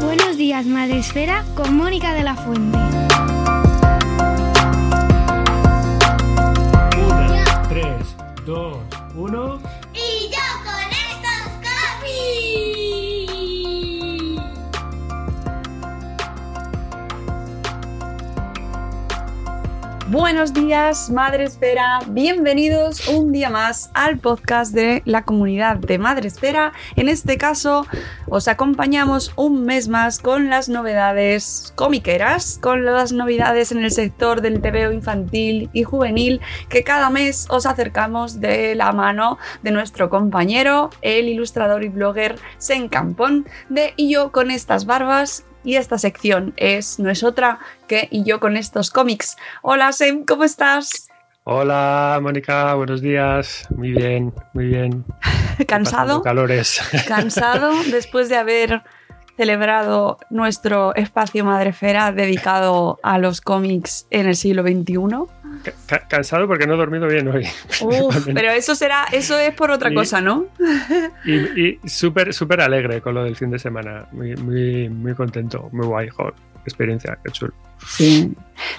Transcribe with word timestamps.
Buenos 0.00 0.36
días, 0.36 0.66
Madre 0.66 0.98
Esfera, 0.98 1.44
con 1.56 1.76
Mónica 1.76 2.14
de 2.14 2.22
la 2.22 2.36
Fuente. 2.36 2.78
Una, 7.08 7.62
tres, 7.68 8.14
dos, 8.46 8.78
Buenos 20.14 20.52
días, 20.52 21.10
Madre 21.10 21.42
Esfera. 21.42 21.98
Bienvenidos 22.06 23.08
un 23.08 23.32
día 23.32 23.50
más 23.50 23.90
al 23.94 24.18
podcast 24.18 24.72
de 24.72 25.02
la 25.06 25.24
comunidad 25.24 25.78
de 25.78 25.98
Madre 25.98 26.28
Esfera. 26.28 26.72
En 26.94 27.08
este 27.08 27.36
caso, 27.36 27.84
os 28.28 28.46
acompañamos 28.46 29.32
un 29.34 29.64
mes 29.64 29.88
más 29.88 30.20
con 30.20 30.50
las 30.50 30.68
novedades 30.68 31.72
comiqueras, 31.74 32.60
con 32.62 32.84
las 32.84 33.10
novedades 33.10 33.72
en 33.72 33.82
el 33.82 33.90
sector 33.90 34.40
del 34.40 34.62
TVO 34.62 34.92
infantil 34.92 35.68
y 35.72 35.82
juvenil 35.82 36.40
que 36.68 36.84
cada 36.84 37.10
mes 37.10 37.48
os 37.50 37.66
acercamos 37.66 38.40
de 38.40 38.76
la 38.76 38.92
mano 38.92 39.38
de 39.64 39.72
nuestro 39.72 40.10
compañero, 40.10 40.90
el 41.02 41.28
ilustrador 41.28 41.82
y 41.82 41.88
blogger 41.88 42.36
Sen 42.58 42.88
Campón, 42.88 43.48
de 43.68 43.94
Y 43.96 44.12
yo 44.12 44.30
con 44.30 44.52
estas 44.52 44.86
barbas 44.86 45.44
y 45.64 45.76
esta 45.76 45.98
sección 45.98 46.52
es, 46.56 46.98
no 46.98 47.10
es 47.10 47.24
otra 47.24 47.58
que 47.88 48.08
Y 48.10 48.24
yo 48.24 48.38
con 48.38 48.56
estos 48.56 48.90
cómics. 48.90 49.36
Hola 49.62 49.92
Sem, 49.92 50.24
¿cómo 50.24 50.44
estás? 50.44 51.08
Hola, 51.44 52.18
Mónica, 52.22 52.74
buenos 52.74 53.02
días. 53.02 53.66
Muy 53.76 53.92
bien, 53.92 54.32
muy 54.54 54.66
bien. 54.66 55.04
¿Cansado? 55.66 56.22
Calores. 56.22 56.80
¿Cansado 57.06 57.72
después 57.90 58.28
de 58.28 58.36
haber 58.36 58.82
celebrado 59.36 60.18
nuestro 60.30 60.94
espacio 60.94 61.44
Madrefera 61.44 62.12
dedicado 62.12 62.98
a 63.02 63.18
los 63.18 63.40
cómics 63.40 64.06
en 64.10 64.26
el 64.26 64.36
siglo 64.36 64.62
XXI? 64.62 64.96
Ca- 65.86 66.06
cansado 66.08 66.46
porque 66.46 66.66
no 66.66 66.74
he 66.74 66.76
dormido 66.76 67.06
bien 67.06 67.28
hoy. 67.28 67.46
Uf, 67.82 68.26
pero 68.34 68.50
eso 68.50 68.74
será, 68.74 69.04
eso 69.12 69.38
es 69.38 69.54
por 69.54 69.70
otra 69.70 69.90
Y- 69.90 69.94
cosa, 69.94 70.20
¿no? 70.20 70.46
Y, 71.24 71.60
y 71.84 71.88
súper, 71.88 72.32
súper 72.34 72.60
alegre 72.60 73.00
con 73.00 73.14
lo 73.14 73.24
del 73.24 73.36
fin 73.36 73.50
de 73.50 73.58
semana. 73.58 74.06
Muy, 74.12 74.34
muy, 74.36 74.88
muy 74.88 75.14
contento, 75.14 75.68
muy 75.72 75.86
guay, 75.86 76.08
joder. 76.08 76.34
Experiencia, 76.66 77.18
qué 77.22 77.30
chulo. 77.30 77.52
Sí. 77.86 78.32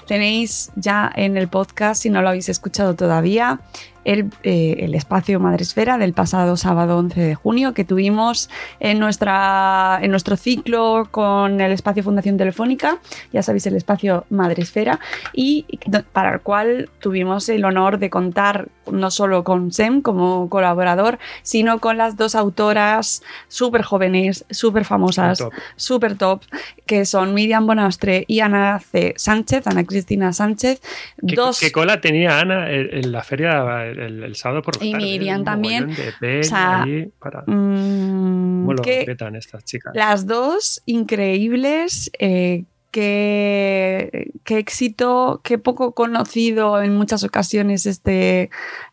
Tenéis 0.08 0.72
ya 0.74 1.10
en 1.14 1.36
el 1.36 1.46
podcast, 1.48 2.02
si 2.02 2.10
no 2.10 2.20
lo 2.20 2.28
habéis 2.30 2.48
escuchado 2.48 2.94
todavía, 2.94 3.60
el, 4.06 4.30
eh, 4.44 4.76
el 4.80 4.94
espacio 4.94 5.40
Madresfera 5.40 5.98
del 5.98 6.12
pasado 6.12 6.56
sábado 6.56 6.96
11 6.98 7.20
de 7.20 7.34
junio 7.34 7.74
que 7.74 7.84
tuvimos 7.84 8.48
en, 8.78 9.00
nuestra, 9.00 9.98
en 10.00 10.12
nuestro 10.12 10.36
ciclo 10.36 11.08
con 11.10 11.60
el 11.60 11.72
espacio 11.72 12.04
Fundación 12.04 12.36
Telefónica, 12.36 12.98
ya 13.32 13.42
sabéis, 13.42 13.66
el 13.66 13.74
espacio 13.74 14.24
Madresfera, 14.30 15.00
y 15.32 15.66
para 16.12 16.34
el 16.34 16.40
cual 16.40 16.88
tuvimos 17.00 17.48
el 17.48 17.64
honor 17.64 17.98
de 17.98 18.08
contar 18.08 18.68
no 18.90 19.10
solo 19.10 19.42
con 19.42 19.72
Sem 19.72 20.00
como 20.00 20.48
colaborador, 20.48 21.18
sino 21.42 21.80
con 21.80 21.98
las 21.98 22.16
dos 22.16 22.36
autoras 22.36 23.22
súper 23.48 23.82
jóvenes, 23.82 24.44
súper 24.50 24.84
famosas, 24.84 25.38
Top. 25.38 25.52
súper 25.74 26.16
top, 26.16 26.42
que 26.86 27.04
son 27.04 27.34
Miriam 27.34 27.66
Bonastre 27.66 28.24
y 28.28 28.38
Ana 28.38 28.78
C. 28.78 29.14
Sánchez, 29.16 29.66
Ana 29.66 29.84
Cristina 29.84 30.32
Sánchez. 30.32 30.80
¿Qué, 31.26 31.34
dos, 31.34 31.58
qué 31.58 31.72
cola 31.72 32.00
tenía 32.00 32.38
Ana 32.38 32.70
en, 32.70 32.88
en 32.92 33.10
la 33.10 33.24
feria 33.24 33.64
el, 33.98 34.22
el 34.24 34.34
sábado 34.36 34.62
por 34.62 34.76
la 34.78 34.84
Y 34.84 34.92
tarde, 34.92 35.04
Miriam 35.04 35.38
un 35.40 35.44
también. 35.44 35.90
de 36.20 36.40
O 36.40 36.44
sea, 36.44 36.82
ahí 36.82 37.10
para... 37.18 37.42
mm, 37.46 38.60
¿Cómo 38.60 38.72
lo 38.74 38.82
que 38.82 39.02
petan 39.06 39.36
estas 39.36 39.64
chicas? 39.64 39.94
las 39.94 40.26
dos 40.26 40.82
increíbles. 40.86 42.10
eh, 42.18 42.64
qué, 42.96 44.30
qué 44.44 44.56
éxito, 44.56 45.42
qué 45.44 45.58
poco 45.58 45.92
conocido 45.92 46.80
en 46.82 46.96
muchas 46.96 47.24
ocasiones 47.24 47.84
este 47.84 48.48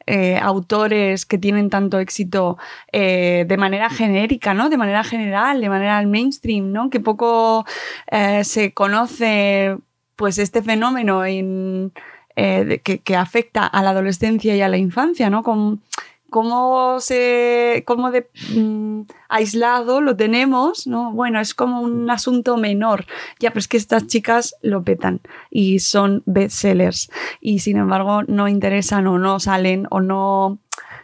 eh, 0.06 0.38
autores 0.42 1.26
que 1.26 1.38
tienen 1.38 1.70
tanto 1.70 2.00
éxito 2.00 2.58
eh, 2.92 3.46
de 3.48 3.56
manera 3.56 3.90
genérica, 3.90 4.54
¿no? 4.54 4.70
De 4.70 4.76
manera 4.76 5.06
general, 5.06 5.62
de 5.62 5.70
manera 5.70 6.02
mainstream, 6.06 6.74
¿no? 6.74 6.90
Que 6.90 7.00
poco 7.00 7.66
eh, 8.12 8.44
se 8.44 8.74
conoce 8.74 9.78
pues 10.18 10.38
este 10.38 10.62
fenómeno 10.62 11.24
en, 11.26 11.94
eh, 12.36 12.82
que, 12.84 13.00
que 13.00 13.16
afecta 13.16 13.66
a 13.66 13.84
la 13.84 13.92
adolescencia 13.92 14.56
y 14.56 14.62
a 14.62 14.70
la 14.70 14.78
infancia, 14.78 15.30
¿no? 15.30 15.44
Cómo 15.44 17.00
se 17.00 17.84
cómo 17.86 18.10
de 18.10 18.28
mm, 18.56 19.02
aislado 19.30 20.02
lo 20.02 20.16
tenemos, 20.16 20.88
¿no? 20.88 21.12
Bueno, 21.12 21.40
es 21.40 21.54
como 21.54 21.82
un 21.82 22.10
asunto 22.10 22.58
menor. 22.58 23.06
Ya, 23.40 23.52
pero 23.52 23.60
es 23.60 23.68
que 23.68 23.78
estas 23.78 24.08
chicas 24.08 24.56
lo 24.64 24.84
petan 24.84 25.22
y 25.52 25.80
son 25.80 26.24
bestsellers 26.26 27.12
y 27.40 27.60
sin 27.60 27.78
embargo 27.78 28.24
no 28.24 28.48
interesan 28.48 29.06
o 29.06 29.20
no 29.20 29.40
salen 29.40 29.86
o 29.92 30.02
no 30.02 30.58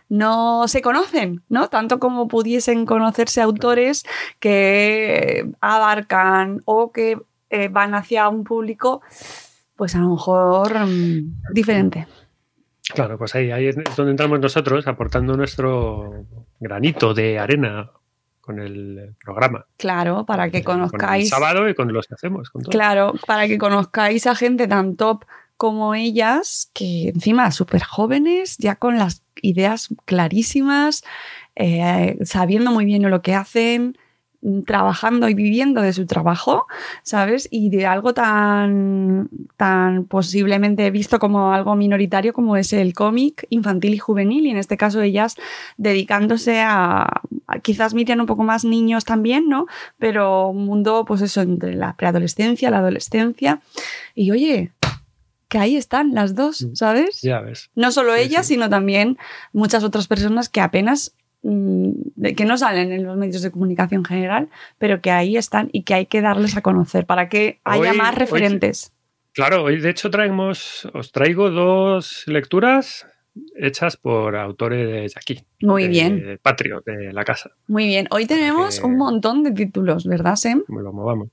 no 0.10 0.68
se 0.68 0.82
conocen, 0.82 1.44
¿no? 1.50 1.68
Tanto 1.70 2.00
como 2.00 2.28
pudiesen 2.28 2.88
conocerse 2.88 3.42
autores 3.42 4.04
que 4.40 5.48
abarcan 5.62 6.64
o 6.66 6.92
que 6.92 7.20
eh, 7.52 7.68
van 7.70 7.94
hacia 7.94 8.28
un 8.30 8.44
público, 8.44 9.02
pues 9.80 9.96
a 9.96 10.00
lo 10.00 10.10
mejor 10.10 10.78
mm, 10.78 11.54
diferente. 11.54 12.06
Claro, 12.94 13.18
pues 13.18 13.34
ahí, 13.34 13.50
ahí 13.50 13.68
es 13.68 13.78
donde 13.96 14.12
entramos 14.12 14.42
nosotros 14.42 14.86
aportando 14.88 15.38
nuestro 15.38 16.26
granito 16.60 17.14
de 17.14 17.40
arena 17.40 17.90
con 18.42 18.60
el 18.60 19.16
programa. 19.24 19.66
Claro, 19.78 20.26
para 20.26 20.50
que 20.50 20.66
Con 20.66 20.82
el 20.82 20.90
conozcáis. 20.90 21.30
sábado 21.30 21.70
y 21.70 21.76
con 21.76 21.94
los 21.94 22.08
que 22.08 22.16
hacemos. 22.16 22.50
Con 22.50 22.64
todo. 22.64 22.72
Claro, 22.72 23.14
para 23.26 23.48
que 23.48 23.58
conozcáis 23.58 24.28
a 24.28 24.36
gente 24.36 24.68
tan 24.68 24.98
top 24.98 25.24
como 25.56 25.96
ellas, 25.96 26.70
que 26.74 27.08
encima 27.08 27.50
súper 27.52 27.82
jóvenes, 27.82 28.58
ya 28.58 28.76
con 28.76 28.98
las 28.98 29.24
ideas 29.42 29.88
clarísimas, 30.04 31.04
eh, 31.56 32.18
sabiendo 32.24 32.72
muy 32.74 32.84
bien 32.84 33.10
lo 33.10 33.22
que 33.22 33.34
hacen, 33.34 33.98
trabajando 34.66 35.28
y 35.28 35.34
viviendo 35.34 35.82
de 35.82 35.92
su 35.94 36.06
trabajo, 36.06 36.66
¿sabes? 37.04 37.48
Y 37.52 37.70
de 37.70 37.86
algo 37.86 38.14
tan, 38.14 39.30
tan 39.58 40.06
posiblemente 40.06 40.90
visto 40.92 41.20
como 41.20 41.52
algo 41.54 41.76
minoritario 41.76 42.32
como 42.34 42.56
es 42.56 42.72
el 42.74 42.94
cómic 42.94 43.46
infantil 43.50 43.94
y 43.94 43.98
juvenil, 43.98 44.46
y 44.46 44.52
en 44.52 44.58
este 44.58 44.78
caso 44.78 45.02
ellas 45.02 45.36
dedicándose 45.78 46.60
a, 46.62 47.02
a- 47.48 47.60
quizás 47.62 47.94
Miriam 47.94 48.20
un 48.22 48.26
poco 48.28 48.44
más 48.44 48.64
niños 48.66 49.06
también, 49.06 49.50
¿no? 49.50 49.66
Pero 49.98 50.50
un 50.50 50.66
mundo, 50.66 51.04
pues 51.06 51.22
eso, 51.22 51.42
entre 51.42 51.76
la 51.76 51.96
preadolescencia, 51.96 52.70
la 52.72 52.78
adolescencia. 52.80 53.62
Y 54.16 54.32
oye, 54.32 54.72
que 55.48 55.58
ahí 55.58 55.76
están 55.76 56.14
las 56.14 56.36
dos, 56.36 56.62
Mm. 56.64 56.76
¿sabes? 56.76 57.22
Ya 57.22 57.40
ves. 57.42 57.70
No 57.76 57.92
solo 57.92 58.14
Sí, 58.16 58.22
ella, 58.22 58.44
sí. 58.44 58.54
sino 58.54 58.70
también 58.70 59.18
muchas 59.52 59.84
otras 59.84 60.08
personas 60.08 60.48
que 60.48 60.62
apenas, 60.62 61.12
mm, 61.12 61.29
que 61.42 62.46
no 62.46 62.58
salen 62.58 62.92
en 62.92 63.04
los 63.06 63.18
medios 63.18 63.42
de 63.42 63.52
comunicación 63.52 64.04
general, 64.06 64.50
pero 64.78 65.02
que 65.02 65.12
ahí 65.12 65.38
están 65.38 65.70
y 65.72 65.84
que 65.84 65.94
hay 65.94 66.06
que 66.06 66.22
darles 66.22 66.58
a 66.58 66.62
conocer 66.62 67.06
para 67.06 67.30
que 67.30 67.60
haya 67.64 67.92
Hoy- 67.92 67.98
más 67.98 68.12
hoy- 68.14 68.20
referentes. 68.20 68.94
Claro, 69.34 69.64
hoy 69.64 69.80
de 69.80 69.90
hecho 69.92 70.10
traemos, 70.10 70.88
os 70.94 71.12
traigo 71.12 71.50
dos 71.50 72.24
lecturas 72.28 73.06
hechas 73.56 73.96
por 73.96 74.36
autores 74.36 75.14
de 75.14 75.20
aquí. 75.20 75.40
Muy 75.62 75.84
de 75.84 75.90
bien, 75.90 76.40
Patrio, 76.42 76.82
de 76.86 77.14
la 77.14 77.24
casa, 77.24 77.52
muy 77.68 77.86
bien. 77.86 78.08
Hoy 78.12 78.26
tenemos 78.26 78.80
que- 78.80 78.86
un 78.86 78.98
montón 78.98 79.44
de 79.44 79.52
títulos, 79.52 80.06
¿verdad, 80.06 80.36
Sem? 80.36 80.62
como 80.66 80.82
lo 80.82 80.92
movamos. 80.92 81.30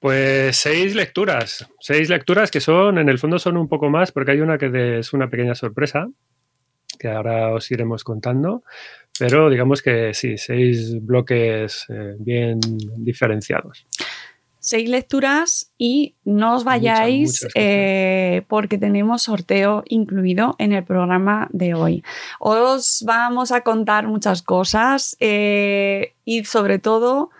Pues 0.00 0.56
seis 0.56 0.94
lecturas, 0.94 1.66
seis 1.80 2.10
lecturas 2.10 2.50
que 2.50 2.60
son, 2.60 2.98
en 2.98 3.08
el 3.08 3.18
fondo 3.18 3.38
son 3.38 3.56
un 3.56 3.68
poco 3.68 3.88
más, 3.88 4.12
porque 4.12 4.32
hay 4.32 4.40
una 4.40 4.58
que 4.58 4.98
es 4.98 5.12
una 5.14 5.30
pequeña 5.30 5.54
sorpresa, 5.54 6.08
que 6.98 7.08
ahora 7.08 7.54
os 7.54 7.70
iremos 7.70 8.04
contando, 8.04 8.62
pero 9.18 9.50
digamos 9.50 9.82
que 9.82 10.14
sí, 10.14 10.38
seis 10.38 11.04
bloques 11.04 11.86
eh, 11.88 12.14
bien 12.18 12.60
diferenciados. 12.96 13.86
Seis 14.60 14.88
lecturas 14.90 15.72
y 15.78 16.16
no 16.24 16.56
os 16.56 16.64
vayáis 16.64 17.42
muchas 17.42 17.52
eh, 17.54 18.42
porque 18.48 18.76
tenemos 18.76 19.22
sorteo 19.22 19.82
incluido 19.86 20.56
en 20.58 20.72
el 20.72 20.84
programa 20.84 21.48
de 21.52 21.74
hoy. 21.74 22.02
Os 22.38 23.02
vamos 23.06 23.50
a 23.50 23.62
contar 23.62 24.06
muchas 24.06 24.42
cosas 24.42 25.16
eh, 25.20 26.12
y 26.24 26.44
sobre 26.44 26.78
todo 26.78 27.30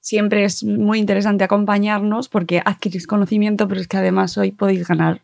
siempre 0.00 0.44
es 0.44 0.62
muy 0.62 0.98
interesante 0.98 1.44
acompañarnos 1.44 2.28
porque 2.28 2.62
adquirís 2.64 3.06
conocimiento, 3.06 3.66
pero 3.66 3.80
es 3.80 3.88
que 3.88 3.96
además 3.96 4.36
hoy 4.36 4.52
podéis 4.52 4.86
ganar 4.86 5.22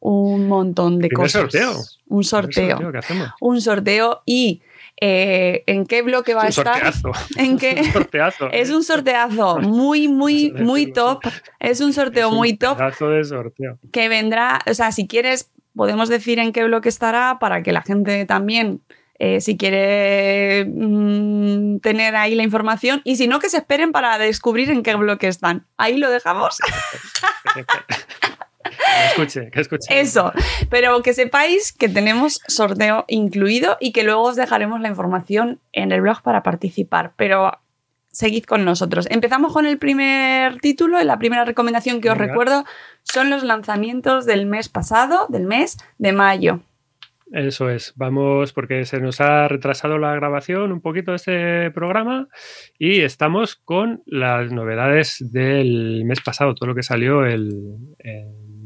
un 0.00 0.48
montón 0.48 0.98
de 0.98 1.10
cosas. 1.10 1.42
sorteo. 1.42 1.76
Un 2.06 2.20
¿El 2.20 2.24
sorteo. 2.24 2.92
¿Qué 2.92 2.98
hacemos? 2.98 3.28
Un 3.40 3.60
sorteo 3.60 4.22
y 4.24 4.62
eh, 5.00 5.62
¿en 5.66 5.86
qué 5.86 6.02
bloque 6.02 6.34
va 6.34 6.44
a 6.44 6.48
estar? 6.48 6.92
¿En 7.36 7.58
qué? 7.58 7.76
un 7.84 7.92
sorteazo. 7.92 8.50
Es 8.50 8.70
un 8.70 8.82
sorteazo 8.82 9.58
muy, 9.58 10.08
muy, 10.08 10.52
muy 10.52 10.92
top. 10.92 11.22
Es 11.60 11.80
un 11.80 11.92
sorteo 11.92 12.28
Es 12.28 12.32
un 12.32 12.38
muy 12.38 12.56
top 12.56 12.78
de 12.78 13.24
sorteo. 13.24 13.78
que 13.92 14.08
vendrá, 14.08 14.60
o 14.66 14.74
sea, 14.74 14.92
si 14.92 15.06
quieres, 15.06 15.50
podemos 15.76 16.08
decir 16.08 16.38
en 16.38 16.52
qué 16.52 16.64
bloque 16.64 16.88
estará 16.88 17.38
para 17.38 17.62
que 17.62 17.72
la 17.72 17.82
gente 17.82 18.24
también, 18.26 18.82
eh, 19.18 19.40
si 19.40 19.56
quiere 19.56 20.64
mm, 20.66 21.78
tener 21.78 22.16
ahí 22.16 22.34
la 22.34 22.42
información, 22.42 23.00
y 23.04 23.16
si 23.16 23.28
no, 23.28 23.38
que 23.38 23.48
se 23.48 23.58
esperen 23.58 23.92
para 23.92 24.18
descubrir 24.18 24.70
en 24.70 24.82
qué 24.82 24.96
bloque 24.96 25.28
están. 25.28 25.66
Ahí 25.76 25.96
lo 25.96 26.10
dejamos. 26.10 26.58
Que 28.70 29.06
escuche, 29.08 29.50
que 29.50 29.60
escuche. 29.60 30.00
Eso, 30.00 30.32
pero 30.70 31.02
que 31.02 31.14
sepáis 31.14 31.72
que 31.72 31.88
tenemos 31.88 32.40
sorteo 32.46 33.04
incluido 33.08 33.76
y 33.80 33.92
que 33.92 34.02
luego 34.02 34.22
os 34.22 34.36
dejaremos 34.36 34.80
la 34.80 34.88
información 34.88 35.60
en 35.72 35.92
el 35.92 36.00
blog 36.00 36.22
para 36.22 36.42
participar. 36.42 37.12
Pero 37.16 37.52
seguid 38.10 38.44
con 38.44 38.64
nosotros. 38.64 39.06
Empezamos 39.10 39.52
con 39.52 39.66
el 39.66 39.78
primer 39.78 40.58
título 40.58 41.00
y 41.00 41.04
la 41.04 41.18
primera 41.18 41.44
recomendación 41.44 42.00
que 42.00 42.10
os 42.10 42.18
Venga. 42.18 42.32
recuerdo 42.32 42.64
son 43.04 43.30
los 43.30 43.44
lanzamientos 43.44 44.26
del 44.26 44.46
mes 44.46 44.68
pasado, 44.68 45.26
del 45.28 45.44
mes 45.44 45.78
de 45.98 46.12
mayo. 46.12 46.60
Eso 47.32 47.68
es, 47.68 47.92
vamos 47.96 48.54
porque 48.54 48.86
se 48.86 49.00
nos 49.00 49.20
ha 49.20 49.48
retrasado 49.48 49.98
la 49.98 50.14
grabación 50.14 50.72
un 50.72 50.80
poquito 50.80 51.10
de 51.10 51.16
este 51.16 51.70
programa 51.72 52.28
y 52.78 53.02
estamos 53.02 53.54
con 53.54 54.02
las 54.06 54.50
novedades 54.50 55.22
del 55.30 56.04
mes 56.06 56.22
pasado, 56.22 56.54
todo 56.54 56.70
lo 56.70 56.74
que 56.74 56.82
salió 56.82 57.26
el, 57.26 57.76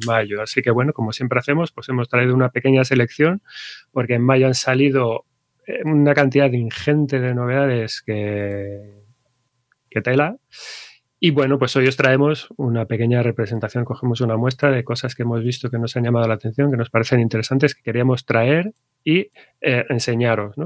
mayo. 0.07 0.43
Así 0.43 0.63
que 0.63 0.71
bueno, 0.71 0.93
como 0.93 1.13
siempre 1.13 1.39
hacemos, 1.39 1.73
pues 1.73 1.89
hemos 1.89 2.09
traído 2.09 2.35
una 2.35 2.51
pequeña 2.51 2.85
selección 2.85 3.43
porque 3.91 4.15
en 4.15 4.23
mayo 4.23 4.47
han 4.47 4.55
salido 4.55 5.25
eh, 5.67 5.81
una 5.85 6.15
cantidad 6.15 6.51
ingente 6.53 7.21
de 7.21 7.35
novedades 7.35 8.03
que, 8.03 9.03
que 9.91 10.01
tela. 10.01 10.37
Y 11.25 11.31
bueno, 11.31 11.57
pues 11.57 11.77
hoy 11.77 11.87
os 11.87 11.97
traemos 11.97 12.49
una 12.57 12.87
pequeña 12.87 13.23
representación, 13.23 13.85
cogemos 13.85 14.21
una 14.21 14.37
muestra 14.37 14.73
de 14.73 14.83
cosas 14.83 15.15
que 15.15 15.23
hemos 15.23 15.45
visto 15.45 15.71
que 15.71 15.79
nos 15.79 15.97
han 15.97 16.03
llamado 16.03 16.27
la 16.27 16.35
atención, 16.35 16.69
que 16.71 16.77
nos 16.77 16.91
parecen 16.91 17.21
interesantes, 17.21 17.77
que 17.77 17.83
queríamos 17.83 18.27
traer 18.27 18.73
y 19.05 19.31
eh, 19.61 19.85
enseñaros. 19.89 20.57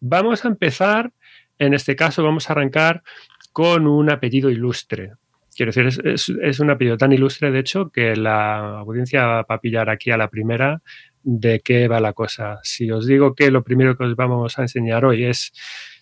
Vamos 0.00 0.44
a 0.44 0.48
empezar, 0.48 1.12
en 1.60 1.74
este 1.74 1.94
caso 1.94 2.24
vamos 2.24 2.50
a 2.50 2.54
arrancar 2.54 3.04
con 3.52 3.86
un 3.86 4.10
apellido 4.10 4.50
ilustre. 4.50 5.12
Quiero 5.60 5.72
decir, 5.72 5.86
es, 5.88 5.98
es- 6.30 6.34
es 6.42 6.58
un 6.60 6.70
apellido 6.70 6.96
tan 6.96 7.12
ilustre, 7.12 7.50
de 7.50 7.58
hecho, 7.58 7.90
que 7.90 8.16
la 8.16 8.78
audiencia 8.78 9.26
va 9.26 9.44
a 9.46 9.60
pillar 9.60 9.90
aquí 9.90 10.10
a 10.10 10.16
la 10.16 10.28
primera 10.28 10.80
de 11.22 11.60
qué 11.60 11.86
va 11.86 12.00
la 12.00 12.14
cosa. 12.14 12.60
Si 12.62 12.90
os 12.90 13.06
digo 13.06 13.34
que 13.34 13.50
lo 13.50 13.62
primero 13.62 13.94
que 13.94 14.04
os 14.04 14.16
vamos 14.16 14.58
a 14.58 14.62
enseñar 14.62 15.04
hoy 15.04 15.24
es 15.24 15.52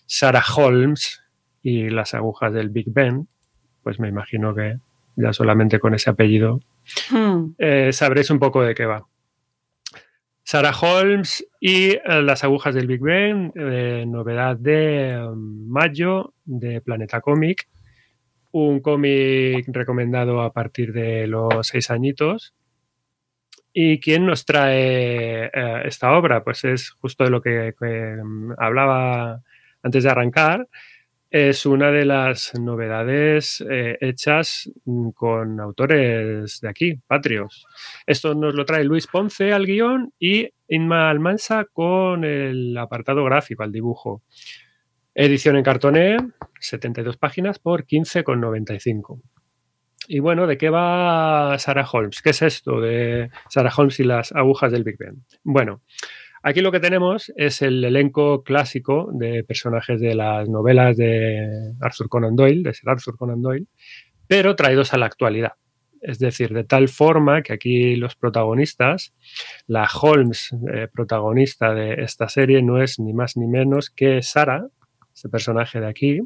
Sarah 0.05 0.45
Holmes 0.55 1.21
y 1.61 1.89
las 1.89 2.13
agujas 2.13 2.53
del 2.53 2.69
Big 2.69 2.85
Ben, 2.87 3.27
pues 3.83 3.99
me 3.99 4.07
imagino 4.07 4.55
que 4.55 4.77
ya 5.17 5.33
solamente 5.33 5.77
con 5.81 5.93
ese 5.93 6.09
apellido 6.09 6.61
Hmm. 7.11 7.53
eh, 7.57 7.89
sabréis 7.91 8.29
un 8.29 8.39
poco 8.39 8.61
de 8.63 8.73
qué 8.73 8.85
va. 8.85 9.05
Sarah 10.43 10.73
Holmes 10.81 11.45
y 11.59 11.89
eh, 11.91 12.01
las 12.23 12.43
agujas 12.45 12.73
del 12.73 12.87
Big 12.87 13.01
Ben, 13.01 13.51
eh, 13.55 14.05
novedad 14.07 14.55
de 14.57 15.11
eh, 15.11 15.19
mayo 15.35 16.33
de 16.45 16.81
Planeta 16.81 17.21
Comic, 17.21 17.67
un 18.51 18.79
cómic 18.79 19.65
recomendado 19.67 20.41
a 20.41 20.53
partir 20.53 20.93
de 20.93 21.27
los 21.27 21.67
seis 21.67 21.89
añitos. 21.91 22.53
¿Y 23.73 23.99
quién 23.99 24.25
nos 24.25 24.45
trae 24.45 25.45
eh, 25.45 25.81
esta 25.85 26.13
obra? 26.17 26.43
Pues 26.43 26.63
es 26.63 26.91
justo 26.91 27.23
de 27.23 27.29
lo 27.29 27.41
que, 27.41 27.73
mm, 27.79 28.53
hablaba 28.57 29.41
antes 29.83 30.03
de 30.03 30.09
arrancar. 30.09 30.67
Es 31.31 31.67
una 31.67 31.91
de 31.91 32.05
las 32.05 32.53
novedades 32.59 33.63
eh, 33.69 33.97
hechas 34.01 34.71
mm, 34.85 35.09
con 35.11 35.59
autores 35.59 36.59
de 36.61 36.69
aquí, 36.69 36.99
patrios. 37.07 37.67
Esto 38.07 38.33
nos 38.33 38.55
lo 38.55 38.65
trae 38.65 38.83
Luis 38.83 39.05
Ponce 39.07 39.53
al 39.53 39.67
guion 39.67 40.13
y 40.19 40.49
Inma 40.67 41.09
Almansa 41.09 41.65
con 41.71 42.23
el 42.23 42.75
apartado 42.77 43.23
gráfico, 43.25 43.63
al 43.63 43.71
dibujo. 43.71 44.23
Edición 45.15 45.57
en 45.57 45.63
cartoné, 45.63 46.17
72 46.59 47.17
páginas 47.17 47.59
por 47.59 47.85
15,95. 47.85 49.21
Y 50.07 50.19
bueno, 50.19 50.47
¿de 50.47 50.57
qué 50.57 50.69
va 50.69 51.57
Sarah 51.57 51.87
Holmes? 51.91 52.21
¿Qué 52.21 52.29
es 52.29 52.41
esto 52.41 52.79
de 52.79 53.29
Sarah 53.49 53.71
Holmes 53.75 53.99
y 53.99 54.03
las 54.03 54.31
agujas 54.31 54.71
del 54.71 54.83
Big 54.83 54.97
Ben? 54.97 55.25
Bueno, 55.43 55.81
aquí 56.43 56.61
lo 56.61 56.71
que 56.71 56.79
tenemos 56.79 57.31
es 57.35 57.61
el 57.61 57.83
elenco 57.83 58.43
clásico 58.43 59.09
de 59.13 59.43
personajes 59.43 59.99
de 59.99 60.15
las 60.15 60.47
novelas 60.47 60.95
de 60.95 61.73
Arthur 61.81 62.07
Conan 62.07 62.35
Doyle, 62.35 62.63
de 62.63 62.73
Sir 62.73 62.89
Arthur 62.89 63.17
Conan 63.17 63.41
Doyle, 63.41 63.67
pero 64.27 64.55
traídos 64.55 64.93
a 64.93 64.97
la 64.97 65.07
actualidad. 65.07 65.53
Es 66.01 66.19
decir, 66.19 66.53
de 66.53 66.63
tal 66.63 66.87
forma 66.87 67.41
que 67.41 67.53
aquí 67.53 67.95
los 67.95 68.15
protagonistas, 68.15 69.13
la 69.67 69.87
Holmes 70.01 70.55
eh, 70.73 70.87
protagonista 70.91 71.73
de 71.73 71.95
esta 72.03 72.29
serie, 72.29 72.61
no 72.61 72.81
es 72.81 72.99
ni 72.99 73.13
más 73.13 73.35
ni 73.35 73.47
menos 73.47 73.89
que 73.89 74.21
Sarah, 74.21 74.69
este 75.19 75.27
personaje 75.29 75.81
de 75.81 75.87
aquí, 75.87 76.21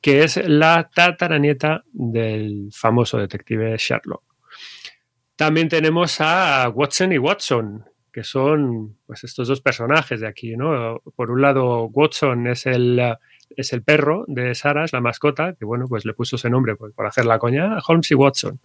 que 0.00 0.22
es 0.22 0.36
la 0.48 0.88
tataranieta 0.94 1.82
del 1.92 2.68
famoso 2.72 3.18
detective 3.18 3.76
Sherlock. 3.76 4.22
También 5.34 5.68
tenemos 5.68 6.20
a 6.20 6.68
Watson 6.68 7.12
y 7.12 7.18
Watson, 7.18 7.84
que 8.12 8.22
son 8.22 8.98
pues, 9.06 9.24
estos 9.24 9.48
dos 9.48 9.60
personajes 9.60 10.20
de 10.20 10.28
aquí. 10.28 10.56
¿no? 10.56 11.00
Por 11.16 11.32
un 11.32 11.42
lado, 11.42 11.86
Watson 11.86 12.46
es 12.46 12.66
el, 12.66 13.00
es 13.56 13.72
el 13.72 13.82
perro 13.82 14.24
de 14.28 14.54
Sarah, 14.54 14.84
es 14.84 14.92
la 14.92 15.00
mascota, 15.00 15.54
que 15.58 15.64
bueno, 15.64 15.86
pues 15.88 16.04
le 16.04 16.14
puso 16.14 16.36
ese 16.36 16.48
nombre 16.48 16.76
por 16.76 17.06
hacer 17.06 17.24
la 17.24 17.40
coña, 17.40 17.78
Holmes 17.84 18.08
y 18.12 18.14
Watson. 18.14 18.60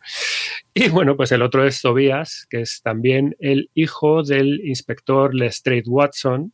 Y 0.76 0.90
bueno, 0.90 1.18
pues 1.18 1.32
el 1.32 1.42
otro 1.42 1.66
es 1.66 1.82
Tobias, 1.82 2.46
que 2.48 2.62
es 2.62 2.84
también 2.84 3.36
el 3.40 3.72
hijo 3.74 4.22
del 4.22 4.62
inspector 4.64 5.34
Lestrade 5.34 5.86
Watson 5.88 6.54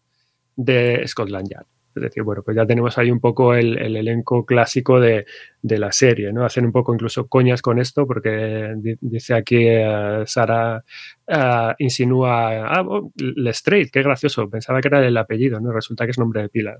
de 0.56 1.06
Scotland 1.06 1.50
Yard. 1.50 1.73
Es 1.96 2.02
decir, 2.02 2.24
bueno, 2.24 2.42
pues 2.44 2.58
ya 2.58 2.66
tenemos 2.66 2.98
ahí 2.98 3.12
un 3.12 3.20
poco 3.20 3.54
el, 3.54 3.78
el 3.78 3.96
elenco 3.96 4.46
clásico 4.46 5.00
de, 5.00 5.26
de, 5.62 5.78
la 5.78 5.92
serie, 5.92 6.34
¿no? 6.34 6.46
Hacen 6.46 6.66
un 6.66 6.72
poco 6.72 6.94
incluso 6.94 7.28
coñas 7.28 7.62
con 7.62 7.80
esto, 7.80 8.08
porque 8.08 8.74
di 8.78 8.96
dice 9.02 9.36
aquí 9.36 9.68
uh, 9.68 10.26
Sara 10.26 10.84
uh, 11.28 11.74
insinúa, 11.78 12.68
ah, 12.68 12.82
oh, 12.88 13.12
Lestrade, 13.18 13.90
qué 13.92 14.02
gracioso, 14.02 14.50
pensaba 14.50 14.82
que 14.82 14.88
era 14.88 15.06
el 15.06 15.18
apellido, 15.18 15.60
¿no? 15.60 15.72
Resulta 15.72 16.06
que 16.06 16.12
es 16.12 16.20
nombre 16.20 16.42
de 16.42 16.50
pila. 16.50 16.80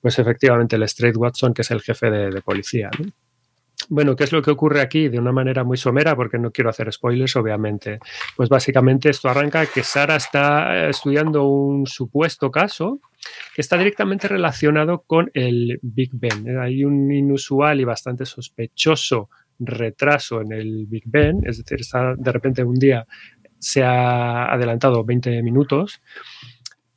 pues 0.00 0.18
efectivamente 0.18 0.76
Straight 0.84 1.16
Watson, 1.16 1.54
que 1.54 1.62
es 1.62 1.70
el 1.70 1.80
jefe 1.80 2.10
de, 2.10 2.42
policía. 2.42 2.90
Bueno, 3.88 4.14
¿qué 4.14 4.24
es 4.24 4.32
lo 4.32 4.42
que 4.42 4.50
ocurre 4.50 4.80
aquí? 4.80 5.08
De 5.08 5.18
una 5.18 5.32
manera 5.32 5.64
muy 5.64 5.76
somera, 5.76 6.14
porque 6.14 6.38
no 6.38 6.50
quiero 6.50 6.70
hacer 6.70 6.92
spoilers, 6.92 7.36
obviamente. 7.36 7.98
Pues 8.36 8.48
básicamente 8.48 9.10
esto 9.10 9.28
arranca 9.28 9.66
que 9.66 9.82
Sara 9.82 10.16
está 10.16 10.76
eh, 10.76 10.90
estudiando 10.90 11.44
un 11.44 11.86
supuesto 11.86 12.50
caso 12.50 13.00
que 13.54 13.60
está 13.60 13.76
directamente 13.76 14.28
relacionado 14.28 15.02
con 15.06 15.30
el 15.34 15.78
Big 15.82 16.10
Ben. 16.12 16.58
Hay 16.58 16.84
un 16.84 17.10
inusual 17.12 17.80
y 17.80 17.84
bastante 17.84 18.24
sospechoso 18.24 19.28
retraso 19.58 20.40
en 20.40 20.52
el 20.52 20.86
Big 20.86 21.04
Ben, 21.06 21.40
es 21.44 21.58
decir, 21.58 21.80
de 22.16 22.32
repente 22.32 22.64
un 22.64 22.76
día 22.76 23.06
se 23.58 23.82
ha 23.84 24.50
adelantado 24.52 25.04
20 25.04 25.42
minutos. 25.42 26.00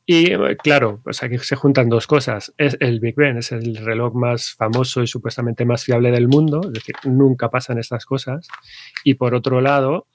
Y 0.06 0.32
eh, 0.34 0.58
claro, 0.62 1.00
pues 1.04 1.24
aquí 1.24 1.38
se 1.38 1.56
juntan 1.56 1.90
dos 1.90 2.08
cosas. 2.08 2.54
Es 2.58 2.78
el 2.80 3.00
Big 3.00 3.16
Ben, 3.16 3.38
es 3.38 3.52
el 3.52 3.76
reloj 3.78 4.14
más 4.14 4.52
famoso 4.52 5.02
y 5.02 5.08
supuestamente 5.08 5.66
más 5.66 5.84
fiable 5.86 6.12
del 6.12 6.28
mundo, 6.28 6.62
es 6.66 6.74
decir, 6.74 6.96
nunca 7.06 7.50
pasan 7.50 7.80
estas 7.80 8.06
cosas. 8.06 8.48
Y 9.04 9.14
por 9.16 9.34
otro 9.34 9.62
lado, 9.62 10.08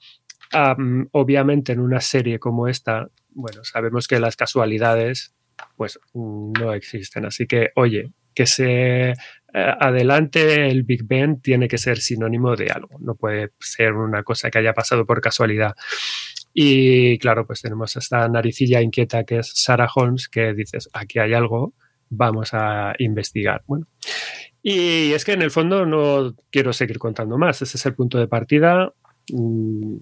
obviamente 1.11 1.73
en 1.73 1.79
una 1.79 2.01
serie 2.01 2.39
como 2.39 2.67
esta, 2.67 3.09
bueno, 3.29 3.63
sabemos 3.63 4.07
que 4.07 4.19
las 4.19 4.35
casualidades 4.35 5.33
pues 5.75 5.99
no 6.13 6.73
existen. 6.73 7.25
Así 7.25 7.47
que, 7.47 7.71
oye, 7.75 8.11
que 8.33 8.45
se 8.45 9.09
eh, 9.09 9.15
adelante 9.53 10.67
el 10.69 10.83
Big 10.83 11.03
Ben 11.05 11.41
tiene 11.41 11.67
que 11.67 11.77
ser 11.77 11.97
sinónimo 11.97 12.55
de 12.55 12.69
algo, 12.69 12.97
no 12.99 13.15
puede 13.15 13.51
ser 13.59 13.93
una 13.93 14.23
cosa 14.23 14.51
que 14.51 14.59
haya 14.59 14.73
pasado 14.73 15.05
por 15.05 15.21
casualidad. 15.21 15.75
Y 16.53 17.17
claro, 17.19 17.45
pues 17.45 17.61
tenemos 17.61 17.95
esta 17.95 18.27
naricilla 18.27 18.81
inquieta 18.81 19.23
que 19.23 19.39
es 19.39 19.51
Sarah 19.53 19.89
Holmes, 19.93 20.27
que 20.27 20.53
dices, 20.53 20.89
aquí 20.93 21.19
hay 21.19 21.33
algo, 21.33 21.73
vamos 22.09 22.49
a 22.53 22.93
investigar. 22.97 23.63
Bueno, 23.67 23.87
y 24.61 25.13
es 25.13 25.23
que 25.25 25.33
en 25.33 25.41
el 25.41 25.51
fondo 25.51 25.85
no 25.85 26.35
quiero 26.51 26.73
seguir 26.73 26.99
contando 26.99 27.37
más, 27.37 27.61
ese 27.61 27.77
es 27.77 27.85
el 27.85 27.95
punto 27.95 28.17
de 28.17 28.27
partida. 28.27 28.93
Mm, 29.31 29.97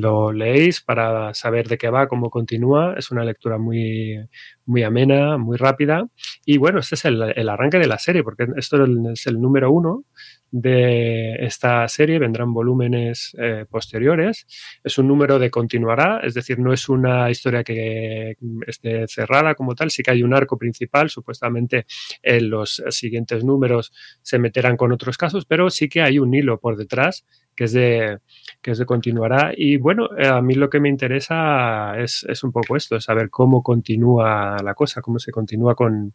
lo 0.00 0.32
leéis 0.32 0.80
para 0.80 1.32
saber 1.32 1.68
de 1.68 1.78
qué 1.78 1.88
va, 1.90 2.08
cómo 2.08 2.28
continúa. 2.28 2.94
Es 2.98 3.10
una 3.10 3.24
lectura 3.24 3.56
muy, 3.56 4.18
muy 4.66 4.82
amena, 4.82 5.38
muy 5.38 5.56
rápida. 5.56 6.08
Y 6.44 6.58
bueno, 6.58 6.80
este 6.80 6.96
es 6.96 7.04
el, 7.04 7.22
el 7.22 7.48
arranque 7.48 7.78
de 7.78 7.86
la 7.86 7.98
serie, 7.98 8.24
porque 8.24 8.46
esto 8.56 8.84
es 9.12 9.26
el 9.26 9.40
número 9.40 9.70
uno 9.70 10.04
de 10.50 11.34
esta 11.44 11.86
serie, 11.88 12.18
vendrán 12.18 12.52
volúmenes 12.52 13.36
eh, 13.38 13.66
posteriores. 13.68 14.46
Es 14.82 14.98
un 14.98 15.08
número 15.08 15.38
de 15.38 15.50
continuará, 15.50 16.20
es 16.22 16.34
decir, 16.34 16.58
no 16.58 16.72
es 16.72 16.88
una 16.88 17.30
historia 17.30 17.64
que 17.64 18.36
esté 18.66 19.06
cerrada 19.08 19.54
como 19.54 19.74
tal, 19.74 19.90
sí 19.90 20.02
que 20.02 20.10
hay 20.10 20.22
un 20.22 20.34
arco 20.34 20.58
principal, 20.58 21.10
supuestamente 21.10 21.86
en 22.22 22.50
los 22.50 22.82
siguientes 22.90 23.44
números 23.44 23.92
se 24.22 24.38
meterán 24.38 24.76
con 24.76 24.92
otros 24.92 25.16
casos, 25.16 25.44
pero 25.44 25.70
sí 25.70 25.88
que 25.88 26.02
hay 26.02 26.18
un 26.18 26.34
hilo 26.34 26.60
por 26.60 26.76
detrás 26.76 27.24
que 27.58 27.64
es 27.64 27.72
de, 27.72 28.20
que 28.62 28.70
es 28.70 28.78
de 28.78 28.86
continuará. 28.86 29.50
Y 29.56 29.78
bueno, 29.78 30.10
eh, 30.16 30.28
a 30.28 30.40
mí 30.40 30.54
lo 30.54 30.70
que 30.70 30.78
me 30.78 30.88
interesa 30.88 31.98
es, 31.98 32.22
un 32.44 32.52
poco 32.52 32.76
esto, 32.76 32.94
es 32.94 33.02
saber 33.02 33.30
cómo 33.30 33.64
continúa 33.64 34.58
la 34.62 34.74
cosa, 34.74 35.02
cómo 35.02 35.18
se 35.18 35.32
continúa 35.32 35.74
con, 35.74 36.14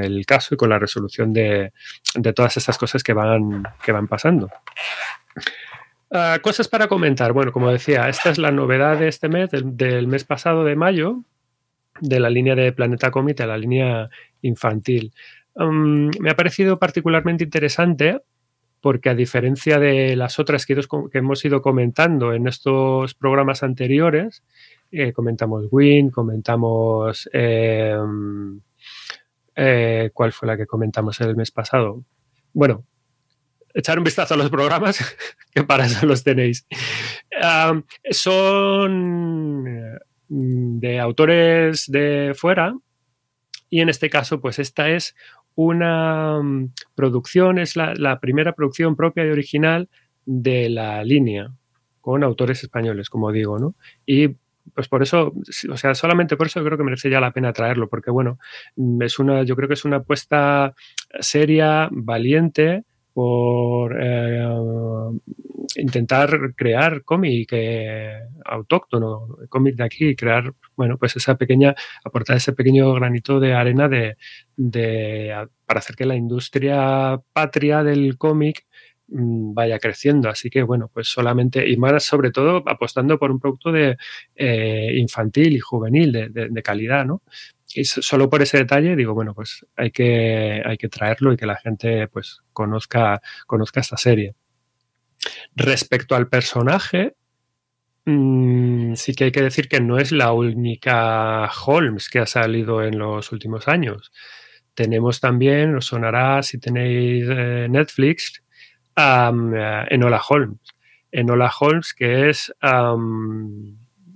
el 0.00 0.26
caso 0.26 0.56
y 0.56 0.58
con 0.58 0.70
la 0.70 0.80
resolución 0.80 1.32
de, 1.32 1.72
todas 2.34 2.56
estas 2.56 2.78
cosas 2.78 3.04
que 3.04 3.12
van, 3.12 3.62
que 3.84 3.92
van 3.92 4.08
pasando. 4.08 4.50
Ah, 6.10 6.40
cosas 6.42 6.66
para 6.66 6.88
comentar. 6.88 7.32
Bueno, 7.32 7.52
como 7.52 7.70
decía, 7.70 8.08
esta 8.08 8.30
es 8.30 8.38
la 8.38 8.50
novedad 8.50 8.98
de 8.98 9.06
este 9.06 9.28
mes, 9.28 9.50
del, 9.52 10.08
mes 10.08 10.24
pasado 10.24 10.64
de 10.64 10.74
mayo, 10.74 11.22
de 12.00 12.18
la 12.18 12.28
línea 12.28 12.56
de 12.56 12.72
Planeta 12.72 13.12
Comité, 13.12 13.46
la 13.46 13.56
línea 13.56 14.10
infantil. 14.40 15.12
Mm, 15.54 16.08
me 16.18 16.30
ha 16.30 16.34
parecido 16.34 16.80
particularmente 16.80 17.44
interesante 17.44 18.20
porque 18.82 19.08
a 19.08 19.14
diferencia 19.14 19.78
de 19.78 20.16
las 20.16 20.40
otras 20.40 20.66
que, 20.66 20.78
hemos 21.12 21.44
ido 21.44 21.62
comentando 21.62 22.34
en 22.34 22.48
estos 22.48 23.14
programas 23.14 23.62
anteriores, 23.62 24.42
eh, 24.90 25.12
comentamos 25.12 25.68
Win, 25.70 26.10
comentamos... 26.10 27.30
Em, 27.32 28.60
eh, 29.54 30.10
¿Cuál 30.12 30.32
fue 30.32 30.48
la 30.48 30.56
que 30.56 30.66
comentamos 30.66 31.20
el 31.20 31.36
mes 31.36 31.50
pasado? 31.52 32.04
Bueno, 32.52 32.84
echar 33.72 33.98
un 33.98 34.04
vistazo 34.04 34.34
a 34.34 34.36
los 34.36 34.50
programas, 34.50 34.98
que 35.54 35.62
para 35.62 35.86
eso 35.86 36.04
los 36.04 36.24
tenéis. 36.24 36.66
son 38.10 39.62
mm, 40.28 40.80
de 40.80 40.98
autores 40.98 41.86
de 41.88 42.32
fuera 42.34 42.74
y 43.72 43.80
en 43.80 43.88
este 43.88 44.10
caso, 44.10 44.38
pues 44.38 44.58
esta 44.58 44.90
es 44.90 45.16
una 45.54 46.40
mm, 46.42 46.72
producción, 46.94 47.58
es 47.58 47.76
la, 47.76 48.18
primera 48.20 48.52
producción 48.52 48.96
propia 48.96 49.26
y 49.26 49.30
original 49.30 49.88
de 50.24 50.68
la 50.68 51.04
línea, 51.04 51.50
con 52.00 52.24
autores 52.24 52.62
españoles, 52.62 53.08
como 53.08 53.32
digo, 53.32 53.58
¿no? 53.58 53.74
Y 54.06 54.28
pues 54.74 54.88
por 54.88 55.02
eso, 55.02 55.32
o 55.70 55.76
sea, 55.76 55.94
solamente 55.94 56.36
por 56.36 56.46
eso 56.46 56.62
creo 56.64 56.78
que 56.78 56.84
merece 56.84 57.10
ya 57.10 57.20
la 57.20 57.32
pena 57.32 57.52
traerlo, 57.52 57.88
porque 57.88 58.10
bueno, 58.10 58.38
mm, 58.76 59.02
es 59.02 59.18
una, 59.18 59.42
yo 59.42 59.56
creo 59.56 59.68
que 59.68 59.74
es 59.74 59.84
una 59.84 59.98
apuesta 59.98 60.74
seria, 61.20 61.88
valiente, 61.90 62.84
por 63.12 63.96
eh, 64.00 64.40
intentar 65.76 66.54
crear 66.54 67.02
cómic 67.04 67.52
autóctono, 68.44 69.38
cómic 69.48 69.76
de 69.76 69.84
aquí, 69.84 70.16
crear, 70.16 70.52
bueno, 70.76 70.98
pues 70.98 71.16
esa 71.16 71.36
pequeña, 71.36 71.74
aportar 72.04 72.36
ese 72.36 72.52
pequeño 72.52 72.92
granito 72.94 73.40
de 73.40 73.54
arena 73.54 73.88
de, 73.88 74.16
para 75.66 75.78
hacer 75.78 75.96
que 75.96 76.06
la 76.06 76.16
industria 76.16 77.20
patria 77.32 77.82
del 77.82 78.16
cómic 78.18 78.66
mm, 79.08 79.54
vaya 79.54 79.78
creciendo. 79.78 80.28
Así 80.28 80.50
que, 80.50 80.62
bueno, 80.62 80.90
pues 80.92 81.08
solamente, 81.08 81.68
y 81.68 81.76
más 81.76 82.04
sobre 82.04 82.30
todo 82.30 82.62
apostando 82.66 83.18
por 83.18 83.30
un 83.30 83.40
producto 83.40 83.72
de 83.72 83.96
eh, 84.36 84.92
infantil 84.96 85.56
y 85.56 85.60
juvenil 85.60 86.12
de, 86.12 86.28
de, 86.50 86.62
calidad, 86.62 87.04
¿no? 87.04 87.22
y 87.74 87.84
solo 87.84 88.28
por 88.28 88.42
ese 88.42 88.58
detalle 88.58 88.96
digo, 88.96 89.14
bueno, 89.14 89.34
pues 89.34 89.66
hay 89.76 89.90
que, 89.90 90.62
hay 90.64 90.76
que 90.76 90.88
traerlo 90.88 91.32
y 91.32 91.36
que 91.36 91.46
la 91.46 91.56
gente 91.56 92.08
pues 92.08 92.42
conozca, 92.52 93.20
conozca 93.46 93.80
esta 93.80 93.96
serie. 93.96 94.34
Respecto 95.54 96.14
al 96.14 96.28
personaje, 96.28 97.14
mm, 98.04 98.94
sí 98.94 99.14
que 99.14 99.24
hay 99.24 99.32
que 99.32 99.42
decir 99.42 99.68
que 99.68 99.80
no 99.80 99.98
es 99.98 100.12
la 100.12 100.32
única 100.32 101.50
Holmes 101.66 102.08
que 102.08 102.18
ha 102.20 102.26
salido 102.26 102.82
en 102.82 102.98
los 102.98 103.32
últimos 103.32 103.68
años. 103.68 104.12
Tenemos 104.74 105.20
también, 105.20 105.76
os 105.76 105.86
sonará 105.86 106.42
si 106.42 106.58
tenéis 106.58 107.26
eh, 107.28 107.66
Netflix, 107.70 108.42
eh, 108.96 109.84
Enola 109.90 110.22
Holmes. 110.28 110.60
Enola 111.10 111.52
Holmes, 111.60 111.92
que 111.94 112.30
es 112.30 112.52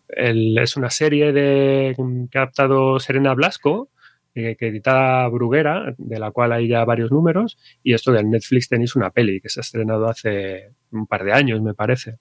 es 0.08 0.76
una 0.76 0.90
serie 0.90 1.32
de, 1.32 1.94
que 2.30 2.38
ha 2.38 2.42
adaptado 2.42 2.98
Serena 3.00 3.34
Blasco, 3.34 3.90
eh, 4.36 4.54
que 4.54 4.68
edita 4.68 5.26
Bruguera, 5.28 5.94
de 5.96 6.18
la 6.18 6.30
cual 6.30 6.52
hay 6.52 6.68
ya 6.68 6.84
varios 6.84 7.10
números, 7.10 7.58
y 7.82 7.94
esto 7.94 8.12
de 8.12 8.22
Netflix 8.22 8.68
tenéis 8.68 8.94
una 8.94 9.10
peli 9.10 9.40
que 9.40 9.48
se 9.48 9.60
ha 9.60 9.62
estrenado 9.62 10.06
hace 10.08 10.72
un 10.90 11.06
par 11.06 11.24
de 11.24 11.32
años, 11.32 11.62
me 11.62 11.72
parece 11.72 12.18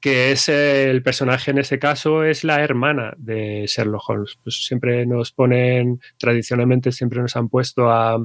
que 0.00 0.32
es 0.32 0.48
el 0.48 1.02
personaje 1.02 1.50
en 1.50 1.58
ese 1.58 1.78
caso 1.78 2.24
es 2.24 2.42
la 2.42 2.62
hermana 2.62 3.12
de 3.18 3.66
Sherlock 3.66 4.08
Holmes. 4.08 4.38
Pues 4.42 4.64
siempre 4.64 5.04
nos 5.04 5.30
ponen, 5.32 6.00
tradicionalmente 6.16 6.90
siempre 6.90 7.20
nos 7.20 7.36
han 7.36 7.50
puesto 7.50 7.90
a, 7.90 8.18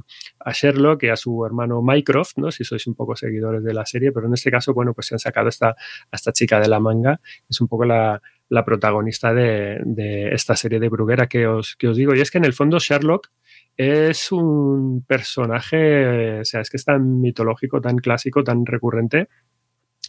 Sherlock 0.53 1.03
y 1.03 1.09
a 1.09 1.17
su 1.17 1.45
hermano 1.45 1.81
Mycroft, 1.81 2.37
¿no? 2.37 2.49
Si 2.51 2.63
sois 2.63 2.87
un 2.87 2.95
poco 2.95 3.15
seguidores 3.15 3.63
de 3.63 3.73
la 3.73 3.85
serie, 3.85 4.13
pero 4.13 4.27
en 4.27 4.33
este 4.33 4.49
caso, 4.49 4.73
bueno, 4.73 4.93
pues 4.93 5.07
se 5.07 5.15
han 5.15 5.19
sacado 5.19 5.49
esta, 5.49 5.69
a 5.69 6.15
esta 6.15 6.31
chica 6.31 6.61
de 6.61 6.69
la 6.69 6.79
manga, 6.79 7.19
es 7.49 7.59
un 7.59 7.67
poco 7.67 7.83
la, 7.83 8.21
protagonista 8.65 9.33
de, 9.33 10.29
esta 10.31 10.55
serie 10.55 10.79
de 10.79 10.87
Bruguera 10.87 11.27
que 11.27 11.45
os, 11.45 11.75
que 11.75 11.89
os 11.89 11.97
digo. 11.97 12.15
Y 12.15 12.21
es 12.21 12.31
que 12.31 12.37
en 12.37 12.45
el 12.45 12.53
fondo 12.53 12.79
Sherlock 12.79 13.27
es 13.75 14.31
un 14.31 15.03
personaje, 15.05 16.39
o 16.39 16.45
sea, 16.45 16.61
es 16.61 16.69
que 16.69 16.77
es 16.77 16.85
tan 16.85 17.19
mitológico, 17.19 17.81
tan 17.81 17.97
clásico, 17.97 18.45
tan 18.45 18.65
recurrente, 18.65 19.27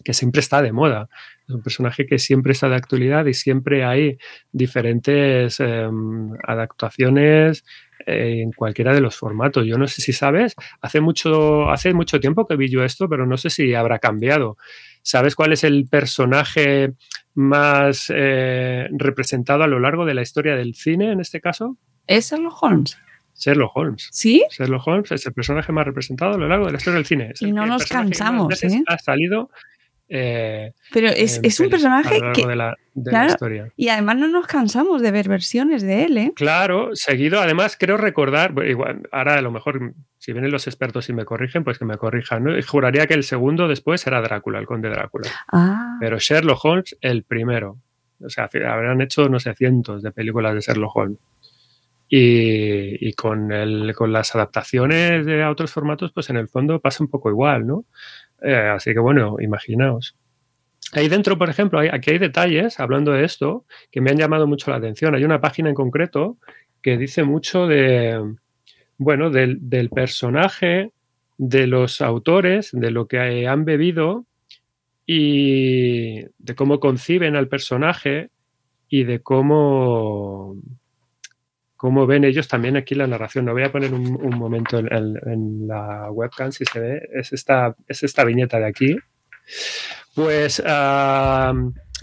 que 0.05 0.15
siempre 0.15 0.41
está 0.41 0.63
de 0.63 0.73
moda. 0.73 1.09
Es 1.49 1.55
un 1.55 1.63
personaje 1.63 2.07
que 2.07 2.19
siempre 2.19 2.53
está 2.53 2.69
de 2.69 2.77
actualidad 2.77 3.27
y 3.27 3.35
siempre 3.35 3.85
hay 3.85 4.19
diferentes 4.53 5.61
em, 5.61 6.33
adaptaciones 6.47 7.65
eh, 8.07 8.43
en 8.43 8.53
cualquiera 8.53 8.93
de 8.95 9.01
los 9.01 9.17
formatos. 9.17 9.67
Yo 9.67 9.79
no 9.79 9.87
sé 9.87 10.03
si 10.03 10.13
sabes, 10.13 10.55
hace 10.81 11.01
mucho, 11.01 11.71
hace 11.71 11.95
mucho 11.95 12.21
tiempo 12.21 12.47
que 12.47 12.57
vi 12.57 12.69
yo 12.69 12.85
esto, 12.85 13.09
pero 13.09 13.27
no 13.27 13.37
sé 13.37 13.51
si 13.51 13.75
habrá 13.75 13.99
cambiado. 13.99 14.57
¿Sabes 15.03 15.35
cuál 15.35 15.53
es 15.53 15.65
el 15.65 15.87
personaje 15.89 16.95
más 17.35 18.13
eh, 18.15 18.89
representado 18.93 19.63
a 19.63 19.67
lo 19.67 19.79
largo 19.79 20.05
de 20.05 20.15
la 20.15 20.23
historia 20.23 20.57
del 20.57 20.75
cine 20.75 21.13
en 21.13 21.21
este 21.21 21.41
caso? 21.41 21.77
¿Es 22.07 22.31
Sherlock 22.31 22.63
Holmes? 22.63 22.99
Sherlock 23.39 23.77
Holmes. 23.77 24.09
¿Sí? 24.13 24.43
Sherlock 24.51 24.87
Holmes 24.87 25.13
es 25.13 25.27
el 25.27 25.33
personaje 25.33 25.73
más 25.73 25.85
representado 25.85 26.35
a 26.35 26.39
lo 26.39 26.49
largo 26.49 26.67
de 26.67 26.73
la 26.73 26.79
historia 26.79 26.97
del 26.97 27.07
cine. 27.07 27.33
y 27.41 27.53
no 27.53 27.67
nos 27.67 27.87
cansamos. 27.87 28.63
¿eh? 28.63 28.83
Ha 28.87 28.99
salido 28.99 29.51
eh, 30.09 30.73
Pero 30.93 31.09
es, 31.09 31.41
es 31.43 31.59
un 31.61 31.69
personaje 31.69 32.21
que... 32.35 32.47
de 32.47 32.57
la, 32.57 32.77
de 32.95 33.11
la 33.11 33.19
claro, 33.19 33.31
historia. 33.31 33.73
Y 33.77 33.89
además 33.89 34.17
no 34.17 34.29
nos 34.29 34.47
cansamos 34.47 35.03
de 35.03 35.11
ver 35.11 35.29
versiones 35.29 35.83
de 35.83 36.05
él, 36.05 36.19
¿eh? 36.19 36.33
Claro, 36.37 36.91
seguido, 36.95 37.41
además 37.41 37.77
creo 37.79 37.97
recordar, 37.97 38.55
igual, 38.67 39.09
ahora 39.11 39.39
a 39.39 39.43
lo 39.43 39.51
mejor 39.51 39.95
si 40.19 40.33
vienen 40.33 40.51
los 40.51 40.67
expertos 40.67 41.09
y 41.09 41.13
me 41.13 41.25
corrigen, 41.25 41.65
pues 41.65 41.79
que 41.79 41.85
me 41.85 41.99
corrijan, 41.99 42.45
¿no? 42.45 42.53
Juraría 42.67 43.07
que 43.07 43.15
el 43.15 43.25
segundo 43.25 43.69
después 43.69 44.07
era 44.07 44.21
Drácula, 44.21 44.59
el 44.59 44.67
conde 44.67 44.89
Drácula. 44.89 45.31
Ah, 45.53 45.97
Pero 46.01 46.19
Sherlock 46.19 46.65
Holmes, 46.65 46.97
el 47.01 47.25
primero. 47.25 47.79
O 48.21 48.31
sea, 48.31 48.49
habrán 48.69 49.01
hecho, 49.03 49.29
no 49.29 49.39
sé, 49.39 49.55
cientos 49.55 50.03
de 50.03 50.11
películas 50.11 50.55
de 50.55 50.61
Sherlock 50.61 50.97
Holmes. 50.97 51.19
Y, 52.09 53.09
y 53.09 53.13
con, 53.15 53.51
el, 53.53 53.93
con 53.97 54.13
las 54.13 54.35
adaptaciones 54.35 55.27
de 55.27 55.43
a 55.43 55.51
otros 55.51 55.73
formatos, 55.73 56.13
pues 56.13 56.31
en 56.31 56.37
el 56.37 56.49
fondo 56.49 56.81
pasa 56.81 57.03
un 57.03 57.11
poco 57.11 57.31
igual, 57.31 57.67
¿no? 57.67 57.85
Eh, 58.43 58.71
así 58.75 58.93
que 58.93 59.01
bueno, 59.01 59.37
imaginaos. 59.41 60.17
Ahí 60.93 61.09
dentro, 61.09 61.37
por 61.37 61.51
ejemplo, 61.51 61.81
hay, 61.81 61.89
aquí 61.89 62.11
hay 62.11 62.19
detalles, 62.19 62.79
hablando 62.79 63.13
de 63.13 63.25
esto, 63.25 63.65
que 63.91 64.01
me 64.01 64.11
han 64.11 64.19
llamado 64.19 64.47
mucho 64.47 64.71
la 64.71 64.77
atención. 64.77 65.15
Hay 65.15 65.25
una 65.25 65.41
página 65.41 65.69
en 65.69 65.75
concreto 65.75 66.39
que 66.81 66.97
dice 66.97 67.25
mucho 67.25 67.67
de, 67.67 68.37
bueno, 68.99 69.31
del, 69.31 69.59
del 69.69 69.91
personaje, 69.91 70.93
de 71.39 71.67
los 71.67 72.01
autores, 72.01 72.71
de 72.73 72.91
lo 72.91 73.09
que 73.09 73.47
han 73.47 73.65
bebido 73.65 74.27
y 75.05 76.23
de 76.39 76.55
cómo 76.55 76.81
conciben 76.81 77.37
al 77.37 77.49
personaje 77.49 78.31
y 78.89 79.05
de 79.05 79.21
cómo, 79.21 80.57
cómo 81.87 82.05
ven 82.05 82.25
ellos 82.25 82.49
también 82.49 82.77
aquí 82.77 82.97
la 82.97 83.07
narración. 83.07 83.45
No 83.45 83.53
voy 83.53 83.63
a 83.63 83.71
poner 83.71 83.95
un, 83.95 84.37
momento 84.37 84.81
en, 84.81 85.69
la 85.69 86.11
webcam 86.11 86.51
si 86.51 86.65
se 86.65 86.81
ve. 86.81 87.09
Es 87.15 87.33
esta, 87.33 87.77
es 87.87 88.03
esta 88.03 88.25
viñeta 88.25 88.59
de 88.59 88.67
aquí. 88.67 88.97
Pues 90.13 90.61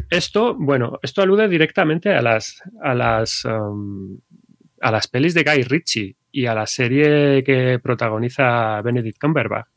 esto, 0.10 0.56
bueno, 0.58 1.00
esto 1.04 1.22
alude 1.22 1.50
directamente 1.50 2.14
a 2.14 2.22
las, 2.22 2.64
a 2.82 2.96
las, 2.96 3.46
a 3.46 4.90
las 4.90 5.08
pelis 5.10 5.34
de 5.34 5.44
Guy 5.44 5.64
Ritchie 5.64 6.16
y 6.32 6.46
a 6.46 6.56
la 6.56 6.66
serie 6.66 7.44
que 7.44 7.78
protagoniza 7.84 8.82
Benedict 8.84 9.20
Cumberbatch. 9.20 9.68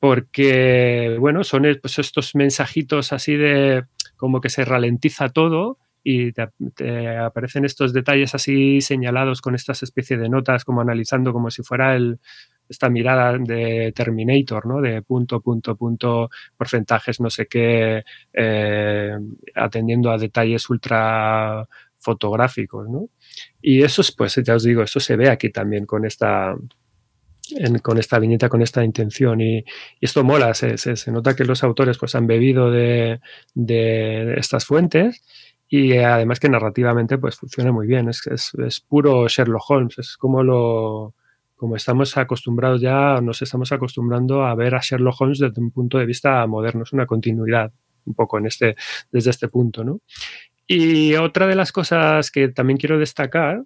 Porque, 0.00 1.18
bueno, 1.20 1.44
son 1.44 1.66
pues, 1.82 1.98
estos 1.98 2.34
mensajitos 2.34 3.12
así 3.12 3.36
de 3.36 3.84
como 4.16 4.40
que 4.40 4.48
se 4.48 4.64
ralentiza 4.64 5.28
todo 5.28 5.76
y 6.04 6.32
te, 6.32 7.16
aparecen 7.18 7.64
estos 7.64 7.92
detalles 7.92 8.34
así 8.34 8.80
señalados 8.80 9.40
con 9.40 9.54
estas 9.54 9.82
especies 9.82 10.20
de 10.20 10.28
notas, 10.28 10.64
como 10.64 10.80
analizando 10.80 11.32
como 11.32 11.50
si 11.50 11.62
fuera 11.62 11.94
el, 11.96 12.18
esta 12.68 12.88
mirada 12.90 13.36
de 13.38 13.92
Terminator, 13.94 14.66
¿no? 14.66 14.80
De 14.80 15.02
punto, 15.02 15.40
punto, 15.40 15.76
punto, 15.76 16.30
porcentajes, 16.56 17.20
no 17.20 17.30
sé 17.30 17.46
qué, 17.46 18.02
eh, 18.32 19.12
atendiendo 19.54 20.10
a 20.10 20.18
detalles 20.18 20.68
ultra 20.70 21.68
fotográficos, 21.98 22.88
¿no? 22.88 23.08
Y 23.60 23.82
eso, 23.82 24.00
es, 24.02 24.10
pues 24.12 24.34
ya 24.44 24.54
os 24.56 24.64
digo, 24.64 24.82
eso 24.82 24.98
se 25.00 25.16
ve 25.16 25.28
aquí 25.30 25.50
también 25.50 25.86
con 25.86 26.04
esta, 26.04 26.56
con 27.82 27.98
esta 27.98 28.18
viñeta, 28.18 28.48
con 28.48 28.62
esta 28.62 28.84
intención. 28.84 29.40
Y, 29.40 29.58
y 29.58 29.64
esto 30.00 30.24
mola, 30.24 30.54
se, 30.54 30.78
se- 30.78 30.96
se 30.96 31.12
nota 31.12 31.36
que 31.36 31.44
los 31.44 31.62
autores 31.62 31.98
pues, 31.98 32.14
han 32.14 32.26
bebido 32.26 32.70
de, 32.70 33.20
de 33.54 34.34
estas 34.38 34.64
fuentes 34.64 35.22
y 35.74 35.96
además 35.96 36.38
que 36.38 36.50
narrativamente 36.50 37.16
pues, 37.16 37.36
funciona 37.36 37.72
muy 37.72 37.86
bien. 37.86 38.10
Es, 38.10 38.26
es, 38.26 38.52
es 38.58 38.80
puro 38.80 39.26
Sherlock 39.26 39.70
Holmes, 39.70 39.98
es 39.98 40.18
como 40.18 40.42
lo 40.42 41.14
como 41.56 41.76
estamos 41.76 42.14
acostumbrados 42.18 42.82
ya, 42.82 43.20
nos 43.22 43.40
estamos 43.40 43.72
acostumbrando 43.72 44.44
a 44.44 44.54
ver 44.54 44.74
a 44.74 44.80
Sherlock 44.82 45.18
Holmes 45.18 45.38
desde 45.38 45.62
un 45.62 45.70
punto 45.70 45.96
de 45.96 46.04
vista 46.04 46.46
moderno, 46.46 46.82
es 46.82 46.92
una 46.92 47.06
continuidad 47.06 47.72
un 48.04 48.14
poco 48.14 48.36
en 48.36 48.46
este, 48.46 48.74
desde 49.10 49.30
este 49.30 49.48
punto, 49.48 49.82
¿no? 49.82 50.00
Y 50.66 51.14
otra 51.14 51.46
de 51.46 51.54
las 51.54 51.72
cosas 51.72 52.30
que 52.30 52.48
también 52.48 52.76
quiero 52.76 52.98
destacar 52.98 53.62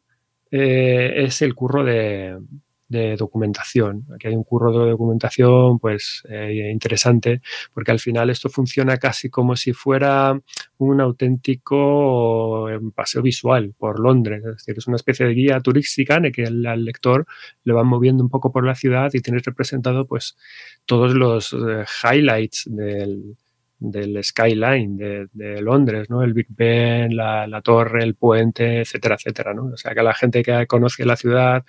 eh, 0.52 1.25
es 1.25 1.42
el 1.42 1.54
curro 1.54 1.82
de, 1.82 2.38
de 2.88 3.16
documentación. 3.16 4.06
Aquí 4.14 4.28
hay 4.28 4.34
un 4.34 4.44
curro 4.44 4.72
de 4.72 4.90
documentación 4.90 5.78
pues 5.78 6.22
eh, 6.28 6.70
interesante 6.72 7.40
porque 7.74 7.90
al 7.90 7.98
final 7.98 8.30
esto 8.30 8.48
funciona 8.48 8.96
casi 8.96 9.28
como 9.28 9.56
si 9.56 9.72
fuera 9.72 10.40
un 10.78 11.00
auténtico 11.00 12.70
eh, 12.70 12.78
paseo 12.94 13.22
visual 13.22 13.74
por 13.76 13.98
Londres. 13.98 14.42
Es 14.44 14.56
decir, 14.56 14.74
es 14.78 14.86
una 14.86 14.96
especie 14.96 15.26
de 15.26 15.34
guía 15.34 15.60
turística 15.60 16.16
en 16.16 16.26
el 16.26 16.32
que 16.32 16.44
el, 16.44 16.64
al 16.66 16.84
lector 16.84 17.26
le 17.64 17.72
van 17.72 17.86
moviendo 17.86 18.22
un 18.22 18.30
poco 18.30 18.52
por 18.52 18.64
la 18.64 18.75
ciudad 18.75 19.10
y 19.14 19.20
tienes 19.20 19.44
representado 19.44 20.06
pues 20.06 20.36
todos 20.84 21.14
los 21.14 21.52
eh, 21.52 21.84
highlights 22.04 22.64
del, 22.70 23.36
del 23.78 24.22
skyline 24.22 24.96
de, 24.96 25.60
Londres, 25.60 26.08
¿no? 26.08 26.22
El 26.22 26.32
Big 26.32 26.46
Ben, 26.49 27.14
la, 27.16 27.46
la, 27.46 27.60
torre, 27.62 28.02
el 28.02 28.14
puente, 28.14 28.80
etcétera, 28.80 29.16
etcétera, 29.16 29.54
¿no? 29.54 29.66
O 29.66 29.76
sea, 29.76 29.94
que 29.94 30.02
la 30.02 30.14
gente 30.14 30.42
que 30.42 30.66
conoce 30.66 31.04
la 31.04 31.16
ciudad, 31.16 31.64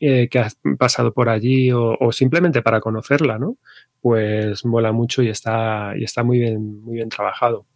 eh, 0.00 0.28
que 0.28 0.38
ha 0.38 0.48
pasado 0.78 1.12
por 1.12 1.28
allí 1.28 1.70
o, 1.72 2.10
simplemente 2.12 2.62
para 2.62 2.80
conocerla, 2.80 3.38
¿no? 3.38 3.56
Pues 4.00 4.64
mola 4.64 4.92
mucho 4.92 5.22
y 5.22 5.28
está, 5.28 5.94
y 5.96 6.04
está 6.04 6.22
muy, 6.22 6.38
bien, 6.38 6.82
muy 6.82 6.96
bien 6.96 7.08
trabajado. 7.08 7.66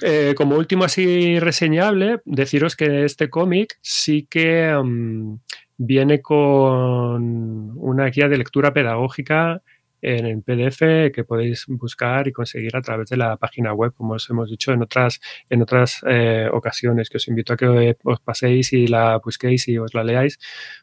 Eh, 0.00 0.34
como 0.36 0.56
último 0.56 0.84
así 0.84 1.38
reseñable, 1.38 2.20
deciros 2.24 2.74
que 2.76 3.04
este 3.04 3.30
cómic 3.30 3.78
sí 3.82 4.26
que 4.28 4.74
um, 4.74 5.38
viene 5.76 6.20
con 6.20 7.72
una 7.76 8.06
guía 8.06 8.28
de 8.28 8.38
lectura 8.38 8.72
pedagógica 8.72 9.62
en 10.02 10.26
el 10.26 10.42
PDF 10.42 11.12
que 11.14 11.24
podéis 11.24 11.64
buscar 11.68 12.28
y 12.28 12.32
conseguir 12.32 12.76
a 12.76 12.82
través 12.82 13.08
de 13.08 13.16
la 13.16 13.36
página 13.36 13.72
web, 13.72 13.92
como 13.94 14.14
os 14.14 14.28
hemos 14.28 14.50
dicho 14.50 14.72
en 14.72 14.82
otras, 14.82 15.20
en 15.48 15.62
otras 15.62 16.02
eh, 16.06 16.48
ocasiones, 16.52 17.08
que 17.08 17.18
os 17.18 17.28
invito 17.28 17.52
a 17.52 17.56
que 17.56 17.96
os 18.02 18.20
paséis 18.20 18.72
y 18.72 18.88
la 18.88 19.18
busquéis 19.18 19.68
y 19.68 19.78
os 19.78 19.94
la 19.94 20.04
leáis, 20.04 20.38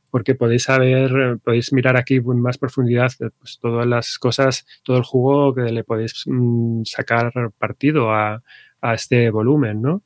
porque 0.10 0.36
podéis 0.36 0.64
saber, 0.64 1.40
podéis 1.44 1.74
mirar 1.74 1.98
aquí 1.98 2.16
en 2.16 2.42
más 2.42 2.58
profundidad 2.58 3.12
pues, 3.40 3.60
todas 3.60 3.86
las 3.86 4.18
cosas, 4.18 4.66
todo 4.84 4.98
el 4.98 5.04
jugo 5.04 5.54
que 5.54 5.64
le 5.64 5.84
podéis 5.84 6.24
mm, 6.26 6.84
sacar 6.86 7.32
partido 7.58 8.12
a, 8.12 8.42
a 8.82 8.94
este 8.94 9.30
volumen, 9.30 9.82
¿no? 9.82 10.04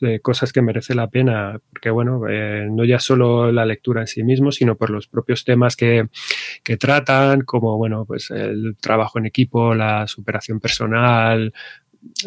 De 0.00 0.20
cosas 0.20 0.52
que 0.52 0.62
merece 0.62 0.94
la 0.94 1.08
pena, 1.08 1.58
porque 1.70 1.90
bueno, 1.90 2.28
eh, 2.28 2.66
no 2.70 2.84
ya 2.84 2.98
solo 2.98 3.50
la 3.52 3.64
lectura 3.64 4.02
en 4.02 4.06
sí 4.06 4.22
mismo, 4.22 4.52
sino 4.52 4.76
por 4.76 4.90
los 4.90 5.06
propios 5.06 5.44
temas 5.44 5.76
que, 5.76 6.08
que, 6.62 6.76
tratan, 6.76 7.42
como 7.42 7.76
bueno, 7.78 8.04
pues 8.04 8.30
el 8.30 8.76
trabajo 8.80 9.18
en 9.18 9.26
equipo, 9.26 9.74
la 9.74 10.06
superación 10.06 10.60
personal, 10.60 11.52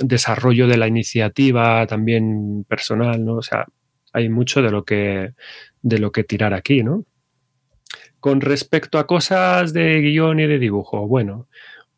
desarrollo 0.01 0.67
de 0.67 0.77
la 0.77 0.87
iniciativa 0.87 1.85
también 1.87 2.65
personal, 2.67 3.23
¿no? 3.23 3.35
O 3.35 3.41
sea, 3.41 3.65
hay 4.13 4.29
mucho 4.29 4.61
de 4.61 4.71
lo 4.71 4.83
que, 4.83 5.33
de 5.81 5.97
lo 5.99 6.11
que 6.11 6.23
tirar 6.23 6.53
aquí, 6.53 6.83
¿no? 6.83 7.05
Con 8.19 8.41
respecto 8.41 8.99
a 8.99 9.07
cosas 9.07 9.71
de 9.73 10.01
guion 10.01 10.39
y 10.39 10.47
de 10.47 10.59
dibujo, 10.59 11.07
bueno, 11.07 11.47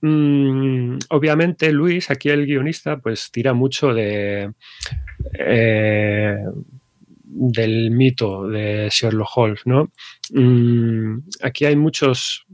Mm, 0.01 0.97
obviamente 1.09 1.71
Luis, 1.71 2.09
aquí 2.09 2.29
el 2.29 2.45
guionista, 2.45 2.97
pues 2.97 3.29
tira 3.31 3.53
mucho 3.53 3.93
de 3.93 4.51
eh, 5.33 6.37
del 7.23 7.91
mito 7.91 8.47
de 8.47 8.89
Sherlock 8.91 9.29
Holmes, 9.35 9.61
¿no? 9.65 9.91
Mm, 10.33 11.19
aquí 11.43 11.65
hay 11.65 11.75
muchos, 11.75 12.45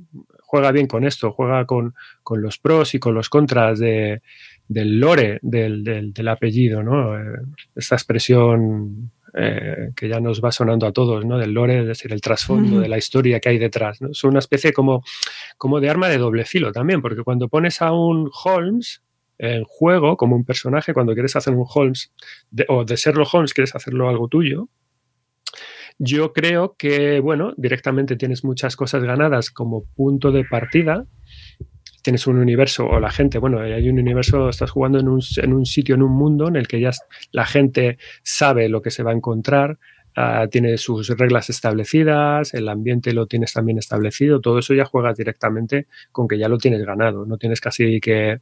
juega 0.42 0.72
bien 0.72 0.88
con 0.88 1.06
esto, 1.06 1.32
juega 1.32 1.66
con, 1.66 1.96
con 2.22 2.42
los 2.42 2.58
pros 2.58 2.94
y 2.94 3.00
con 3.00 3.16
los 3.16 3.30
contras 3.30 3.80
de, 3.80 4.22
del 4.68 5.00
lore 5.00 5.40
del, 5.42 5.84
del, 5.84 6.14
del 6.14 6.28
apellido, 6.28 6.84
¿no? 6.84 7.18
Eh, 7.18 7.40
esta 7.76 7.96
expresión 7.96 9.12
eh, 9.34 9.92
que 9.96 10.08
ya 10.08 10.20
nos 10.20 10.44
va 10.44 10.52
sonando 10.52 10.88
a 10.88 10.92
todos, 10.94 11.26
¿no? 11.26 11.38
Del 11.38 11.52
lore, 11.52 11.82
es 11.82 11.88
decir, 11.88 12.13
el 12.13 12.22
trasfondo 12.22 12.76
uh 12.76 12.80
-huh. 12.80 12.82
de 12.84 12.90
la 12.90 12.98
historia 12.98 13.40
que 13.40 13.50
hay 13.50 13.58
detrás, 13.58 14.02
¿no? 14.02 14.12
Es 14.12 14.24
una 14.24 14.40
especie 14.40 14.74
como, 14.74 15.04
como 15.58 15.80
de 15.80 15.90
arma 15.90 16.08
de 16.08 16.18
doble 16.18 16.46
filo 16.46 16.72
también, 16.72 17.02
porque 17.02 17.24
cuando 17.24 17.48
pones 17.50 17.82
a 17.82 17.92
un 17.92 18.30
Holmes 18.44 19.04
en 19.38 19.63
juego 19.66 20.18
como 20.18 20.36
un 20.36 20.46
personaje, 20.46 20.94
cuando 20.94 21.13
quieres 21.13 21.36
hacer 21.36 21.54
un 21.54 21.66
Holmes, 21.68 22.12
de, 22.50 22.66
o 22.70 22.86
de 22.86 22.96
Sherlock 22.96 23.34
Holmes 23.34 23.54
quieres 23.54 23.76
hacerlo 23.76 24.10
algo 24.10 24.28
tuyo, 24.28 24.70
yo 26.00 26.32
creo 26.32 26.76
que, 26.78 27.20
bueno, 27.20 27.54
directamente 27.58 28.16
tienes 28.16 28.44
muchas 28.44 28.76
cosas 28.76 29.04
ganadas 29.04 29.50
como 29.50 29.86
punto 29.96 30.32
de 30.32 30.46
partida, 30.46 31.06
tienes 32.08 32.26
un 32.26 32.38
universo 32.38 32.88
o 32.88 33.02
la 33.02 33.12
gente, 33.12 33.38
bueno, 33.38 33.60
hay 33.60 33.89
un 33.89 34.00
universo, 34.00 34.48
estás 34.48 34.72
jugando 34.72 34.98
en 34.98 35.10
un, 35.10 35.20
en 35.43 35.52
un 35.52 35.65
sitio, 35.65 35.96
en 35.96 36.04
un 36.04 36.13
mundo 36.13 36.48
en 36.48 36.56
el 36.56 36.65
que 36.65 36.80
ya 36.80 36.91
la 37.34 37.46
gente 37.46 37.98
sabe 38.24 38.70
lo 38.70 38.82
que 38.82 38.91
se 38.91 39.04
va 39.04 39.12
a 39.12 39.13
encontrar, 39.13 39.78
uh, 40.15 40.48
tiene 40.50 40.78
sus 40.78 41.10
reglas 41.10 41.50
establecidas, 41.50 42.54
el 42.54 42.70
ambiente 42.70 43.12
lo 43.12 43.28
tienes 43.28 43.52
también 43.52 43.78
establecido, 43.78 44.39
todo 44.39 44.60
eso 44.60 44.74
ya 44.74 44.86
juegas 44.86 45.17
directamente 45.17 45.88
con 46.13 46.30
que 46.30 46.38
ya 46.38 46.48
lo 46.48 46.58
tienes 46.58 46.82
ganado, 46.86 47.26
no 47.26 47.38
tienes 47.38 47.60
casi 47.60 48.00
que, 48.00 48.39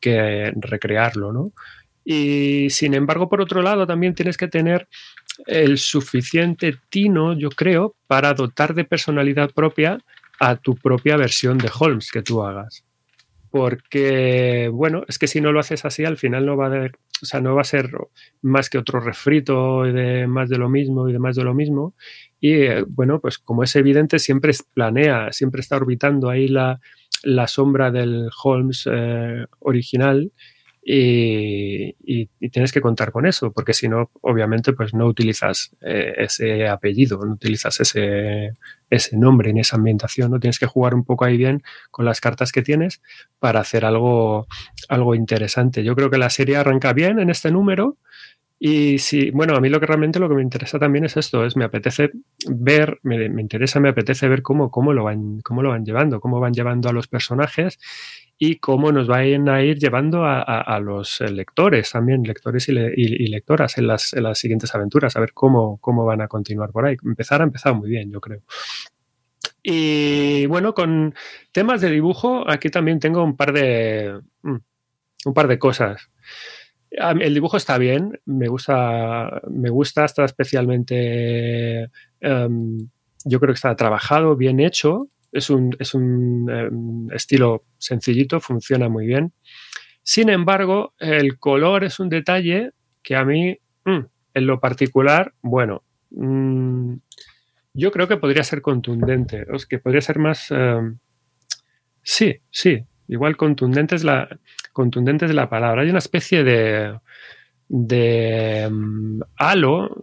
que 0.00 0.52
recrearlo, 0.56 1.32
¿no? 1.32 1.52
Y 2.04 2.68
sin 2.70 2.94
embargo, 2.94 3.28
por 3.28 3.40
otro 3.40 3.62
lado, 3.62 3.86
también 3.86 4.16
tienes 4.16 4.36
que 4.36 4.48
tener 4.48 4.88
el 5.46 5.78
suficiente 5.78 6.74
tino, 6.88 7.38
yo 7.38 7.50
creo, 7.50 7.94
para 8.08 8.34
dotar 8.34 8.74
de 8.74 8.82
personalidad 8.82 9.52
propia 9.52 10.00
a 10.40 10.56
tu 10.56 10.74
propia 10.74 11.16
versión 11.16 11.58
de 11.58 11.70
Holmes 11.78 12.10
que 12.10 12.22
tú 12.22 12.42
hagas 12.42 12.84
porque, 13.54 14.68
bueno, 14.72 15.04
es 15.06 15.16
que 15.16 15.28
si 15.28 15.40
no 15.40 15.52
lo 15.52 15.60
haces 15.60 15.84
así, 15.84 16.04
al 16.04 16.16
final 16.16 16.44
no 16.44 16.56
va 16.56 16.64
a 16.64 16.66
haber, 16.66 16.96
o 17.22 17.24
sea, 17.24 17.40
no 17.40 17.54
va 17.54 17.60
a 17.60 17.64
ser 17.64 17.88
más 18.42 18.68
que 18.68 18.78
otro 18.78 18.98
refrito 18.98 19.84
de 19.84 20.26
más 20.26 20.48
de 20.48 20.58
lo 20.58 20.68
mismo 20.68 21.08
y 21.08 21.12
de 21.12 21.20
más 21.20 21.36
de 21.36 21.44
lo 21.44 21.54
mismo. 21.54 21.94
Y 22.40 22.54
eh, 22.54 22.84
bueno, 22.88 23.20
pues 23.20 23.38
como 23.38 23.62
es 23.62 23.76
evidente, 23.76 24.18
siempre 24.18 24.50
planea, 24.74 25.30
siempre 25.30 25.60
está 25.60 25.76
orbitando 25.76 26.30
ahí 26.30 26.48
la, 26.48 26.80
la 27.22 27.46
sombra 27.46 27.92
del 27.92 28.28
Holmes 28.42 28.88
eh, 28.90 29.46
original 29.60 30.32
y, 30.86 32.26
tienes 32.50 32.72
que 32.72 32.80
contar 32.80 33.10
con 33.10 33.26
eso, 33.26 33.52
porque 33.52 33.72
si 33.72 33.88
no, 33.88 34.10
obviamente, 34.20 34.72
pues 34.74 34.92
no 34.94 35.06
utilizas 35.06 35.74
eh, 35.80 36.12
ese 36.18 36.68
apellido, 36.68 37.18
no 37.24 37.32
utilizas 37.32 37.80
ese, 37.80 38.52
ese 38.90 39.16
nombre 39.16 39.50
en 39.50 39.58
esa 39.58 39.76
ambientación, 39.76 40.30
¿no? 40.30 40.38
Tienes 40.38 40.58
que 40.58 40.66
jugar 40.66 40.94
un 40.94 41.04
poco 41.04 41.24
ahí 41.24 41.36
bien 41.36 41.62
con 41.90 42.04
las 42.04 42.20
cartas 42.20 42.52
que 42.52 42.62
tienes 42.62 43.00
para 43.38 43.60
hacer 43.60 43.84
algo, 43.84 44.46
algo 44.88 45.14
interesante. 45.14 45.82
Yo 45.82 45.96
creo 45.96 46.10
que 46.10 46.18
la 46.18 46.30
serie 46.30 46.56
arranca 46.56 46.92
bien 46.92 47.18
en 47.18 47.30
este 47.30 47.50
número. 47.50 47.96
Y 48.58 48.98
si, 48.98 49.30
bueno, 49.30 49.56
a 49.56 49.60
mí 49.60 49.68
lo 49.68 49.80
que 49.80 49.86
realmente 49.86 50.18
lo 50.18 50.28
que 50.28 50.36
me 50.36 50.42
interesa 50.42 50.78
también 50.78 51.04
es 51.04 51.16
esto, 51.16 51.44
es 51.44 51.56
me 51.56 51.64
apetece 51.64 52.12
ver, 52.48 52.98
me, 53.02 53.28
me 53.28 53.42
interesa, 53.42 53.80
me 53.80 53.88
apetece 53.88 54.28
ver 54.28 54.42
cómo, 54.42 54.70
cómo, 54.70 54.92
lo 54.92 55.04
van, 55.04 55.40
cómo 55.40 55.62
lo 55.62 55.70
van 55.70 55.84
llevando, 55.84 56.20
cómo 56.20 56.40
van 56.40 56.54
llevando 56.54 56.88
a 56.88 56.92
los 56.92 57.08
personajes 57.08 57.78
y 58.38 58.56
cómo 58.56 58.92
nos 58.92 59.06
van 59.06 59.48
a 59.48 59.62
ir 59.62 59.78
llevando 59.78 60.24
a, 60.24 60.80
los 60.80 61.20
lectores 61.20 61.92
también, 61.92 62.22
lectores 62.22 62.68
y, 62.68 63.28
lectoras 63.28 63.78
en 63.78 63.86
las, 63.86 64.12
siguientes 64.34 64.74
aventuras, 64.74 65.16
a 65.16 65.20
ver 65.20 65.32
cómo, 65.32 65.78
cómo 65.78 66.04
van 66.04 66.20
a 66.20 66.28
continuar 66.28 66.70
por 66.70 66.86
ahí. 66.86 66.96
Empezar 67.04 67.40
ha 67.40 67.44
empezado 67.44 67.74
muy 67.76 67.88
bien, 67.88 68.10
yo 68.10 68.20
creo. 68.20 68.42
Y 69.62 70.46
bueno, 70.46 70.74
con 70.74 71.14
temas 71.52 71.80
de 71.80 71.90
dibujo, 71.90 72.48
aquí 72.48 72.70
también 72.70 72.98
tengo 72.98 73.22
un 73.22 73.36
par 73.36 73.52
de, 73.52 74.20
mm, 74.42 74.56
un 75.26 75.34
par 75.34 75.48
de 75.48 75.58
cosas. 75.58 76.10
El 76.96 77.34
dibujo 77.34 77.56
está 77.56 77.76
bien, 77.76 78.20
me 78.24 78.46
gusta, 78.46 79.42
me 79.50 79.68
gusta, 79.68 80.04
está 80.04 80.24
especialmente, 80.24 81.90
em, 82.20 82.88
yo 83.24 83.40
creo 83.40 83.52
que 83.52 83.56
está 83.56 83.74
trabajado, 83.74 84.36
bien 84.36 84.60
hecho, 84.60 85.08
es 85.32 85.50
un, 85.50 85.74
es 85.80 85.94
un 85.94 86.48
em, 86.48 87.10
estilo 87.12 87.64
sencillito, 87.78 88.38
funciona 88.38 88.88
muy 88.88 89.06
bien. 89.06 89.32
Sin 90.04 90.28
embargo, 90.28 90.94
el 90.98 91.38
color 91.38 91.82
es 91.82 91.98
un 91.98 92.08
detalle 92.08 92.70
que 93.02 93.16
a 93.16 93.24
mí, 93.24 93.58
mm, 93.84 94.00
en 94.34 94.46
lo 94.46 94.60
particular, 94.60 95.34
bueno, 95.42 95.82
mm, 96.10 96.94
yo 97.74 97.90
creo 97.90 98.06
que 98.06 98.18
podría 98.18 98.44
ser 98.44 98.62
contundente, 98.62 99.44
es 99.52 99.66
que 99.66 99.80
podría 99.80 100.00
ser 100.00 100.20
más... 100.20 100.50
Em, 100.52 100.98
sí, 102.02 102.36
sí, 102.50 102.84
igual 103.08 103.36
contundente 103.36 103.94
es, 103.94 104.04
la, 104.04 104.28
contundente 104.72 105.26
es 105.26 105.34
la 105.34 105.48
palabra. 105.48 105.82
Hay 105.82 105.90
una 105.90 105.98
especie 105.98 106.44
de, 106.44 106.98
de 107.68 108.62
em, 108.62 109.20
halo, 109.36 110.02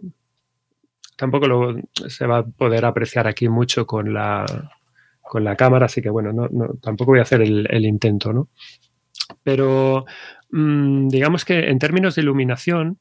tampoco 1.16 1.46
lo, 1.46 1.76
se 2.08 2.26
va 2.26 2.38
a 2.38 2.46
poder 2.46 2.84
apreciar 2.84 3.26
aquí 3.26 3.48
mucho 3.48 3.86
con 3.86 4.12
la, 4.12 4.44
con 5.20 5.44
la 5.44 5.56
cámara, 5.56 5.86
así 5.86 6.02
que 6.02 6.10
bueno, 6.10 6.32
no, 6.32 6.48
tampoco 6.82 7.12
voy 7.12 7.20
a 7.20 7.22
hacer 7.22 7.42
el, 7.42 7.86
intento, 7.86 8.32
¿no? 8.32 8.48
Pero 9.42 10.04
mm, 10.50 11.08
digamos 11.08 11.44
que 11.44 11.70
en 11.70 11.78
términos 11.78 12.14
de 12.14 12.22
iluminación, 12.22 12.98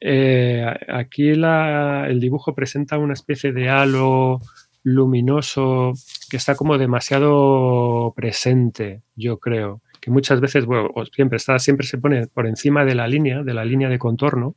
eh, 0.00 0.64
aquí 0.88 1.28
el 1.28 2.20
dibujo 2.20 2.54
presenta 2.54 2.98
una 2.98 3.12
especie 3.12 3.52
de 3.52 3.68
halo 3.68 4.40
luminoso 4.82 5.92
que 6.30 6.36
está 6.36 6.54
como 6.54 6.78
demasiado 6.78 8.12
presente, 8.14 9.02
yo 9.14 9.38
creo 9.38 9.82
que 10.00 10.10
muchas 10.10 10.40
veces, 10.40 10.64
bueno, 10.64 10.88
siempre 11.14 11.36
está, 11.36 11.58
siempre 11.58 11.86
se 11.86 11.98
pone 11.98 12.26
por 12.26 12.46
encima 12.46 12.84
de 12.84 12.94
la 12.94 13.06
línea, 13.06 13.42
de 13.42 13.54
la 13.54 13.64
línea 13.64 13.88
de 13.88 13.98
contorno, 13.98 14.56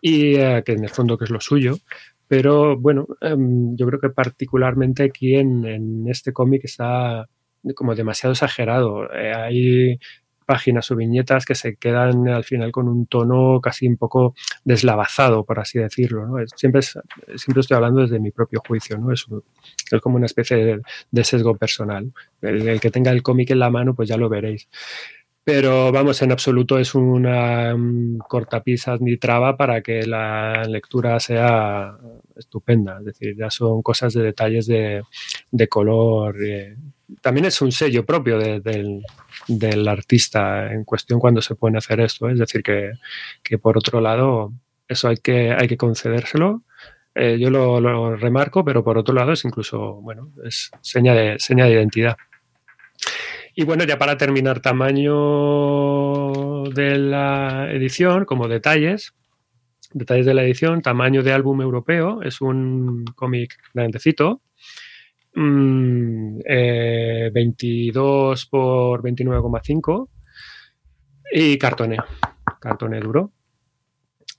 y 0.00 0.36
eh, 0.36 0.62
que 0.64 0.72
en 0.72 0.84
el 0.84 0.90
fondo 0.90 1.18
que 1.18 1.24
es 1.24 1.30
lo 1.30 1.40
suyo, 1.40 1.76
pero 2.28 2.78
bueno, 2.78 3.06
em, 3.20 3.74
yo 3.76 3.86
creo 3.86 4.00
que 4.00 4.10
particularmente 4.10 5.02
aquí 5.02 5.34
en, 5.34 6.06
este 6.08 6.32
cómic 6.32 6.62
está 6.64 7.26
como 7.74 7.94
demasiado 7.94 8.32
exagerado. 8.32 9.12
Eh, 9.12 9.32
hay 9.34 9.98
páginas 10.48 10.90
o 10.90 10.96
viñetas 10.96 11.44
que 11.44 11.54
se 11.54 11.76
quedan 11.76 12.26
al 12.26 12.42
final 12.42 12.72
con 12.72 12.88
un 12.88 13.04
tono 13.04 13.60
casi 13.60 13.86
un 13.86 13.98
poco 13.98 14.34
deslavazado, 14.64 15.44
por 15.44 15.60
así 15.60 15.78
decirlo. 15.78 16.26
Siempre, 16.56 16.80
siempre 16.80 17.60
estoy 17.60 17.74
hablando 17.74 18.00
desde 18.00 18.18
mi 18.18 18.30
propio 18.30 18.62
juicio, 18.66 18.96
¿no? 18.96 19.12
es, 19.12 19.26
como 20.00 20.16
una 20.16 20.24
especie 20.24 20.80
de, 21.10 21.24
sesgo 21.24 21.54
personal. 21.58 22.10
el, 22.40 22.80
que 22.80 22.90
tenga 22.90 23.10
el 23.10 23.22
cómic 23.22 23.50
en 23.50 23.58
la 23.58 23.68
mano, 23.68 23.94
pues 23.94 24.08
ya 24.08 24.16
lo 24.16 24.30
veréis 24.30 24.66
pero 25.48 25.90
vamos, 25.90 26.20
en 26.20 26.30
absoluto 26.30 26.78
es 26.78 26.94
una 26.94 27.74
um, 27.74 28.18
cortapisas 28.18 29.00
ni 29.00 29.16
traba 29.16 29.56
para 29.56 29.80
que 29.80 30.02
la 30.02 30.62
lectura 30.64 31.18
sea 31.20 31.96
estupenda. 32.36 32.98
Es 32.98 33.06
decir, 33.06 33.34
ya 33.34 33.48
son 33.48 33.80
cosas 33.80 34.12
de 34.12 34.24
detalles 34.24 34.66
de, 34.66 35.02
color. 35.70 36.36
Eh, 36.44 36.76
también 37.22 37.46
es 37.46 37.62
un 37.62 37.72
sello 37.72 38.04
propio 38.04 38.38
del, 38.38 39.88
artista 39.88 40.70
en 40.70 40.84
cuestión 40.84 41.18
cuando 41.18 41.40
se 41.40 41.54
pone 41.54 41.78
a 41.78 41.80
hacer 41.80 42.00
esto. 42.00 42.28
Es 42.28 42.38
decir, 42.38 42.62
que, 42.62 43.58
por 43.58 43.78
otro 43.78 44.02
lado, 44.02 44.52
eso 44.86 45.08
hay 45.08 45.16
que, 45.16 45.52
hay 45.58 45.66
que 45.66 45.78
concedérselo. 45.78 46.62
Eh, 47.14 47.38
yo 47.40 47.48
lo, 47.48 47.80
lo, 47.80 48.16
remarco, 48.16 48.66
pero 48.66 48.84
por 48.84 48.98
otro 48.98 49.14
lado 49.14 49.32
es 49.32 49.46
incluso, 49.46 49.94
bueno, 50.02 50.30
es 50.44 50.70
seña 50.82 51.14
de, 51.14 51.38
seña 51.38 51.64
de 51.64 51.72
identidad. 51.72 52.18
Y 53.60 53.64
bueno, 53.64 53.82
ya 53.82 53.98
para 53.98 54.16
terminar, 54.16 54.60
tamaño 54.60 55.12
de 56.70 56.96
la 56.96 57.68
edición, 57.72 58.24
como 58.24 58.46
detalles, 58.46 59.16
detalles 59.92 60.26
de 60.26 60.34
la 60.34 60.44
edición, 60.44 60.80
tamaño 60.80 61.24
de 61.24 61.32
álbum 61.32 61.60
europeo, 61.60 62.22
es 62.22 62.40
un 62.40 63.04
cómic 63.16 63.56
grandecito, 63.74 64.42
22 65.34 65.42
mm, 65.42 66.38
eh, 66.46 67.30
por 68.48 69.02
29,5 69.02 70.08
y 71.32 71.58
cartone, 71.58 71.96
cartone 72.60 73.00
duro. 73.00 73.32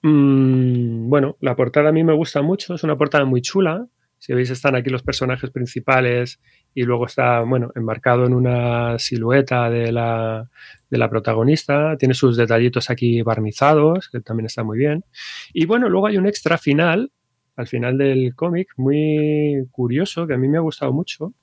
Mm, 0.01 1.09
bueno, 1.09 1.35
la 1.41 1.57
portada 1.57 1.89
a 1.89 1.91
mí 1.91 2.05
me 2.05 2.13
gusta 2.13 2.41
mucho, 2.41 2.75
es 2.75 2.85
una 2.85 2.97
portada 2.97 3.25
muy 3.25 3.41
chula. 3.41 3.85
Si 4.19 4.33
veis, 4.33 4.49
están 4.49 4.75
aquí 4.75 4.89
los 4.89 5.01
personajes 5.01 5.49
principales 5.49 6.41
y 6.73 6.83
luego 6.83 7.05
está, 7.05 7.39
bueno, 7.39 7.71
enmarcado 7.73 8.25
en 8.25 8.33
una 8.33 8.99
silueta 8.99 9.69
de 9.69 9.93
la, 9.93 10.49
de 10.89 10.97
la 10.97 11.09
protagonista. 11.09 11.97
Tiene 11.97 12.13
sus 12.13 12.35
detallitos 12.35 12.89
aquí 12.89 13.21
barnizados, 13.21 14.09
que 14.09 14.19
también 14.19 14.47
está 14.47 14.63
muy 14.63 14.77
bien. 14.77 15.05
Y 15.53 15.65
bueno, 15.65 15.87
luego 15.87 16.07
hay 16.07 16.17
un 16.17 16.27
extra 16.27 16.57
final, 16.57 17.13
al 17.55 17.67
final 17.67 17.97
del 17.97 18.35
cómic, 18.35 18.73
muy 18.75 19.65
curioso, 19.71 20.27
que 20.27 20.33
a 20.33 20.37
mí 20.37 20.49
me 20.49 20.57
ha 20.57 20.61
gustado 20.61 20.91
mucho, 20.91 21.33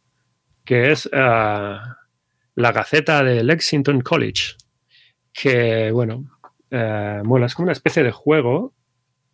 que 0.62 0.92
es 0.92 1.08
ah, 1.14 1.96
la 2.54 2.72
Gaceta 2.72 3.24
de 3.24 3.42
Lexington 3.42 4.02
College, 4.02 4.54
que, 5.32 5.90
bueno, 5.92 6.24
mola, 7.24 7.46
es 7.46 7.54
como 7.54 7.64
una 7.64 7.72
especie 7.72 8.02
de 8.02 8.12
juego. 8.12 8.74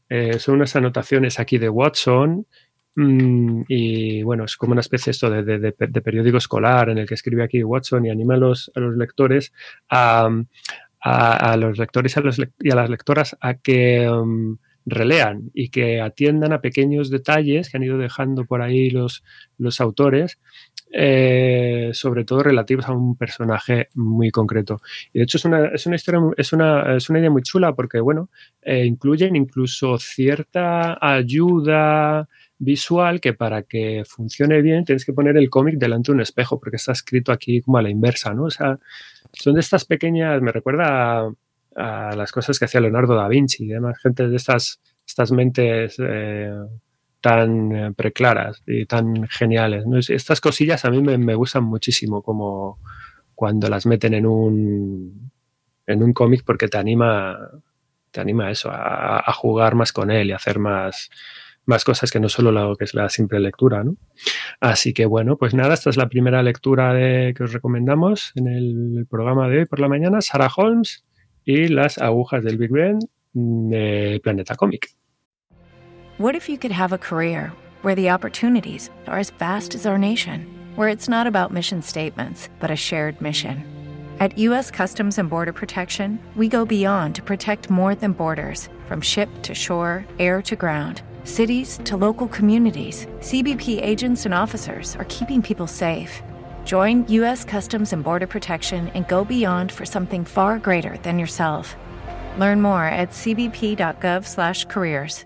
Eh, 0.08 0.38
son 0.38 0.56
unas 0.56 0.76
anotaciones 0.76 1.40
aquí 1.40 1.58
de 1.58 1.70
Watson 1.70 2.46
y 2.94 4.22
bueno, 4.22 4.44
es 4.44 4.56
como 4.56 4.72
una 4.72 4.82
especie 4.82 5.12
esto 5.12 5.30
de, 5.30 5.72
periódico 5.72 6.36
escolar 6.36 6.90
en 6.90 6.98
el 6.98 7.08
que 7.08 7.14
escribe 7.14 7.42
aquí 7.42 7.62
Watson 7.62 8.04
y 8.04 8.10
anima 8.10 8.34
a 8.34 8.38
los, 8.38 8.70
a 8.74 8.80
los 8.80 8.96
lectores 8.96 9.52
a, 9.88 10.28
a, 11.00 11.56
los 11.56 11.78
lectores 11.78 12.14
y 12.60 12.70
a 12.70 12.74
las 12.74 12.90
lectoras 12.90 13.36
a 13.40 13.54
que 13.54 14.08
um, 14.08 14.58
relean 14.84 15.50
y 15.54 15.70
que 15.70 16.00
atiendan 16.00 16.52
a 16.52 16.60
pequeños 16.60 17.10
detalles 17.10 17.70
que 17.70 17.76
han 17.76 17.82
ido 17.82 17.98
dejando 17.98 18.44
por 18.44 18.62
ahí 18.62 18.90
los, 18.90 19.22
los 19.58 19.80
autores, 19.80 20.38
eh, 20.92 21.90
sobre 21.92 22.24
todo 22.24 22.42
relativos 22.42 22.86
a 22.86 22.92
un 22.92 23.16
personaje 23.16 23.88
muy 23.94 24.30
concreto. 24.30 24.80
Y 25.12 25.18
de 25.18 25.24
hecho 25.24 25.38
es 25.38 25.44
una, 25.44 25.66
es 25.68 25.86
una 25.86 25.96
historia, 25.96 26.20
es 26.36 26.52
una, 26.52 26.96
es 26.96 27.08
una 27.10 27.18
idea 27.18 27.30
muy 27.30 27.42
chula 27.42 27.74
porque, 27.74 28.00
bueno, 28.00 28.30
eh, 28.60 28.84
incluyen 28.84 29.36
incluso 29.36 29.98
cierta 29.98 30.98
ayuda 31.00 32.28
visual 32.62 33.20
que 33.20 33.34
para 33.34 33.64
que 33.64 34.04
funcione 34.06 34.62
bien 34.62 34.84
tienes 34.84 35.04
que 35.04 35.12
poner 35.12 35.36
el 35.36 35.50
cómic 35.50 35.78
delante 35.78 36.12
de 36.12 36.14
un 36.14 36.20
espejo 36.20 36.60
porque 36.60 36.76
está 36.76 36.92
escrito 36.92 37.32
aquí 37.32 37.60
como 37.60 37.78
a 37.78 37.82
la 37.82 37.90
inversa, 37.90 38.32
¿no? 38.34 38.44
O 38.44 38.50
sea, 38.50 38.78
son 39.32 39.54
de 39.54 39.60
estas 39.60 39.84
pequeñas, 39.84 40.40
me 40.40 40.52
recuerda 40.52 41.28
a, 41.74 42.16
las 42.16 42.30
cosas 42.30 42.58
que 42.58 42.66
hacía 42.66 42.80
Leonardo 42.80 43.16
da 43.16 43.26
Vinci 43.26 43.64
y 43.64 43.68
demás, 43.68 43.98
gente 43.98 44.28
de 44.28 44.36
estas, 44.36 44.80
estas 45.04 45.32
mentes 45.32 45.96
eh, 45.98 46.54
tan 47.20 47.72
eh, 47.72 47.92
preclaras 47.96 48.62
y 48.64 48.86
tan 48.86 49.26
geniales. 49.26 49.84
Estas 50.08 50.40
cosillas 50.40 50.84
a 50.84 50.90
mí 50.90 51.02
me, 51.02 51.34
gustan 51.34 51.64
muchísimo 51.64 52.22
como 52.22 52.78
cuando 53.34 53.68
las 53.68 53.86
meten 53.86 54.14
en 54.14 54.26
un, 54.26 55.32
en 55.86 56.02
un 56.02 56.12
cómic 56.12 56.44
porque 56.46 56.68
te 56.68 56.78
anima, 56.78 57.36
te 58.12 58.20
anima 58.20 58.46
a 58.46 58.50
eso, 58.52 58.70
a, 58.70 59.18
a 59.18 59.32
jugar 59.32 59.74
más 59.74 59.92
con 59.92 60.12
él 60.12 60.28
y 60.28 60.32
hacer 60.32 60.60
más 60.60 61.10
más 61.66 61.84
cosas 61.84 62.10
que 62.10 62.20
no 62.20 62.28
solo 62.28 62.50
lo 62.50 62.76
que 62.76 62.84
es 62.84 62.94
la 62.94 63.08
simple 63.08 63.40
lectura, 63.40 63.84
¿no? 63.84 63.96
Así 64.60 64.92
que 64.92 65.06
bueno, 65.06 65.36
pues 65.36 65.54
nada, 65.54 65.74
esta 65.74 65.90
es 65.90 65.96
la 65.96 66.08
primera 66.08 66.42
lectura 66.42 66.92
de, 66.92 67.34
que 67.36 67.44
os 67.44 67.52
recomendamos 67.52 68.32
en 68.34 68.48
el 68.48 69.06
programa 69.08 69.48
de 69.48 69.60
hoy 69.60 69.66
por 69.66 69.80
la 69.80 69.88
mañana, 69.88 70.20
Sarah 70.20 70.50
Holmes 70.54 71.04
y 71.44 71.68
las 71.68 71.98
agujas 71.98 72.44
del 72.44 72.58
Big 72.58 72.70
Ben 72.70 72.98
de 73.32 74.20
Planeta 74.22 74.54
Comic. 74.54 74.88
What 76.18 76.34
if 76.34 76.48
you 76.48 76.58
could 76.58 76.72
have 76.72 76.92
a 76.92 76.98
career 76.98 77.52
where 77.82 77.94
the 77.94 78.10
opportunities 78.10 78.90
are 79.06 79.18
as 79.18 79.30
vast 79.30 79.74
as 79.74 79.86
our 79.86 79.98
nation, 79.98 80.46
where 80.76 80.88
it's 80.88 81.08
not 81.08 81.26
about 81.26 81.52
mission 81.52 81.82
statements, 81.82 82.48
but 82.60 82.70
a 82.70 82.76
shared 82.76 83.20
mission? 83.20 83.64
At 84.20 84.38
U.S. 84.38 84.70
Customs 84.70 85.18
and 85.18 85.28
Border 85.28 85.52
Protection, 85.52 86.20
we 86.36 86.48
go 86.48 86.64
beyond 86.64 87.16
to 87.16 87.22
protect 87.22 87.70
more 87.70 87.94
than 87.96 88.12
borders 88.12 88.68
from 88.86 89.00
ship 89.00 89.28
to 89.42 89.54
shore, 89.54 90.04
air 90.18 90.42
to 90.42 90.54
ground. 90.54 91.02
Cities 91.24 91.80
to 91.84 91.96
local 91.96 92.28
communities, 92.28 93.06
CBP 93.20 93.82
agents 93.82 94.24
and 94.24 94.34
officers 94.34 94.94
are 94.96 95.06
keeping 95.08 95.42
people 95.42 95.66
safe. 95.66 96.22
Join 96.64 97.04
U.S. 97.08 97.44
Customs 97.44 97.92
and 97.92 98.04
Border 98.04 98.28
Protection 98.28 98.86
and 98.94 99.08
go 99.08 99.24
beyond 99.24 99.72
for 99.72 99.84
something 99.84 100.24
far 100.24 100.60
greater 100.60 100.96
than 100.98 101.18
yourself. 101.18 101.74
Learn 102.38 102.62
more 102.62 102.84
at 102.84 103.10
cbp.gov/careers. 103.10 105.24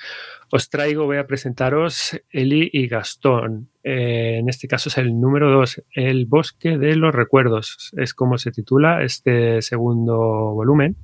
Os 0.50 0.68
traigo, 0.72 1.06
voy 1.06 1.18
a 1.18 1.28
presentaros 1.28 2.20
Eli 2.32 2.72
y 2.74 2.88
Gastón. 2.88 3.70
Eh, 3.84 4.38
en 4.40 4.50
este 4.50 4.68
caso 4.68 4.90
es 4.90 4.98
el 4.98 5.20
número 5.20 5.52
2, 5.52 5.84
El 5.94 6.26
bosque 6.26 6.80
de 6.80 6.96
los 6.96 7.14
recuerdos. 7.14 7.92
Es 7.98 8.16
como 8.16 8.40
se 8.40 8.52
titula 8.52 9.04
este 9.04 9.62
segundo 9.62 10.18
volumen. 10.56 10.96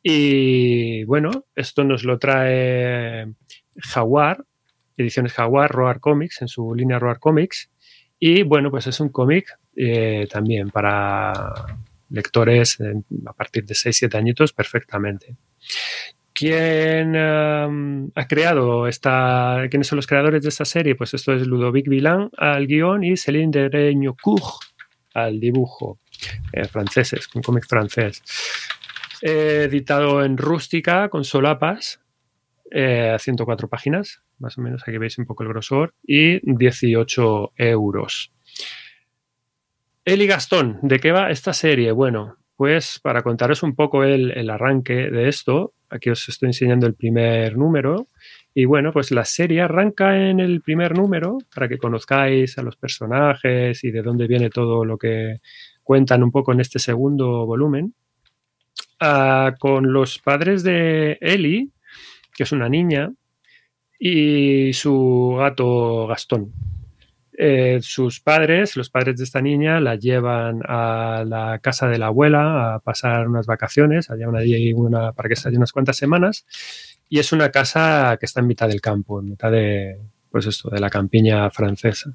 Y 0.00 1.02
bueno, 1.06 1.46
esto 1.56 1.82
nos 1.82 2.04
lo 2.04 2.20
trae 2.20 3.26
Jaguar, 3.76 4.44
ediciones 4.96 5.32
Jaguar, 5.32 5.72
Roar 5.72 5.98
Comics, 5.98 6.40
en 6.40 6.46
su 6.46 6.72
línea 6.76 7.00
Roar 7.00 7.18
Comics. 7.18 7.68
Y 8.20 8.44
bueno, 8.44 8.70
pues 8.70 8.86
es 8.86 9.00
un 9.00 9.08
cómic 9.08 9.58
eh, 9.74 10.28
también 10.30 10.70
para 10.70 11.42
lectores 12.10 12.78
a 13.26 13.32
partir 13.32 13.64
de 13.64 13.74
6-7 13.74 14.14
añitos 14.14 14.52
perfectamente. 14.52 15.34
¿Quién 16.40 17.14
um, 17.16 18.10
ha 18.14 18.26
creado 18.26 18.86
esta? 18.86 19.58
¿Quiénes 19.68 19.88
son 19.88 19.96
los 19.96 20.06
creadores 20.06 20.42
de 20.42 20.48
esta 20.48 20.64
serie? 20.64 20.94
Pues 20.94 21.12
esto 21.12 21.34
es 21.34 21.46
Ludovic 21.46 21.86
Villain 21.86 22.30
al 22.34 22.66
guion 22.66 23.04
y 23.04 23.18
Céline 23.18 23.50
Dereñocourt 23.50 24.62
al 25.12 25.38
dibujo. 25.38 25.98
Eh, 26.54 26.64
franceses, 26.64 27.28
un 27.34 27.42
cómic 27.42 27.66
francés. 27.68 28.22
Editado 29.20 30.24
en 30.24 30.38
rústica 30.38 31.10
con 31.10 31.24
solapas, 31.24 32.00
eh, 32.70 33.14
104 33.18 33.68
páginas, 33.68 34.22
más 34.38 34.56
o 34.56 34.62
menos, 34.62 34.82
aquí 34.86 34.96
veis 34.96 35.18
un 35.18 35.26
poco 35.26 35.42
el 35.42 35.50
grosor, 35.50 35.92
y 36.02 36.40
18 36.42 37.52
euros. 37.54 38.32
Eli 40.06 40.26
Gastón, 40.26 40.78
¿de 40.80 41.00
qué 41.00 41.12
va 41.12 41.30
esta 41.30 41.52
serie? 41.52 41.92
Bueno, 41.92 42.38
pues 42.60 43.00
para 43.02 43.22
contaros 43.22 43.62
un 43.62 43.74
poco 43.74 44.04
el, 44.04 44.50
arranque 44.50 45.10
de 45.10 45.30
esto, 45.30 45.72
aquí 45.88 46.10
os 46.10 46.28
estoy 46.28 46.48
enseñando 46.48 46.86
el 46.86 46.92
primer 46.94 47.56
número. 47.56 48.08
Y 48.52 48.66
bueno, 48.66 48.92
pues 48.92 49.12
la 49.12 49.24
serie 49.24 49.62
arranca 49.62 50.28
en 50.28 50.40
el 50.40 50.60
primer 50.60 50.94
número 50.94 51.38
para 51.54 51.68
que 51.68 51.78
conozcáis 51.78 52.58
a 52.58 52.62
los 52.62 52.76
personajes 52.76 53.82
y 53.82 53.90
de 53.90 54.02
dónde 54.02 54.26
viene 54.26 54.50
todo 54.50 54.84
lo 54.84 54.98
que 54.98 55.40
cuentan 55.82 56.22
un 56.22 56.30
poco 56.30 56.52
en 56.52 56.60
este 56.60 56.78
segundo 56.78 57.46
volumen. 57.46 57.94
Ah, 59.00 59.54
con 59.58 59.90
los 59.94 60.18
padres 60.18 60.62
de 60.62 61.16
Eli, 61.22 61.72
que 62.34 62.42
es 62.42 62.52
una 62.52 62.68
niña, 62.68 63.10
y 63.98 64.74
su 64.74 65.36
gato 65.38 66.08
Gastón. 66.08 66.52
Eh, 67.42 67.78
sus 67.80 68.20
padres, 68.20 68.76
los 68.76 68.90
padres 68.90 69.16
de 69.16 69.24
esta 69.24 69.40
niña, 69.40 69.80
la 69.80 69.94
llevan 69.94 70.60
a 70.62 71.24
la 71.26 71.58
casa 71.60 71.88
de 71.88 71.96
la 71.96 72.08
abuela 72.08 72.74
a 72.74 72.80
pasar 72.80 73.26
unas 73.26 73.46
vacaciones, 73.46 74.10
allá 74.10 74.28
una, 74.28 74.40
una, 74.74 75.12
para 75.12 75.26
que 75.26 75.32
esté 75.32 75.48
allí 75.48 75.56
unas 75.56 75.72
cuantas 75.72 75.96
semanas, 75.96 76.44
y 77.08 77.18
es 77.18 77.32
una 77.32 77.50
casa 77.50 78.18
que 78.20 78.26
está 78.26 78.40
en 78.40 78.46
mitad 78.46 78.68
del 78.68 78.82
campo, 78.82 79.20
en 79.20 79.30
mitad 79.30 79.50
de, 79.50 79.98
pues 80.30 80.44
esto, 80.44 80.68
de 80.68 80.80
la 80.80 80.90
campiña 80.90 81.48
francesa. 81.48 82.12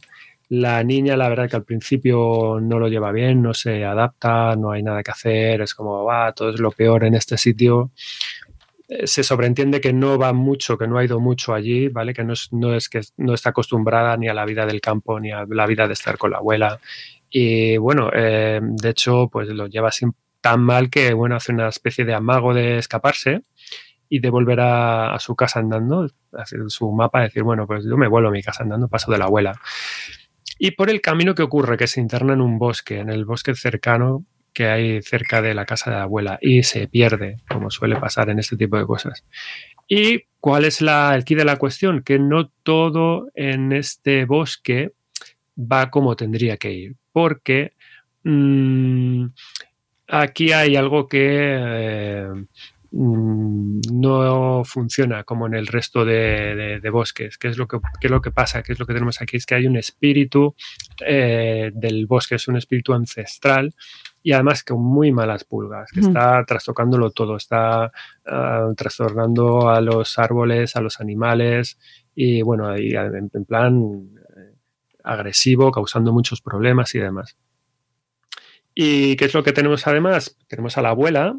La 0.49 0.83
niña, 0.83 1.17
la 1.17 1.27
verdad 1.27 1.49
que 1.49 1.55
al 1.55 1.63
principio 1.63 2.59
no 2.61 2.77
lo 2.77 2.87
lleva 2.87 3.11
bien, 3.11 3.41
no 3.41 3.55
se 3.55 3.83
adapta, 3.83 4.55
no 4.55 4.73
hay 4.73 4.83
nada 4.83 5.01
que 5.01 5.09
hacer, 5.09 5.59
es 5.59 5.73
como, 5.73 6.03
va, 6.03 6.33
todo 6.33 6.51
es 6.51 6.59
lo 6.59 6.69
peor 6.69 7.03
en 7.03 7.15
este 7.15 7.35
sitio. 7.39 7.89
Se 9.05 9.23
sobreentiende 9.23 9.81
que 9.81 9.93
no 9.93 10.17
va 10.19 10.31
mucho, 10.33 10.77
que 10.77 10.87
no 10.87 10.97
ha 10.97 11.03
ido 11.03 11.19
mucho 11.19 11.53
allí, 11.53 11.87
¿vale? 11.87 12.13
Que 12.13 12.23
no 12.23 12.33
es, 12.33 12.49
no 12.51 12.75
es 12.75 12.87
que 12.87 13.01
no 13.17 13.33
está 13.33 13.49
acostumbrada 13.49 14.15
ni 14.17 14.27
a 14.27 14.33
la 14.33 14.45
vida 14.45 14.65
del 14.65 14.81
campo, 14.81 15.19
ni 15.19 15.31
a 15.31 15.45
la 15.49 15.65
vida 15.65 15.87
de 15.87 15.93
estar 15.93 16.17
con 16.17 16.31
la 16.31 16.37
abuela. 16.37 16.79
Y 17.29 17.77
bueno, 17.77 18.11
eh, 18.13 18.59
de 18.61 18.89
hecho, 18.89 19.27
pues 19.31 19.49
lo 19.49 19.67
lleva 19.67 19.89
así 19.89 20.05
tan 20.39 20.61
mal 20.61 20.89
que, 20.91 21.13
bueno, 21.13 21.35
hace 21.35 21.51
una 21.51 21.69
especie 21.69 22.05
de 22.05 22.13
amago 22.13 22.53
de 22.53 22.77
escaparse 22.77 23.41
y 24.07 24.19
de 24.19 24.29
volver 24.29 24.59
a, 24.59 25.15
a 25.15 25.19
su 25.19 25.35
casa 25.35 25.59
andando, 25.59 26.07
hacer 26.33 26.59
su 26.67 26.91
mapa, 26.91 27.21
decir, 27.21 27.41
bueno, 27.41 27.65
pues 27.65 27.83
yo 27.83 27.97
me 27.97 28.07
vuelvo 28.07 28.29
a 28.29 28.31
mi 28.31 28.43
casa 28.43 28.63
andando, 28.63 28.87
paso 28.87 29.11
de 29.11 29.17
la 29.17 29.25
abuela. 29.25 29.59
Y 30.59 30.71
por 30.71 30.89
el 30.89 31.01
camino 31.01 31.33
que 31.33 31.43
ocurre, 31.43 31.77
que 31.77 31.87
se 31.87 31.99
interna 31.99 32.33
en 32.33 32.41
un 32.41 32.59
bosque, 32.59 32.99
en 32.99 33.09
el 33.09 33.25
bosque 33.25 33.55
cercano 33.55 34.25
que 34.55 34.67
hay 34.67 35.01
cerca 35.03 35.41
de 35.41 35.53
la 35.53 35.65
casa 35.65 35.91
de 35.91 35.97
la 35.97 36.03
abuela 36.03 36.39
y 36.41 36.63
se 36.63 36.87
pierde, 36.87 37.41
como 37.47 37.69
suele 37.69 37.97
pasar 37.97 38.29
en 38.29 38.39
este 38.39 38.57
tipo 38.57 38.77
de 38.77 38.85
cosas. 38.85 39.23
¿Y 39.87 40.23
cuál 40.39 40.65
es 40.65 40.81
la, 40.81 41.13
el 41.13 41.23
de 41.23 41.45
la 41.45 41.57
cuestión? 41.57 42.01
Que 42.01 42.17
no 42.17 42.49
todo 42.63 43.29
en 43.35 43.73
este 43.73 44.25
bosque 44.25 44.93
va 45.55 45.91
como 45.91 46.15
tendría 46.15 46.57
que 46.57 46.71
ir, 46.71 46.95
porque 47.11 47.73
mmm, 48.23 49.25
aquí 50.07 50.53
hay 50.53 50.75
algo 50.77 51.07
que 51.07 51.57
eh, 51.59 52.27
mm, 52.95 53.81
no 53.93 54.63
funciona 54.63 55.23
como 55.23 55.47
en 55.47 55.53
el 55.53 55.67
resto 55.67 56.05
de, 56.05 56.79
bosques. 56.91 57.37
¿Qué 57.37 57.49
es, 57.49 57.57
lo 57.57 57.67
que, 57.67 57.77
es 58.01 58.11
lo 58.11 58.21
que 58.21 58.31
pasa? 58.31 58.63
¿Qué 58.63 58.73
es 58.73 58.79
lo 58.79 58.85
que 58.85 58.93
tenemos 58.93 59.21
aquí? 59.21 59.37
Es 59.37 59.45
que 59.45 59.55
hay 59.55 59.67
un 59.67 59.77
espíritu 59.77 60.55
eh, 61.05 61.71
del 61.73 62.07
bosque, 62.07 62.35
es 62.35 62.47
un 62.47 62.57
espíritu 62.57 62.93
ancestral 62.93 63.73
y 64.25 64.31
además 64.31 64.63
con 64.63 64.81
muy 64.81 65.11
malas 65.11 65.43
pulgas, 65.43 65.91
que 65.91 65.99
está 65.99 66.43
trastocándolo 66.45 67.11
todo, 67.11 67.37
está 67.37 67.91
ah, 68.25 68.71
trastornando 68.75 69.69
a 69.69 69.79
los 69.81 70.17
árboles, 70.17 70.75
a 70.75 70.81
los 70.81 70.99
animales 70.99 71.77
y 72.15 72.41
bueno, 72.41 72.67
ahí 72.67 72.89
en, 72.95 73.45
plan 73.45 74.09
eh, 74.35 74.55
agresivo, 75.03 75.69
causando 75.69 76.11
muchos 76.11 76.41
problemas 76.41 76.95
y 76.95 76.99
demás. 76.99 77.37
¿Y 78.73 79.15
qué 79.15 79.25
es 79.25 79.33
lo 79.35 79.43
que 79.43 79.53
tenemos 79.53 79.85
además? 79.85 80.35
Tenemos 80.47 80.75
a 80.79 80.81
la 80.81 80.89
abuela, 80.89 81.37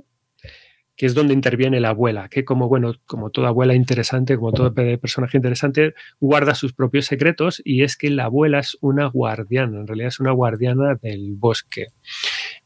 que 0.96 1.06
es 1.06 1.14
donde 1.14 1.34
interviene 1.34 1.78
la 1.78 1.90
abuela, 1.90 2.28
que 2.28 2.44
como, 2.44 2.68
bueno, 2.68 2.94
como 3.04 3.30
toda 3.30 3.48
abuela 3.48 3.74
interesante, 3.74 4.36
como 4.36 4.52
todo 4.52 4.74
personaje 4.74 5.36
interesante, 5.36 5.94
guarda 6.20 6.54
sus 6.54 6.72
propios 6.72 7.04
secretos 7.04 7.60
y 7.64 7.82
es 7.82 7.96
que 7.96 8.08
la 8.08 8.24
abuela 8.24 8.60
es 8.60 8.78
una 8.80 9.06
guardiana, 9.06 9.80
en 9.80 9.86
realidad 9.86 10.08
es 10.08 10.20
una 10.20 10.32
guardiana 10.32 10.94
del 11.00 11.34
bosque. 11.36 11.88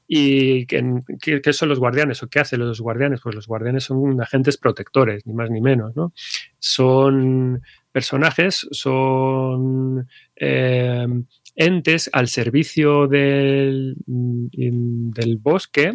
¿Y 0.07 0.67
qué, 0.67 1.53
son 1.53 1.69
los 1.69 1.79
guardianes 1.79 2.23
o 2.23 2.29
qué 2.29 2.41
hacen 2.41 2.61
los 2.61 2.81
guardianes? 2.81 3.21
Pues 3.23 3.35
los 3.35 3.47
guardianes 3.47 3.85
son 3.85 4.21
agentes 4.21 4.57
protectores, 4.57 5.25
ni 5.25 5.35
más 5.35 5.51
ni 5.51 5.61
menos, 5.61 5.95
¿no? 5.95 6.13
Son 6.59 7.63
personajes, 7.93 8.67
son 8.73 10.09
eh, 10.35 11.07
entes 11.55 12.11
al 12.13 12.27
servicio 12.29 13.07
del, 13.07 13.95
del 14.07 15.37
bosque 15.39 15.95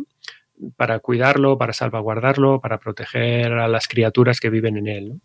para 0.75 0.99
cuidarlo, 0.99 1.57
para 1.57 1.73
salvaguardarlo, 1.73 2.61
para 2.61 2.77
proteger 2.77 3.53
a 3.53 3.67
las 3.67 3.87
criaturas 3.87 4.39
que 4.39 4.49
viven 4.49 4.77
en 4.77 4.87
él. 4.87 5.21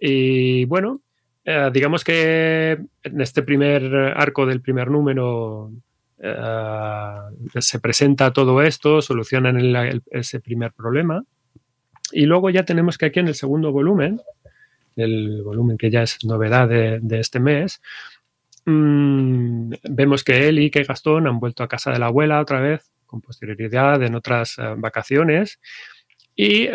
Y 0.00 0.64
bueno, 0.66 1.00
eh, 1.44 1.70
digamos 1.72 2.04
que 2.04 2.78
en 3.02 3.20
este 3.20 3.42
primer 3.42 3.94
arco 4.16 4.46
del 4.46 4.60
primer 4.60 4.90
número 4.90 5.70
eh, 6.18 7.60
se 7.60 7.80
presenta 7.80 8.32
todo 8.32 8.62
esto, 8.62 9.02
solucionan 9.02 10.02
ese 10.10 10.40
primer 10.40 10.72
problema. 10.72 11.22
Y 12.12 12.26
luego 12.26 12.50
ya 12.50 12.64
tenemos 12.64 12.96
que 12.96 13.06
aquí 13.06 13.20
en 13.20 13.28
el 13.28 13.34
segundo 13.34 13.72
volumen, 13.72 14.20
el 14.96 15.42
volumen 15.42 15.76
que 15.76 15.90
ya 15.90 16.02
es 16.02 16.24
novedad 16.24 16.68
de, 16.68 17.18
este 17.18 17.40
mes, 17.40 17.82
mm, 18.64 19.72
vemos 19.90 20.24
que 20.24 20.48
él 20.48 20.60
y 20.60 20.70
que 20.70 20.84
Gastón 20.84 21.26
han 21.26 21.40
vuelto 21.40 21.62
a 21.62 21.68
casa 21.68 21.90
de 21.92 21.98
la 21.98 22.06
abuela 22.06 22.40
otra 22.40 22.60
vez, 22.60 22.90
con 23.14 23.20
posterioridad 23.20 24.02
en 24.02 24.16
otras 24.16 24.58
eh, 24.58 24.74
vacaciones. 24.76 25.60
Y 26.34 26.64
eh, 26.64 26.72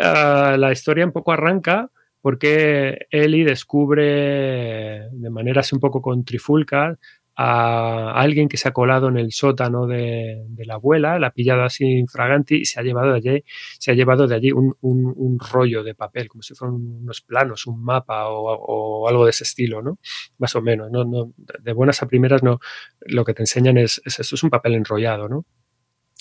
la 0.56 0.72
historia 0.72 1.04
un 1.04 1.12
poco 1.12 1.32
arranca 1.32 1.90
porque 2.22 3.06
Eli 3.10 3.44
descubre 3.44 5.08
de 5.10 5.30
manera 5.30 5.60
así 5.60 5.74
un 5.74 5.80
poco 5.80 6.00
con 6.00 6.24
trifulca 6.24 6.98
a 7.42 8.12
alguien 8.20 8.48
que 8.48 8.58
se 8.58 8.68
ha 8.68 8.72
colado 8.72 9.08
en 9.08 9.16
el 9.16 9.32
sótano 9.32 9.86
de, 9.86 10.44
la 10.58 10.74
abuela, 10.74 11.18
la 11.18 11.28
ha 11.28 11.30
pillado 11.30 11.62
así 11.62 11.86
infraganti 11.86 12.56
y 12.56 12.64
se 12.66 12.78
ha 12.78 12.82
llevado 12.82 13.12
de 13.12 13.16
allí, 13.16 13.44
se 13.78 13.90
ha 13.90 13.94
llevado 13.94 14.26
de 14.26 14.34
allí 14.34 14.52
un, 14.52 15.38
rollo 15.50 15.82
de 15.82 15.94
papel, 15.94 16.28
como 16.28 16.42
si 16.42 16.54
fueran 16.54 16.74
unos 16.74 17.22
planos, 17.22 17.66
un 17.66 17.82
mapa 17.82 18.28
o, 18.28 19.08
algo 19.08 19.24
de 19.24 19.30
ese 19.30 19.44
estilo, 19.44 19.80
¿no? 19.80 19.98
Más 20.36 20.54
o 20.54 20.60
menos, 20.60 20.90
¿no? 20.90 21.32
de 21.36 21.72
buenas 21.72 22.02
a 22.02 22.06
primeras 22.06 22.42
no, 22.42 22.60
lo 23.00 23.24
que 23.24 23.32
te 23.32 23.42
enseñan 23.42 23.78
es, 23.78 24.02
es 24.04 24.20
esto, 24.20 24.34
es 24.34 24.42
un 24.42 24.50
papel 24.50 24.74
enrollado, 24.74 25.26
¿no? 25.26 25.46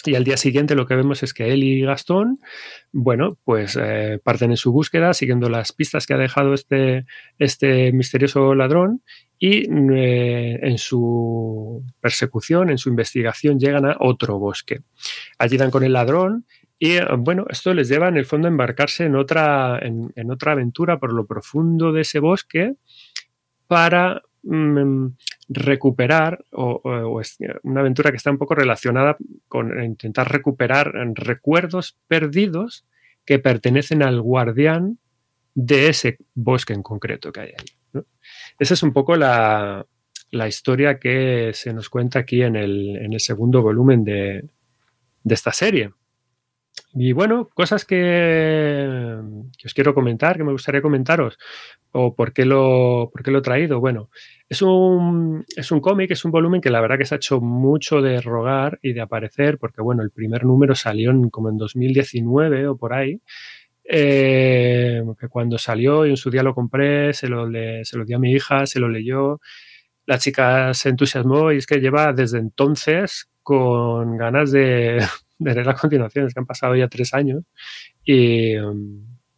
Y 0.06 0.16
al 0.16 0.24
día 0.24 0.38
siguiente 0.38 0.76
lo 0.76 0.86
que 0.86 0.96
vemos 0.96 1.24
es 1.24 1.34
que 1.34 1.52
él 1.52 1.64
y 1.64 1.82
Gastón, 1.82 2.40
bueno, 2.92 3.38
pues 3.44 3.78
eh, 3.80 4.20
parten 4.24 4.52
en 4.52 4.58
su 4.58 4.72
búsqueda 4.72 5.14
siguiendo 5.14 5.50
las 5.50 5.74
pistas 5.74 6.06
que 6.06 6.14
ha 6.14 6.18
dejado 6.18 6.54
este, 6.54 7.06
este 7.38 7.92
misterioso 7.92 8.56
ladrón 8.56 9.02
y 9.38 9.70
eh, 9.94 10.60
en 10.62 10.78
su 10.78 11.84
persecución, 12.00 12.70
en 12.70 12.78
su 12.78 12.90
investigación, 12.90 13.60
llegan 13.60 13.86
a 13.86 13.98
otro 14.00 14.40
bosque. 14.40 14.82
Allí 15.38 15.58
dan 15.58 15.72
con 15.72 15.84
el 15.84 15.94
ladrón 15.94 16.46
y 16.78 16.98
bueno, 17.18 17.46
esto 17.50 17.74
les 17.74 17.90
lleva 17.90 18.08
en 18.08 18.16
el 18.16 18.26
fondo 18.26 18.48
a 18.48 18.52
embarcarse 18.52 19.04
en 19.04 19.18
otra, 19.18 19.80
en 19.82 20.32
otra 20.32 20.54
aventura 20.54 20.98
por 20.98 21.12
lo 21.12 21.26
profundo 21.26 21.92
de 21.92 22.02
ese 22.02 22.20
bosque 22.20 22.76
para 23.68 24.24
mm, 24.44 25.08
recuperar, 25.50 26.46
o, 26.52 26.82
una 27.64 27.80
aventura 27.82 28.12
que 28.12 28.18
está 28.18 28.32
un 28.32 28.38
poco 28.38 28.56
relacionada 28.56 29.18
con 29.48 29.84
intentar 29.84 30.32
recuperar 30.32 30.94
recuerdos 31.16 31.98
perdidos 32.08 32.86
que 33.26 33.40
pertenecen 33.40 34.04
al 34.04 34.22
guardián 34.22 35.00
de 35.56 35.90
ese 35.90 36.18
bosque 36.36 36.74
en 36.74 36.84
concreto 36.84 37.32
que 37.32 37.42
hay 37.42 37.50
ahí. 37.50 38.04
Esa 38.60 38.74
es 38.74 38.84
un 38.84 38.94
poco 38.94 39.16
la, 39.16 39.86
historia 40.48 41.00
que 41.00 41.52
se 41.54 41.74
nos 41.74 41.90
cuenta 41.90 42.20
aquí 42.20 42.44
en 42.44 42.56
el, 42.56 43.16
segundo 43.20 43.62
volumen 43.62 44.04
de, 44.04 44.50
de 45.24 45.34
esta 45.34 45.52
serie. 45.52 45.92
Y 46.94 47.14
bueno, 47.14 47.50
cosas 47.54 47.86
que, 47.86 49.18
os 49.66 49.74
quiero 49.74 49.94
comentar, 49.94 50.38
que 50.38 50.44
me 50.44 50.52
gustaría 50.52 50.82
comentaros, 50.82 51.38
o 51.92 52.16
por 52.16 52.34
qué 52.34 52.46
lo, 52.46 53.10
por 53.12 53.24
qué 53.24 53.32
lo 53.32 53.40
he 53.40 53.42
traído. 53.44 53.80
Bueno, 53.80 54.10
es 54.48 54.62
un, 54.62 55.46
es 55.56 55.72
un 55.72 55.80
cómic, 55.82 56.12
es 56.12 56.26
un 56.26 56.32
volumen 56.32 56.62
que 56.62 56.70
la 56.70 56.82
verdad 56.82 56.98
que 56.98 57.06
se 57.06 57.16
ha 57.16 57.18
hecho 57.18 57.42
mucho 57.42 58.02
de 58.02 58.22
rogar 58.22 58.80
y 58.82 58.94
de 58.94 59.02
aparecer, 59.02 59.58
porque 59.58 59.82
bueno, 59.82 60.04
el 60.04 60.12
primer 60.12 60.46
número 60.46 60.76
salió 60.76 61.12
en, 61.12 61.30
como 61.30 61.50
en 61.50 61.58
2019 61.58 62.68
o 62.68 62.78
por 62.78 62.94
ahí. 62.94 63.22
Eh, 63.92 65.02
que 65.20 65.28
cuando 65.30 65.58
salió 65.58 66.06
y 66.06 66.12
en 66.12 66.18
su 66.18 66.30
día 66.30 66.44
lo 66.44 66.54
compré, 66.54 67.12
se 67.14 67.28
lo, 67.28 67.48
se 67.84 67.98
lo 67.98 68.06
di 68.06 68.14
a 68.14 68.20
mi 68.20 68.32
hija, 68.34 68.66
se 68.68 68.80
lo 68.80 68.88
leyó. 68.88 69.42
La 70.06 70.20
chica 70.20 70.74
se 70.74 70.90
entusiasmó 70.90 71.52
y 71.52 71.58
es 71.58 71.66
que 71.68 71.80
lleva 71.80 72.14
desde 72.14 72.40
entonces 72.40 73.30
con 73.42 74.18
ganas 74.18 74.52
de 74.52 75.04
leer 75.40 75.66
la 75.66 75.74
continuación, 75.74 76.28
es 76.28 76.34
que 76.34 76.40
han 76.40 76.46
pasado 76.46 76.76
ya 76.76 76.88
tres 76.88 77.14
años 77.14 77.44
y, 78.04 78.56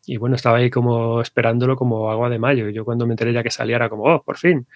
y, 0.06 0.18
bueno, 0.18 0.36
estaba 0.36 0.58
ahí 0.58 0.70
como 0.70 1.22
esperándolo 1.22 1.76
como 1.76 2.12
agua 2.12 2.30
de 2.30 2.40
mayo. 2.40 2.70
Yo 2.70 2.86
cuando 2.86 3.06
me 3.06 3.14
enteré 3.14 3.34
ya 3.34 3.44
que 3.44 3.52
saliera 3.52 3.90
como, 3.90 4.04
oh, 4.04 4.24
por 4.24 4.38
fin, 4.38 4.68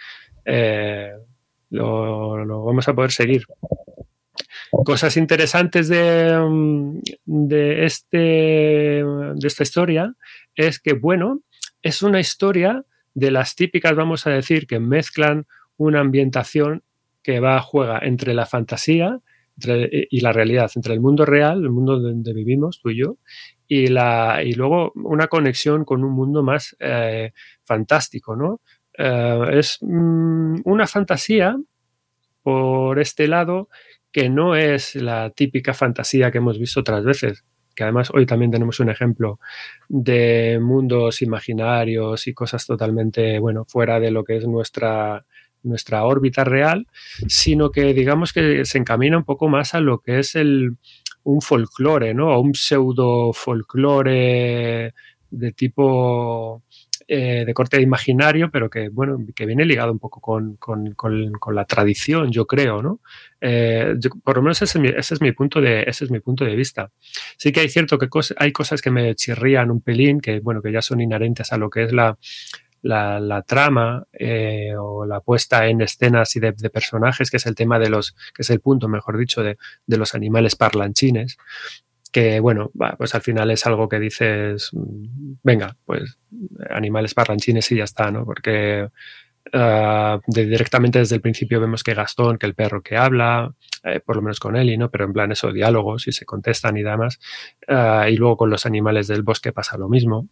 eh, 0.45 1.13
lo, 1.69 2.65
vamos 2.65 2.88
a 2.88 2.93
poder 2.93 3.11
seguir. 3.11 3.45
Cosas 4.71 5.17
interesantes 5.17 5.88
de, 5.88 6.38
de, 7.25 7.85
este, 7.85 8.17
de 8.17 9.47
esta 9.47 9.63
historia 9.63 10.13
es 10.55 10.79
que, 10.79 10.93
bueno, 10.93 11.41
es 11.81 12.01
una 12.01 12.19
historia 12.19 12.83
de 13.13 13.31
las 13.31 13.55
típicas, 13.55 13.95
vamos 13.95 14.27
a 14.27 14.31
decir, 14.31 14.67
que 14.67 14.79
mezclan 14.79 15.47
una 15.77 16.01
ambientación 16.01 16.83
que 17.23 17.39
va, 17.39 17.61
juega 17.61 17.99
entre 17.99 18.33
la 18.33 18.45
fantasía 18.45 19.19
y 19.57 20.19
la 20.19 20.33
realidad, 20.33 20.69
entre 20.75 20.93
el 20.93 21.01
mundo 21.01 21.25
real, 21.25 21.63
el 21.63 21.69
mundo 21.69 21.99
donde 21.99 22.33
vivimos, 22.33 22.81
tú 22.81 22.89
y 22.89 22.99
yo, 22.99 23.17
y, 23.67 23.87
la, 23.87 24.41
y 24.43 24.53
luego 24.53 24.91
una 24.95 25.27
conexión 25.27 25.85
con 25.85 26.03
un 26.03 26.13
mundo 26.13 26.43
más 26.43 26.75
eh, 26.79 27.31
fantástico, 27.63 28.35
¿no? 28.35 28.61
Eh, 28.97 29.49
es 29.53 29.77
mm, 29.81 30.61
una 30.65 30.87
fantasía 30.87 31.57
por 32.43 32.99
este 32.99 33.27
lado 33.27 33.69
que 34.11 34.29
no 34.29 34.55
es 34.55 34.95
la 34.95 35.31
típica 35.31 35.73
fantasía 35.73 36.31
que 36.31 36.37
hemos 36.37 36.59
visto 36.59 36.79
otras 36.79 37.03
veces, 37.03 37.43
que 37.75 37.83
además 37.83 38.11
hoy 38.13 38.25
también 38.25 38.51
tenemos 38.51 38.79
un 38.79 38.89
ejemplo 38.89 39.39
de 39.89 40.59
mundos 40.61 41.21
imaginarios 41.21 42.27
y 42.27 42.33
cosas 42.33 42.65
totalmente, 42.65 43.39
bueno, 43.39 43.65
fuera 43.67 43.99
de 43.99 44.11
lo 44.11 44.23
que 44.23 44.37
es 44.37 44.47
nuestra, 44.47 45.25
nuestra 45.65 46.06
órbita 46.06 46.43
real, 46.43 46.88
sino 47.28 47.71
que 47.71 47.93
digamos 47.93 48.34
que 48.34 48.65
se 48.65 48.78
encamina 48.78 49.17
un 49.17 49.25
poco 49.25 49.47
más 49.47 49.73
a 49.73 49.82
lo 49.82 49.99
que 49.99 50.19
es 50.19 50.36
el, 50.36 50.78
un 51.23 51.41
folclore, 51.41 52.13
¿no? 52.13 52.32
A 52.32 52.39
un 52.39 52.54
pseudo 52.54 53.34
folclore 53.34 54.93
de 55.30 55.51
tipo 55.51 56.63
eh, 57.08 57.43
de 57.45 57.54
corte 57.54 57.80
imaginario, 57.80 58.49
pero 58.49 58.67
que 58.67 58.89
bueno, 58.89 59.19
que 59.36 59.45
viene 59.45 59.63
ligado 59.63 59.91
un 59.91 59.99
poco 59.99 60.19
con, 60.21 60.58
la 61.54 61.65
tradición, 61.65 62.32
yo 62.32 62.47
creo, 62.47 62.82
¿no? 62.82 62.99
Eh, 63.41 63.93
por 64.23 64.38
lo 64.38 64.41
menos 64.41 64.60
ese 64.63 64.80
es, 64.97 65.21
mi, 65.21 65.32
punto 65.34 65.62
de, 65.62 65.84
ese 65.84 66.06
es 66.06 66.12
mi 66.12 66.19
punto 66.19 66.45
de 66.45 66.56
vista. 66.56 66.91
Sí 67.38 67.51
que 67.51 67.60
hay 67.60 67.69
cierto 67.69 67.99
que 67.99 68.08
hay 68.38 68.51
cosas 68.51 68.82
que 68.82 68.89
me 68.89 69.13
chirrían 69.13 69.69
un 69.69 69.82
pelín, 69.82 70.19
que 70.19 70.39
bueno, 70.39 70.63
que 70.63 70.71
ya 70.71 70.82
son 70.82 70.99
inherentes 70.99 71.54
a 71.54 71.58
lo 71.58 71.69
que 71.69 71.84
es 71.84 71.93
la, 71.93 72.17
la, 72.86 73.43
trama 73.48 74.06
eh, 74.13 74.74
o 74.78 75.06
la 75.06 75.19
puesta 75.19 75.67
en 75.67 75.82
escenas 75.82 76.36
y 76.36 76.39
de, 76.39 76.54
personajes, 76.69 77.32
que 77.32 77.38
es 77.38 77.45
el 77.45 77.56
tema 77.56 77.80
de 77.80 77.89
los, 77.89 78.15
que 78.34 78.43
es 78.43 78.50
el 78.50 78.60
punto, 78.60 78.88
mejor 78.88 79.17
dicho, 79.17 79.44
de, 79.44 79.58
los 79.88 80.13
animales 80.13 80.56
parlanchines, 80.56 81.38
que 82.12 82.40
bueno, 82.40 82.71
pues 82.98 83.15
al 83.15 83.21
final 83.21 83.52
es 83.52 83.65
algo 83.65 83.90
que 83.90 84.00
dices, 84.00 84.69
mm, 84.73 85.33
venga, 85.44 85.75
pues 85.86 86.17
animales 86.69 87.13
parlanchines 87.13 87.71
y 87.71 87.77
ya 87.77 87.83
está, 87.83 88.12
¿no? 88.12 88.25
Porque 88.25 88.90
de, 89.52 90.46
directamente 90.46 91.00
desde 91.00 91.15
el 91.15 91.21
principio 91.21 91.60
vemos 91.60 91.83
que 91.83 91.94
Gastón, 91.94 92.38
que 92.38 92.46
el 92.46 92.56
perro 92.56 92.81
que 92.81 92.98
habla, 92.98 93.54
eh, 93.83 94.00
por 94.00 94.15
lo 94.15 94.21
menos 94.21 94.40
con 94.40 94.56
Eli, 94.56 94.77
¿no? 94.77 94.90
Pero 94.90 95.06
en 95.06 95.13
plan 95.13 95.31
eso, 95.31 95.52
diálogos 95.52 96.08
y 96.08 96.12
se 96.12 96.25
contestan 96.25 96.77
y 96.77 96.83
demás. 96.83 97.19
Uh, 97.67 98.08
y 98.10 98.15
luego 98.17 98.38
con 98.38 98.50
los 98.50 98.65
animales 98.65 99.08
del 99.08 99.23
bosque 99.23 99.52
pasa 99.52 99.77
lo 99.77 99.88
mismo. 99.88 100.27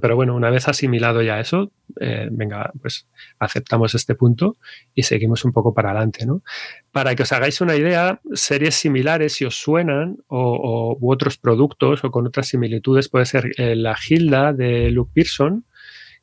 Pero 0.00 0.16
bueno, 0.16 0.34
una 0.34 0.50
vez 0.50 0.68
asimilado 0.68 1.22
ya 1.22 1.40
eso, 1.40 1.72
eh, 2.00 2.28
venga, 2.30 2.72
pues 2.80 3.08
aceptamos 3.38 3.94
este 3.94 4.14
punto 4.14 4.56
y 4.94 5.02
seguimos 5.02 5.44
un 5.44 5.52
poco 5.52 5.74
para 5.74 5.90
adelante, 5.90 6.26
¿no? 6.26 6.42
Para 6.90 7.14
que 7.14 7.22
os 7.22 7.32
hagáis 7.32 7.60
una 7.60 7.76
idea, 7.76 8.20
series 8.32 8.74
similares, 8.74 9.34
si 9.34 9.44
os 9.44 9.56
suenan, 9.56 10.18
o, 10.26 10.96
u 11.00 11.12
otros 11.12 11.38
productos 11.38 12.04
o 12.04 12.10
con 12.10 12.26
otras 12.26 12.48
similitudes, 12.48 13.08
puede 13.08 13.26
ser 13.26 13.52
eh, 13.56 13.76
La 13.76 13.96
Gilda 13.96 14.52
de 14.52 14.90
Luke 14.90 15.12
Pearson, 15.14 15.64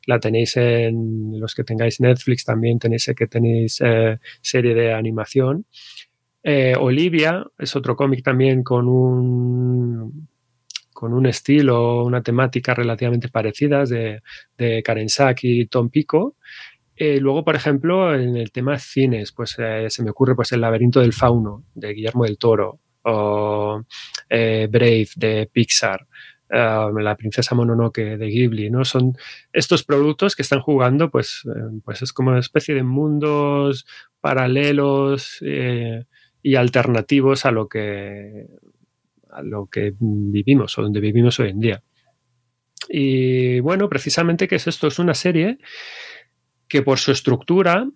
la 0.06 0.18
tenéis 0.18 0.56
en 0.56 1.38
los 1.38 1.54
que 1.54 1.64
tengáis 1.64 2.00
Netflix 2.00 2.44
también 2.44 2.78
tenéis 2.78 3.10
que 3.16 3.26
tenéis 3.26 3.80
eh, 3.80 4.18
serie 4.40 4.74
de 4.74 4.92
animación. 4.92 5.66
Eh, 6.42 6.74
Olivia 6.78 7.44
es 7.58 7.76
otro 7.76 7.96
cómic 7.96 8.24
también 8.24 8.62
con 8.62 8.88
un 8.88 10.29
con 11.00 11.14
un 11.14 11.24
estilo, 11.24 12.04
una 12.04 12.22
temática 12.22 12.74
relativamente 12.74 13.30
parecidas 13.30 13.88
de, 13.88 14.20
Karen 14.84 15.08
Sack 15.08 15.38
y 15.44 15.66
Tom 15.66 15.88
Pico. 15.88 16.36
Eh, 16.94 17.18
luego, 17.18 17.42
por 17.42 17.56
ejemplo, 17.56 18.14
en 18.14 18.36
el 18.36 18.52
tema 18.52 18.78
cines, 18.78 19.32
pues 19.32 19.56
eh, 19.58 19.86
se 19.88 20.02
me 20.02 20.10
ocurre 20.10 20.34
pues 20.36 20.52
El 20.52 20.60
laberinto 20.60 21.00
del 21.00 21.14
fauno 21.14 21.64
de 21.74 21.94
Guillermo 21.94 22.24
del 22.24 22.36
Toro 22.36 22.80
o 23.04 23.82
eh, 24.28 24.68
Brave 24.70 25.08
de 25.16 25.48
Pixar. 25.50 26.06
Uh, 26.52 26.98
la 26.98 27.16
princesa 27.16 27.54
Mononoke 27.54 28.18
de 28.18 28.26
Ghibli, 28.26 28.70
¿no? 28.70 28.84
Son 28.84 29.12
estos 29.52 29.84
productos 29.84 30.34
que 30.34 30.42
están 30.42 30.60
jugando, 30.60 31.08
pues, 31.08 31.44
pues 31.84 32.02
es 32.02 32.12
como 32.12 32.30
una 32.30 32.40
especie 32.40 32.74
de 32.74 32.82
mundos 32.82 33.86
paralelos 34.20 35.40
y 36.42 36.56
alternativos 36.56 37.46
a 37.46 37.52
lo 37.52 37.68
que 37.68 38.48
a 39.32 39.42
lo 39.42 39.66
que 39.66 39.94
vivimos 39.98 40.78
o 40.78 40.82
donde 40.82 41.00
vivimos 41.00 41.38
hoy 41.40 41.50
en 41.50 41.60
día. 41.60 41.82
Y 42.88 43.60
bueno, 43.60 43.88
precisamente 43.88 44.48
que 44.48 44.56
es 44.56 44.66
esto, 44.66 44.88
es 44.88 44.98
una 44.98 45.14
serie 45.14 45.58
que 46.66 46.82
por 46.82 46.98
su 46.98 47.12
estructura, 47.12 47.88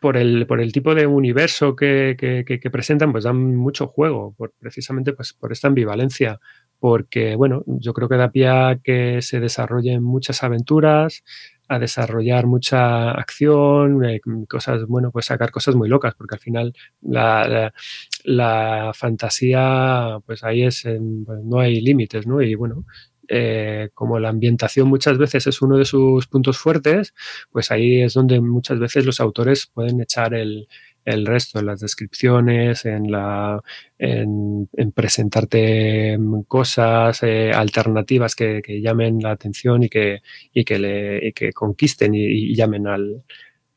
por 0.00 0.16
el, 0.16 0.46
por 0.46 0.60
el 0.60 0.72
tipo 0.72 0.94
de 0.94 1.06
universo 1.06 1.74
que, 1.74 2.16
que, 2.18 2.44
que, 2.44 2.70
presentan, 2.70 3.12
pues 3.12 3.24
dan 3.24 3.56
mucho 3.56 3.88
juego, 3.88 4.34
por, 4.36 4.52
precisamente 4.58 5.12
pues, 5.12 5.32
por 5.32 5.52
esta 5.52 5.68
ambivalencia, 5.68 6.38
porque 6.78 7.34
bueno, 7.36 7.64
yo 7.66 7.92
creo 7.92 8.08
que 8.08 8.16
da 8.16 8.30
pie 8.30 8.48
a 8.48 8.78
que 8.82 9.20
se 9.22 9.40
desarrollen 9.40 10.02
muchas 10.02 10.42
aventuras, 10.42 11.22
a 11.68 11.78
desarrollar 11.78 12.46
mucha 12.46 13.12
acción, 13.12 14.04
eh, 14.04 14.20
cosas, 14.48 14.86
bueno, 14.86 15.10
pues 15.10 15.26
sacar 15.26 15.50
cosas 15.50 15.74
muy 15.74 15.88
locas, 15.88 16.14
porque 16.14 16.34
al 16.34 16.40
final 16.40 16.74
la, 17.00 17.72
la, 18.24 18.92
fantasía, 18.94 20.18
pues 20.26 20.44
ahí 20.44 20.64
es, 20.64 20.82
pues 20.82 21.44
no 21.44 21.60
hay 21.60 21.80
límites, 21.80 22.26
¿no? 22.26 22.42
Y 22.42 22.54
bueno, 22.54 22.84
eh, 23.28 23.90
como 23.94 24.18
la 24.18 24.28
ambientación 24.28 24.88
muchas 24.88 25.16
veces 25.16 25.46
es 25.46 25.62
uno 25.62 25.78
de 25.78 25.84
sus 25.84 26.26
puntos 26.26 26.58
fuertes, 26.58 27.14
pues 27.50 27.70
ahí 27.70 28.02
es 28.02 28.14
donde 28.14 28.40
muchas 28.40 28.78
veces 28.78 29.06
los 29.06 29.20
autores 29.20 29.70
pueden 29.72 30.00
echar 30.00 30.34
el, 30.34 30.68
el 31.04 31.26
resto, 31.26 31.58
en 31.58 31.66
las 31.66 31.80
descripciones, 31.80 32.84
en, 32.84 33.10
la, 33.10 33.60
en, 33.98 34.68
en 34.72 34.92
presentarte 34.92 36.18
cosas 36.46 37.22
eh, 37.22 37.50
alternativas 37.52 38.34
que, 38.34 38.62
que, 38.62 38.80
llamen 38.80 39.20
la 39.20 39.32
atención 39.32 39.82
y 39.82 39.88
que, 39.88 40.22
y 40.52 40.64
que, 40.64 40.78
le, 40.78 41.32
que 41.32 41.52
conquisten 41.52 42.14
y, 42.14 42.54
llamen 42.54 42.86
al, 42.86 43.24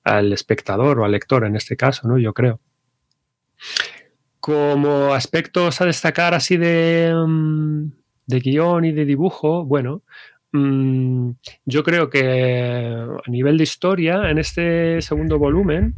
al, 0.03 0.33
espectador 0.33 0.99
o 0.99 1.05
al 1.05 1.11
lector 1.11 1.45
en 1.45 1.55
este 1.55 1.75
caso, 1.75 2.07
¿no? 2.07 2.17
Yo 2.17 2.33
creo. 2.33 2.59
Como 4.39 5.13
aspectos 5.13 5.81
a 5.81 5.85
destacar 5.85 6.35
así 6.35 6.57
de, 6.57 7.11
mm, 7.15 7.91
de 8.27 8.39
guion 8.39 8.85
y 8.85 8.91
de 8.91 9.05
dibujo, 9.05 9.65
bueno, 9.65 10.03
mmm, 10.51 11.31
yo 11.65 11.83
creo 11.83 12.09
que 12.09 12.21
a 12.21 13.29
nivel 13.29 13.57
de 13.57 13.63
historia, 13.63 14.29
en 14.29 14.37
este 14.37 15.01
segundo 15.01 15.39
volumen, 15.39 15.95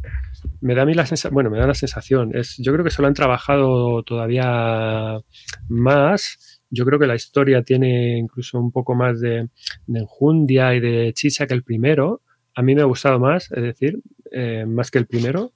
me 0.60 0.74
da 0.74 0.82
a 0.82 0.86
mí 0.86 0.94
la 0.94 1.06
sensación, 1.06 1.34
bueno, 1.34 1.50
me 1.50 1.58
da 1.58 1.66
la 1.66 1.74
sensación, 1.74 2.36
es, 2.36 2.56
yo 2.58 2.72
creo 2.72 2.84
que 2.84 2.90
se 2.90 3.02
lo 3.02 3.08
han 3.08 3.14
trabajado 3.14 4.02
todavía 4.02 5.18
más. 5.68 6.60
Yo 6.70 6.84
creo 6.84 6.98
que 6.98 7.06
la 7.06 7.14
historia 7.14 7.62
tiene 7.62 8.18
incluso 8.18 8.58
un 8.58 8.70
poco 8.70 8.94
más 8.94 9.20
de, 9.20 9.48
de 9.86 9.98
enjundia 9.98 10.74
y 10.74 10.80
de 10.80 11.12
chicha 11.14 11.46
que 11.46 11.54
el 11.54 11.62
primero. 11.62 12.20
A 12.54 12.62
mí 12.62 12.74
me 12.74 12.82
ha 12.82 12.84
gustado 12.84 13.18
más, 13.18 13.50
es 13.52 13.62
decir, 13.62 14.00
eh, 14.32 14.66
más 14.66 14.90
que 14.90 14.98
el 14.98 15.06
primero. 15.06 15.52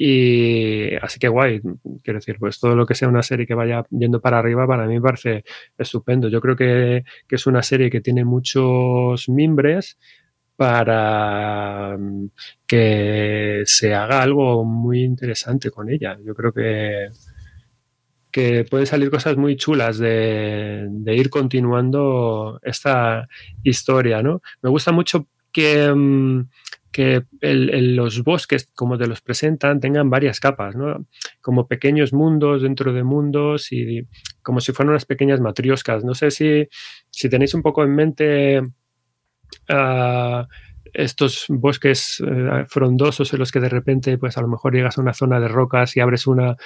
Y 0.00 0.94
así 1.02 1.18
que 1.18 1.26
guay, 1.26 1.60
quiero 2.04 2.20
decir, 2.20 2.36
pues 2.38 2.60
todo 2.60 2.76
lo 2.76 2.86
que 2.86 2.94
sea 2.94 3.08
una 3.08 3.22
serie 3.22 3.46
que 3.46 3.54
vaya 3.54 3.84
yendo 3.90 4.20
para 4.20 4.38
arriba, 4.38 4.64
para 4.64 4.86
mí 4.86 4.94
me 4.94 5.00
parece 5.00 5.44
estupendo. 5.76 6.28
Yo 6.28 6.40
creo 6.40 6.54
que, 6.54 7.04
que 7.26 7.34
es 7.34 7.46
una 7.48 7.64
serie 7.64 7.90
que 7.90 8.00
tiene 8.00 8.24
muchos 8.24 9.28
mimbres, 9.28 9.98
para 10.58 11.96
mm, 11.96 12.30
que 12.66 13.62
se 13.64 13.94
haga 13.94 14.22
algo 14.22 14.64
muy 14.64 15.04
interesante 15.04 15.70
con 15.70 15.88
ella. 15.88 16.18
Yo 16.24 16.34
creo 16.34 16.52
que, 16.52 17.10
que 18.32 18.64
pueden 18.64 18.86
salir 18.88 19.08
cosas 19.08 19.36
muy 19.36 19.54
chulas 19.54 19.98
de, 19.98 20.88
de 20.90 21.14
ir 21.14 21.30
continuando 21.30 22.58
esta 22.64 23.28
historia, 23.62 24.20
¿no? 24.20 24.42
Me 24.60 24.68
gusta 24.68 24.90
mucho 24.90 25.28
que, 25.52 25.92
mm, 25.94 26.48
que 26.90 27.22
los 27.40 28.24
bosques, 28.24 28.68
como 28.74 28.98
te 28.98 29.06
los 29.06 29.20
presentan, 29.20 29.78
tengan 29.78 30.10
varias 30.10 30.40
capas, 30.40 30.74
¿no? 30.74 31.06
Como 31.40 31.68
pequeños 31.68 32.12
mundos 32.12 32.62
dentro 32.62 32.92
de 32.92 33.04
mundos 33.04 33.70
y 33.70 34.08
como 34.42 34.60
si 34.60 34.72
fueran 34.72 34.90
unas 34.90 35.06
pequeñas 35.06 35.40
matrioscas. 35.40 36.02
No 36.02 36.14
sé 36.16 36.32
si, 36.32 36.66
si 37.10 37.28
tenéis 37.28 37.54
un 37.54 37.62
poco 37.62 37.84
en 37.84 37.94
mente 37.94 38.62
Uh, 39.68 40.46
estos 40.94 41.46
bosques 41.48 42.20
uh, 42.20 42.64
frondosos 42.66 43.32
en 43.32 43.38
los 43.38 43.52
que 43.52 43.60
de 43.60 43.68
repente, 43.68 44.18
pues 44.18 44.38
a 44.38 44.40
lo 44.40 44.48
mejor 44.48 44.74
llegas 44.74 44.98
a 44.98 45.02
una 45.02 45.12
zona 45.12 45.38
de 45.38 45.48
rocas 45.48 45.96
y 45.96 46.00
abres 46.00 46.26
una, 46.26 46.56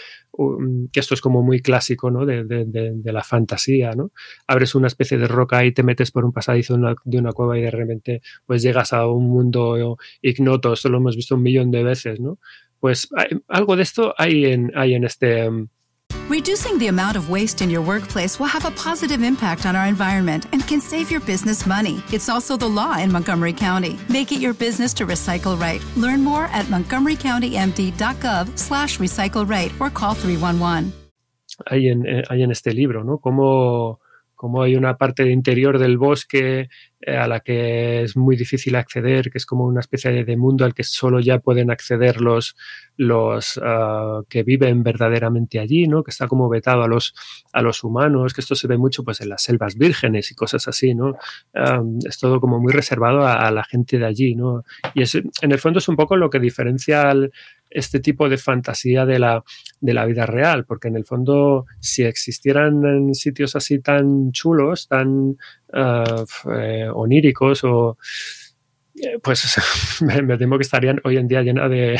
que 0.92 1.00
esto 1.00 1.14
es 1.14 1.20
como 1.20 1.42
muy 1.42 1.60
clásico, 1.60 2.10
¿no? 2.10 2.24
De, 2.24 2.44
de, 2.44 3.12
la 3.12 3.22
fantasía, 3.22 3.92
¿no? 3.92 4.12
Abres 4.46 4.74
una 4.74 4.86
especie 4.86 5.18
de 5.18 5.26
roca 5.26 5.64
y 5.64 5.72
te 5.72 5.82
metes 5.82 6.10
por 6.10 6.24
un 6.24 6.32
pasadizo 6.32 6.76
de 7.04 7.18
una, 7.18 7.32
cueva 7.32 7.58
y 7.58 7.62
de 7.62 7.70
repente, 7.70 8.22
pues 8.46 8.62
llegas 8.62 8.92
a 8.92 9.06
un 9.06 9.28
mundo 9.28 9.98
ignoto. 10.22 10.72
Esto 10.72 10.88
lo 10.88 10.98
hemos 10.98 11.16
visto 11.16 11.34
un 11.34 11.42
millón 11.42 11.70
de 11.70 11.82
veces, 11.82 12.20
¿no? 12.20 12.38
Pues 12.80 13.08
algo 13.48 13.76
de 13.76 13.82
esto 13.82 14.14
hay 14.16 14.46
en, 14.46 14.72
hay 14.74 14.94
en 14.94 15.04
este. 15.04 15.48
Reducing 16.28 16.78
the 16.78 16.86
amount 16.86 17.16
of 17.16 17.30
waste 17.30 17.62
in 17.62 17.68
your 17.68 17.82
workplace 17.82 18.38
will 18.38 18.46
have 18.46 18.64
a 18.64 18.70
positive 18.70 19.22
impact 19.22 19.66
on 19.66 19.74
our 19.74 19.86
environment 19.86 20.46
and 20.52 20.66
can 20.68 20.80
save 20.80 21.10
your 21.10 21.20
business 21.20 21.66
money. 21.66 22.02
It's 22.12 22.28
also 22.28 22.56
the 22.56 22.68
law 22.68 22.96
in 22.98 23.10
Montgomery 23.10 23.52
County. 23.52 23.98
Make 24.08 24.30
it 24.30 24.40
your 24.40 24.54
business 24.54 24.94
to 24.94 25.04
recycle 25.04 25.60
right. 25.60 25.82
Learn 25.96 26.22
more 26.22 26.44
at 26.52 26.66
montgomerycountymd.gov 26.66 28.56
slash 28.58 28.98
recycle 28.98 29.48
right 29.48 29.72
or 29.80 29.90
call 29.90 30.14
311. 30.14 30.92
Hay 31.66 31.88
en, 31.88 32.06
eh, 32.06 32.22
hay 32.30 32.42
en 32.42 32.50
este 32.50 32.72
libro, 32.72 33.04
¿no? 33.04 33.18
Cómo, 33.18 33.98
cómo 34.42 34.64
hay 34.64 34.74
una 34.74 34.96
parte 34.96 35.30
interior 35.30 35.78
del 35.78 35.98
bosque 35.98 36.68
eh, 37.00 37.16
a 37.16 37.28
la 37.28 37.38
que 37.38 38.02
es 38.02 38.16
muy 38.16 38.34
difícil 38.34 38.74
acceder, 38.74 39.30
que 39.30 39.38
es 39.38 39.46
como 39.46 39.64
una 39.66 39.78
especie 39.78 40.24
de 40.24 40.36
mundo 40.36 40.64
al 40.64 40.74
que 40.74 40.82
solo 40.82 41.20
ya 41.20 41.38
pueden 41.38 41.70
acceder 41.70 42.20
los, 42.20 42.56
los 42.96 43.56
uh, 43.58 44.24
que 44.28 44.42
viven 44.42 44.82
verdaderamente 44.82 45.60
allí, 45.60 45.86
¿no? 45.86 46.02
Que 46.02 46.10
está 46.10 46.26
como 46.26 46.48
vetado 46.48 46.82
a 46.82 46.88
los, 46.88 47.14
a 47.52 47.62
los 47.62 47.84
humanos, 47.84 48.34
que 48.34 48.40
esto 48.40 48.56
se 48.56 48.66
ve 48.66 48.76
mucho 48.78 49.04
pues 49.04 49.20
en 49.20 49.28
las 49.28 49.44
selvas 49.44 49.76
vírgenes 49.78 50.32
y 50.32 50.34
cosas 50.34 50.66
así, 50.66 50.92
¿no? 50.92 51.16
Es 52.04 52.18
todo 52.18 52.40
como 52.40 52.58
muy 52.58 52.72
reservado 52.72 53.22
a, 53.22 53.46
a, 53.46 53.52
la 53.52 53.62
gente 53.62 54.00
de 54.00 54.06
allí, 54.06 54.34
¿no? 54.34 54.64
Y 54.92 55.02
es, 55.02 55.14
en 55.14 55.52
el 55.52 55.60
fondo 55.60 55.78
es 55.78 55.86
un 55.86 55.94
poco 55.94 56.16
lo 56.16 56.30
que 56.30 56.40
diferencia 56.40 57.08
al, 57.08 57.30
este 57.74 58.00
tipo 58.00 58.28
de 58.28 58.38
fantasía 58.38 59.06
de 59.06 59.18
la, 59.18 59.42
de 59.80 59.94
la 59.94 60.04
vida 60.06 60.26
real, 60.26 60.64
porque 60.64 60.88
en 60.88 60.96
el 60.96 61.04
fondo 61.04 61.66
si 61.80 62.04
existieran 62.04 63.14
sitios 63.14 63.56
así 63.56 63.80
tan 63.80 64.32
chulos, 64.32 64.88
tan 64.88 65.36
uh, 65.72 66.24
eh, 66.52 66.88
oníricos 66.92 67.64
o 67.64 67.96
pues 69.22 70.00
me, 70.02 70.36
temo 70.36 70.58
que 70.58 70.62
estarían 70.62 71.00
hoy 71.04 71.16
en 71.16 71.28
día 71.28 71.42
llena 71.42 71.68
de, 71.68 71.98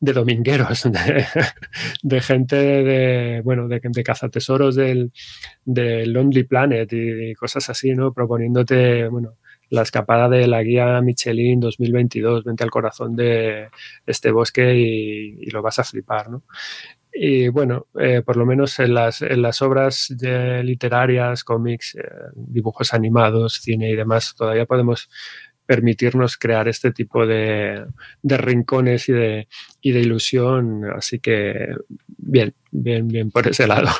de 0.00 0.12
domingueros, 0.12 0.88
de, 2.02 2.20
gente 2.20 2.56
de, 2.56 3.40
bueno, 3.42 3.68
de, 3.68 3.80
de 3.82 4.02
cazatesoros 4.02 4.74
del, 4.74 5.12
del 5.64 6.12
Lonely 6.12 6.44
Planet 6.44 6.92
y, 6.92 7.30
y, 7.30 7.34
cosas 7.34 7.68
así, 7.70 7.92
¿no? 7.94 8.12
Proponiéndote, 8.12 9.08
bueno, 9.08 9.36
la 9.74 9.82
escapada 9.82 10.28
de 10.28 10.46
la 10.46 10.62
guía 10.62 11.00
Michelin 11.00 11.60
2022, 11.60 12.44
vente 12.44 12.64
al 12.64 12.70
corazón 12.70 13.16
de 13.16 13.68
este 14.06 14.30
bosque 14.30 14.74
y, 14.74 15.50
lo 15.50 15.62
vas 15.62 15.78
a 15.78 15.84
flipar, 15.84 16.30
¿no? 16.30 16.44
Y 17.12 17.48
bueno, 17.48 17.86
eh, 18.00 18.22
por 18.24 18.36
lo 18.36 18.44
menos 18.44 18.78
en 18.80 18.94
las, 18.94 19.22
en 19.22 19.40
las 19.40 19.62
obras 19.62 20.10
literarias, 20.10 21.44
cómics, 21.44 21.94
eh, 21.94 22.02
dibujos 22.34 22.92
animados, 22.92 23.60
cine 23.60 23.90
y 23.90 23.94
demás, 23.94 24.34
todavía 24.36 24.66
podemos 24.66 25.08
permitirnos 25.66 26.36
crear 26.36 26.68
este 26.68 26.92
tipo 26.92 27.26
de, 27.26 27.84
de 28.22 28.36
rincones 28.36 29.08
y 29.08 29.12
de, 29.12 29.48
y 29.80 29.92
de 29.92 30.00
ilusión. 30.00 30.84
Así 30.96 31.20
que 31.20 31.74
bien, 32.06 32.54
bien, 32.70 33.08
bien 33.08 33.30
por 33.30 33.46
ese 33.48 33.66
lado. 33.66 33.90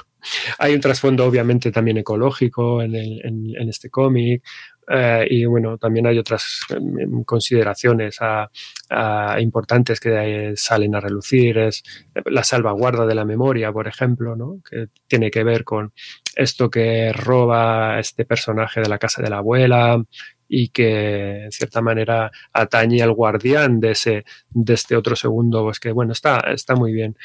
Hay 0.58 0.74
un 0.74 0.80
trasfondo 0.80 1.24
obviamente 1.24 1.70
también 1.70 1.98
ecológico 1.98 2.82
en, 2.82 2.94
en 2.94 3.68
este 3.68 3.90
cómic. 3.90 4.42
Eh, 4.88 5.26
y 5.30 5.44
bueno, 5.44 5.78
también 5.78 6.06
hay 6.06 6.18
otras 6.18 6.60
em, 6.70 7.24
consideraciones 7.24 8.18
a, 8.20 8.50
a 8.90 9.40
importantes 9.40 10.00
que 10.00 10.52
salen 10.56 10.94
a 10.94 11.00
relucir. 11.00 11.58
Es 11.58 11.82
la 12.26 12.44
salvaguarda 12.44 13.06
de 13.06 13.14
la 13.14 13.24
memoria, 13.24 13.72
por 13.72 13.88
ejemplo, 13.88 14.36
¿no? 14.36 14.60
que 14.68 14.88
tiene 15.06 15.30
que 15.30 15.44
ver 15.44 15.64
con 15.64 15.92
esto 16.36 16.70
que 16.70 17.12
roba 17.12 17.98
este 17.98 18.24
personaje 18.24 18.80
de 18.80 18.88
la 18.88 18.98
casa 18.98 19.22
de 19.22 19.30
la 19.30 19.38
abuela 19.38 20.02
y 20.48 20.68
que 20.68 21.44
en 21.44 21.52
cierta 21.52 21.80
manera 21.80 22.30
atañe 22.52 23.02
al 23.02 23.12
guardián 23.12 23.80
de, 23.80 23.92
ese, 23.92 24.24
de 24.50 24.74
este 24.74 24.96
otro 24.96 25.16
segundo 25.16 25.62
bosque. 25.62 25.92
Bueno, 25.92 26.12
está, 26.12 26.40
está 26.52 26.74
muy 26.74 26.92
bien. 26.92 27.16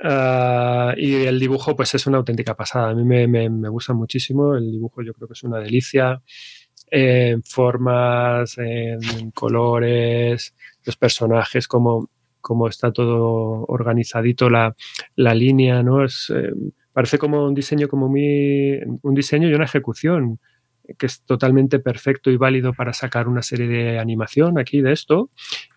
Uh, 0.00 0.94
y 0.96 1.26
el 1.26 1.40
dibujo, 1.40 1.74
pues 1.74 1.94
es 1.94 2.06
una 2.06 2.18
auténtica 2.18 2.54
pasada. 2.54 2.90
A 2.90 2.94
mí 2.94 3.04
me, 3.04 3.26
me, 3.26 3.50
me, 3.50 3.68
gusta 3.68 3.92
muchísimo. 3.94 4.54
El 4.54 4.70
dibujo, 4.70 5.02
yo 5.02 5.12
creo 5.12 5.26
que 5.26 5.34
es 5.34 5.42
una 5.42 5.58
delicia. 5.58 6.22
En 6.90 7.42
formas, 7.42 8.56
en 8.58 9.30
colores, 9.32 10.54
los 10.84 10.96
personajes, 10.96 11.68
como, 11.68 12.10
como 12.40 12.68
está 12.68 12.92
todo 12.92 13.64
organizadito 13.68 14.48
la, 14.48 14.74
la 15.16 15.34
línea, 15.34 15.82
¿no? 15.82 16.04
Es, 16.04 16.32
eh, 16.34 16.52
parece 16.92 17.18
como 17.18 17.46
un 17.46 17.54
diseño 17.54 17.88
como 17.88 18.08
muy. 18.08 18.80
un 19.02 19.14
diseño 19.14 19.48
y 19.48 19.54
una 19.54 19.64
ejecución 19.64 20.40
que 20.96 21.06
es 21.06 21.22
totalmente 21.22 21.80
perfecto 21.80 22.30
y 22.30 22.36
válido 22.36 22.72
para 22.72 22.92
sacar 22.92 23.28
una 23.28 23.42
serie 23.42 23.66
de 23.66 23.98
animación 23.98 24.58
aquí 24.58 24.80
de 24.80 24.92
esto. 24.92 25.30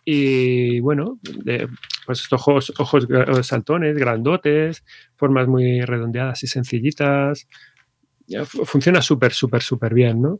Y 0.05 0.79
bueno, 0.79 1.19
de, 1.21 1.67
pues 2.05 2.21
estos 2.21 2.39
ojos, 2.39 2.73
ojos 2.77 3.07
saltones, 3.43 3.97
grandotes, 3.97 4.85
formas 5.17 5.47
muy 5.47 5.81
redondeadas 5.81 6.43
y 6.43 6.47
sencillitas. 6.47 7.47
Funciona 8.45 9.01
súper, 9.01 9.33
súper, 9.33 9.61
súper 9.61 9.93
bien, 9.93 10.21
¿no? 10.21 10.39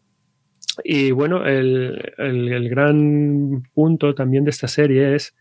Y 0.84 1.12
bueno, 1.12 1.46
el, 1.46 2.14
el, 2.18 2.70
gran 2.70 3.64
punto 3.74 4.14
también 4.16 4.44
de 4.44 4.50
esta 4.52 4.68
serie 4.68 5.16
es, 5.16 5.36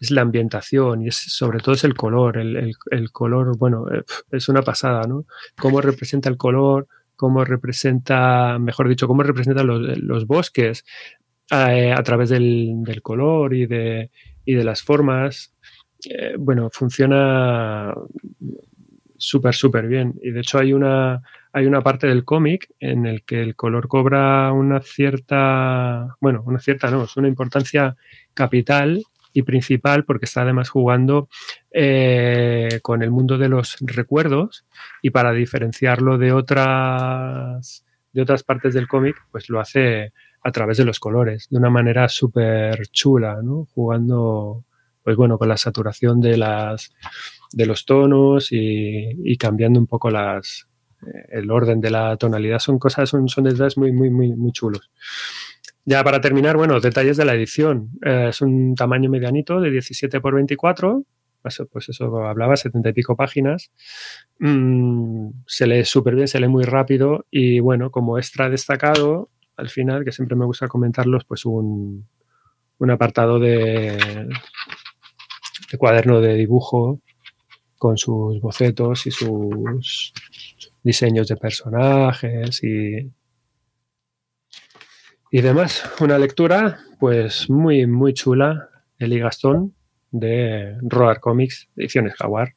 es 0.00 0.10
la 0.10 0.22
ambientación 0.22 1.02
y 1.02 1.08
es, 1.08 1.16
sobre 1.16 1.60
todo 1.60 1.74
es 1.74 1.84
el 1.84 1.94
color. 1.94 2.38
El, 2.38 2.74
el, 2.90 3.10
color, 3.12 3.56
bueno, 3.58 3.86
eh, 3.92 4.02
es 4.30 4.48
una 4.48 4.62
pasada, 4.62 5.02
¿no? 5.06 5.26
Cómo 5.58 5.80
representa 5.80 6.28
el 6.28 6.36
color, 6.36 6.88
cómo 7.16 7.44
representa, 7.44 8.58
mejor 8.58 8.88
dicho, 8.88 9.06
cómo 9.06 9.22
representa 9.22 9.62
los, 9.62 9.98
los 9.98 10.26
bosques 10.26 10.84
eh, 11.50 11.92
a 11.92 12.02
través 12.02 12.30
del, 12.30 12.82
del, 12.82 13.02
color 13.02 13.54
y 13.54 13.66
de, 13.66 14.10
y 14.44 14.54
de 14.54 14.64
las 14.64 14.82
formas. 14.82 15.54
Eh, 16.08 16.34
bueno, 16.38 16.70
funciona 16.72 17.94
súper, 19.24 19.54
súper 19.54 19.86
bien. 19.86 20.14
Y 20.22 20.30
de 20.30 20.40
hecho 20.40 20.58
hay 20.58 20.72
una, 20.72 21.22
hay 21.52 21.66
una 21.66 21.82
parte 21.82 22.06
del 22.06 22.24
cómic 22.24 22.68
en 22.80 23.06
el 23.06 23.22
que 23.24 23.40
el 23.40 23.54
color 23.54 23.88
cobra 23.88 24.52
una 24.52 24.80
cierta, 24.80 26.16
bueno, 26.20 26.42
una 26.46 26.58
cierta 26.58 26.90
no, 26.90 27.04
es 27.04 27.16
una 27.16 27.28
importancia 27.28 27.96
capital 28.34 29.02
y 29.32 29.42
principal 29.42 30.04
porque 30.04 30.24
está 30.24 30.42
además 30.42 30.68
jugando 30.68 31.28
eh, 31.72 32.80
con 32.82 33.02
el 33.02 33.10
mundo 33.10 33.36
de 33.36 33.48
los 33.48 33.76
recuerdos 33.80 34.64
y 35.02 35.10
para 35.10 35.32
diferenciarlo 35.32 36.18
de 36.18 36.32
otras, 36.32 37.84
de 38.12 38.22
otras 38.22 38.42
partes 38.42 38.74
del 38.74 38.88
cómic, 38.88 39.16
pues 39.30 39.48
lo 39.48 39.60
hace 39.60 40.12
a 40.44 40.52
través 40.52 40.76
de 40.76 40.84
los 40.84 41.00
colores, 41.00 41.48
de 41.50 41.58
una 41.58 41.70
manera 41.70 42.08
súper 42.08 42.86
chula, 42.88 43.40
¿no? 43.42 43.66
Jugando, 43.74 44.64
pues 45.02 45.16
bueno, 45.16 45.38
con 45.38 45.48
la 45.48 45.56
saturación 45.56 46.20
de, 46.20 46.36
las, 46.36 46.92
de 47.54 47.66
los 47.66 47.84
tonos 47.84 48.48
y, 48.50 49.36
cambiando 49.38 49.78
un 49.78 49.86
poco 49.86 50.10
las, 50.10 50.68
eh, 51.02 51.26
el 51.30 51.50
orden 51.50 51.80
de 51.80 51.90
la 51.90 52.16
tonalidad. 52.16 52.58
Son 52.58 52.78
cosas, 52.78 53.08
son, 53.08 53.28
son 53.28 53.44
detalles 53.44 53.78
muy, 53.78 53.92
muy, 53.92 54.10
muy, 54.10 54.32
muy 54.34 54.52
chulos. 54.52 54.90
Ya 55.84 56.02
para 56.02 56.20
terminar, 56.20 56.56
bueno, 56.56 56.80
detalles 56.80 57.16
de 57.16 57.24
la 57.24 57.34
edición. 57.34 57.90
Eh, 58.04 58.26
es 58.30 58.40
un 58.40 58.74
tamaño 58.74 59.10
medianito 59.10 59.60
de 59.60 59.70
17 59.70 60.20
por 60.20 60.34
24. 60.34 61.04
Eso, 61.44 61.66
pues 61.66 61.90
eso 61.90 62.26
hablaba, 62.26 62.56
70 62.56 62.88
y 62.88 62.92
pico 62.92 63.16
páginas. 63.16 63.70
Mm, 64.38 65.28
se 65.46 65.66
lee 65.66 65.84
súper 65.84 66.14
bien, 66.14 66.26
se 66.26 66.40
lee 66.40 66.48
muy 66.48 66.64
rápido. 66.64 67.26
Y 67.30 67.60
bueno, 67.60 67.90
como 67.90 68.18
extra 68.18 68.48
destacado, 68.48 69.30
al 69.56 69.68
final, 69.68 70.04
que 70.04 70.12
siempre 70.12 70.36
me 70.36 70.46
gusta 70.46 70.68
comentarlos, 70.68 71.24
pues 71.26 71.44
un, 71.44 72.08
un 72.78 72.90
apartado 72.90 73.38
de, 73.38 74.26
de 75.70 75.78
cuaderno 75.78 76.20
de 76.20 76.34
dibujo 76.34 77.00
con 77.84 77.98
sus 77.98 78.40
bocetos 78.40 79.06
y 79.06 79.10
sus 79.10 80.14
diseños 80.82 81.28
de 81.28 81.36
personajes 81.36 82.64
y 82.64 83.12
y 85.30 85.42
demás, 85.42 85.84
una 86.00 86.16
lectura 86.16 86.78
pues 86.98 87.50
muy, 87.50 87.86
muy 87.86 88.14
chula, 88.14 88.70
Eli 88.98 89.18
Gastón, 89.18 89.74
de 90.10 90.78
Roar 90.80 91.20
Comics, 91.20 91.68
ediciones 91.76 92.14
Jaguar. 92.14 92.54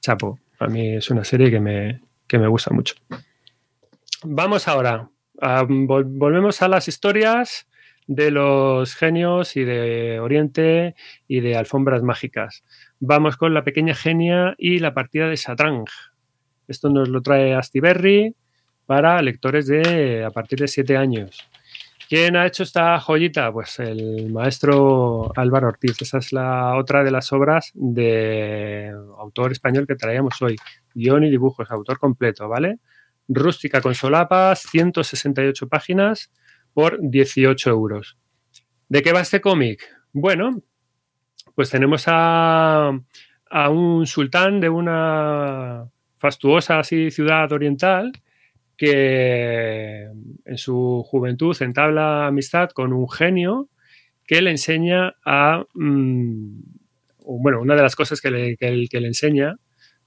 Chapo, 0.00 0.40
a 0.58 0.66
mí 0.66 0.96
es 0.96 1.08
una 1.10 1.22
serie 1.22 1.48
que 1.48 1.60
me, 1.60 2.00
que 2.26 2.40
me 2.40 2.48
gusta 2.48 2.74
mucho. 2.74 2.96
Vamos 4.24 4.66
ahora, 4.66 5.08
volvemos 5.68 6.60
a 6.60 6.66
las 6.66 6.88
historias 6.88 7.68
de 8.06 8.30
los 8.30 8.94
genios 8.94 9.56
y 9.56 9.64
de 9.64 10.20
Oriente 10.20 10.94
y 11.28 11.40
de 11.40 11.56
alfombras 11.56 12.02
mágicas. 12.02 12.64
Vamos 13.00 13.36
con 13.36 13.52
la 13.52 13.62
pequeña 13.62 13.94
genia 13.94 14.54
y 14.56 14.78
la 14.78 14.94
partida 14.94 15.28
de 15.28 15.36
Satrang. 15.36 15.84
Esto 16.66 16.88
nos 16.88 17.10
lo 17.10 17.20
trae 17.20 17.54
Astiberri 17.54 18.34
para 18.86 19.20
lectores 19.20 19.66
de 19.66 20.24
a 20.24 20.30
partir 20.30 20.60
de 20.60 20.68
7 20.68 20.96
años. 20.96 21.46
¿Quién 22.08 22.36
ha 22.36 22.46
hecho 22.46 22.62
esta 22.62 22.98
joyita? 23.00 23.52
Pues 23.52 23.80
el 23.80 24.30
maestro 24.30 25.30
Álvaro 25.36 25.68
Ortiz. 25.68 26.00
Esa 26.00 26.18
es 26.18 26.32
la 26.32 26.76
otra 26.76 27.04
de 27.04 27.10
las 27.10 27.32
obras 27.32 27.70
de 27.74 28.92
autor 29.18 29.52
español 29.52 29.86
que 29.86 29.96
traíamos 29.96 30.40
hoy. 30.40 30.56
Guión 30.94 31.24
y 31.24 31.30
dibujos, 31.30 31.70
autor 31.70 31.98
completo, 31.98 32.48
¿vale? 32.48 32.78
Rústica 33.28 33.82
con 33.82 33.94
solapas, 33.94 34.60
168 34.70 35.68
páginas 35.68 36.32
por 36.72 36.98
18 37.00 37.70
euros. 37.70 38.16
¿De 38.88 39.02
qué 39.02 39.12
va 39.12 39.20
este 39.20 39.40
cómic? 39.40 39.82
Bueno, 40.12 40.62
pues 41.56 41.70
tenemos 41.70 42.04
a, 42.06 42.92
a 43.50 43.70
un 43.70 44.06
sultán 44.06 44.60
de 44.60 44.68
una 44.68 45.86
fastuosa 46.18 46.78
así 46.78 47.10
ciudad 47.10 47.50
oriental 47.50 48.12
que 48.76 50.06
en 50.44 50.58
su 50.58 51.02
juventud 51.06 51.56
entabla 51.60 52.26
amistad 52.26 52.70
con 52.70 52.92
un 52.92 53.08
genio 53.08 53.68
que 54.26 54.42
le 54.42 54.50
enseña 54.50 55.14
a, 55.24 55.64
mmm, 55.72 56.60
bueno, 57.24 57.62
una 57.62 57.74
de 57.74 57.82
las 57.82 57.96
cosas 57.96 58.20
que 58.20 58.30
le, 58.30 58.56
que, 58.56 59.00
le, 59.00 59.06
enseña, 59.06 59.56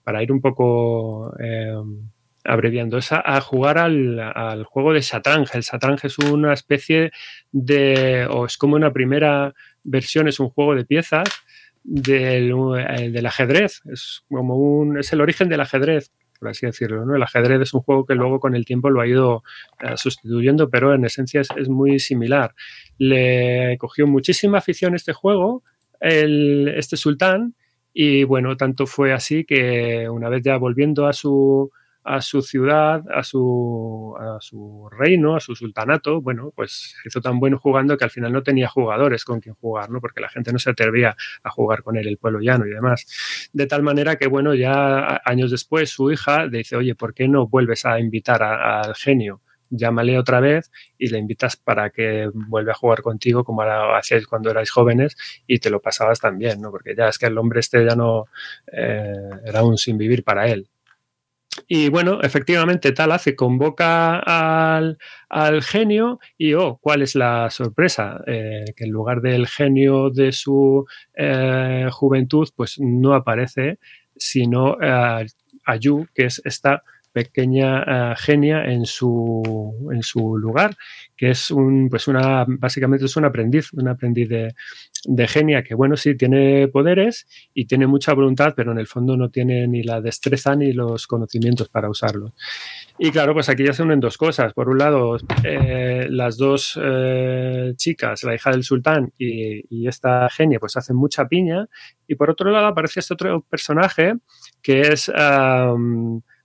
para 0.03 0.21
ir 0.21 0.31
un 0.31 0.41
poco 0.41 1.33
eh, 1.39 1.73
abreviando, 2.43 2.99
es 2.99 3.11
a, 3.11 3.41
jugar 3.41 3.79
al, 3.79 4.19
al, 4.19 4.63
juego 4.65 4.93
de 4.93 5.01
Satranj. 5.01 5.49
El 5.55 5.63
es 6.03 6.19
una 6.19 6.53
especie 6.53 7.11
de, 7.51 8.27
o 8.29 8.45
es 8.45 8.57
como 8.57 8.75
una 8.75 8.93
primera 8.93 9.53
versión, 9.83 10.27
es 10.27 10.39
un 10.39 10.49
juego 10.49 10.75
de 10.75 10.85
piezas 10.85 11.27
del, 11.83 12.53
del 13.11 13.25
ajedrez, 13.25 13.81
es 13.91 14.23
como 14.29 14.57
un, 14.57 14.99
es 14.99 15.11
el 15.13 15.21
origen 15.21 15.49
del 15.49 15.61
ajedrez 15.61 16.11
por 16.39 16.49
así 16.49 16.65
decirlo. 16.65 17.05
¿no? 17.05 17.15
El 17.15 17.23
ajedrez 17.23 17.61
es 17.61 17.73
un 17.73 17.81
juego 17.81 18.05
que 18.05 18.15
luego 18.15 18.39
con 18.39 18.55
el 18.55 18.65
tiempo 18.65 18.89
lo 18.89 19.01
ha 19.01 19.07
ido 19.07 19.43
uh, 19.83 19.97
sustituyendo, 19.97 20.69
pero 20.69 20.93
en 20.93 21.05
esencia 21.05 21.41
es, 21.41 21.49
es, 21.57 21.69
muy 21.69 21.99
similar. 21.99 22.55
Le 22.97 23.77
cogió 23.77 24.07
muchísima 24.07 24.59
afición 24.59 24.95
este 24.95 25.13
juego, 25.13 25.63
el, 25.99 26.69
este 26.69 26.97
sultán, 26.97 27.55
y 27.93 28.23
bueno, 28.23 28.55
tanto 28.55 28.87
fue 28.87 29.11
así 29.11 29.43
que 29.43 30.07
una 30.09 30.29
vez 30.29 30.41
ya 30.43 30.57
volviendo 30.57 31.07
a 31.07 31.13
su, 31.13 31.71
a 32.03 32.21
su 32.21 32.41
ciudad, 32.41 33.03
a 33.13 33.23
su, 33.23 34.89
reino, 34.91 35.35
a 35.35 35.39
su 35.39 35.55
sultanato, 35.55 36.21
bueno, 36.21 36.51
pues 36.55 36.95
hizo 37.05 37.21
tan 37.21 37.39
bueno 37.39 37.59
jugando 37.59 37.97
que 37.97 38.05
al 38.05 38.09
final 38.09 38.31
no 38.31 38.43
tenía 38.43 38.67
jugadores 38.67 39.25
con 39.25 39.41
quien 39.41 39.55
jugar, 39.55 39.89
¿no? 39.89 39.99
Porque 40.01 40.21
la 40.21 40.29
gente 40.29 40.51
no 40.51 40.59
se 40.59 40.69
atrevía 40.69 41.15
a 41.43 41.49
jugar 41.49 41.83
con 41.83 41.97
él, 41.97 42.07
el 42.07 42.17
pueblo 42.17 42.39
llano 42.39 42.65
y 42.65 42.71
demás. 42.71 43.49
De 43.53 43.67
tal 43.67 43.83
manera 43.83 44.15
que, 44.17 44.27
bueno, 44.27 44.55
ya 44.55 45.21
años 45.25 45.51
después 45.51 45.89
su 45.89 46.11
hija 46.11 46.47
dice, 46.47 46.75
oye, 46.75 46.95
¿por 46.95 47.13
qué 47.13 47.27
no 47.27 47.47
vuelves 47.47 47.85
a 47.85 47.99
invitar 47.99 48.43
al 48.43 48.95
genio? 48.95 49.41
llámale 49.69 50.17
otra 50.17 50.39
vez 50.39 50.71
y 50.97 51.07
le 51.09 51.19
invitas 51.19 51.55
para 51.55 51.89
que 51.89 52.29
vuelva 52.33 52.71
a 52.71 52.75
jugar 52.75 53.01
contigo 53.01 53.43
como 53.43 53.61
hacíais 53.61 54.27
cuando 54.27 54.49
erais 54.49 54.71
jóvenes 54.71 55.15
y 55.47 55.59
te 55.59 55.69
lo 55.69 55.81
pasabas 55.81 56.19
también, 56.19 56.61
¿no? 56.61 56.71
Porque 56.71 56.95
ya 56.95 57.07
es 57.07 57.17
que 57.17 57.27
el 57.27 57.37
hombre 57.37 57.59
este 57.59 57.85
ya 57.85 57.95
no 57.95 58.25
eh, 58.71 59.13
era 59.45 59.63
un 59.63 59.77
sin 59.77 59.97
vivir 59.97 60.23
para 60.23 60.47
él. 60.47 60.67
Y 61.67 61.89
bueno, 61.89 62.21
efectivamente, 62.21 62.91
tal 62.91 63.11
hace, 63.11 63.35
convoca 63.35 64.19
al, 64.19 64.97
al 65.29 65.63
genio 65.63 66.19
y, 66.37 66.53
oh, 66.53 66.79
¿cuál 66.81 67.01
es 67.01 67.15
la 67.15 67.49
sorpresa? 67.49 68.21
Eh, 68.27 68.65
que 68.75 68.85
en 68.85 68.91
lugar 68.91 69.21
del 69.21 69.47
genio 69.47 70.09
de 70.09 70.31
su 70.31 70.85
eh, 71.15 71.87
juventud, 71.91 72.47
pues 72.55 72.79
no 72.79 73.13
aparece, 73.13 73.79
sino 74.15 74.77
eh, 74.81 75.25
Ayu, 75.65 76.07
que 76.13 76.25
es 76.25 76.41
esta 76.45 76.83
pequeña 77.11 78.15
genia 78.15 78.65
en 78.65 78.85
su, 78.85 79.89
en 79.91 80.03
su 80.03 80.37
lugar, 80.37 80.75
que 81.15 81.31
es 81.31 81.51
un, 81.51 81.89
pues 81.89 82.07
una, 82.07 82.45
básicamente 82.47 83.05
es 83.05 83.15
un 83.17 83.25
aprendiz, 83.25 83.73
un 83.73 83.87
aprendiz 83.87 84.29
de, 84.29 84.53
de 85.05 85.27
genia 85.27 85.63
que, 85.63 85.75
bueno, 85.75 85.97
sí, 85.97 86.15
tiene 86.15 86.67
poderes 86.67 87.27
y 87.53 87.65
tiene 87.65 87.87
mucha 87.87 88.13
voluntad, 88.13 88.53
pero 88.55 88.71
en 88.71 88.79
el 88.79 88.87
fondo 88.87 89.15
no 89.17 89.29
tiene 89.29 89.67
ni 89.67 89.83
la 89.83 90.01
destreza 90.01 90.55
ni 90.55 90.73
los 90.73 91.07
conocimientos 91.07 91.69
para 91.69 91.89
usarlo. 91.89 92.33
Y 92.97 93.11
claro, 93.11 93.33
pues 93.33 93.47
aquí 93.49 93.65
ya 93.65 93.73
se 93.73 93.83
unen 93.83 93.99
dos 93.99 94.17
cosas. 94.17 94.53
Por 94.53 94.69
un 94.69 94.77
lado, 94.77 95.17
eh, 95.43 96.07
las 96.09 96.37
dos 96.37 96.77
eh, 96.81 97.73
chicas, 97.77 98.23
la 98.23 98.35
hija 98.35 98.51
del 98.51 98.63
sultán 98.63 99.13
y, 99.17 99.63
y, 99.69 99.87
esta 99.87 100.29
genia, 100.29 100.59
pues 100.59 100.75
hacen 100.75 100.97
mucha 100.97 101.27
piña. 101.27 101.67
Y 102.07 102.15
por 102.15 102.29
otro 102.29 102.51
lado, 102.51 102.67
aparece 102.67 102.99
este 102.99 103.13
otro 103.13 103.41
personaje 103.49 104.15
que 104.61 104.81
es, 104.81 105.09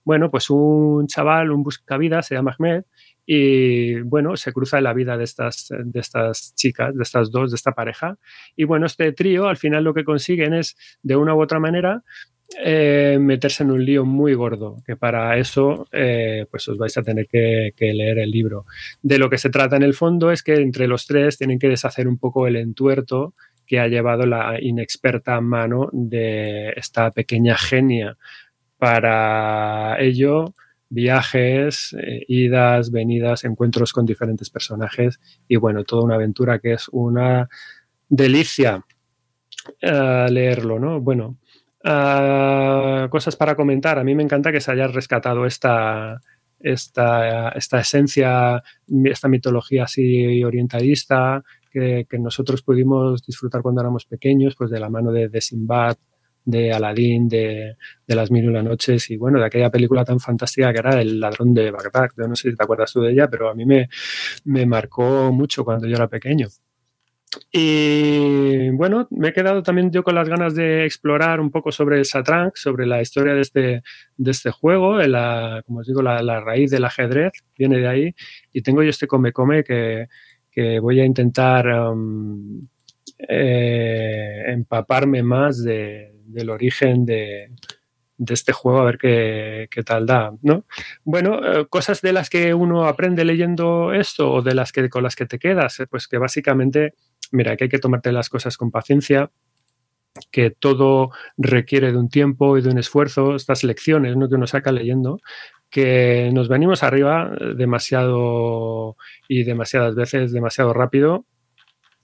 bueno, 0.05 0.31
pues 0.31 0.49
un 0.49 1.07
chaval, 1.07 1.51
un 1.51 1.63
buscavidas, 1.63 2.27
se 2.27 2.35
llama 2.35 2.55
Ahmed, 2.57 2.83
y 3.25 4.01
bueno, 4.01 4.37
se 4.37 4.53
cruza 4.53 4.79
la 4.79 4.93
vida 4.93 5.17
de 5.17 5.23
estas, 5.23 5.67
de 5.69 5.99
estas 5.99 6.53
chicas, 6.55 6.95
de 6.95 7.01
estas 7.01 7.31
dos, 7.31 7.51
de 7.51 7.55
esta 7.55 7.71
pareja. 7.71 8.17
Y 8.55 8.65
bueno, 8.65 8.85
este 8.85 9.11
trío 9.13 9.47
al 9.47 9.57
final 9.57 9.83
lo 9.83 9.95
que 9.95 10.03
consiguen 10.03 10.53
es, 10.53 10.77
de 11.01 11.15
una 11.15 11.33
u 11.33 11.41
otra 11.41 11.59
manera, 11.59 12.03
eh, 12.63 13.17
meterse 13.19 13.63
en 13.63 13.71
un 13.71 13.83
lío 13.83 14.05
muy 14.05 14.35
gordo, 14.35 14.77
que 14.85 14.95
para 14.95 15.37
eso 15.37 15.87
eh, 15.91 16.45
pues 16.51 16.67
os 16.67 16.77
vais 16.77 16.95
a 16.95 17.01
tener 17.01 17.27
que, 17.27 17.73
que, 17.75 17.91
leer 17.93 18.19
el 18.19 18.29
libro. 18.29 18.65
De 19.01 19.17
lo 19.17 19.29
que 19.29 19.39
se 19.39 19.49
trata 19.49 19.75
en 19.75 19.83
el 19.83 19.95
fondo 19.95 20.31
es 20.31 20.43
que 20.43 20.53
entre 20.55 20.87
los 20.87 21.07
tres 21.07 21.39
tienen 21.39 21.57
que 21.57 21.69
deshacer 21.69 22.07
un 22.07 22.19
poco 22.19 22.45
el 22.45 22.55
entuerto 22.55 23.33
que 23.65 23.79
ha 23.79 23.87
llevado 23.87 24.25
la 24.25 24.57
inexperta 24.61 25.41
mano 25.41 25.89
de 25.91 26.69
esta 26.75 27.11
pequeña 27.11 27.57
genia. 27.57 28.17
Para 28.77 29.99
ello, 30.01 30.53
viajes, 30.89 31.95
eh, 31.99 32.25
idas, 32.27 32.91
venidas, 32.91 33.43
encuentros 33.43 33.93
con 33.93 34.05
diferentes 34.05 34.49
personajes 34.49 35.19
y 35.47 35.55
bueno, 35.55 35.83
toda 35.83 36.03
una 36.03 36.15
aventura 36.15 36.59
que 36.59 36.73
es 36.73 36.87
una 36.89 37.49
delicia 38.09 38.83
uh, 39.81 40.31
leerlo, 40.31 40.79
¿no? 40.79 41.01
Bueno, 41.01 41.37
uh, 41.83 43.09
cosas 43.09 43.35
para 43.35 43.55
comentar. 43.55 43.97
A 43.99 44.03
mí 44.03 44.15
me 44.15 44.23
encanta 44.23 44.51
que 44.51 44.61
se 44.61 44.71
haya 44.71 44.87
rescatado 44.87 45.45
esta, 45.45 46.21
esta, 46.59 47.49
esta 47.49 47.79
esencia, 47.79 48.63
esta 49.05 49.27
mitología 49.27 49.83
así 49.83 50.43
orientalista 50.43 51.43
que, 51.71 52.07
nosotros 52.19 52.61
pudimos 52.61 53.25
disfrutar 53.25 53.61
cuando 53.61 53.81
éramos 53.81 54.05
pequeños, 54.05 54.55
pues 54.55 54.69
de 54.69 54.79
la 54.79 54.89
mano 54.89 55.11
de, 55.11 55.27
de 55.27 55.41
Sinbad, 55.41 55.97
de 56.45 56.71
Aladdin, 56.71 57.27
de, 57.27 57.75
de, 58.07 58.15
Las 58.15 58.31
Mil 58.31 58.45
y 58.45 58.47
Una 58.47 58.61
Noches 58.61 59.09
y 59.09 59.17
bueno, 59.17 59.39
de 59.39 59.45
aquella 59.45 59.71
película 59.71 60.05
tan 60.05 60.19
fantástica 60.19 60.71
que 60.71 60.79
era 60.79 61.01
El 61.01 61.19
ladrón 61.19 61.53
de 61.53 61.71
Bagdad. 61.71 62.09
Yo 62.15 62.27
no 62.27 62.35
sé 62.35 62.51
si 62.51 62.55
te 62.55 62.63
acuerdas 62.63 62.93
tú 62.93 63.01
de 63.01 63.11
ella, 63.11 63.27
pero 63.29 63.49
a 63.49 63.55
mí 63.55 63.65
me, 63.65 63.89
me 64.45 64.65
marcó 64.65 65.31
mucho 65.31 65.65
cuando 65.65 65.87
yo 65.87 65.95
era 65.95 66.07
pequeño. 66.07 66.47
Y 67.51 68.69
bueno, 68.71 69.07
me 69.11 69.29
he 69.29 69.33
quedado 69.33 69.61
también 69.61 69.91
yo 69.91 70.03
con 70.03 70.15
las 70.15 70.29
ganas 70.29 70.55
de 70.55 70.85
explorar 70.85 71.39
un 71.39 71.51
poco 71.51 71.71
sobre 71.71 71.97
el 71.97 72.05
Satrank, 72.05 72.55
sobre 72.55 72.85
la 72.85 73.01
historia 73.01 73.33
de 73.33 73.41
este, 73.41 73.83
de 74.15 74.31
este 74.31 74.51
juego, 74.51 74.99
la, 74.99 75.61
como 75.65 75.79
os 75.79 75.87
digo, 75.87 76.01
la, 76.01 76.21
la, 76.21 76.39
raíz 76.39 76.71
del 76.71 76.85
ajedrez 76.85 77.33
viene 77.57 77.79
de 77.79 77.87
ahí. 77.87 78.15
Y 78.53 78.61
tengo 78.61 78.83
yo 78.83 78.89
este 78.89 79.07
come-come 79.07 79.63
que, 79.63 80.07
que 80.51 80.79
voy 80.79 80.99
a 81.01 81.05
intentar 81.05 81.67
um, 81.67 82.67
eh, 83.17 84.43
empaparme 84.47 85.23
más 85.23 85.63
de, 85.63 86.14
del 86.25 86.49
origen 86.49 87.05
de, 87.05 87.51
este 88.27 88.53
juego, 88.53 88.79
a 88.79 88.85
ver 88.85 88.97
qué, 88.97 89.67
qué 89.69 89.83
tal 89.83 90.05
da, 90.05 90.33
¿no? 90.41 90.65
Bueno, 91.03 91.39
eh, 91.43 91.67
cosas 91.67 92.01
de 92.01 92.13
las 92.13 92.29
que 92.29 92.53
uno 92.53 92.85
aprende 92.85 93.25
leyendo 93.25 93.93
esto 93.93 94.31
o 94.31 94.41
de 94.41 94.55
las 94.55 94.71
que 94.71 94.89
con 94.89 95.03
las 95.03 95.15
que 95.15 95.25
te 95.25 95.39
quedas, 95.39 95.79
eh, 95.79 95.87
pues 95.87 96.07
que 96.07 96.17
básicamente, 96.17 96.93
mira, 97.31 97.55
que 97.55 97.65
hay 97.65 97.69
que 97.69 97.79
tomarte 97.79 98.11
las 98.11 98.29
cosas 98.29 98.57
con 98.57 98.71
paciencia, 98.71 99.31
que 100.31 100.49
todo 100.49 101.11
requiere 101.37 101.91
de 101.91 101.97
un 101.97 102.09
tiempo 102.09 102.57
y 102.57 102.61
de 102.61 102.69
un 102.69 102.77
esfuerzo, 102.77 103.35
estas 103.35 103.63
lecciones 103.63 104.15
¿no? 104.15 104.29
que 104.29 104.35
uno 104.35 104.47
saca 104.47 104.71
leyendo, 104.71 105.19
que 105.69 106.29
nos 106.33 106.47
venimos 106.47 106.83
arriba 106.83 107.35
demasiado 107.55 108.95
y 109.27 109.43
demasiadas 109.43 109.95
veces 109.95 110.31
demasiado 110.31 110.73
rápido 110.73 111.25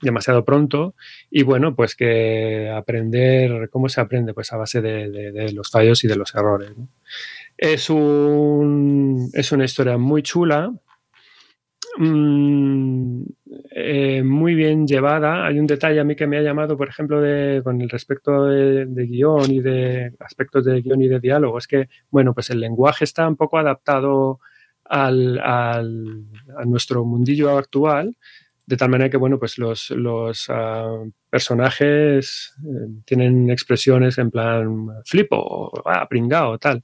demasiado 0.02 0.43
pronto 0.43 0.95
y 1.30 1.43
bueno, 1.43 1.76
pues 1.76 1.95
que 1.95 2.70
aprender, 2.70 3.70
¿cómo 3.70 3.89
se 3.89 4.02
aprende? 4.02 4.34
Pues 4.34 4.52
a 4.52 4.58
base 4.58 4.82
de, 4.82 5.52
los 5.54 5.70
fallos 5.70 6.04
y 6.04 6.08
de 6.08 6.16
los 6.16 6.34
errores. 6.36 6.72
Es, 7.58 7.89
un, 7.89 9.30
es 9.34 9.52
una 9.52 9.66
historia 9.66 9.97
muy 9.97 10.24
chula, 10.24 10.74
mmm, 11.97 13.22
eh, 13.72 14.24
muy 14.24 14.56
bien 14.56 14.88
llevada. 14.88 15.45
Hay 15.45 15.60
un 15.60 15.68
detalle 15.68 15.99
a 15.99 16.04
mí 16.04 16.16
que 16.16 16.28
me 16.28 16.38
ha 16.38 16.41
llamado, 16.41 16.78
por 16.78 16.89
ejemplo, 16.89 17.22
de, 17.22 17.62
con 17.64 17.82
el 17.82 17.89
respecto 17.89 18.45
de, 18.45 18.86
de, 18.86 19.06
guion 19.06 19.52
y 19.52 19.60
de 19.60 20.14
aspectos 20.20 20.66
de 20.66 20.82
guion 20.82 21.02
y 21.02 21.08
de 21.08 21.20
diálogo, 21.20 21.58
es 21.58 21.68
que, 21.68 21.88
bueno, 22.10 22.34
pues 22.34 22.49
el 22.49 22.60
lenguaje 22.60 23.04
está 23.04 23.28
un 23.28 23.36
poco 23.36 23.58
adaptado 23.58 24.39
al, 24.86 25.39
al, 25.39 26.26
a 26.58 26.66
nuestro 26.66 27.06
mundillo 27.06 27.58
actual, 27.58 28.18
de 28.66 28.78
tal 28.78 28.89
manera 28.89 29.09
que, 29.09 29.18
bueno, 29.18 29.39
pues 29.39 29.57
los, 29.57 29.89
los 29.91 30.47
uh, 30.49 31.12
personajes 31.30 32.53
eh, 32.64 33.01
tienen 33.05 33.49
expresiones 33.49 34.18
en 34.18 34.32
plan 34.32 34.88
flipo, 35.05 35.72
ah, 35.86 36.07
pringao, 36.07 36.57
tal. 36.57 36.82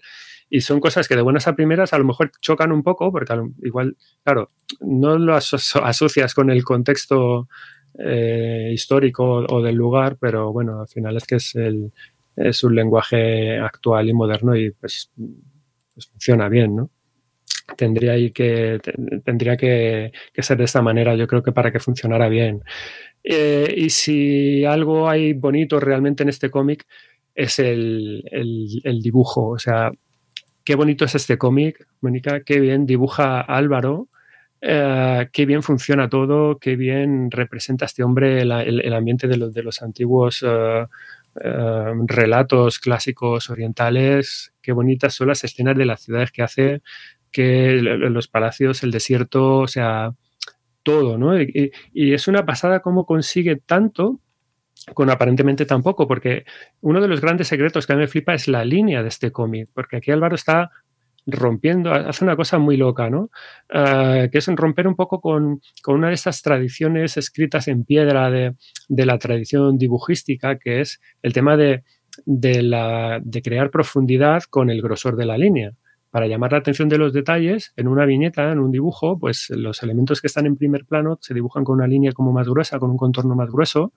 Y 0.49 0.61
son 0.61 0.79
cosas 0.79 1.07
que 1.07 1.15
de 1.15 1.21
buenas 1.21 1.47
a 1.47 1.55
primeras 1.55 1.93
a 1.93 1.97
lo 1.97 2.05
mejor 2.05 2.31
chocan 2.41 2.71
un 2.71 2.83
poco, 2.83 3.11
porque 3.11 3.33
igual, 3.63 3.97
claro, 4.23 4.51
no 4.79 5.17
lo 5.17 5.35
aso 5.35 5.57
asocias 5.83 6.33
con 6.33 6.49
el 6.49 6.63
contexto 6.63 7.47
eh, 7.99 8.69
histórico 8.73 9.45
o 9.49 9.61
del 9.61 9.75
lugar, 9.75 10.17
pero 10.19 10.53
bueno, 10.53 10.81
al 10.81 10.87
final 10.87 11.17
es 11.17 11.25
que 11.25 11.35
es, 11.35 11.55
el, 11.55 11.91
es 12.35 12.63
un 12.63 12.75
lenguaje 12.75 13.57
actual 13.59 14.09
y 14.09 14.13
moderno 14.13 14.55
y 14.55 14.71
pues, 14.71 15.11
pues 15.93 16.07
funciona 16.07 16.47
bien, 16.49 16.75
¿no? 16.75 16.91
Tendría 17.75 18.13
que, 18.31 18.79
tendría 19.23 19.57
que, 19.57 20.11
ser 20.37 20.57
de 20.57 20.63
esta 20.63 20.81
manera, 20.81 21.15
yo 21.15 21.27
creo 21.27 21.43
que 21.43 21.51
para 21.51 21.71
que 21.71 21.79
funcionara 21.79 22.29
bien. 22.29 22.63
Eh, 23.23 23.73
y 23.75 23.89
si 23.89 24.63
algo 24.65 25.09
hay 25.09 25.33
bonito 25.33 25.79
realmente 25.79 26.23
en 26.23 26.29
este 26.29 26.49
cómic 26.49 26.85
es 27.35 27.59
el, 27.59 28.23
el, 28.31 29.01
dibujo, 29.01 29.49
o 29.49 29.59
sea, 29.59 29.91
qué 30.63 30.75
bonito 30.75 31.05
es 31.05 31.15
este 31.15 31.37
cómic, 31.37 31.87
Mónica, 32.01 32.41
qué 32.43 32.59
bien 32.59 32.85
dibuja 32.85 33.41
Álvaro, 33.41 34.07
eh, 34.61 35.29
qué 35.31 35.45
bien 35.45 35.61
funciona 35.61 36.09
todo, 36.09 36.57
qué 36.57 36.75
bien 36.75 37.29
representa 37.29 37.85
este 37.85 38.03
hombre 38.03 38.41
el, 38.41 38.51
el 38.51 38.93
ambiente 38.93 39.27
de 39.27 39.37
los, 39.37 39.53
de 39.53 39.61
los 39.61 39.83
antiguos 39.83 40.41
uh, 40.41 40.87
relatos 42.07 42.79
clásicos 42.79 43.51
orientales, 43.51 44.53
qué 44.61 44.71
bonitas 44.71 45.13
son 45.13 45.27
las 45.27 45.43
escenas 45.43 45.77
de 45.77 45.85
las 45.85 46.01
ciudades 46.01 46.31
que 46.31 46.41
hace, 46.41 46.81
que 47.31 47.79
los 47.81 48.27
palacios, 48.27 48.83
el 48.83 48.91
desierto, 48.91 49.59
o 49.59 49.67
sea, 49.67 50.13
todo, 50.83 51.17
¿no? 51.17 51.39
Y, 51.41 51.71
es 51.93 52.27
una 52.27 52.45
pasada 52.45 52.79
cómo 52.81 53.05
consigue 53.05 53.57
tanto 53.57 54.21
con 54.93 55.09
aparentemente 55.09 55.65
tan 55.65 55.83
poco, 55.83 56.07
porque 56.07 56.45
uno 56.81 57.01
de 57.01 57.07
los 57.09 57.19
grandes 57.19 57.47
secretos 57.47 57.85
que 57.85 57.93
a 57.93 57.95
mí 57.95 58.03
me 58.03 58.07
flipa 58.07 58.33
es 58.33 58.47
la 58.47 58.63
línea 58.63 59.01
de 59.01 59.09
este 59.09 59.31
cómic, 59.31 59.69
porque 59.73 59.97
aquí 59.97 60.11
Álvaro 60.11 60.35
está 60.35 60.71
rompiendo, 61.25 61.91
hace 61.91 62.23
una 62.23 62.37
cosa 62.37 62.57
muy 62.57 62.77
loca, 62.77 63.09
¿no? 63.09 63.29
Uh, 63.69 64.29
que 64.31 64.37
es 64.37 64.47
romper 64.47 64.87
un 64.87 64.95
poco 64.95 65.19
con, 65.19 65.59
con, 65.83 65.95
una 65.95 66.07
de 66.07 66.13
estas 66.13 66.41
tradiciones 66.41 67.17
escritas 67.17 67.67
en 67.67 67.83
piedra 67.83 68.31
de, 68.31 68.55
de 68.87 69.05
la 69.05 69.17
tradición 69.17 69.77
dibujística, 69.77 70.57
que 70.57 70.79
es 70.79 71.01
el 71.21 71.33
tema 71.33 71.57
de, 71.57 71.83
de, 72.25 72.61
la, 72.61 73.19
de 73.21 73.41
crear 73.41 73.71
profundidad 73.71 74.43
con 74.49 74.69
el 74.69 74.81
grosor 74.81 75.17
de 75.17 75.25
la 75.25 75.37
línea 75.37 75.73
para 76.09 76.27
llamar 76.27 76.53
la 76.53 76.59
atención 76.59 76.89
de 76.89 76.97
los 76.97 77.13
detalles, 77.13 77.73
en 77.75 77.87
una 77.87 78.05
viñeta, 78.05 78.51
en 78.51 78.59
un 78.59 78.71
dibujo, 78.71 79.19
pues 79.19 79.49
los 79.49 79.83
elementos 79.83 80.21
que 80.21 80.27
están 80.27 80.45
en 80.45 80.55
primer 80.55 80.85
plano 80.85 81.17
se 81.21 81.33
dibujan 81.33 81.63
con 81.63 81.75
una 81.75 81.87
línea 81.87 82.11
como 82.13 82.31
más 82.31 82.47
gruesa, 82.47 82.79
con 82.79 82.91
un 82.91 82.97
contorno 82.97 83.35
más 83.35 83.49
grueso. 83.49 83.93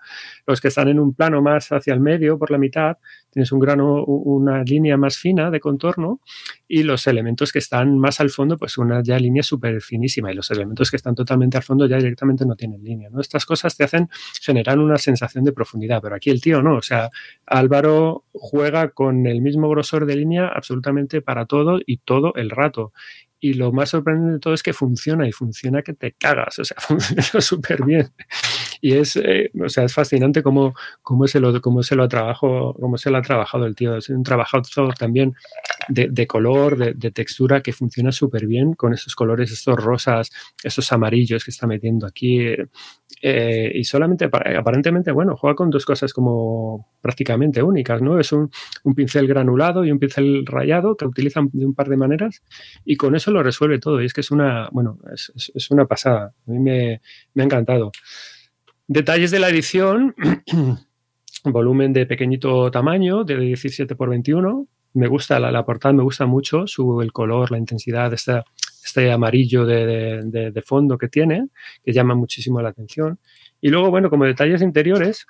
Los 0.47 0.61
que 0.61 0.69
están 0.69 0.89
en 0.89 0.99
un 0.99 1.15
plano 1.15 1.41
más 1.43 1.71
hacia 1.73 1.95
el 1.95 2.01
medio, 2.01 2.39
por 2.39 2.51
la 2.51 2.59
mitad, 2.59 2.99
tienes 3.31 3.53
un 3.53 3.61
grano, 3.61 4.05
una 4.05 4.63
línea 4.65 4.97
más 4.97 5.17
fina 5.17 5.51
de 5.51 5.61
contorno 5.61 6.21
y 6.69 6.83
los 6.83 7.07
elementos 7.07 7.53
que 7.53 7.59
están 7.59 7.99
más 7.99 8.21
al 8.21 8.31
fondo, 8.31 8.57
pues 8.57 8.79
una 8.79 9.03
ya 9.03 9.19
línea 9.19 9.43
súper 9.43 9.81
finísima 9.81 10.31
y 10.31 10.35
los 10.35 10.51
elementos 10.51 10.91
que 10.91 10.97
están 10.97 11.15
totalmente 11.15 11.57
al 11.57 11.63
fondo 11.63 11.87
ya 11.87 11.97
directamente 11.97 12.45
no 12.45 12.57
tienen 12.57 12.83
línea. 12.83 13.09
¿no? 13.11 13.21
Estas 13.21 13.47
cosas 13.47 13.77
te 13.77 13.85
hacen 13.85 14.09
generar 14.41 14.79
una 14.79 14.99
sensación 14.99 15.45
de 15.45 15.53
profundidad, 15.53 16.01
pero 16.03 16.15
aquí 16.15 16.31
el 16.31 16.41
tío 16.41 16.63
no, 16.63 16.77
o 16.77 16.83
sea, 16.83 17.11
Álvaro 17.47 18.25
juega 18.33 18.91
con 18.91 19.27
el 19.27 19.41
mismo 19.41 19.69
grosor 19.69 20.07
de 20.07 20.17
línea 20.17 20.49
absolutamente 20.49 21.23
para 21.23 21.47
todo 21.47 21.81
y 21.85 21.99
todo 21.99 22.35
el 22.35 22.51
rato 22.51 22.93
y 23.41 23.55
lo 23.55 23.73
más 23.73 23.89
sorprendente 23.91 24.35
de 24.35 24.39
todo 24.39 24.55
es 24.55 24.63
que 24.63 24.75
funciona 24.75 25.27
y 25.27 25.33
funciona 25.33 25.83
que 25.83 25.95
te 25.95 26.13
cagas, 26.13 26.59
o 26.59 26.65
sea, 26.65 26.77
funciona 26.81 27.41
súper 27.41 27.85
bien. 27.85 28.13
Y 28.81 28.95
es, 28.95 29.17
eh, 29.17 29.51
o 29.63 29.69
sea, 29.69 29.85
es 29.85 29.95
fascinante 29.95 30.43
cómo, 30.43 30.75
cómo, 31.03 31.27
se 31.27 31.41
lo, 31.41 31.61
cómo, 31.61 31.83
se 31.83 31.97
lo 31.97 32.05
ha 32.05 32.09
trabajado, 32.09 32.75
cómo 32.75 32.97
se 32.97 33.11
lo 33.11 33.19
ha 33.19 33.23
trabajado 33.23 33.67
el 33.67 33.75
tío. 33.75 33.97
Es 33.97 34.09
un 34.09 34.23
trabajo 34.23 34.63
también 34.99 35.35
de, 35.89 36.09
de 36.11 36.27
color, 36.27 36.77
de, 36.77 36.95
de, 36.95 37.11
textura 37.11 37.61
que 37.61 37.73
funciona 37.73 38.13
súper 38.13 38.47
bien 38.47 38.75
con 38.75 38.93
esos 38.95 39.15
colores, 39.15 39.53
estos 39.53 39.77
rosas, 39.77 40.31
esos 40.63 40.91
amarillos 40.93 41.45
que 41.45 41.51
está 41.51 41.67
metiendo 41.67 42.07
aquí. 42.07 42.47
Eh, 43.23 43.73
y 43.75 43.85
solamente, 43.85 44.25
aparentemente, 44.25 45.13
bueno, 45.13 45.37
juega 45.37 45.55
con 45.55 45.69
dos 45.69 45.85
cosas 45.85 46.13
como 46.13 46.89
prácticamente 47.03 47.63
únicas, 47.63 48.01
¿no? 48.01 48.19
Es 48.19 48.33
un, 48.33 48.51
un, 48.85 48.95
pincel 48.95 49.27
granulado 49.27 49.85
y 49.85 49.91
un 49.91 49.99
pincel 49.99 50.47
rayado 50.47 50.97
que 50.97 51.05
utilizan 51.07 51.51
de 51.53 51.67
un 51.67 51.75
par 51.75 51.89
de 51.89 51.97
maneras 51.99 52.43
y 52.85 52.97
con 52.97 53.15
eso 53.15 53.31
lo 53.31 53.43
resuelve 53.43 53.79
todo. 53.79 54.01
Y 54.01 54.07
es 54.07 54.15
que 54.15 54.23
es 54.23 54.31
una, 54.31 54.69
bueno, 54.73 54.99
es, 55.13 55.33
es, 55.37 55.53
es 55.55 55.71
una 55.71 55.87
pasada. 55.87 56.33
A 56.47 56.51
mí 56.51 56.59
me, 56.59 57.03
me 57.35 57.43
ha 57.43 57.47
encantado. 57.47 57.93
Detalles 58.93 59.31
de 59.31 59.39
la 59.39 59.49
edición, 59.49 60.17
volumen 61.45 61.93
de 61.93 62.07
pequeñito 62.07 62.73
tamaño, 62.73 63.23
de 63.23 63.37
17 63.39 63.95
por 63.95 64.11
21. 64.11 64.67
Me 64.95 65.07
gusta 65.07 65.39
la, 65.39 65.53
la 65.53 65.65
portada, 65.65 65.95
me 65.95 66.03
gusta 66.03 66.27
mucho 66.27 66.67
su, 66.67 67.01
el 67.01 67.13
color, 67.13 67.53
la 67.53 67.59
intensidad, 67.59 68.13
este, 68.13 69.13
amarillo 69.13 69.65
de, 69.65 70.23
de, 70.25 70.51
de, 70.51 70.63
fondo 70.63 70.99
que 70.99 71.07
tiene, 71.07 71.51
que 71.85 71.93
llama 71.93 72.17
muchísimo 72.17 72.61
la 72.61 72.71
atención. 72.71 73.21
Y 73.61 73.69
luego, 73.69 73.93
bueno, 73.93 74.11
como 74.11 74.25
detalles 74.25 74.61
interiores, 74.61 75.25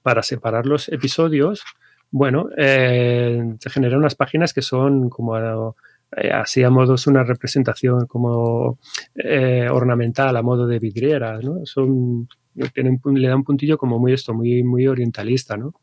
para 0.00 0.22
separar 0.22 0.64
los 0.64 0.88
episodios, 0.88 1.62
bueno, 2.10 2.48
eh, 2.56 3.54
se 3.60 3.68
generan 3.68 3.98
unas 3.98 4.14
páginas 4.14 4.54
que 4.54 4.62
son 4.62 5.10
como 5.10 5.76
eh, 6.16 6.30
así 6.30 6.62
a 6.62 6.70
modo 6.70 6.94
es 6.94 7.06
una 7.06 7.22
representación 7.22 8.06
como 8.06 8.78
eh, 9.14 9.68
ornamental, 9.70 10.34
a 10.38 10.42
modo 10.42 10.66
de 10.66 10.78
vidriera, 10.78 11.38
¿no? 11.42 11.66
Son 11.66 12.28
le 12.54 13.28
da 13.28 13.36
un 13.36 13.44
puntillo 13.44 13.78
como 13.78 13.98
muy 13.98 14.12
esto, 14.12 14.34
muy, 14.34 14.62
muy 14.62 14.86
orientalista, 14.86 15.56
¿no? 15.56 15.74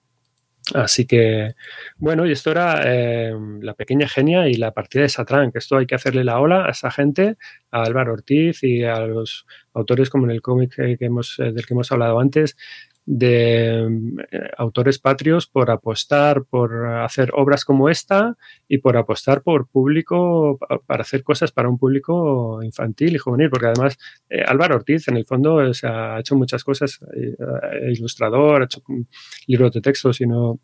Así 0.73 1.05
que, 1.05 1.55
bueno, 1.97 2.27
y 2.27 2.31
esto 2.31 2.51
era 2.51 2.81
eh, 2.85 3.33
la 3.61 3.73
pequeña 3.73 4.07
genia 4.07 4.47
y 4.47 4.53
la 4.53 4.71
partida 4.71 5.01
de 5.01 5.09
Satran, 5.09 5.51
que 5.51 5.57
esto 5.57 5.77
hay 5.77 5.87
que 5.87 5.95
hacerle 5.95 6.23
la 6.23 6.39
ola 6.39 6.65
a 6.65 6.69
esa 6.69 6.91
gente, 6.91 7.37
a 7.71 7.83
Álvaro 7.83 8.13
Ortiz 8.13 8.63
y 8.63 8.83
a 8.83 8.99
los 8.99 9.47
autores 9.73 10.09
como 10.09 10.25
en 10.25 10.31
el 10.31 10.41
cómic 10.41 10.75
que 10.75 10.97
hemos, 10.99 11.39
eh, 11.39 11.51
del 11.51 11.65
que 11.65 11.73
hemos 11.73 11.91
hablado 11.91 12.19
antes, 12.19 12.55
de 13.11 13.87
eh, 14.31 14.51
autores 14.55 14.99
patrios 14.99 15.47
por 15.47 15.71
apostar 15.71 16.43
por 16.43 16.85
hacer 16.85 17.31
obras 17.33 17.65
como 17.65 17.89
esta 17.89 18.37
y 18.67 18.77
por 18.77 18.97
apostar 18.97 19.41
por 19.41 19.67
público, 19.67 20.59
para 20.85 21.01
hacer 21.01 21.23
cosas 21.23 21.51
para 21.51 21.69
un 21.69 21.79
público 21.79 22.61
infantil 22.61 23.15
y 23.15 23.17
juvenil, 23.17 23.49
porque 23.49 23.65
además 23.65 23.97
eh, 24.29 24.43
Álvaro 24.45 24.75
Ortiz 24.75 25.07
en 25.07 25.17
el 25.17 25.25
fondo 25.25 25.55
o 25.55 25.73
sea, 25.73 26.17
ha 26.17 26.19
hecho 26.19 26.35
muchas 26.35 26.63
cosas, 26.63 26.99
eh, 27.15 27.91
ilustrador, 27.91 28.61
ha 28.61 28.65
hecho 28.65 28.83
libros 29.47 29.73
de 29.73 29.81
texto, 29.81 30.13
sino 30.13 30.59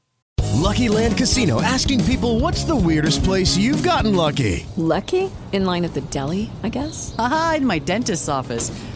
Lucky 0.54 0.88
Land 0.88 1.18
Casino 1.18 1.60
asking 1.64 2.04
people 2.06 2.40
what's 2.40 2.64
the 2.64 2.76
weirdest 2.76 3.24
place 3.24 3.58
you've 3.58 3.82
gotten 3.82 4.16
lucky. 4.16 4.68
Lucky? 4.78 5.32
In 5.52 5.66
line 5.66 5.84
at 5.84 5.96
the 5.96 6.02
deli, 6.12 6.52
I 6.62 6.70
guess. 6.70 7.16
Aha, 7.18 7.56
in 7.58 7.66
my 7.66 7.80
dentist's 7.80 8.30
office. 8.30 8.72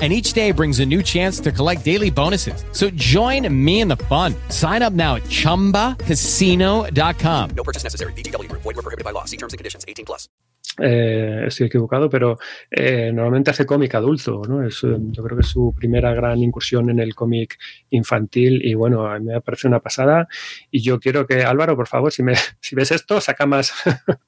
and 0.00 0.14
each 0.14 0.32
day 0.32 0.50
brings 0.50 0.80
a 0.80 0.86
new 0.86 1.02
chance 1.02 1.40
to 1.40 1.52
collect 1.52 1.84
daily 1.84 2.08
bonuses. 2.08 2.64
So 2.72 2.88
join 2.90 3.46
me 3.52 3.80
in 3.80 3.88
the 3.88 3.98
fun. 4.08 4.34
Sign 4.48 4.80
up 4.80 4.94
now 4.94 5.16
at 5.16 5.24
ChumbaCasino.com. 5.24 7.50
No 7.54 7.62
purchase 7.62 7.84
necessary. 7.84 8.14
BGW. 8.14 8.50
Void 8.52 8.64
were 8.64 8.80
prohibited 8.80 9.04
by 9.04 9.10
law. 9.10 9.26
See 9.26 9.36
terms 9.36 9.52
and 9.52 9.58
conditions. 9.58 9.84
18 9.86 10.06
plus. 10.06 10.30
Eh, 10.78 11.44
estoy 11.46 11.66
equivocado, 11.66 12.08
pero 12.08 12.38
eh, 12.70 13.10
normalmente 13.12 13.50
hace 13.50 13.66
cómic 13.66 13.94
adulto, 13.94 14.42
¿no? 14.48 14.66
Es, 14.66 14.80
yo 14.80 15.22
creo 15.22 15.36
que 15.36 15.42
es 15.42 15.48
su 15.48 15.74
primera 15.76 16.14
gran 16.14 16.38
incursión 16.38 16.90
en 16.90 17.00
el 17.00 17.14
cómic 17.14 17.58
infantil 17.90 18.64
y 18.64 18.74
bueno, 18.74 19.06
a 19.06 19.18
mí 19.18 19.26
me 19.26 19.40
parece 19.40 19.68
una 19.68 19.80
pasada 19.80 20.28
y 20.70 20.80
yo 20.80 21.00
quiero 21.00 21.26
que 21.26 21.42
Álvaro, 21.42 21.76
por 21.76 21.88
favor, 21.88 22.12
si, 22.12 22.22
me, 22.22 22.34
si 22.60 22.76
ves 22.76 22.92
esto, 22.92 23.20
saca 23.20 23.46
más. 23.46 23.72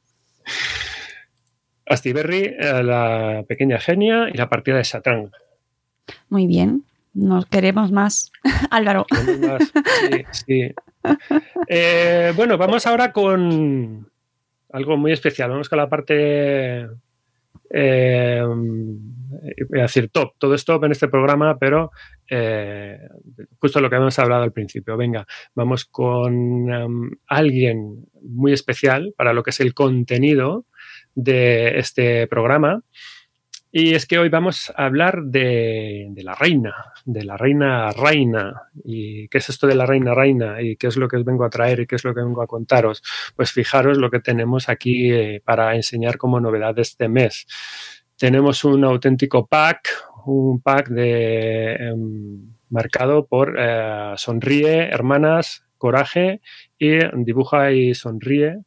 Astiberri, 1.86 2.56
eh, 2.58 2.82
la 2.82 3.44
pequeña 3.48 3.78
genia 3.78 4.28
y 4.32 4.36
la 4.36 4.48
partida 4.48 4.76
de 4.76 4.84
Satán. 4.84 5.30
Muy 6.28 6.46
bien, 6.46 6.84
nos 7.14 7.46
queremos 7.46 7.92
más. 7.92 8.32
Álvaro. 8.70 9.06
Sí. 10.30 10.72
Eh, 11.68 12.32
bueno, 12.36 12.56
vamos 12.56 12.86
ahora 12.86 13.12
con 13.12 14.08
algo 14.72 14.96
muy 14.96 15.12
especial. 15.12 15.50
Vamos 15.50 15.68
con 15.68 15.78
la 15.78 15.88
parte, 15.88 16.86
eh, 17.70 18.42
decir 19.68 20.08
top. 20.10 20.32
Todo 20.38 20.54
es 20.54 20.64
top 20.64 20.84
en 20.84 20.92
este 20.92 21.08
programa, 21.08 21.58
pero 21.58 21.90
eh, 22.28 22.98
justo 23.58 23.80
lo 23.80 23.90
que 23.90 23.96
hemos 23.96 24.18
hablado 24.18 24.42
al 24.42 24.52
principio. 24.52 24.96
Venga, 24.96 25.26
vamos 25.54 25.84
con 25.84 26.34
um, 26.72 27.10
alguien 27.26 28.06
muy 28.22 28.52
especial 28.52 29.12
para 29.16 29.32
lo 29.32 29.42
que 29.42 29.50
es 29.50 29.60
el 29.60 29.74
contenido 29.74 30.64
de 31.14 31.78
este 31.78 32.26
programa. 32.26 32.82
Y 33.74 33.94
es 33.94 34.04
que 34.04 34.18
hoy 34.18 34.28
vamos 34.28 34.70
a 34.76 34.84
hablar 34.84 35.22
de, 35.22 36.12
la 36.16 36.34
reina, 36.34 36.92
de 37.06 37.24
la 37.24 37.38
reina 37.38 37.90
reina. 37.90 38.68
¿Y 38.84 39.28
qué 39.28 39.38
es 39.38 39.48
esto 39.48 39.66
de 39.66 39.74
la 39.74 39.86
reina 39.86 40.12
reina? 40.12 40.60
¿Y 40.60 40.76
qué 40.76 40.88
es 40.88 40.98
lo 40.98 41.08
que 41.08 41.16
os 41.16 41.24
vengo 41.24 41.42
a 41.44 41.48
traer 41.48 41.80
y 41.80 41.86
qué 41.86 41.96
es 41.96 42.04
lo 42.04 42.14
que 42.14 42.20
vengo 42.20 42.42
a 42.42 42.46
contaros? 42.46 43.02
Pues 43.34 43.50
fijaros 43.50 43.96
lo 43.96 44.10
que 44.10 44.20
tenemos 44.20 44.68
aquí 44.68 45.10
eh, 45.10 45.40
para 45.42 45.74
enseñar 45.74 46.18
como 46.18 46.38
novedad 46.38 46.74
de 46.74 46.82
este 46.82 47.08
mes. 47.08 47.46
Tenemos 48.18 48.62
un 48.64 48.84
auténtico 48.84 49.46
pack, 49.46 49.88
un 50.26 50.60
pack 50.60 50.88
de, 50.90 51.72
eh, 51.72 51.94
marcado 52.68 53.26
por 53.26 53.56
eh, 53.58 54.12
Sonríe, 54.16 54.88
Hermanas, 54.88 55.64
Coraje 55.78 56.42
y 56.78 56.98
Dibuja 57.24 57.72
y 57.72 57.94
Sonríe, 57.94 58.58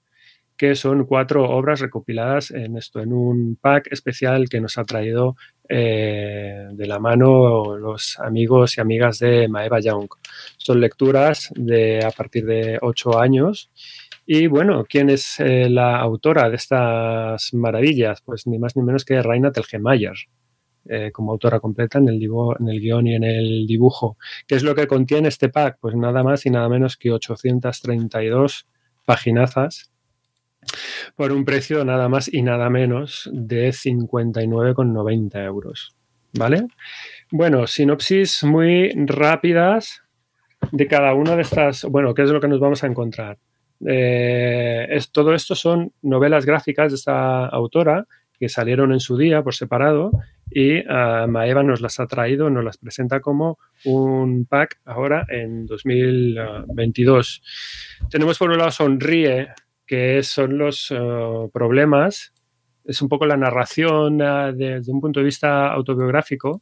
que 0.57 0.75
son 0.75 1.05
cuatro 1.05 1.49
obras 1.49 1.79
recopiladas 1.81 2.51
en 2.51 2.77
esto, 2.77 3.01
en 3.01 3.11
un 3.13 3.57
pack 3.59 3.87
especial 3.91 4.47
que 4.49 4.61
nos 4.61 4.77
ha 4.77 4.85
traído 4.85 5.35
eh, 5.67 6.67
de 6.71 6.87
la 6.87 6.99
mano 6.99 7.77
los 7.77 8.17
amigos 8.19 8.77
y 8.77 8.81
amigas 8.81 9.19
de 9.19 9.47
Maeva 9.47 9.79
Young. 9.79 10.07
Son 10.57 10.79
lecturas 10.79 11.51
de 11.55 12.03
a 12.05 12.11
partir 12.11 12.45
de 12.45 12.77
ocho 12.81 13.19
años. 13.19 13.69
Y 14.25 14.47
bueno, 14.47 14.85
¿quién 14.87 15.09
es 15.09 15.39
eh, 15.39 15.69
la 15.69 15.99
autora 15.99 16.49
de 16.49 16.55
estas 16.55 17.53
maravillas? 17.53 18.21
Pues 18.21 18.47
ni 18.47 18.57
más 18.57 18.75
ni 18.75 18.83
menos 18.83 19.05
que 19.05 19.21
Raina 19.21 19.51
Telgemeier. 19.51 20.15
Eh, 20.87 21.11
como 21.11 21.31
autora 21.31 21.59
completa 21.59 21.97
en 21.97 22.09
el, 22.09 22.21
en 22.21 22.69
el 22.69 22.79
guion 22.79 23.07
y 23.07 23.15
en 23.15 23.23
el 23.23 23.65
dibujo. 23.65 24.17
¿Qué 24.47 24.53
es 24.53 24.61
lo 24.61 24.75
que 24.75 24.85
contiene 24.85 25.29
este 25.29 25.49
pack? 25.49 25.79
Pues 25.81 25.95
nada 25.95 26.21
más 26.21 26.45
y 26.45 26.51
nada 26.51 26.69
menos 26.69 26.95
que 26.95 27.11
832 27.11 28.67
paginazas 29.03 29.94
por 31.15 31.31
un 31.31 31.45
precio 31.45 31.83
nada 31.85 32.09
más 32.09 32.31
y 32.31 32.41
nada 32.41 32.69
menos 32.69 33.29
de 33.31 33.69
59,90 33.69 35.45
euros. 35.45 35.95
¿Vale? 36.37 36.67
Bueno, 37.31 37.65
sinopsis 37.65 38.43
muy 38.43 38.91
rápidas 39.05 40.03
de 40.71 40.87
cada 40.87 41.13
una 41.13 41.35
de 41.35 41.43
estas. 41.43 41.83
Bueno, 41.85 42.13
¿qué 42.13 42.23
es 42.23 42.29
lo 42.29 42.41
que 42.41 42.47
nos 42.47 42.59
vamos 42.59 42.83
a 42.83 42.87
encontrar? 42.87 43.37
Eh, 43.85 44.87
es, 44.89 45.11
todo 45.11 45.33
esto 45.33 45.55
son 45.55 45.93
novelas 46.01 46.45
gráficas 46.45 46.91
de 46.91 46.95
esta 46.95 47.45
autora 47.45 48.05
que 48.39 48.49
salieron 48.49 48.91
en 48.91 48.99
su 48.99 49.17
día 49.17 49.43
por 49.43 49.55
separado 49.55 50.11
y 50.49 50.79
uh, 50.79 51.27
Maeva 51.27 51.63
nos 51.63 51.81
las 51.81 51.99
ha 51.99 52.07
traído, 52.07 52.49
nos 52.49 52.63
las 52.63 52.77
presenta 52.77 53.19
como 53.19 53.57
un 53.85 54.45
pack 54.45 54.79
ahora 54.85 55.25
en 55.29 55.65
2022. 55.65 57.41
Tenemos 58.09 58.37
por 58.37 58.51
un 58.51 58.57
lado 58.57 58.71
Sonríe, 58.71 59.49
que 59.85 60.23
son 60.23 60.57
los 60.57 60.91
uh, 60.91 61.49
problemas, 61.53 62.33
es 62.83 63.01
un 63.01 63.09
poco 63.09 63.25
la 63.25 63.37
narración 63.37 64.19
desde 64.19 64.91
un 64.91 65.01
punto 65.01 65.19
de 65.19 65.25
vista 65.25 65.71
autobiográfico 65.71 66.61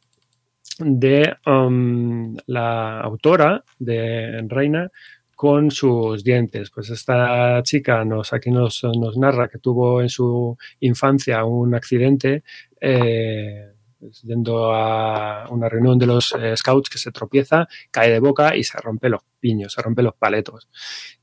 de 0.78 1.36
um, 1.46 2.34
la 2.46 3.00
autora 3.00 3.62
de 3.78 4.42
Reina 4.48 4.90
con 5.34 5.70
sus 5.70 6.24
dientes. 6.24 6.70
Pues 6.70 6.90
esta 6.90 7.62
chica 7.62 8.04
nos, 8.04 8.32
aquí 8.32 8.50
nos, 8.50 8.82
nos 8.84 9.16
narra 9.18 9.48
que 9.48 9.58
tuvo 9.58 10.00
en 10.00 10.08
su 10.08 10.56
infancia 10.80 11.44
un 11.44 11.74
accidente 11.74 12.42
eh, 12.80 13.73
yendo 14.22 14.72
a 14.72 15.46
una 15.50 15.68
reunión 15.68 15.98
de 15.98 16.06
los 16.06 16.34
eh, 16.38 16.56
scouts 16.56 16.88
que 16.88 16.98
se 16.98 17.12
tropieza, 17.12 17.66
cae 17.90 18.10
de 18.10 18.20
boca 18.20 18.56
y 18.56 18.64
se 18.64 18.78
rompe 18.78 19.08
los 19.08 19.22
piños, 19.40 19.72
se 19.72 19.82
rompe 19.82 20.02
los 20.02 20.14
paletos. 20.14 20.68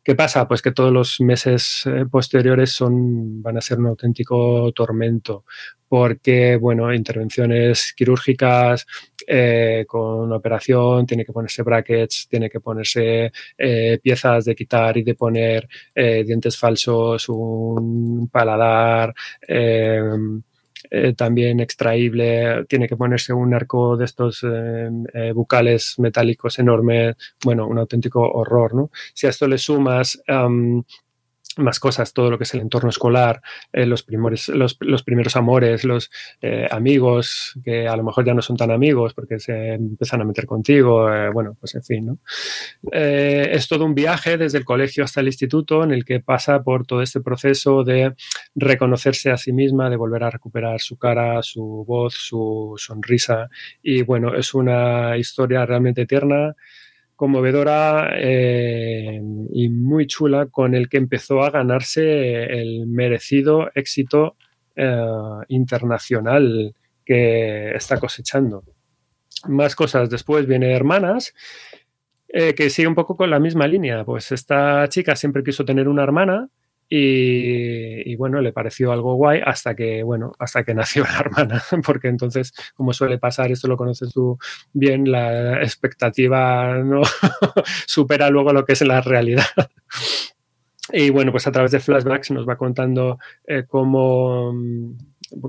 ¿Qué 0.03 0.15
pasa? 0.15 0.47
Pues 0.47 0.61
que 0.61 0.71
todos 0.71 0.91
los 0.91 1.21
meses 1.21 1.83
eh, 1.85 2.05
posteriores 2.09 2.71
son, 2.71 3.41
van 3.41 3.57
a 3.57 3.61
ser 3.61 3.79
un 3.79 3.87
auténtico 3.87 4.71
tormento, 4.73 5.45
porque, 5.87 6.55
bueno, 6.55 6.93
intervenciones 6.93 7.93
quirúrgicas 7.95 8.85
eh, 9.27 9.85
con 9.87 10.31
operación, 10.31 11.05
tiene 11.05 11.25
que 11.25 11.33
ponerse 11.33 11.63
brackets, 11.63 12.27
tiene 12.29 12.49
que 12.49 12.59
ponerse 12.59 13.31
piezas 14.01 14.45
de 14.45 14.55
quitar 14.55 14.97
y 14.97 15.03
de 15.03 15.15
poner 15.15 15.67
dientes 15.93 16.57
falsos, 16.57 17.27
un 17.29 18.29
paladar. 18.31 19.13
Eh, 20.89 21.13
también 21.13 21.59
extraíble, 21.59 22.65
tiene 22.65 22.87
que 22.87 22.97
ponerse 22.97 23.33
un 23.33 23.53
arco 23.53 23.95
de 23.97 24.05
estos 24.05 24.43
eh, 24.43 24.89
eh, 25.13 25.31
bucales 25.33 25.95
metálicos 25.99 26.59
enormes, 26.59 27.15
bueno, 27.43 27.67
un 27.67 27.77
auténtico 27.77 28.21
horror, 28.21 28.73
¿no? 28.73 28.91
Si 29.13 29.27
a 29.27 29.29
esto 29.29 29.47
le 29.47 29.57
sumas 29.57 30.21
um, 30.27 30.83
más 31.57 31.79
cosas, 31.79 32.13
todo 32.13 32.29
lo 32.29 32.37
que 32.37 32.43
es 32.43 32.53
el 32.53 32.61
entorno 32.61 32.89
escolar, 32.89 33.41
eh, 33.73 33.85
los, 33.85 34.03
primores, 34.03 34.49
los, 34.49 34.77
los, 34.79 35.03
primeros 35.03 35.35
amores, 35.35 35.83
los 35.83 36.09
eh, 36.41 36.67
amigos 36.69 37.53
que 37.63 37.87
a 37.87 37.95
lo 37.95 38.03
mejor 38.03 38.25
ya 38.25 38.33
no 38.33 38.41
son 38.41 38.57
tan 38.57 38.71
amigos 38.71 39.13
porque 39.13 39.39
se 39.39 39.73
empiezan 39.73 40.21
a 40.21 40.25
meter 40.25 40.45
contigo, 40.45 41.13
eh, 41.13 41.29
bueno, 41.29 41.55
pues 41.59 41.75
en 41.75 41.83
fin, 41.83 42.05
¿no? 42.05 42.19
Es 42.91 43.67
todo 43.67 43.85
un 43.85 43.95
viaje 43.95 44.37
desde 44.37 44.57
el 44.57 44.65
colegio 44.65 45.03
hasta 45.03 45.21
el 45.21 45.27
instituto 45.27 45.83
en 45.83 45.91
el 45.91 46.05
que 46.05 46.19
pasa 46.19 46.63
por 46.63 46.85
todo 46.85 47.01
este 47.01 47.21
proceso 47.21 47.83
de 47.83 48.15
reconocerse 48.55 49.31
a 49.31 49.37
sí 49.37 49.53
misma, 49.53 49.89
de 49.89 49.97
volver 49.97 50.23
a 50.23 50.29
recuperar 50.29 50.79
su 50.79 50.97
cara, 50.97 51.41
su 51.43 51.85
voz, 51.87 52.13
su 52.13 52.75
sonrisa 52.77 53.49
y 53.81 54.03
bueno, 54.03 54.35
es 54.35 54.53
una 54.53 55.17
historia 55.17 55.65
realmente 55.65 56.05
tierna 56.05 56.55
conmovedora 57.21 58.15
eh, 58.17 59.21
y 59.53 59.69
muy 59.69 60.07
chula 60.07 60.47
con 60.47 60.73
el 60.73 60.89
que 60.89 60.97
empezó 60.97 61.43
a 61.43 61.51
ganarse 61.51 62.45
el 62.45 62.87
merecido 62.87 63.69
éxito 63.75 64.37
eh, 64.75 65.05
internacional 65.49 66.73
que 67.05 67.75
está 67.75 67.99
cosechando. 67.99 68.63
Más 69.47 69.75
cosas 69.75 70.09
después 70.09 70.47
viene 70.47 70.73
Hermanas, 70.73 71.35
eh, 72.27 72.55
que 72.55 72.71
sigue 72.71 72.87
un 72.87 72.95
poco 72.95 73.15
con 73.15 73.29
la 73.29 73.39
misma 73.39 73.67
línea. 73.67 74.03
Pues 74.03 74.31
esta 74.31 74.89
chica 74.89 75.15
siempre 75.15 75.43
quiso 75.43 75.63
tener 75.63 75.87
una 75.87 76.01
hermana, 76.01 76.49
y, 76.93 78.15
bueno, 78.17 78.41
le 78.41 78.51
pareció 78.51 78.91
algo 78.91 79.15
guay 79.15 79.39
hasta 79.45 79.75
que, 79.75 80.03
bueno, 80.03 80.33
hasta 80.39 80.65
que 80.65 80.73
nació 80.75 81.05
la 81.05 81.19
hermana, 81.19 81.63
porque 81.85 82.09
entonces, 82.09 82.53
como 82.75 82.91
suele 82.91 83.17
pasar, 83.17 83.49
esto 83.49 83.69
lo 83.69 83.77
conoces 83.77 84.11
tú 84.11 84.37
bien, 84.73 85.09
la 85.09 85.61
expectativa 85.63 86.77
no 86.79 87.01
supera 87.87 88.29
luego 88.29 88.51
lo 88.51 88.65
que 88.65 88.73
es 88.73 88.81
la 88.81 88.99
realidad. 88.99 89.45
Y 90.91 91.09
bueno, 91.11 91.31
pues 91.31 91.47
a 91.47 91.51
través 91.53 91.71
de 91.71 91.79
flashbacks 91.79 92.31
nos 92.31 92.47
va 92.47 92.57
contando 92.57 93.19
eh, 93.47 93.63
cómo 93.65 94.53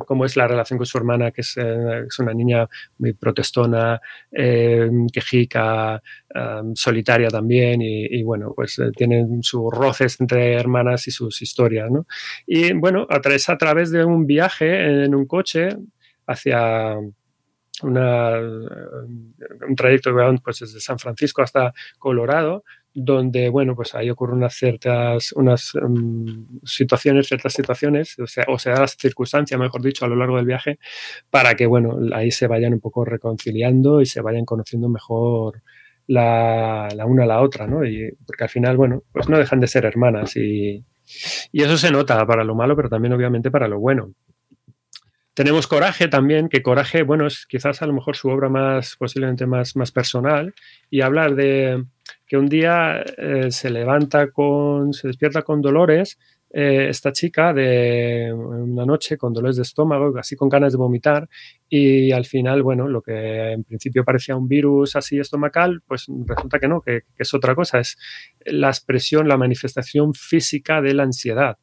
cómo 0.07 0.25
es 0.25 0.37
la 0.37 0.49
relación 0.49 0.79
con 0.79 0.87
su 0.87 0.99
hermana, 0.99 1.31
que 1.31 1.41
es, 1.41 1.57
eh, 1.57 2.05
es 2.07 2.19
una 2.19 2.33
niña 2.33 2.69
muy 2.99 3.13
protestona, 3.13 4.01
eh, 4.31 4.91
quejica, 5.13 6.03
um, 6.35 6.75
solitaria 6.75 7.29
también, 7.29 7.81
y, 7.83 8.23
bueno, 8.23 8.53
pues 8.55 8.79
eh, 8.79 8.91
tienen 8.97 9.43
sus 9.43 9.73
roces 9.73 10.21
entre 10.21 10.55
hermanas 10.55 11.07
y 11.09 11.11
sus 11.11 11.43
historias, 11.43 11.91
¿no? 11.91 12.07
Y 12.47 12.73
bueno, 12.73 13.07
a 13.09 13.21
través, 13.21 13.49
a 13.49 13.59
través 13.59 13.91
de 13.91 14.05
un 14.05 14.27
viaje 14.27 15.05
en 15.05 15.15
un 15.15 15.27
coche 15.27 15.69
hacia 16.27 16.97
una, 17.83 18.39
un 18.39 19.77
trayecto 19.77 20.15
pues, 20.43 20.61
desde 20.61 20.81
San 20.81 20.99
Francisco 20.99 21.43
hasta 21.43 21.73
Colorado, 21.99 22.65
donde, 22.95 23.49
bueno, 23.49 23.75
pues 23.75 23.95
ahí 23.95 24.11
ocurren 24.11 24.37
unas 24.37 24.55
ciertas, 24.55 25.33
unas 25.33 25.75
um, 25.75 26.47
situaciones, 26.65 27.27
ciertas 27.27 27.53
situaciones, 27.53 28.19
o 28.19 28.27
sea, 28.27 28.45
o 28.49 28.59
sea, 28.59 28.81
las 28.81 28.97
circunstancias, 28.99 29.59
mejor 29.59 29.83
dicho, 29.83 30.05
a 30.05 30.09
lo 30.09 30.17
largo 30.17 30.37
del 30.37 30.47
viaje, 30.47 30.79
para 31.31 31.55
que, 31.55 31.67
bueno, 31.67 31.99
ahí 32.15 32.31
se 32.31 32.47
vayan 32.47 32.75
un 32.75 32.81
poco 32.81 33.05
reconciliando 33.05 34.01
y 34.01 34.07
se 34.07 34.21
vayan 34.21 34.45
conociendo 34.45 34.89
mejor 34.89 35.63
la, 36.07 36.89
la 36.95 37.07
una 37.07 37.25
a 37.25 37.27
la 37.27 37.41
otra, 37.41 37.67
¿no? 37.67 37.85
Y, 37.85 38.13
porque 38.27 38.45
al 38.45 38.51
final, 38.51 38.77
bueno, 38.77 39.03
pues 39.13 39.29
no 39.29 39.39
dejan 39.39 39.61
de 39.61 39.69
ser 39.69 39.85
hermanas 39.85 40.37
y, 40.37 40.85
y 41.53 41.63
eso 41.63 41.79
se 41.79 41.91
nota 41.91 42.25
para 42.27 42.45
lo 42.45 42.55
malo, 42.55 42.77
pero 42.77 42.89
también 42.89 43.13
obviamente 43.13 43.51
para 43.51 43.69
lo 43.69 43.79
bueno. 43.79 44.13
Tenemos 45.35 45.67
Coraje 45.67 46.09
también, 46.09 46.51
que 46.51 46.63
Coraje, 46.63 47.05
bueno, 47.05 47.27
es 47.27 47.47
quizás 47.47 47.81
a 47.81 47.87
lo 47.87 47.95
mejor 47.95 48.17
su 48.17 48.29
obra 48.29 48.51
más, 48.51 48.97
posiblemente 48.97 49.47
más, 49.47 49.77
más 49.77 49.91
personal, 49.91 50.55
y 50.91 51.01
hablar 51.01 51.35
de 51.35 51.87
que 52.33 52.39
un 52.39 52.49
día 52.49 53.05
eh, 53.19 53.51
se 53.51 53.69
levanta 53.69 54.31
con, 54.31 54.95
se 54.95 55.07
despierta 55.07 55.43
con 55.43 55.61
dolores, 55.61 56.19
eh, 56.51 56.87
esta 56.89 57.13
chica 57.13 57.53
de 57.53 58.33
una 58.33 58.87
noche 58.87 59.19
con 59.19 59.35
dolores 59.35 59.57
de 59.57 59.63
estómago, 59.65 60.17
así 60.19 60.35
con 60.35 60.49
ganas 60.49 60.73
de 60.73 60.79
vomitar, 60.79 61.29
y 61.69 62.11
al 62.11 62.25
final, 62.25 62.63
bueno, 62.63 62.89
lo 62.89 63.03
que 63.03 63.53
en 63.53 63.65
principio 63.65 64.03
parecía 64.03 64.35
un 64.35 64.49
virus 64.49 64.97
así 64.97 65.19
estomacal, 65.19 65.83
pues 65.87 66.07
resulta 66.27 66.59
que 66.59 66.69
no, 66.69 66.81
que, 66.81 67.03
es 67.19 67.35
otra 67.35 67.55
cosa, 67.55 67.81
es 67.81 67.99
la 68.47 68.69
expresión, 68.69 69.29
la 69.29 69.37
manifestación 69.37 70.15
física 70.15 70.81
de 70.81 70.95
la 70.95 71.03
ansiedad. 71.03 71.59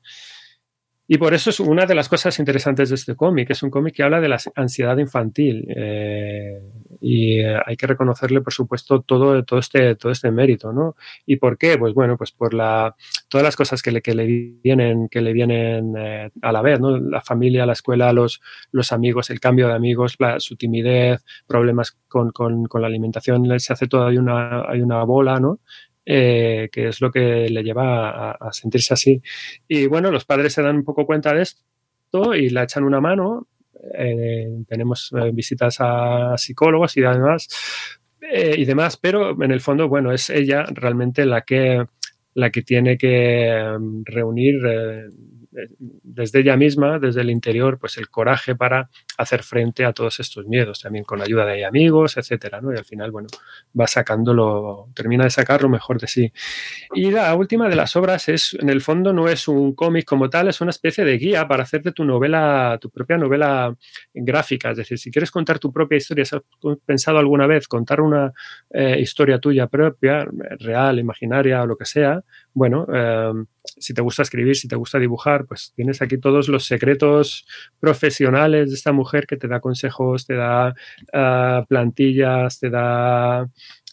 Y 1.07 1.17
por 1.17 1.33
eso 1.33 1.49
es 1.49 1.59
una 1.59 1.87
de 1.87 1.95
las 1.95 2.07
cosas 2.07 2.37
interesantes 2.37 2.89
de 2.89 2.95
este 2.95 3.15
cómic. 3.15 3.49
Es 3.49 3.63
un 3.63 3.71
cómic 3.71 3.95
que 3.95 4.03
habla 4.03 4.21
de 4.21 4.29
la 4.29 4.37
ansiedad 4.53 4.95
infantil. 4.99 5.65
Eh, 5.75 6.61
y 7.01 7.39
hay 7.41 7.77
que 7.77 7.87
reconocerle, 7.87 8.41
por 8.41 8.53
supuesto, 8.53 9.01
todo, 9.01 9.43
todo, 9.43 9.59
este, 9.59 9.95
todo 9.95 10.11
este 10.11 10.31
mérito, 10.31 10.73
¿no? 10.73 10.95
¿Y 11.25 11.37
por 11.37 11.57
qué? 11.57 11.77
Pues 11.77 11.93
bueno, 11.93 12.17
pues 12.17 12.31
por 12.31 12.53
la, 12.53 12.95
todas 13.27 13.43
las 13.43 13.55
cosas 13.55 13.81
que 13.81 13.91
le, 13.91 14.01
que 14.01 14.13
le 14.13 14.25
vienen, 14.63 15.09
que 15.09 15.21
le 15.21 15.33
vienen 15.33 15.95
eh, 15.97 16.29
a 16.41 16.51
la 16.51 16.61
vez, 16.61 16.79
¿no? 16.79 16.97
La 16.97 17.21
familia, 17.21 17.65
la 17.65 17.73
escuela, 17.73 18.11
los, 18.13 18.41
los 18.71 18.91
amigos, 18.91 19.29
el 19.29 19.39
cambio 19.39 19.67
de 19.67 19.73
amigos, 19.73 20.15
la, 20.19 20.39
su 20.39 20.55
timidez, 20.55 21.23
problemas 21.47 21.97
con, 22.07 22.31
con, 22.31 22.67
la 22.73 22.87
alimentación, 22.87 23.59
se 23.59 23.73
hace 23.73 23.87
toda 23.87 24.09
hay 24.09 24.17
una, 24.17 24.63
hay 24.69 24.81
una 24.81 25.03
bola, 25.03 25.39
¿no? 25.39 25.59
eh, 26.05 26.69
que 26.71 26.87
es 26.87 27.01
lo 27.01 27.11
que 27.11 27.47
le 27.49 27.63
lleva 27.63 28.09
a, 28.09 28.31
a, 28.31 28.51
sentirse 28.51 28.93
así. 28.95 29.21
Y 29.67 29.85
bueno, 29.85 30.09
los 30.09 30.25
padres 30.25 30.53
se 30.53 30.63
dan 30.63 30.77
un 30.77 30.83
poco 30.83 31.05
cuenta 31.05 31.33
de 31.33 31.43
esto 31.43 32.33
y 32.35 32.49
la 32.49 32.63
echan 32.63 32.83
una 32.83 32.99
mano. 32.99 33.47
Eh, 33.93 34.63
tenemos 34.67 35.11
eh, 35.13 35.31
visitas 35.33 35.77
a 35.79 36.37
psicólogos 36.37 36.97
y 36.97 37.01
demás, 37.01 37.47
eh, 38.21 38.55
y 38.57 38.65
demás, 38.65 38.97
pero 38.97 39.41
en 39.41 39.51
el 39.51 39.61
fondo, 39.61 39.87
bueno, 39.87 40.11
es 40.11 40.29
ella 40.29 40.65
realmente 40.73 41.25
la 41.25 41.41
que, 41.41 41.85
la 42.33 42.49
que 42.49 42.61
tiene 42.61 42.97
que 42.97 43.51
um, 43.77 44.03
reunir 44.05 44.57
desde 45.51 46.39
ella 46.39 46.55
misma, 46.55 46.99
desde 46.99 47.21
el 47.21 47.29
interior, 47.29 47.79
pues 47.79 47.97
el 47.97 48.09
coraje 48.09 48.55
para 48.55 48.89
hacer 49.17 49.43
frente 49.43 49.83
a 49.83 49.93
todos 49.93 50.19
estos 50.19 50.45
miedos, 50.45 50.81
también 50.81 51.03
con 51.03 51.21
ayuda 51.21 51.45
de 51.45 51.65
amigos, 51.65 52.17
etcétera, 52.17 52.61
¿no? 52.61 52.73
Y 52.73 52.77
al 52.77 52.85
final, 52.85 53.11
bueno, 53.11 53.27
va 53.77 53.87
sacándolo, 53.87 54.89
termina 54.93 55.23
de 55.23 55.29
sacar 55.29 55.61
lo 55.61 55.69
mejor 55.69 55.99
de 55.99 56.07
sí. 56.07 56.31
Y 56.93 57.11
la 57.11 57.33
última 57.35 57.67
de 57.67 57.75
las 57.75 57.95
obras 57.95 58.29
es, 58.29 58.55
en 58.59 58.69
el 58.69 58.81
fondo, 58.81 59.11
no 59.11 59.27
es 59.27 59.47
un 59.47 59.73
cómic 59.73 60.05
como 60.05 60.29
tal, 60.29 60.47
es 60.47 60.61
una 60.61 60.69
especie 60.69 61.03
de 61.03 61.17
guía 61.17 61.47
para 61.47 61.63
hacerte 61.63 61.91
tu 61.91 62.05
novela, 62.05 62.77
tu 62.79 62.89
propia 62.89 63.17
novela 63.17 63.75
gráfica. 64.13 64.71
Es 64.71 64.77
decir, 64.77 64.97
si 64.99 65.11
quieres 65.11 65.31
contar 65.31 65.59
tu 65.59 65.73
propia 65.73 65.97
historia, 65.97 66.25
si 66.25 66.35
has 66.35 66.41
pensado 66.85 67.17
alguna 67.17 67.47
vez 67.47 67.67
contar 67.67 68.01
una 68.01 68.31
eh, 68.69 68.97
historia 68.99 69.39
tuya 69.39 69.67
propia, 69.67 70.25
real, 70.59 70.99
imaginaria 70.99 71.63
o 71.63 71.67
lo 71.67 71.75
que 71.75 71.85
sea, 71.85 72.23
bueno, 72.59 72.85
eh, 72.93 73.31
si 73.63 73.93
te 73.93 74.01
gusta 74.01 74.23
escribir, 74.23 74.53
si 74.57 74.67
te 74.67 74.75
gusta 74.75 74.99
dibujar, 74.99 75.45
pues 75.45 75.71
tienes 75.77 76.01
aquí 76.01 76.17
todos 76.17 76.49
los 76.49 76.65
secretos 76.65 77.47
profesionales 77.79 78.67
de 78.67 78.75
esta 78.75 78.91
mujer 78.91 79.25
que 79.25 79.37
te 79.37 79.47
da 79.47 79.61
consejos, 79.61 80.25
te 80.25 80.35
da 80.35 80.73
uh, 81.13 81.65
plantillas, 81.67 82.59
te 82.59 82.69
da 82.69 83.47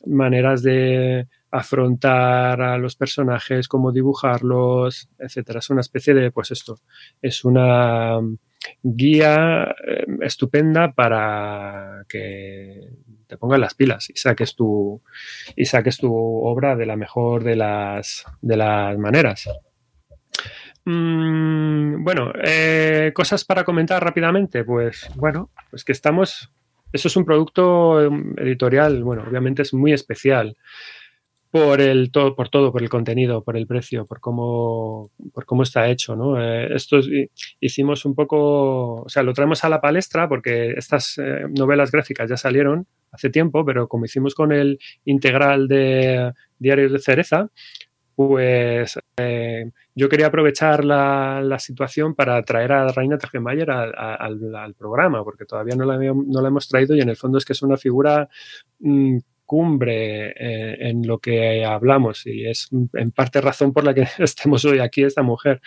maneras 0.05 0.65
de 0.65 1.29
afrontar 1.53 2.61
a 2.61 2.77
los 2.77 2.97
personajes, 2.97 3.69
cómo 3.69 3.93
dibujarlos, 3.93 5.09
etcétera. 5.17 5.61
Es 5.61 5.71
una 5.71 5.83
especie 5.83 6.13
de, 6.13 6.33
pues 6.33 6.51
esto, 6.51 6.81
es 7.23 7.45
una 7.45 8.19
guía 8.83 9.77
eh, 9.87 10.07
estupenda 10.23 10.93
para 10.93 12.05
que 12.09 12.81
te 13.27 13.37
pongas 13.37 13.61
las 13.61 13.75
pilas 13.75 14.11
y 14.11 14.17
saques 14.17 14.55
tu 14.55 15.03
y 15.55 15.65
saques 15.67 15.99
tu 15.99 16.13
obra 16.15 16.77
de 16.77 16.87
la 16.87 16.97
mejor 16.97 17.45
de 17.45 17.57
las 17.57 18.25
de 18.41 18.57
las 18.57 18.99
maneras. 18.99 19.49
Mm, 20.85 22.05
bueno, 22.05 22.33
eh, 22.43 23.13
cosas 23.15 23.45
para 23.45 23.65
comentar 23.65 24.03
rápidamente. 24.03 24.65
Pues 24.65 25.09
bueno, 25.17 25.51
pues 25.71 25.85
que 25.85 25.93
estamos. 25.93 26.53
Eso 26.93 27.09
es 27.09 27.17
un 27.17 27.25
producto 27.25 28.01
em, 28.01 28.33
editorial, 28.39 29.03
bueno, 29.03 29.25
obviamente 29.29 29.63
es 29.63 29.75
muy 29.75 29.93
especial 29.93 30.57
por 31.57 31.81
el 31.81 32.11
todo, 32.11 32.35
por 32.35 32.51
todo, 32.51 32.71
por 32.71 32.83
el 32.83 32.91
contenido, 32.91 33.43
por 33.43 33.57
el 33.57 33.67
precio, 33.67 34.05
por 34.05 34.21
cómo, 34.21 35.11
por 35.33 35.47
cómo 35.47 35.63
está 35.63 35.89
hecho, 35.89 36.15
¿no? 36.15 36.39
Eh, 36.39 36.75
esto 36.75 37.01
hicimos 37.61 38.05
un 38.05 38.15
poco, 38.15 39.03
o 39.03 39.09
sea, 39.09 39.23
lo 39.23 39.33
traemos 39.33 39.65
a 39.65 39.71
la 39.71 39.81
palestra 39.81 40.29
porque 40.29 40.75
estas 40.77 41.17
eh, 41.17 41.47
novelas 41.49 41.91
gráficas 41.91 42.29
ya 42.29 42.37
salieron 42.37 42.87
hace 43.11 43.31
tiempo, 43.31 43.65
pero 43.65 43.89
como 43.89 44.05
hicimos 44.05 44.35
con 44.35 44.53
el 44.53 44.79
integral 45.07 45.67
de 45.67 46.33
Diarios 46.59 46.93
de 46.93 46.99
Cereza, 46.99 47.49
pues 48.15 48.99
eh, 49.17 49.71
yo 49.95 50.09
quería 50.11 50.27
aprovechar 50.27 50.85
la, 50.85 51.41
la, 51.43 51.59
situación 51.59 52.15
para 52.15 52.43
traer 52.43 52.73
a 52.73 52.89
Reina 52.89 53.17
Tergemayer 53.17 53.71
al, 53.71 54.75
programa, 54.79 55.25
porque 55.25 55.47
todavía 55.47 55.75
no 55.75 55.87
la, 55.87 55.97
no 55.97 56.43
la, 56.43 56.49
hemos 56.49 56.69
traído 56.69 56.95
y 56.95 57.01
en 57.01 57.09
el 57.09 57.17
fondo 57.17 57.39
es 57.39 57.47
que 57.47 57.55
es 57.55 57.63
una 57.63 57.79
figura 57.79 58.29
mmm, 58.81 59.19
cumbre 59.47 60.31
eh, 60.31 60.77
en 60.89 61.07
lo 61.07 61.19
que 61.19 61.65
hablamos 61.65 62.27
y 62.27 62.47
es 62.47 62.69
en 62.95 63.13
parte 63.13 63.41
razón 63.41 63.73
por 63.73 63.85
la 63.85 63.95
que 63.95 64.07
estemos 64.19 64.65
hoy 64.65 64.81
aquí 64.81 65.05
esta 65.05 65.23
mujer, 65.23 65.63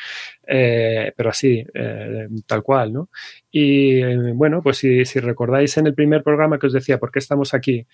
eh, 0.47 1.13
pero 1.15 1.29
así, 1.29 1.65
eh, 1.73 2.27
tal 2.45 2.61
cual, 2.61 2.93
¿no? 2.93 3.09
Y 3.51 4.03
bueno, 4.33 4.61
pues 4.61 4.77
si, 4.77 5.05
si, 5.05 5.19
recordáis 5.19 5.77
en 5.77 5.87
el 5.87 5.95
primer 5.95 6.21
programa 6.21 6.59
que 6.59 6.67
os 6.67 6.73
decía, 6.73 6.99
¿por 6.99 7.11
qué 7.11 7.19
estamos 7.19 7.53
aquí? 7.53 7.87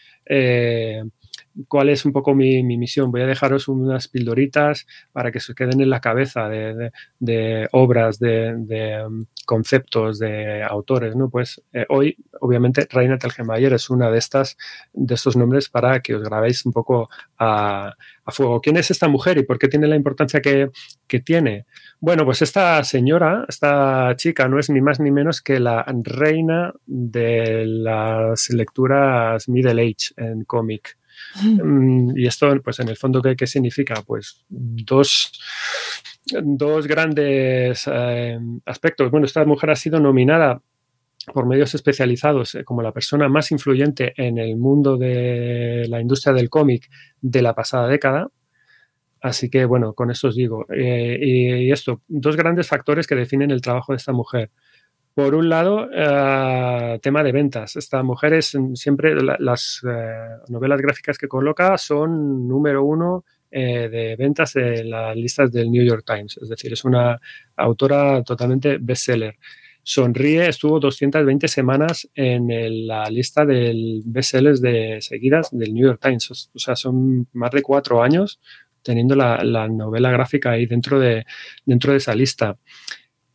Cuál 1.68 1.90
es 1.90 2.06
un 2.06 2.12
poco 2.12 2.36
mi, 2.36 2.64
mi, 2.64 2.78
misión. 2.78 3.12
Voy 3.12 3.22
a 3.22 3.26
dejaros 3.26 3.68
unas 3.68 4.08
pildoritas 4.08 4.86
para 5.12 5.32
que 5.32 5.40
se 5.40 5.56
queden 5.56 5.82
en 5.82 5.90
la 5.90 6.02
cabeza 6.02 6.50
de, 6.50 7.68
obras, 7.72 8.20
de, 8.20 9.04
um, 9.08 9.26
conceptos, 9.46 10.20
de 10.20 10.64
autores. 10.64 11.16
¿no? 11.16 11.30
Pues 11.30 11.62
eh, 11.72 11.86
hoy, 11.90 12.18
obviamente, 12.42 12.88
Reina 12.90 13.18
Telgemeier 13.18 13.74
es 13.74 13.90
una 13.90 14.12
de 14.12 14.18
estas, 14.18 14.58
de 14.94 15.16
estos 15.16 15.36
nombres 15.36 15.70
para 15.70 16.02
que 16.02 16.16
os 16.16 16.24
grabéis 16.24 16.66
un 16.66 16.74
poco 16.74 17.10
a, 17.38 17.94
a, 18.26 18.32
fuego. 18.32 18.60
¿Quién 18.62 18.78
es 18.78 18.92
esta 18.92 19.08
mujer 19.08 19.38
y 19.38 19.44
por 19.44 19.58
qué 19.58 19.68
tiene 19.68 19.88
la 19.88 19.96
importancia 19.96 20.42
que, 20.42 20.72
que 21.08 21.20
tiene? 21.22 21.66
Bueno, 22.00 22.26
pues 22.26 22.42
esta 22.42 22.84
señora, 22.84 23.46
esta 23.48 24.14
chica, 24.18 24.48
no 24.48 24.60
es 24.60 24.70
ni 24.70 24.82
más 24.82 25.00
ni 25.00 25.12
menos 25.12 25.42
que 25.42 25.60
la 25.60 25.86
reina 26.04 26.74
de 26.86 27.66
las 27.66 28.50
lecturas 28.50 29.48
Middle 29.48 29.82
Age 29.82 30.14
en 30.18 30.44
cómic. 30.44 30.98
Mm. 31.42 32.18
Y 32.18 32.28
esto, 32.28 32.50
pues 32.64 32.80
en 32.80 32.90
el 32.90 32.98
fondo, 32.98 33.22
¿qué, 33.22 33.36
qué 33.36 33.48
significa? 33.48 34.02
Pues 34.06 34.46
dos, 34.50 35.32
dos 36.44 36.88
grandes 36.88 37.90
eh, 37.92 38.40
aspectos. 38.66 39.12
Bueno, 39.12 39.26
esta 39.26 39.46
mujer 39.46 39.70
ha 39.72 39.76
sido 39.76 40.00
nominada 40.00 40.62
por 41.34 41.48
medios 41.48 41.74
especializados 41.74 42.56
eh, 42.56 42.64
como 42.64 42.82
la 42.82 42.92
persona 42.92 43.28
más 43.28 43.52
influyente 43.52 44.14
en 44.18 44.38
el 44.38 44.58
mundo 44.58 44.98
de 44.98 45.86
la 45.90 46.00
industria 46.00 46.34
del 46.34 46.50
cómic 46.50 46.88
de 47.22 47.42
la 47.42 47.54
pasada 47.54 47.88
década. 47.88 48.30
Así 49.22 49.50
que, 49.50 49.66
bueno, 49.66 49.94
con 49.94 50.12
esto 50.12 50.28
os 50.28 50.36
digo. 50.36 50.66
Eh, 50.72 51.18
y, 51.20 51.54
y 51.68 51.72
esto, 51.72 52.02
dos 52.08 52.36
grandes 52.36 52.68
factores 52.68 53.08
que 53.08 53.16
definen 53.16 53.50
el 53.50 53.62
trabajo 53.62 53.92
de 53.92 53.98
esta 53.98 54.12
mujer. 54.12 54.52
Por 55.16 55.34
un 55.34 55.48
lado, 55.48 55.86
uh, 55.86 57.00
tema 57.00 57.24
de 57.24 57.32
ventas. 57.32 57.78
Esta 57.78 58.04
mujer 58.04 58.34
es 58.34 58.54
siempre 58.74 59.16
la, 59.16 59.38
las 59.40 59.82
uh, 59.84 60.52
novelas 60.52 60.82
gráficas 60.82 61.18
que 61.18 61.30
coloca 61.30 61.78
son 61.78 62.46
número 62.46 62.84
uno 62.84 63.24
eh, 63.50 63.88
de 63.88 64.18
ventas 64.18 64.58
en 64.58 64.90
las 64.90 65.16
listas 65.16 65.50
del 65.54 65.72
New 65.72 65.86
York 65.86 66.04
Times. 66.06 66.38
Es 66.42 66.50
decir, 66.50 66.74
es 66.74 66.84
una 66.84 67.18
autora 67.56 68.22
totalmente 68.24 68.78
bestseller. 68.78 69.38
Sonríe 69.82 70.50
estuvo 70.50 70.82
220 70.82 71.48
semanas 71.48 72.10
en 72.14 72.52
el, 72.52 72.86
la 72.86 73.10
lista 73.10 73.46
del 73.46 74.02
bestsellers 74.06 74.60
de 74.60 74.98
seguidas 75.00 75.48
del 75.52 75.74
New 75.74 75.88
York 75.88 76.02
Times. 76.02 76.50
O 76.54 76.60
sea, 76.60 76.76
son 76.76 77.30
más 77.32 77.52
de 77.52 77.62
cuatro 77.62 78.04
años 78.04 78.42
teniendo 78.82 79.16
la, 79.16 79.42
la 79.46 79.70
novela 79.70 80.12
gráfica 80.12 80.52
ahí 80.52 80.66
dentro 80.66 81.00
de, 81.00 81.26
dentro 81.66 81.94
de 81.94 82.00
esa 82.00 82.14
lista 82.14 82.58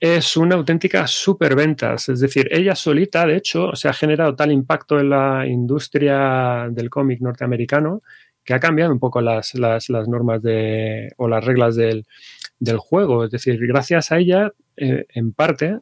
es 0.01 0.37
una 0.39 0.55
auténtica 0.57 1.07
superventas. 1.07 2.09
Es 2.09 2.21
decir, 2.21 2.49
ella 2.51 2.75
solita, 2.75 3.27
de 3.27 3.37
hecho, 3.37 3.75
se 3.75 3.89
ha 3.89 3.93
generado 3.93 4.35
tal 4.35 4.51
impacto 4.51 4.99
en 4.99 5.11
la 5.11 5.47
industria 5.47 6.69
del 6.71 6.89
cómic 6.89 7.21
norteamericano 7.21 8.03
que 8.43 8.55
ha 8.55 8.61
cambiado 8.61 8.93
un 8.93 8.99
poco 8.99 9.21
las, 9.21 9.55
las, 9.55 9.91
las 9.91 10.09
normas 10.09 10.43
de, 10.43 11.13
o 11.19 11.29
las 11.29 11.45
reglas 11.45 11.77
del, 11.77 12.07
del, 12.59 12.79
juego. 12.79 13.25
Es 13.25 13.31
decir, 13.31 13.59
gracias 13.67 14.11
a 14.11 14.19
ella, 14.19 14.53
eh, 14.77 15.05
en 15.11 15.33
parte, 15.35 15.79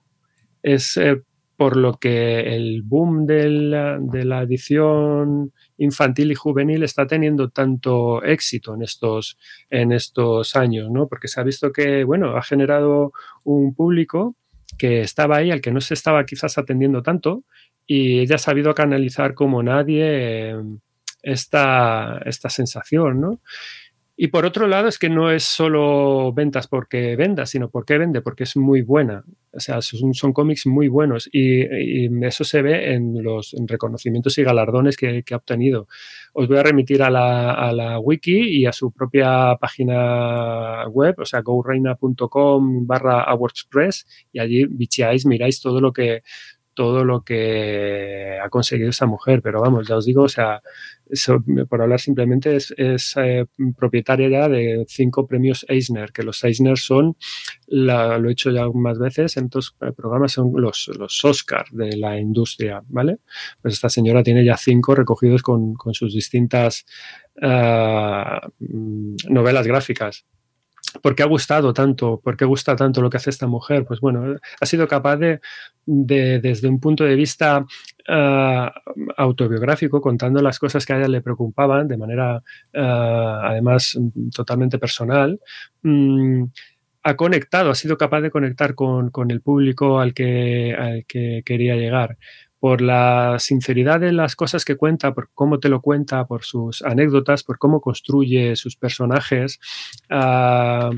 es 0.63 0.97
eh, 0.97 1.23
por 1.57 1.77
lo 1.77 1.95
que 1.95 2.57
el 2.57 2.83
boom 2.83 3.25
de 3.27 3.49
la, 3.49 3.99
de 4.01 4.25
la, 4.25 4.43
edición 4.43 5.53
infantil 5.79 6.33
y 6.33 6.35
juvenil 6.35 6.83
está 6.83 7.07
teniendo 7.07 7.49
tanto 7.49 8.23
éxito 8.23 8.75
en 8.75 8.83
estos, 8.83 9.39
en 9.71 9.93
estos 9.93 10.55
años, 10.57 10.91
¿no? 10.91 11.09
Porque 11.09 11.29
se 11.29 11.41
ha 11.41 11.45
visto 11.45 11.73
que, 11.73 12.05
bueno, 12.05 12.37
ha 12.37 12.43
generado 12.43 13.13
un 13.45 13.75
público 13.75 14.37
que 14.77 15.01
estaba 15.01 15.39
ahí, 15.39 15.51
al 15.51 15.61
que 15.61 15.73
no 15.73 15.81
se 15.81 15.95
estaba 15.95 16.25
quizás 16.27 16.59
atendiendo 16.59 17.03
tanto, 17.03 17.45
y 17.87 18.21
ella 18.21 18.37
ha 18.37 18.39
sabido 18.39 18.75
canalizar 18.75 19.35
como 19.35 19.63
nadie 19.63 20.51
eh, 20.51 20.63
esta, 21.23 22.19
esta 22.27 22.51
sensación, 22.51 23.21
¿no? 23.21 23.41
Y 24.21 24.29
por 24.29 24.45
otro 24.45 24.67
lado, 24.67 24.89
es 24.89 24.99
que 24.99 25.09
no 25.09 25.31
es 25.31 25.45
solo 25.45 26.33
ventas 26.33 26.67
porque 26.67 27.15
venda, 27.15 27.47
sino 27.47 27.71
porque 27.71 27.99
vende, 27.99 28.21
porque 28.21 28.43
es 28.43 28.57
muy 28.57 28.83
buena. 28.83 29.23
O 29.53 29.61
sea, 29.61 29.81
son, 29.81 30.33
cómics 30.33 30.67
muy 30.67 30.89
buenos 30.89 31.29
y, 31.33 31.63
eso 32.27 32.43
se 32.43 32.61
ve 32.61 32.95
en 32.95 33.23
los 33.23 33.55
en 33.55 33.69
reconocimientos 33.69 34.37
y 34.39 34.43
galardones 34.43 34.97
que, 34.97 35.23
ha 35.31 35.37
obtenido. 35.37 35.87
Os 36.33 36.49
voy 36.49 36.57
a 36.59 36.65
remitir 36.65 37.01
a 37.01 37.11
la, 37.11 37.53
a 37.53 37.73
la, 37.73 38.01
wiki 38.01 38.59
y 38.59 38.67
a 38.67 38.73
su 38.73 38.91
propia 38.91 39.55
página 39.61 40.89
web, 40.89 41.15
o 41.19 41.25
sea, 41.25 41.41
goreina.com 41.41 42.89
barra 42.89 43.23
awardspress 43.23 44.05
y 44.33 44.41
allí 44.41 44.65
bicheáis, 44.69 45.27
miráis 45.27 45.61
todo 45.61 45.81
lo 45.81 45.93
que 45.93 46.23
todo 46.79 47.05
lo 47.05 47.23
que 47.23 48.39
ha 48.41 48.49
conseguido 48.51 48.91
esa 48.91 49.05
mujer, 49.05 49.43
pero 49.43 49.61
vamos, 49.61 49.89
ya 49.89 49.97
os 49.97 50.07
digo, 50.07 50.23
o 50.23 50.29
sea, 50.29 50.63
por 51.69 51.83
hablar 51.83 51.99
simplemente, 51.99 52.55
es, 52.55 52.73
eh, 53.17 53.47
propietaria 53.77 54.29
ya 54.29 54.49
de 54.49 54.85
cinco 54.87 55.27
premios 55.27 55.67
Eisner, 55.69 56.13
que 56.13 56.23
los 56.23 56.45
Eisner 56.45 56.79
son, 56.79 57.17
lo 57.67 58.29
he 58.29 58.33
hecho 58.33 58.53
ya 58.53 58.69
más 58.73 59.01
veces 59.01 59.37
en 59.39 59.47
estos 59.47 59.75
programas, 59.97 60.31
son 60.31 60.53
los, 60.55 60.89
los 60.97 61.25
Oscar 61.25 61.65
de 61.73 61.97
la 61.97 62.17
industria, 62.17 62.81
¿vale? 62.87 63.17
Pues 63.61 63.75
esta 63.75 63.89
señora 63.89 64.23
tiene 64.23 64.45
ya 64.45 64.57
cinco 64.57 64.95
recogidos 64.95 65.43
con, 65.43 65.75
con 65.75 65.95
sus 65.95 66.15
distintas 66.15 66.87
uh, 67.43 68.39
novelas 69.29 69.67
gráficas. 69.67 70.25
¿Por 71.03 71.15
qué 71.15 71.23
ha 71.23 71.27
gustado 71.27 71.73
tanto? 71.73 72.21
¿Por 72.21 72.37
qué 72.37 72.45
gusta 72.45 72.75
tanto 72.75 73.03
lo 73.03 73.11
que 73.11 73.19
hace 73.19 73.31
esta 73.31 73.47
mujer? 73.47 73.85
Pues 73.85 74.01
bueno, 74.01 74.37
ha 74.61 74.67
sido 74.67 74.89
capaz 74.89 75.17
de, 75.17 75.41
de 75.85 76.41
desde 76.41 76.69
un 76.69 76.81
punto 76.81 77.05
de 77.05 77.15
vista 77.15 77.65
uh, 78.09 78.93
autobiográfico, 79.17 80.01
contando 80.01 80.41
las 80.41 80.59
cosas 80.59 80.87
que 80.87 80.95
a 80.95 80.99
ella 80.99 81.09
le 81.09 81.21
preocupaban 81.21 81.89
de 81.89 81.97
manera, 81.97 82.37
uh, 82.37 82.79
además, 82.79 83.99
totalmente 84.35 84.79
personal, 84.79 85.39
um, 85.85 86.51
ha 87.03 87.17
conectado, 87.17 87.71
ha 87.71 87.75
sido 87.75 87.97
capaz 87.97 88.21
de 88.23 88.31
conectar 88.31 88.75
con, 88.75 89.11
con 89.11 89.31
el 89.31 89.41
público 89.41 90.01
al 90.01 90.15
que, 90.15 90.75
al 90.75 91.05
que 91.07 91.43
quería 91.45 91.77
llegar 91.77 92.19
por 92.61 92.81
la 92.81 93.37
sinceridad 93.39 94.01
de 94.01 94.13
las 94.13 94.35
cosas 94.37 94.65
que 94.65 94.77
cuenta, 94.77 95.15
por 95.15 95.31
cómo 95.35 95.61
te 95.61 95.69
lo 95.69 95.81
cuenta, 95.81 96.27
por 96.27 96.45
sus 96.45 96.83
anécdotas, 96.83 97.45
por 97.45 97.59
cómo 97.59 97.81
construye 97.81 98.57
sus 98.57 98.77
personajes, 98.77 99.61
uh, 100.11 100.95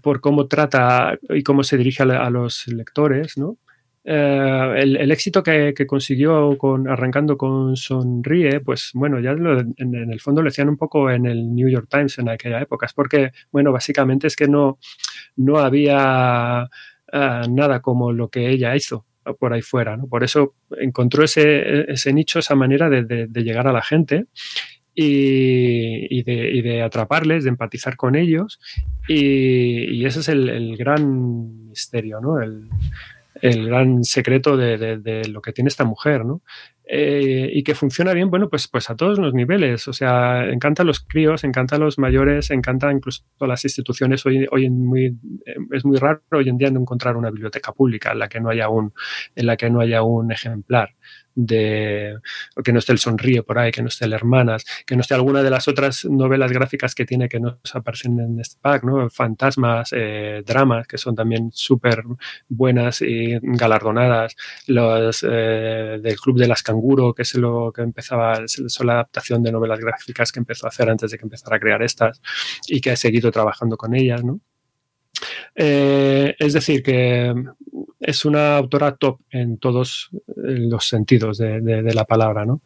por 0.00 0.20
cómo 0.20 0.46
trata 0.46 1.18
y 1.30 1.42
cómo 1.42 1.64
se 1.64 1.76
dirige 1.76 2.02
a, 2.02 2.30
los 2.30 2.66
lectores, 2.68 3.38
¿no? 3.38 3.56
eh, 4.04 4.74
el, 4.78 5.10
éxito 5.10 5.42
que, 5.42 5.74
consiguió 5.86 6.56
con, 6.58 6.88
arrancando 6.88 7.36
con 7.36 7.76
Sonríe, 7.76 8.60
pues 8.60 8.90
bueno, 8.94 9.20
ya 9.20 9.32
lo, 9.32 9.60
en, 9.60 9.94
el 10.12 10.20
fondo 10.20 10.42
lo 10.42 10.48
decían 10.48 10.68
un 10.68 10.76
poco 10.76 11.10
en 11.10 11.26
el 11.26 11.54
New 11.54 11.68
York 11.68 11.86
Times 11.88 12.18
en 12.18 12.28
aquella 12.28 12.60
época. 12.60 12.86
Es 12.86 12.92
porque, 12.92 13.30
bueno, 13.50 13.72
básicamente 13.72 14.26
es 14.26 14.36
que 14.36 14.48
no, 14.48 14.78
no 15.36 15.58
había 15.58 16.68
uh, 17.12 17.50
nada 17.50 17.80
como 17.80 18.12
lo 18.12 18.28
que 18.28 18.50
ella 18.50 18.74
hizo 18.74 19.06
por 19.38 19.52
ahí 19.52 19.62
fuera. 19.62 19.96
¿no? 19.96 20.06
Por 20.06 20.24
eso 20.24 20.54
encontró 20.78 21.24
ese, 21.24 21.90
ese 21.90 22.12
nicho, 22.12 22.38
esa 22.38 22.54
manera 22.54 22.88
de, 22.88 23.28
llegar 23.34 23.66
a 23.66 23.72
la 23.72 23.82
gente 23.82 24.26
y, 24.94 26.22
de, 26.22 26.50
y, 26.50 26.62
de, 26.62 26.82
atraparles, 26.82 27.44
de 27.44 27.50
empatizar 27.50 27.96
con 27.96 28.14
ellos. 28.14 28.60
Y, 29.08 30.04
ese 30.04 30.20
es 30.20 30.28
el, 30.28 30.48
el, 30.48 30.76
gran 30.76 31.68
misterio, 31.68 32.20
¿no? 32.20 32.40
El, 32.40 32.68
el 33.42 33.66
gran 33.66 34.04
secreto 34.04 34.56
de, 34.56 35.22
lo 35.28 35.42
que 35.42 35.52
tiene 35.52 35.68
esta 35.68 35.84
mujer, 35.84 36.24
¿no? 36.24 36.42
Eh, 36.84 37.48
y 37.52 37.62
que 37.62 37.74
funciona 37.74 38.12
bien, 38.12 38.28
bueno, 38.28 38.48
pues, 38.50 38.68
pues 38.68 38.90
a 38.90 38.96
todos 38.96 39.18
los 39.18 39.34
niveles. 39.34 39.86
O 39.88 39.92
sea, 39.92 40.44
encanta 40.50 40.82
a 40.82 40.86
los 40.86 41.00
críos, 41.00 41.44
encanta 41.44 41.76
a 41.76 41.78
los 41.78 41.98
mayores, 41.98 42.50
encanta 42.50 42.90
incluso 42.92 43.22
las 43.40 43.64
instituciones. 43.64 44.26
Hoy, 44.26 44.46
hoy 44.50 44.66
en 44.66 44.84
muy, 44.84 45.16
es 45.70 45.84
muy 45.84 45.98
raro 45.98 46.22
hoy 46.32 46.48
en 46.48 46.58
día 46.58 46.70
no 46.70 46.80
encontrar 46.80 47.16
una 47.16 47.30
biblioteca 47.30 47.72
pública 47.72 48.12
en 48.12 48.18
la 48.18 48.28
que 48.28 48.40
no 48.40 48.50
haya 48.50 48.68
un, 48.68 48.92
en 49.34 49.46
la 49.46 49.56
que 49.56 49.70
no 49.70 49.80
haya 49.80 50.02
un 50.02 50.32
ejemplar 50.32 50.94
de 51.34 52.18
que 52.64 52.72
no 52.72 52.78
esté 52.78 52.92
el 52.92 52.98
sonríe 52.98 53.42
por 53.42 53.58
ahí, 53.58 53.70
que 53.70 53.82
no 53.82 53.88
esté 53.88 54.04
el 54.04 54.12
hermanas, 54.12 54.64
que 54.86 54.94
no 54.96 55.02
esté 55.02 55.14
alguna 55.14 55.42
de 55.42 55.50
las 55.50 55.68
otras 55.68 56.04
novelas 56.04 56.52
gráficas 56.52 56.94
que 56.94 57.04
tiene 57.04 57.28
que 57.28 57.40
no 57.40 57.58
aparecen 57.74 58.18
en 58.20 58.40
este 58.40 58.56
pack, 58.60 58.84
¿no? 58.84 59.08
Fantasmas, 59.10 59.90
eh, 59.92 60.42
dramas, 60.46 60.86
que 60.86 60.98
son 60.98 61.14
también 61.14 61.50
súper 61.52 62.02
buenas 62.48 63.02
y 63.02 63.38
galardonadas, 63.42 64.36
los 64.66 65.24
eh, 65.28 65.98
del 66.02 66.16
Club 66.16 66.38
de 66.38 66.48
las 66.48 66.62
Canguro, 66.62 67.14
que 67.14 67.22
es 67.22 67.34
lo 67.34 67.72
que 67.72 67.82
empezaba, 67.82 68.34
es 68.44 68.80
la 68.84 68.94
adaptación 68.94 69.42
de 69.42 69.52
novelas 69.52 69.80
gráficas 69.80 70.32
que 70.32 70.40
empezó 70.40 70.66
a 70.66 70.68
hacer 70.70 70.88
antes 70.90 71.10
de 71.10 71.18
que 71.18 71.24
empezara 71.24 71.56
a 71.56 71.60
crear 71.60 71.82
estas 71.82 72.20
y 72.66 72.80
que 72.80 72.90
ha 72.90 72.96
seguido 72.96 73.30
trabajando 73.30 73.76
con 73.76 73.94
ellas, 73.94 74.22
¿no? 74.24 74.40
Eh, 75.54 76.34
es 76.38 76.52
decir, 76.52 76.82
que 76.82 77.34
es 78.02 78.24
una 78.24 78.56
autora 78.56 78.96
top 78.96 79.20
en 79.30 79.58
todos 79.58 80.10
los 80.26 80.88
sentidos 80.88 81.38
de 81.38 81.94
la 81.94 82.04
palabra. 82.04 82.44
¿no? 82.44 82.62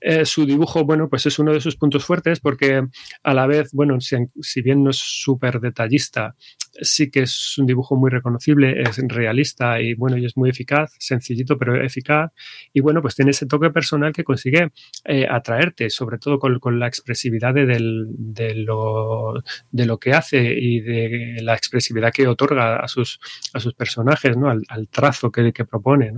Eh, 0.00 0.24
su 0.24 0.46
dibujo, 0.46 0.84
bueno, 0.84 1.08
pues 1.08 1.26
es 1.26 1.38
uno 1.38 1.52
de 1.52 1.60
sus 1.60 1.76
puntos 1.76 2.04
fuertes 2.04 2.40
porque 2.40 2.86
a 3.22 3.34
la 3.34 3.46
vez, 3.46 3.70
bueno, 3.72 4.00
si, 4.00 4.16
si 4.40 4.62
bien 4.62 4.82
no 4.84 4.90
es 4.90 4.98
súper 4.98 5.60
detallista, 5.60 6.34
sí 6.80 7.10
que 7.10 7.22
es 7.22 7.58
un 7.58 7.66
dibujo 7.66 7.96
muy 7.96 8.10
reconocible, 8.10 8.82
es 8.82 8.98
realista 9.08 9.80
y 9.80 9.94
bueno, 9.94 10.16
y 10.16 10.24
es 10.24 10.36
muy 10.36 10.50
eficaz, 10.50 10.94
sencillito 10.98 11.58
pero 11.58 11.80
eficaz. 11.82 12.32
Y 12.72 12.80
bueno, 12.80 13.02
pues 13.02 13.14
tiene 13.14 13.30
ese 13.30 13.46
toque 13.46 13.70
personal 13.70 14.12
que 14.12 14.24
consigue 14.24 14.70
eh, 15.04 15.26
atraerte, 15.28 15.90
sobre 15.90 16.18
todo 16.18 16.38
con, 16.38 16.56
la 16.78 16.88
expresividad 16.88 17.54
de, 17.54 18.54
lo, 18.56 19.34
de 19.70 19.86
lo 19.86 19.98
que 19.98 20.12
hace 20.12 20.52
y 20.58 20.80
de 20.80 21.38
la 21.42 21.54
expresividad 21.54 22.12
que 22.12 22.26
otorga 22.26 22.76
a 22.76 22.88
sus, 22.88 23.20
a 23.52 23.60
sus 23.60 23.74
personajes, 23.74 24.36
¿no? 24.36 24.50
al, 24.50 24.88
trazo 24.88 25.30
que, 25.30 25.52
que 25.52 25.64
propone, 25.64 26.12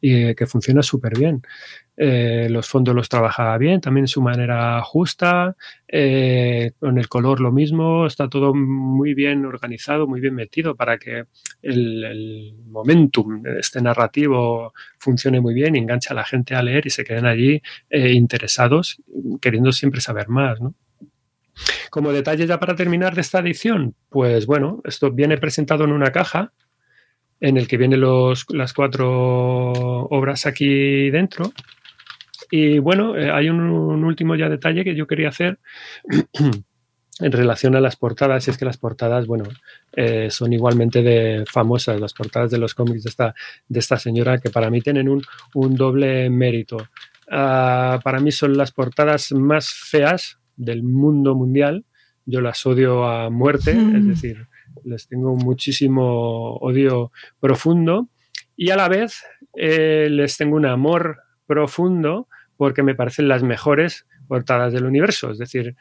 y 0.00 0.14
eh, 0.14 0.34
que 0.34 0.46
funciona 0.46 0.82
súper 0.82 1.18
bien. 1.18 1.42
Eh, 2.04 2.48
los 2.50 2.66
fondos 2.66 2.96
los 2.96 3.08
trabajaba 3.08 3.56
bien, 3.58 3.80
también 3.80 4.08
su 4.08 4.20
manera 4.20 4.82
justa, 4.82 5.54
eh, 5.86 6.72
con 6.80 6.98
el 6.98 7.08
color 7.08 7.38
lo 7.38 7.52
mismo, 7.52 8.06
está 8.06 8.28
todo 8.28 8.54
muy 8.54 9.14
bien 9.14 9.46
organizado, 9.46 10.08
muy 10.08 10.20
bien 10.20 10.34
metido 10.34 10.74
para 10.74 10.98
que 10.98 11.26
el, 11.62 12.56
momentum, 12.66 13.46
este 13.56 13.80
narrativo 13.80 14.72
funcione 14.98 15.40
muy 15.40 15.54
bien, 15.54 15.76
y 15.76 15.78
enganche 15.78 16.12
a 16.12 16.16
la 16.16 16.24
gente 16.24 16.56
a 16.56 16.62
leer 16.64 16.88
y 16.88 16.90
se 16.90 17.04
queden 17.04 17.24
allí 17.24 17.62
eh, 17.88 18.10
interesados, 18.10 19.00
queriendo 19.40 19.70
siempre 19.70 20.00
saber 20.00 20.28
más. 20.28 20.58
Como 21.88 22.12
detalle 22.12 22.48
ya 22.48 22.58
para 22.58 22.74
terminar 22.74 23.14
de 23.14 23.20
esta 23.20 23.38
edición, 23.38 23.94
pues 24.08 24.46
bueno, 24.46 24.82
esto 24.86 25.12
viene 25.12 25.38
presentado 25.38 25.84
en 25.84 25.92
una 25.92 26.10
caja 26.10 26.52
en 27.38 27.58
el 27.58 27.68
que 27.68 27.76
vienen 27.76 28.00
los, 28.00 28.44
las 28.48 28.72
cuatro 28.72 29.70
obras 30.10 30.46
aquí 30.46 31.08
dentro. 31.10 31.52
Y 32.54 32.80
bueno, 32.80 33.16
eh, 33.16 33.30
hay 33.30 33.48
un, 33.48 33.60
un, 33.60 34.04
último 34.04 34.36
ya 34.36 34.50
detalle 34.50 34.84
que 34.84 34.94
yo 34.94 35.06
quería 35.06 35.30
hacer 35.30 35.58
en 37.18 37.32
relación 37.32 37.74
a 37.76 37.80
las 37.80 37.96
portadas, 37.96 38.46
y 38.46 38.50
es 38.50 38.58
que 38.58 38.66
las 38.66 38.76
portadas, 38.76 39.26
bueno, 39.26 39.44
eh, 39.96 40.28
son 40.30 40.52
igualmente 40.52 41.02
de 41.02 41.44
famosas, 41.50 41.98
las 41.98 42.12
portadas 42.12 42.50
de 42.50 42.58
los 42.58 42.74
cómics 42.74 43.04
de 43.04 43.08
esta, 43.08 43.34
de 43.66 43.78
esta 43.78 43.98
señora, 43.98 44.36
que 44.36 44.50
para 44.50 44.68
mí 44.68 44.82
tienen 44.82 45.08
un, 45.08 45.22
un 45.54 45.76
doble 45.76 46.28
mérito. 46.28 46.76
Uh, 47.26 47.96
para 48.04 48.20
mí 48.20 48.30
son 48.30 48.54
las 48.54 48.70
portadas 48.70 49.32
más 49.32 49.70
feas 49.70 50.38
del 50.54 50.82
mundo 50.82 51.34
mundial. 51.34 51.86
Yo 52.26 52.42
las 52.42 52.66
odio 52.66 53.06
a 53.06 53.30
muerte, 53.30 53.72
mm. 53.72 53.96
es 53.96 54.06
decir, 54.08 54.46
les 54.84 55.08
tengo 55.08 55.36
muchísimo 55.36 56.56
odio 56.56 57.12
profundo 57.40 58.08
y 58.56 58.68
a 58.68 58.76
la 58.76 58.90
vez 58.90 59.24
eh, 59.56 60.08
les 60.10 60.36
tengo 60.36 60.56
un 60.56 60.66
amor 60.66 61.22
profundo 61.46 62.28
porque 62.62 62.84
me 62.84 62.94
parecen 62.94 63.26
las 63.26 63.42
mejores 63.42 64.06
portadas 64.28 64.72
del 64.72 64.84
universo. 64.84 65.32
Es 65.32 65.38
decir, 65.38 65.74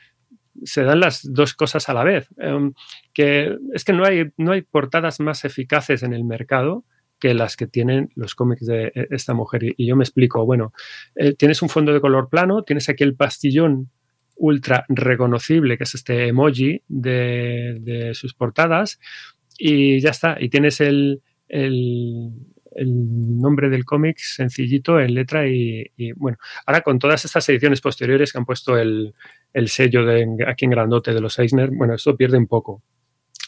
se 0.63 0.82
dan 0.82 0.99
las 0.99 1.32
dos 1.32 1.53
cosas 1.53 1.88
a 1.89 1.93
la 1.93 2.03
vez. 2.03 2.27
Um, 2.38 2.73
que 3.13 3.55
es 3.71 3.84
que 3.84 3.93
no 3.93 4.03
hay, 4.03 4.32
no 4.38 4.51
hay 4.51 4.63
portadas 4.63 5.19
más 5.19 5.45
eficaces 5.45 6.01
en 6.01 6.11
el 6.11 6.23
mercado 6.23 6.84
que 7.19 7.36
las 7.36 7.55
que 7.55 7.67
tienen 7.67 8.09
los 8.15 8.34
cómics 8.34 8.65
de 8.65 8.91
esta 9.11 9.36
mujer. 9.36 9.63
Y, 9.63 9.75
y 9.77 9.86
yo 9.86 9.95
me 9.95 10.03
explico, 10.03 10.43
bueno, 10.43 10.73
eh, 11.13 11.36
tienes 11.36 11.61
un 11.61 11.69
fondo 11.69 11.93
de 11.93 12.01
color 12.01 12.29
plano, 12.29 12.63
tienes 12.63 12.89
aquí 12.89 13.03
el 13.03 13.13
pastillón 13.13 13.91
ultra 14.36 14.84
reconocible, 14.89 15.77
que 15.77 15.84
es 15.84 15.93
este 15.93 16.29
emoji 16.29 16.82
de, 16.88 17.77
de 17.79 18.15
sus 18.15 18.34
portadas, 18.34 18.99
y 19.55 19.99
ya 19.99 20.09
está. 20.09 20.36
Y 20.39 20.49
tienes 20.49 20.82
el, 20.82 21.21
el, 21.47 22.32
el 22.76 23.39
nombre 23.39 23.69
del 23.69 23.86
cómic 23.86 24.17
sencillito 24.17 24.99
en 24.99 25.13
letra 25.13 25.47
y, 25.47 25.86
y, 25.97 26.11
bueno, 26.13 26.38
ahora 26.65 26.82
con 26.82 26.99
todas 26.99 27.26
estas 27.26 27.47
ediciones 27.49 27.82
posteriores 27.82 28.32
que 28.32 28.38
han 28.38 28.45
puesto 28.45 28.78
el, 28.78 29.13
el 29.53 29.67
sello 29.69 30.05
de 30.05 30.28
aquí 30.47 30.65
en 30.65 30.72
grandote 30.72 31.13
de 31.13 31.22
los 31.22 31.38
Eisner, 31.39 31.69
bueno, 31.72 31.95
esto 31.95 32.15
pierde 32.15 32.38
un 32.38 32.47
poco. 32.47 32.82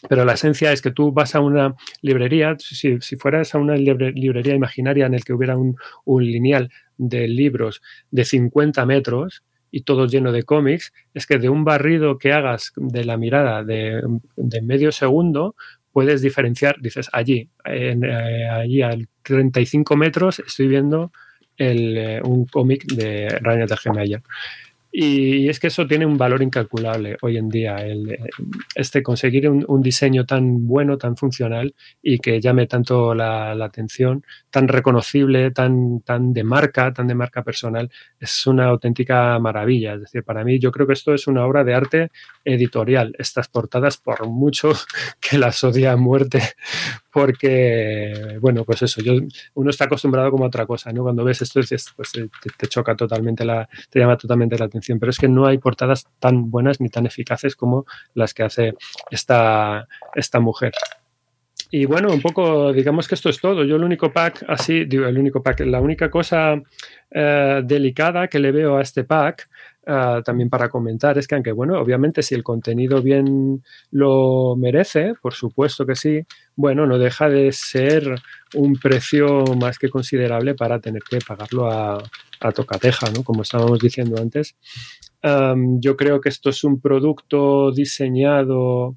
Pero 0.08 0.24
la 0.24 0.34
esencia 0.34 0.72
es 0.72 0.82
que 0.82 0.90
tú 0.90 1.12
vas 1.12 1.34
a 1.34 1.40
una 1.40 1.74
librería, 2.02 2.56
si, 2.58 3.00
si 3.00 3.16
fueras 3.16 3.54
a 3.54 3.58
una 3.58 3.76
libre, 3.76 4.12
librería 4.12 4.54
imaginaria 4.54 5.06
en 5.06 5.14
el 5.14 5.24
que 5.24 5.32
hubiera 5.32 5.56
un, 5.56 5.76
un 6.04 6.24
lineal 6.24 6.70
de 6.98 7.26
libros 7.26 7.80
de 8.10 8.24
50 8.24 8.84
metros, 8.84 9.42
y 9.74 9.82
todo 9.82 10.06
lleno 10.06 10.30
de 10.30 10.44
cómics, 10.44 10.92
es 11.14 11.26
que 11.26 11.38
de 11.38 11.48
un 11.48 11.64
barrido 11.64 12.16
que 12.16 12.32
hagas 12.32 12.72
de 12.76 13.04
la 13.04 13.16
mirada 13.16 13.64
de, 13.64 14.00
de 14.36 14.62
medio 14.62 14.92
segundo, 14.92 15.56
puedes 15.94 16.20
diferenciar, 16.22 16.76
dices, 16.80 17.08
allí, 17.12 17.48
en, 17.64 18.04
eh, 18.04 18.48
allí 18.48 18.82
a 18.82 18.90
35 19.22 19.96
metros 19.96 20.40
estoy 20.40 20.66
viendo 20.66 21.12
el, 21.56 21.96
eh, 21.96 22.20
un 22.24 22.46
cómic 22.46 22.84
de 22.86 23.28
Rainer 23.40 23.68
de 23.68 23.76
Gemeyer. 23.76 24.22
Y 24.96 25.48
es 25.48 25.58
que 25.58 25.66
eso 25.66 25.88
tiene 25.88 26.06
un 26.06 26.16
valor 26.16 26.40
incalculable 26.40 27.16
hoy 27.20 27.36
en 27.36 27.48
día, 27.48 27.74
el, 27.78 28.16
este 28.76 29.02
conseguir 29.02 29.50
un, 29.50 29.64
un, 29.66 29.82
diseño 29.82 30.24
tan 30.24 30.68
bueno, 30.68 30.98
tan 30.98 31.16
funcional 31.16 31.74
y 32.00 32.20
que 32.20 32.40
llame 32.40 32.68
tanto 32.68 33.12
la, 33.12 33.56
la, 33.56 33.64
atención, 33.64 34.24
tan 34.50 34.68
reconocible, 34.68 35.50
tan, 35.50 36.02
tan 36.02 36.32
de 36.32 36.44
marca, 36.44 36.92
tan 36.92 37.08
de 37.08 37.16
marca 37.16 37.42
personal, 37.42 37.90
es 38.20 38.46
una 38.46 38.66
auténtica 38.66 39.36
maravilla. 39.40 39.94
Es 39.94 40.02
decir, 40.02 40.22
para 40.22 40.44
mí 40.44 40.60
yo 40.60 40.70
creo 40.70 40.86
que 40.86 40.92
esto 40.92 41.12
es 41.12 41.26
una 41.26 41.44
obra 41.44 41.64
de 41.64 41.74
arte 41.74 42.10
editorial. 42.44 43.16
Estas 43.18 43.48
portadas, 43.48 43.96
por 43.96 44.28
mucho 44.28 44.74
que 45.20 45.38
las 45.38 45.64
odia 45.64 45.90
a 45.90 45.96
muerte, 45.96 46.40
porque, 47.14 48.38
bueno, 48.40 48.64
pues 48.64 48.82
eso, 48.82 49.00
yo, 49.00 49.12
uno 49.54 49.70
está 49.70 49.84
acostumbrado 49.84 50.32
como 50.32 50.42
a 50.42 50.48
otra 50.48 50.66
cosa, 50.66 50.92
¿no? 50.92 51.04
Cuando 51.04 51.22
ves 51.22 51.42
esto, 51.42 51.60
dices, 51.60 51.92
pues 51.94 52.10
te, 52.10 52.28
te, 52.58 52.66
choca 52.66 52.96
totalmente 52.96 53.44
la, 53.44 53.68
te 53.88 54.00
llama 54.00 54.16
totalmente 54.16 54.58
la 54.58 54.64
atención, 54.64 54.98
pero 54.98 55.10
es 55.10 55.18
que 55.18 55.28
no 55.28 55.46
hay 55.46 55.58
portadas 55.58 56.08
tan 56.18 56.50
buenas 56.50 56.80
ni 56.80 56.88
tan 56.88 57.06
eficaces 57.06 57.54
como 57.54 57.86
las 58.14 58.34
que 58.34 58.42
hace 58.42 58.74
esta, 59.12 59.86
esta 60.16 60.40
mujer. 60.40 60.72
Y 61.70 61.86
bueno, 61.86 62.12
un 62.12 62.20
poco, 62.20 62.72
digamos 62.72 63.06
que 63.06 63.14
esto 63.14 63.28
es 63.28 63.40
todo. 63.40 63.62
Yo 63.62 63.76
el 63.76 63.84
único 63.84 64.12
pack, 64.12 64.44
así, 64.48 64.84
digo, 64.84 65.06
el 65.06 65.16
único 65.16 65.40
pack, 65.40 65.60
la 65.60 65.80
única 65.80 66.10
cosa 66.10 66.60
eh, 67.12 67.62
delicada 67.64 68.26
que 68.26 68.40
le 68.40 68.50
veo 68.50 68.76
a 68.76 68.82
este 68.82 69.04
pack 69.04 69.48
Uh, 69.86 70.22
también 70.22 70.48
para 70.48 70.70
comentar 70.70 71.18
es 71.18 71.26
que 71.26 71.34
aunque 71.34 71.52
bueno, 71.52 71.78
obviamente 71.78 72.22
si 72.22 72.34
el 72.34 72.42
contenido 72.42 73.02
bien 73.02 73.62
lo 73.90 74.56
merece, 74.56 75.12
por 75.20 75.34
supuesto 75.34 75.84
que 75.84 75.94
sí, 75.94 76.22
bueno, 76.56 76.86
no 76.86 76.96
deja 76.96 77.28
de 77.28 77.52
ser 77.52 78.14
un 78.54 78.76
precio 78.76 79.44
más 79.60 79.78
que 79.78 79.90
considerable 79.90 80.54
para 80.54 80.78
tener 80.78 81.02
que 81.02 81.18
pagarlo 81.18 81.70
a, 81.70 82.02
a 82.40 82.52
tocateja, 82.52 83.10
¿no? 83.10 83.22
Como 83.24 83.42
estábamos 83.42 83.78
diciendo 83.78 84.20
antes. 84.20 84.56
Yo 85.80 85.96
creo 85.96 86.20
que 86.20 86.28
esto 86.28 86.50
es 86.50 86.64
un 86.64 86.80
producto 86.80 87.72
diseñado 87.72 88.96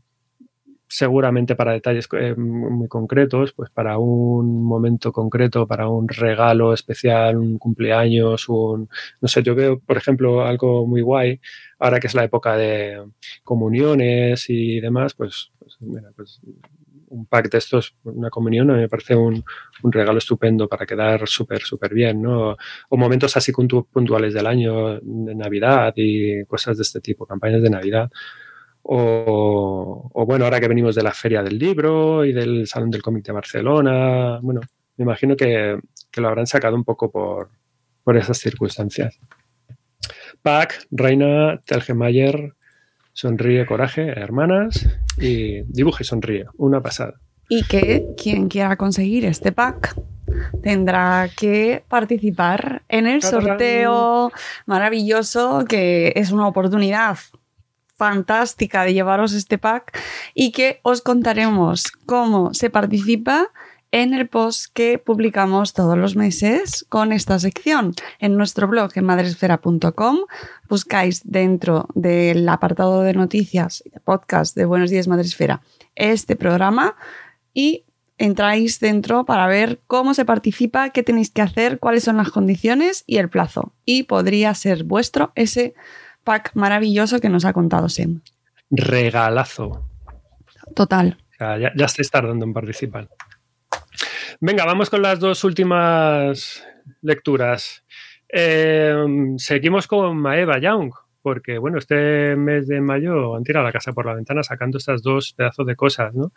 seguramente 0.87 1.55
para 1.55 1.73
detalles 1.73 2.07
eh, 2.13 2.35
muy 2.35 2.87
concretos, 2.87 3.53
pues 3.53 3.69
para 3.71 3.97
un 3.97 4.63
momento 4.63 5.11
concreto, 5.11 5.67
para 5.67 5.87
un 5.89 6.07
regalo 6.07 6.73
especial, 6.73 7.37
un 7.37 7.57
cumpleaños, 7.57 8.47
un, 8.49 8.89
no 9.21 9.27
sé, 9.27 9.43
yo 9.43 9.53
veo, 9.55 9.79
por 9.79 9.97
ejemplo, 9.97 10.43
algo 10.45 10.87
muy 10.87 11.01
guay, 11.01 11.39
ahora 11.79 11.99
que 11.99 12.07
es 12.07 12.15
la 12.15 12.23
época 12.23 12.55
de 12.55 13.03
comuniones 13.43 14.45
y 14.49 14.79
demás, 14.79 15.13
pues, 15.13 15.51
pues, 15.59 15.77
mira, 15.81 16.09
pues 16.15 16.39
un 17.09 17.25
pack 17.25 17.49
de 17.49 17.57
estos, 17.59 17.95
una 18.03 18.29
comunión, 18.29 18.67
me 18.67 18.89
parece 18.89 19.15
un, 19.15 19.43
un 19.83 19.91
regalo 19.91 20.17
estupendo 20.17 20.67
para 20.67 20.85
quedar 20.85 21.25
súper, 21.27 21.61
súper 21.61 21.93
bien, 21.93 22.21
¿no? 22.21 22.57
O 22.89 22.97
momentos 22.97 23.37
así 23.37 23.53
puntu- 23.53 23.87
puntuales 23.89 24.33
del 24.33 24.45
año, 24.45 24.99
de 24.99 25.35
Navidad 25.35 25.93
y 25.95 26.43
cosas 26.45 26.75
de 26.77 26.83
este 26.83 26.99
tipo, 26.99 27.25
campañas 27.25 27.61
de 27.61 27.69
Navidad. 27.69 28.11
O, 28.89 30.09
o, 30.13 30.25
bueno, 30.25 30.45
ahora 30.45 30.61
que 30.61 30.67
venimos 30.69 30.95
de 30.95 31.03
la 31.03 31.11
Feria 31.11 31.43
del 31.43 31.59
Libro 31.59 32.23
y 32.23 32.31
del 32.31 32.67
Salón 32.67 32.89
del 32.89 33.01
Cómic 33.01 33.25
de 33.25 33.33
Barcelona, 33.33 34.39
bueno, 34.41 34.61
me 34.95 35.03
imagino 35.03 35.35
que, 35.35 35.77
que 36.09 36.21
lo 36.21 36.29
habrán 36.29 36.47
sacado 36.47 36.75
un 36.75 36.85
poco 36.85 37.11
por, 37.11 37.49
por 38.03 38.15
esas 38.15 38.37
circunstancias. 38.37 39.19
Pac, 40.41 40.87
Reina, 40.91 41.61
Telgemeier, 41.65 42.53
Sonríe, 43.11 43.65
Coraje, 43.65 44.07
Hermanas 44.07 44.87
y 45.17 45.63
Dibuje 45.63 46.05
Sonríe, 46.05 46.45
una 46.55 46.81
pasada. 46.81 47.15
Y 47.49 47.63
que 47.63 48.05
quien 48.15 48.47
quiera 48.47 48.77
conseguir 48.77 49.25
este 49.25 49.51
pack 49.51 49.95
tendrá 50.61 51.29
que 51.35 51.83
participar 51.89 52.83
en 52.87 53.07
el 53.07 53.21
sorteo 53.21 54.31
maravilloso 54.65 55.65
que 55.67 56.13
es 56.15 56.31
una 56.31 56.47
oportunidad 56.47 57.17
fantástica 57.97 58.83
de 58.83 58.93
llevaros 58.93 59.33
este 59.33 59.57
pack 59.57 59.97
y 60.33 60.51
que 60.51 60.79
os 60.83 61.01
contaremos 61.01 61.91
cómo 62.05 62.53
se 62.53 62.69
participa 62.69 63.49
en 63.91 64.13
el 64.13 64.27
post 64.27 64.71
que 64.73 64.99
publicamos 64.99 65.73
todos 65.73 65.97
los 65.97 66.15
meses 66.15 66.85
con 66.89 67.11
esta 67.11 67.39
sección. 67.39 67.93
En 68.19 68.35
nuestro 68.37 68.67
blog 68.67 68.91
en 68.95 69.05
madresfera.com 69.05 70.17
buscáis 70.69 71.21
dentro 71.23 71.87
del 71.95 72.47
apartado 72.49 73.01
de 73.01 73.13
noticias 73.13 73.81
y 73.85 73.89
de 73.89 73.99
podcast 73.99 74.55
de 74.55 74.65
Buenos 74.65 74.89
Días 74.89 75.07
Madresfera 75.07 75.61
este 75.95 76.35
programa 76.35 76.95
y 77.53 77.85
entráis 78.17 78.79
dentro 78.79 79.25
para 79.25 79.47
ver 79.47 79.79
cómo 79.87 80.13
se 80.13 80.25
participa, 80.25 80.89
qué 80.89 81.03
tenéis 81.03 81.31
que 81.31 81.41
hacer, 81.41 81.79
cuáles 81.79 82.03
son 82.03 82.17
las 82.17 82.29
condiciones 82.29 83.03
y 83.07 83.17
el 83.17 83.29
plazo. 83.29 83.73
Y 83.85 84.03
podría 84.03 84.53
ser 84.53 84.83
vuestro 84.83 85.31
ese 85.35 85.75
pack 86.27 86.51
maravilloso 86.55 87.21
que 87.21 87.29
nos 87.29 87.45
ha 87.45 87.53
contado 87.53 87.87
Sem. 87.87 88.19
Regalazo. 88.69 89.87
Total. 90.75 91.17
O 91.31 91.35
sea, 91.37 91.57
ya, 91.57 91.71
ya 91.73 91.85
estáis 91.85 92.11
tardando 92.11 92.43
en 92.43 92.51
participar. 92.51 93.07
Venga, 94.41 94.65
vamos 94.65 94.89
con 94.89 95.01
las 95.01 95.21
dos 95.21 95.45
últimas 95.45 96.65
lecturas. 97.01 97.85
Eh, 98.27 98.93
seguimos 99.37 99.87
con 99.87 100.17
Maeva 100.17 100.59
Young, 100.59 100.91
porque 101.21 101.57
bueno, 101.57 101.77
este 101.77 102.35
mes 102.35 102.67
de 102.67 102.81
mayo 102.81 103.37
han 103.37 103.43
tirado 103.43 103.65
la 103.65 103.71
casa 103.71 103.93
por 103.93 104.05
la 104.05 104.13
ventana 104.13 104.43
sacando 104.43 104.79
estas 104.79 105.01
dos 105.01 105.31
pedazos 105.31 105.65
de 105.65 105.77
cosas, 105.77 106.13
¿no? 106.13 106.33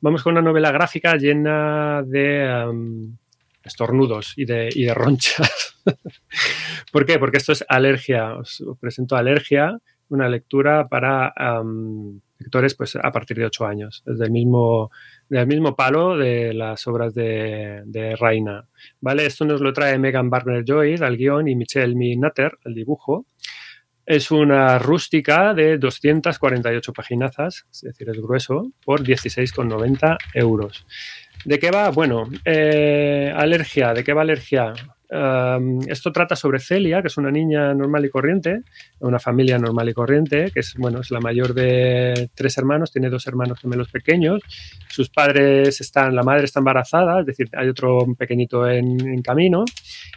Vamos 0.00 0.22
con 0.22 0.32
una 0.32 0.42
novela 0.42 0.72
gráfica 0.72 1.16
llena 1.16 2.02
de 2.02 2.64
um, 2.66 3.14
estornudos 3.62 4.32
y 4.36 4.46
de, 4.46 4.70
y 4.72 4.84
de 4.84 4.94
ronchas. 4.94 5.73
¿Por 6.92 7.06
qué? 7.06 7.18
Porque 7.18 7.38
esto 7.38 7.52
es 7.52 7.64
alergia. 7.68 8.36
Os 8.36 8.62
presento 8.80 9.16
alergia, 9.16 9.78
una 10.08 10.28
lectura 10.28 10.88
para 10.88 11.32
lectores 12.38 12.74
pues, 12.74 12.96
a 12.96 13.10
partir 13.10 13.38
de 13.38 13.46
8 13.46 13.66
años, 13.66 14.02
desde 14.04 14.24
el 14.24 14.30
mismo, 14.30 14.90
del 15.28 15.46
mismo 15.46 15.74
palo 15.74 16.16
de 16.16 16.52
las 16.54 16.86
obras 16.86 17.14
de, 17.14 17.82
de 17.86 18.16
Raina. 18.16 18.66
¿vale? 19.00 19.26
Esto 19.26 19.44
nos 19.44 19.60
lo 19.60 19.72
trae 19.72 19.98
Megan 19.98 20.30
Barner 20.30 20.64
Joy 20.64 20.96
al 21.00 21.16
guion 21.16 21.48
y 21.48 21.56
Michelle 21.56 21.94
Minater 21.94 22.58
al 22.64 22.74
dibujo. 22.74 23.26
Es 24.06 24.30
una 24.30 24.78
rústica 24.78 25.54
de 25.54 25.78
248 25.78 26.92
paginazas, 26.92 27.64
es 27.72 27.80
decir, 27.80 28.10
es 28.10 28.20
grueso, 28.20 28.70
por 28.84 29.02
16,90 29.02 30.18
euros. 30.34 30.84
¿De 31.46 31.58
qué 31.58 31.70
va? 31.70 31.90
Bueno, 31.90 32.28
eh, 32.44 33.32
alergia. 33.34 33.94
¿De 33.94 34.04
qué 34.04 34.12
va 34.12 34.20
alergia? 34.20 34.74
Um, 35.10 35.80
esto 35.86 36.10
trata 36.12 36.34
sobre 36.34 36.58
Celia, 36.58 37.02
que 37.02 37.08
es 37.08 37.16
una 37.18 37.30
niña 37.30 37.74
normal 37.74 38.04
y 38.06 38.08
corriente, 38.08 38.62
una 39.00 39.18
familia 39.18 39.58
normal 39.58 39.88
y 39.90 39.92
corriente, 39.92 40.50
que 40.52 40.60
es, 40.60 40.74
bueno, 40.76 41.00
es 41.00 41.10
la 41.10 41.20
mayor 41.20 41.52
de 41.52 42.30
tres 42.34 42.56
hermanos, 42.58 42.90
tiene 42.90 43.10
dos 43.10 43.26
hermanos 43.26 43.60
gemelos 43.60 43.90
pequeños. 43.90 44.40
Sus 44.88 45.10
padres 45.10 45.80
están, 45.80 46.14
la 46.16 46.22
madre 46.22 46.44
está 46.44 46.60
embarazada, 46.60 47.20
es 47.20 47.26
decir, 47.26 47.48
hay 47.52 47.68
otro 47.68 48.06
pequeñito 48.18 48.68
en, 48.68 48.98
en 49.06 49.22
camino. 49.22 49.64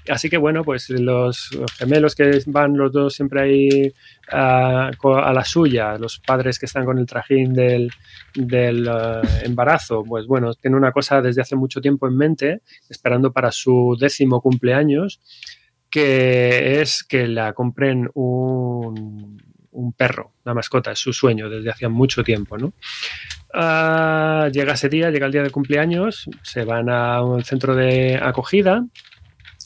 Así 0.09 0.29
que, 0.29 0.37
bueno, 0.37 0.63
pues 0.63 0.89
los 0.89 1.49
gemelos 1.77 2.15
que 2.15 2.41
van 2.47 2.77
los 2.77 2.91
dos 2.91 3.13
siempre 3.13 3.41
ahí 3.41 3.93
a, 4.31 4.91
la 5.33 5.43
suya, 5.45 5.97
los 5.97 6.19
padres 6.19 6.59
que 6.59 6.65
están 6.65 6.85
con 6.85 6.97
el 6.97 7.05
trajín 7.05 7.53
del, 7.53 7.89
del 8.33 8.87
uh, 8.87 9.21
embarazo, 9.43 10.03
pues 10.03 10.27
bueno, 10.27 10.53
tiene 10.53 10.77
una 10.77 10.91
cosa 10.91 11.21
desde 11.21 11.41
hace 11.41 11.55
mucho 11.55 11.81
tiempo 11.81 12.07
en 12.07 12.17
mente, 12.17 12.61
esperando 12.89 13.31
para 13.31 13.51
su 13.51 13.97
décimo 13.99 14.41
cumpleaños, 14.41 15.19
que 15.89 16.81
es 16.81 17.03
que 17.03 17.27
la 17.27 17.53
compren 17.53 18.09
un, 18.13 19.41
un 19.71 19.93
perro, 19.93 20.33
una 20.45 20.55
mascota, 20.55 20.91
es 20.91 20.99
su 20.99 21.13
sueño 21.13 21.49
desde 21.49 21.69
hacía 21.69 21.89
mucho 21.89 22.23
tiempo, 22.23 22.57
¿no? 22.57 22.73
Uh, 23.53 24.51
llega 24.51 24.73
ese 24.73 24.89
día, 24.89 25.09
llega 25.09 25.25
el 25.25 25.31
día 25.31 25.43
de 25.43 25.49
cumpleaños, 25.49 26.29
se 26.43 26.65
van 26.65 26.89
a 26.89 27.23
un 27.23 27.43
centro 27.43 27.75
de 27.75 28.19
acogida 28.21 28.85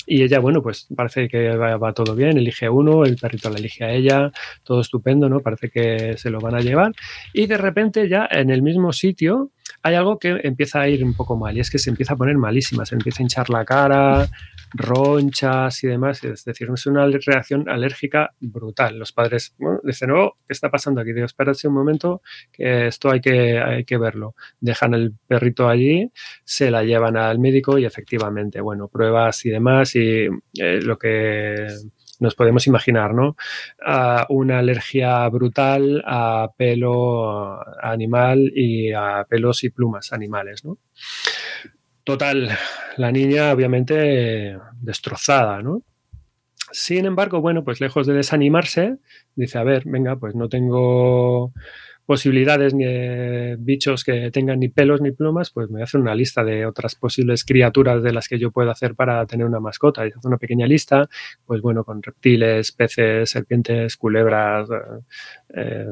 y 0.05 0.23
ella, 0.23 0.39
bueno, 0.39 0.61
pues 0.61 0.87
parece 0.95 1.27
que 1.27 1.55
va, 1.55 1.77
va, 1.77 1.93
todo 1.93 2.15
bien, 2.15 2.37
elige 2.37 2.69
uno, 2.69 3.03
el 3.03 3.17
perrito 3.17 3.49
la 3.49 3.59
elige 3.59 3.83
a 3.83 3.91
ella, 3.91 4.31
todo 4.63 4.81
estupendo, 4.81 5.29
¿no? 5.29 5.41
Parece 5.41 5.69
que 5.69 6.17
se 6.17 6.29
lo 6.29 6.39
van 6.39 6.55
a 6.55 6.61
llevar. 6.61 6.91
Y 7.33 7.47
de 7.47 7.57
repente 7.57 8.07
ya 8.09 8.27
en 8.29 8.49
el 8.49 8.61
mismo 8.61 8.93
sitio 8.93 9.51
hay 9.83 9.95
algo 9.95 10.19
que 10.19 10.39
empieza 10.43 10.81
a 10.81 10.87
ir 10.87 11.03
un 11.03 11.13
poco 11.13 11.35
mal 11.35 11.55
y 11.57 11.59
es 11.59 11.69
que 11.71 11.79
se 11.79 11.89
empieza 11.89 12.13
a 12.13 12.17
poner 12.17 12.37
malísima, 12.37 12.85
se 12.85 12.95
empieza 12.95 13.21
a 13.21 13.23
hinchar 13.23 13.49
la 13.49 13.65
cara, 13.65 14.29
ronchas 14.73 15.83
y 15.83 15.87
demás. 15.87 16.23
Es 16.23 16.45
decir, 16.45 16.69
es 16.73 16.85
una 16.85 17.07
reacción 17.07 17.69
alérgica 17.69 18.33
brutal. 18.39 18.97
Los 18.97 19.11
padres 19.11 19.53
bueno, 19.57 19.79
dicen, 19.83 20.11
oh, 20.11 20.37
¿qué 20.47 20.53
está 20.53 20.69
pasando 20.69 21.01
aquí? 21.01 21.13
Digo, 21.13 21.25
espérate 21.25 21.67
un 21.67 21.73
momento, 21.73 22.21
que 22.51 22.87
esto 22.87 23.11
hay 23.11 23.21
que, 23.21 23.59
hay 23.59 23.85
que 23.85 23.97
verlo. 23.97 24.35
Dejan 24.59 24.93
el 24.93 25.13
perrito 25.27 25.67
allí, 25.67 26.11
se 26.43 26.71
la 26.71 26.83
llevan 26.83 27.17
al 27.17 27.39
médico 27.39 27.77
y 27.77 27.85
efectivamente, 27.85 28.61
bueno, 28.61 28.87
pruebas 28.87 29.45
y 29.45 29.49
demás 29.49 29.95
y 29.95 30.27
eh, 30.59 30.81
lo 30.81 30.97
que 30.97 31.67
nos 32.21 32.35
podemos 32.35 32.67
imaginar, 32.67 33.13
¿no? 33.13 33.35
Una 34.29 34.59
alergia 34.59 35.27
brutal 35.29 36.03
a 36.05 36.49
pelo 36.55 37.59
animal 37.83 38.51
y 38.55 38.93
a 38.93 39.25
pelos 39.27 39.63
y 39.63 39.71
plumas 39.71 40.13
animales, 40.13 40.63
¿no? 40.63 40.77
Total, 42.03 42.49
la 42.97 43.11
niña 43.11 43.51
obviamente 43.51 44.57
destrozada, 44.81 45.61
¿no? 45.61 45.83
Sin 46.71 47.05
embargo, 47.05 47.41
bueno, 47.41 47.63
pues 47.63 47.81
lejos 47.81 48.07
de 48.07 48.13
desanimarse, 48.13 48.97
dice, 49.35 49.57
a 49.57 49.63
ver, 49.63 49.83
venga, 49.85 50.15
pues 50.15 50.35
no 50.35 50.49
tengo 50.49 51.53
posibilidades 52.05 52.73
ni 52.73 52.85
de 52.85 53.57
bichos 53.59 54.03
que 54.03 54.31
tengan 54.31 54.59
ni 54.59 54.69
pelos 54.69 55.01
ni 55.01 55.11
plumas, 55.11 55.51
pues 55.51 55.69
me 55.69 55.81
hacer 55.83 56.01
una 56.01 56.15
lista 56.15 56.43
de 56.43 56.65
otras 56.65 56.95
posibles 56.95 57.43
criaturas 57.43 58.03
de 58.03 58.13
las 58.13 58.27
que 58.27 58.39
yo 58.39 58.51
puedo 58.51 58.71
hacer 58.71 58.95
para 58.95 59.25
tener 59.25 59.45
una 59.45 59.59
mascota. 59.59 60.05
Y 60.05 60.09
hace 60.09 60.27
una 60.27 60.37
pequeña 60.37 60.67
lista, 60.67 61.09
pues 61.45 61.61
bueno, 61.61 61.83
con 61.83 62.01
reptiles, 62.01 62.71
peces, 62.71 63.29
serpientes, 63.29 63.97
culebras, 63.97 64.69
eh, 65.53 65.85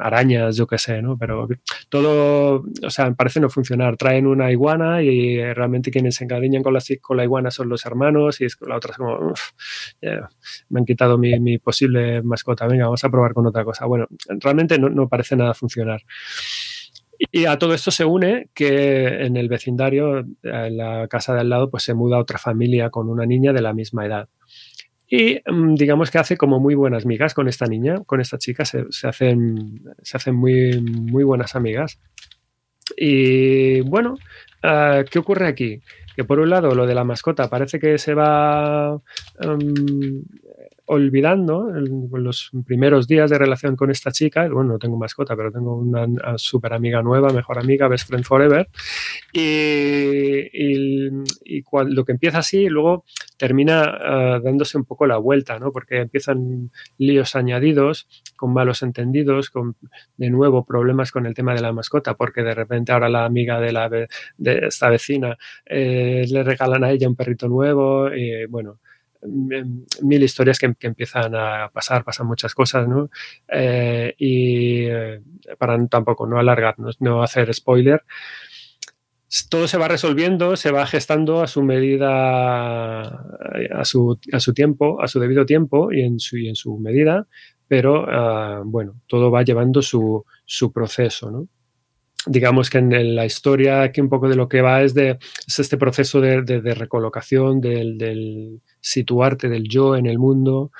arañas, 0.00 0.56
yo 0.56 0.66
qué 0.66 0.78
sé, 0.78 1.02
¿no? 1.02 1.16
Pero 1.16 1.48
todo, 1.88 2.64
o 2.82 2.90
sea, 2.90 3.12
parece 3.12 3.40
no 3.40 3.48
funcionar. 3.48 3.96
Traen 3.96 4.26
una 4.26 4.50
iguana 4.50 5.02
y 5.02 5.40
realmente 5.54 5.90
quienes 5.90 6.16
se 6.16 6.24
encariñan 6.24 6.62
con 6.62 6.74
la, 6.74 6.80
con 7.00 7.16
la 7.16 7.24
iguana 7.24 7.50
son 7.50 7.68
los 7.68 7.84
hermanos 7.86 8.40
y 8.40 8.44
es, 8.46 8.56
la 8.66 8.76
otra 8.76 8.92
es 8.92 8.96
como, 8.96 9.32
me 10.68 10.80
han 10.80 10.84
quitado 10.84 11.18
mi, 11.18 11.38
mi, 11.40 11.58
posible 11.58 12.22
mascota, 12.22 12.66
venga, 12.66 12.84
vamos 12.84 13.04
a 13.04 13.10
probar 13.10 13.32
con 13.34 13.46
otra 13.46 13.64
cosa. 13.64 13.86
Bueno, 13.86 14.06
realmente 14.28 14.78
no, 14.78 14.88
no 14.88 15.08
parece 15.08 15.36
nada 15.36 15.53
funcionar. 15.54 16.02
Y 17.18 17.46
a 17.46 17.58
todo 17.58 17.74
esto 17.74 17.90
se 17.90 18.04
une 18.04 18.48
que 18.54 19.06
en 19.24 19.36
el 19.36 19.48
vecindario, 19.48 20.18
en 20.42 20.76
la 20.76 21.08
casa 21.08 21.34
de 21.34 21.40
al 21.40 21.48
lado, 21.48 21.70
pues 21.70 21.84
se 21.84 21.94
muda 21.94 22.18
otra 22.18 22.38
familia 22.38 22.90
con 22.90 23.08
una 23.08 23.24
niña 23.24 23.52
de 23.52 23.62
la 23.62 23.72
misma 23.72 24.06
edad. 24.06 24.28
Y 25.08 25.38
digamos 25.76 26.10
que 26.10 26.18
hace 26.18 26.36
como 26.36 26.60
muy 26.60 26.74
buenas 26.74 27.04
amigas 27.04 27.34
con 27.34 27.46
esta 27.46 27.66
niña, 27.66 28.02
con 28.04 28.20
esta 28.20 28.38
chica, 28.38 28.64
se, 28.64 28.86
hacen, 29.06 29.82
se 30.02 30.16
hacen 30.16 30.34
muy, 30.34 30.80
muy 30.80 31.24
buenas 31.24 31.54
amigas. 31.54 32.00
Y 32.96 33.80
bueno, 33.82 34.14
uh, 34.62 35.04
¿qué 35.10 35.18
ocurre 35.18 35.46
aquí? 35.46 35.80
Que 36.16 36.24
por 36.24 36.38
un 36.38 36.50
lado 36.50 36.74
lo 36.74 36.86
de 36.86 36.94
la 36.94 37.04
mascota 37.04 37.48
parece 37.48 37.78
que 37.78 37.98
se 37.98 38.14
va 38.14 38.94
um, 38.94 40.22
olvidando 40.86 41.70
los 41.70 42.50
primeros 42.66 43.08
días 43.08 43.30
de 43.30 43.38
relación 43.38 43.76
con 43.76 43.90
esta 43.90 44.10
chica. 44.12 44.48
Bueno, 44.48 44.74
no 44.74 44.78
tengo 44.78 44.96
mascota, 44.96 45.34
pero 45.34 45.50
tengo 45.50 45.76
una, 45.76 46.06
súper 46.36 46.74
amiga 46.74 47.02
nueva, 47.02 47.30
mejor 47.30 47.58
amiga, 47.58 47.88
best 47.88 48.08
friend 48.08 48.24
forever. 48.24 48.68
Y, 49.32 50.50
y, 50.52 51.10
lo 51.86 52.04
que 52.04 52.12
empieza 52.12 52.38
así, 52.38 52.68
luego 52.68 53.04
termina 53.36 53.84
ah, 53.84 54.40
dándose 54.42 54.76
un 54.76 54.84
poco 54.84 55.06
la 55.06 55.16
vuelta, 55.16 55.58
¿no? 55.58 55.72
Porque 55.72 56.00
empiezan 56.00 56.70
líos 56.98 57.34
añadidos, 57.34 58.06
con 58.36 58.52
malos 58.52 58.82
entendidos, 58.82 59.50
con 59.50 59.76
de 60.16 60.30
nuevo 60.30 60.64
problemas 60.64 61.10
con 61.10 61.26
el 61.26 61.34
tema 61.34 61.54
de 61.54 61.62
la 61.62 61.72
mascota, 61.72 62.14
porque 62.14 62.42
de 62.42 62.54
repente 62.54 62.92
ahora 62.92 63.08
la 63.08 63.24
amiga 63.24 63.60
de, 63.60 63.72
la, 63.72 63.88
de 63.88 64.08
esta 64.66 64.90
vecina 64.90 65.36
eh, 65.66 66.26
le 66.28 66.42
regalan 66.42 66.84
a 66.84 66.90
ella 66.90 67.08
un 67.08 67.16
perrito 67.16 67.48
nuevo, 67.48 68.14
y 68.14 68.46
bueno, 68.46 68.80
mil 69.26 70.22
historias 70.22 70.58
que, 70.58 70.74
empiezan 70.80 71.34
a 71.34 71.70
pasar, 71.72 72.04
pasan 72.04 72.26
muchas 72.26 72.54
cosas, 72.54 72.88
¿no? 72.88 73.10
Eh, 73.48 74.14
y 74.18 74.84
eh, 74.84 75.20
para 75.58 75.84
tampoco 75.86 76.26
no 76.26 76.38
alargarnos, 76.38 77.00
no 77.00 77.22
hacer 77.22 77.52
spoiler, 77.52 78.02
todo 79.48 79.66
se 79.66 79.78
va 79.78 79.88
resolviendo, 79.88 80.56
se 80.56 80.70
va 80.70 80.86
gestando 80.86 81.42
a 81.42 81.46
su 81.46 81.62
medida, 81.62 83.02
a 83.02 83.84
su, 83.84 84.18
a 84.32 84.40
su 84.40 84.54
tiempo, 84.54 85.02
a 85.02 85.08
su 85.08 85.18
debido 85.18 85.44
tiempo 85.44 85.92
y 85.92 86.02
en 86.02 86.20
su, 86.20 86.36
y 86.36 86.48
en 86.48 86.54
su 86.54 86.78
medida, 86.78 87.26
pero 87.66 88.06
ah, 88.08 88.62
bueno, 88.64 89.00
todo 89.08 89.30
va 89.30 89.42
llevando 89.42 89.82
su, 89.82 90.24
su 90.44 90.72
proceso, 90.72 91.30
¿no? 91.30 91.48
Digamos 92.26 92.70
que 92.70 92.78
en 92.78 93.14
la 93.14 93.26
historia 93.26 93.82
aquí 93.82 94.00
un 94.00 94.08
poco 94.08 94.28
de 94.28 94.36
lo 94.36 94.48
que 94.48 94.62
va 94.62 94.82
es 94.82 94.94
de 94.94 95.18
este 95.46 95.76
proceso 95.76 96.20
de, 96.20 96.74
recolocación, 96.74 97.60
del, 97.60 98.60
situarte 98.80 99.48
del 99.48 99.68
yo 99.68 99.96
en 99.96 100.06
el 100.06 100.18
mundo, 100.18 100.70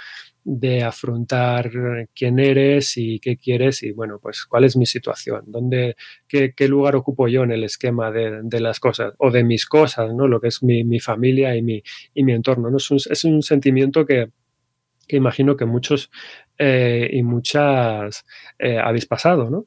de 0.46 0.82
afrontar 0.82 1.70
quién 2.14 2.38
eres 2.38 2.98
y 2.98 3.18
qué 3.18 3.38
quieres 3.38 3.82
y 3.82 3.92
bueno, 3.92 4.18
pues 4.20 4.44
cuál 4.44 4.64
es 4.64 4.76
mi 4.76 4.84
situación, 4.84 5.42
dónde, 5.46 5.96
qué, 6.28 6.68
lugar 6.68 6.96
ocupo 6.96 7.28
yo 7.28 7.44
en 7.44 7.52
el 7.52 7.64
esquema 7.64 8.10
de, 8.10 8.60
las 8.60 8.78
cosas 8.78 9.14
o 9.18 9.30
de 9.30 9.42
mis 9.42 9.66
cosas, 9.66 10.14
¿no? 10.14 10.28
Lo 10.28 10.40
que 10.40 10.48
es 10.48 10.62
mi, 10.62 11.00
familia 11.00 11.56
y 11.56 11.62
mi, 11.62 11.82
y 12.14 12.24
mi 12.24 12.32
entorno, 12.32 12.70
¿no? 12.70 12.76
Es 12.76 13.24
un, 13.24 13.42
sentimiento 13.42 14.04
que, 14.04 14.30
imagino 15.08 15.56
que 15.56 15.64
muchos 15.64 16.10
eh, 16.58 17.08
y 17.12 17.22
muchas 17.22 18.24
eh, 18.58 18.78
habéis 18.78 19.06
pasado, 19.06 19.50
¿no? 19.50 19.66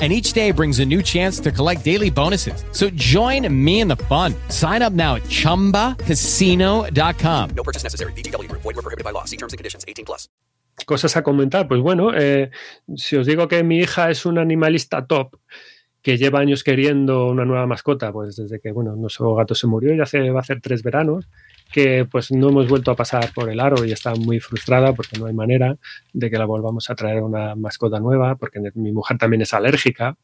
and 0.00 0.12
each 0.12 0.32
day 0.32 0.50
brings 0.50 0.80
a 0.80 0.84
new 0.84 1.02
chance 1.02 1.38
to 1.38 1.52
collect 1.52 1.84
daily 1.84 2.10
bonuses. 2.10 2.64
So 2.72 2.90
join 2.90 3.46
me 3.48 3.78
in 3.80 3.86
the 3.86 3.96
fun. 3.96 4.34
Sign 4.48 4.82
up 4.82 4.92
now 4.92 5.14
at 5.14 5.22
ChumbaCasino.com. 5.22 7.50
No 7.54 7.62
purchase 7.62 7.84
necessary. 7.84 8.12
BGW. 8.12 8.50
Void 8.50 8.64
were 8.64 8.82
prohibited 8.82 9.04
by 9.04 9.12
law. 9.12 9.22
See 9.24 9.36
terms 9.36 9.52
and 9.52 9.58
conditions. 9.58 9.84
18 9.86 10.04
plus. 10.04 10.28
Cosas 10.86 11.16
a 11.16 11.22
comentar. 11.22 11.68
Pues 11.68 11.80
bueno, 11.80 12.12
eh, 12.12 12.50
si 12.96 13.16
os 13.16 13.26
digo 13.26 13.46
que 13.46 13.62
mi 13.62 13.78
hija 13.78 14.10
es 14.10 14.26
un 14.26 14.38
animalista 14.38 15.06
top, 15.06 15.36
que 16.04 16.18
lleva 16.18 16.40
años 16.40 16.62
queriendo 16.62 17.28
una 17.28 17.46
nueva 17.46 17.66
mascota, 17.66 18.12
pues 18.12 18.36
desde 18.36 18.60
que, 18.60 18.72
bueno, 18.72 18.94
nuestro 18.94 19.34
gato 19.34 19.54
se 19.54 19.66
murió, 19.66 19.94
ya 19.94 20.02
hace, 20.02 20.30
va 20.30 20.40
a 20.40 20.42
hacer 20.42 20.60
tres 20.60 20.82
veranos, 20.82 21.30
que 21.72 22.04
pues 22.04 22.30
no 22.30 22.50
hemos 22.50 22.68
vuelto 22.68 22.90
a 22.90 22.96
pasar 22.96 23.32
por 23.34 23.50
el 23.50 23.60
aro 23.60 23.84
y 23.84 23.92
está 23.92 24.14
muy 24.14 24.38
frustrada 24.40 24.92
porque 24.94 25.18
no 25.18 25.26
hay 25.26 25.34
manera 25.34 25.76
de 26.12 26.30
que 26.30 26.38
la 26.38 26.44
volvamos 26.44 26.88
a 26.88 26.94
traer 26.94 27.22
una 27.22 27.56
mascota 27.56 27.98
nueva, 27.98 28.36
porque 28.36 28.60
mi 28.74 28.92
mujer 28.92 29.18
también 29.18 29.42
es 29.42 29.52
alérgica. 29.54 30.16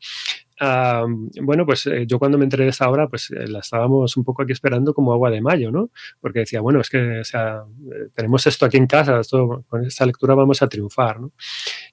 bueno, 1.42 1.66
pues 1.66 1.86
eh, 1.86 2.06
yo 2.06 2.18
cuando 2.18 2.38
me 2.38 2.44
enteré 2.44 2.64
de 2.64 2.70
esa 2.70 2.88
hora, 2.88 3.08
pues 3.08 3.30
eh, 3.30 3.48
la 3.48 3.60
estábamos 3.60 4.16
un 4.16 4.24
poco 4.24 4.42
aquí 4.42 4.52
esperando 4.52 4.94
como 4.94 5.12
agua 5.12 5.30
de 5.30 5.40
mayo, 5.40 5.72
¿no? 5.72 5.90
Porque 6.20 6.40
decía, 6.40 6.60
bueno, 6.60 6.80
es 6.80 6.90
que 6.90 7.20
o 7.20 7.24
sea, 7.24 7.62
eh, 7.92 8.10
tenemos 8.14 8.46
esto 8.46 8.66
aquí 8.66 8.76
en 8.76 8.86
casa, 8.86 9.18
esto, 9.20 9.64
con 9.68 9.84
esta 9.84 10.06
lectura 10.06 10.34
vamos 10.34 10.62
a 10.62 10.68
triunfar. 10.68 11.18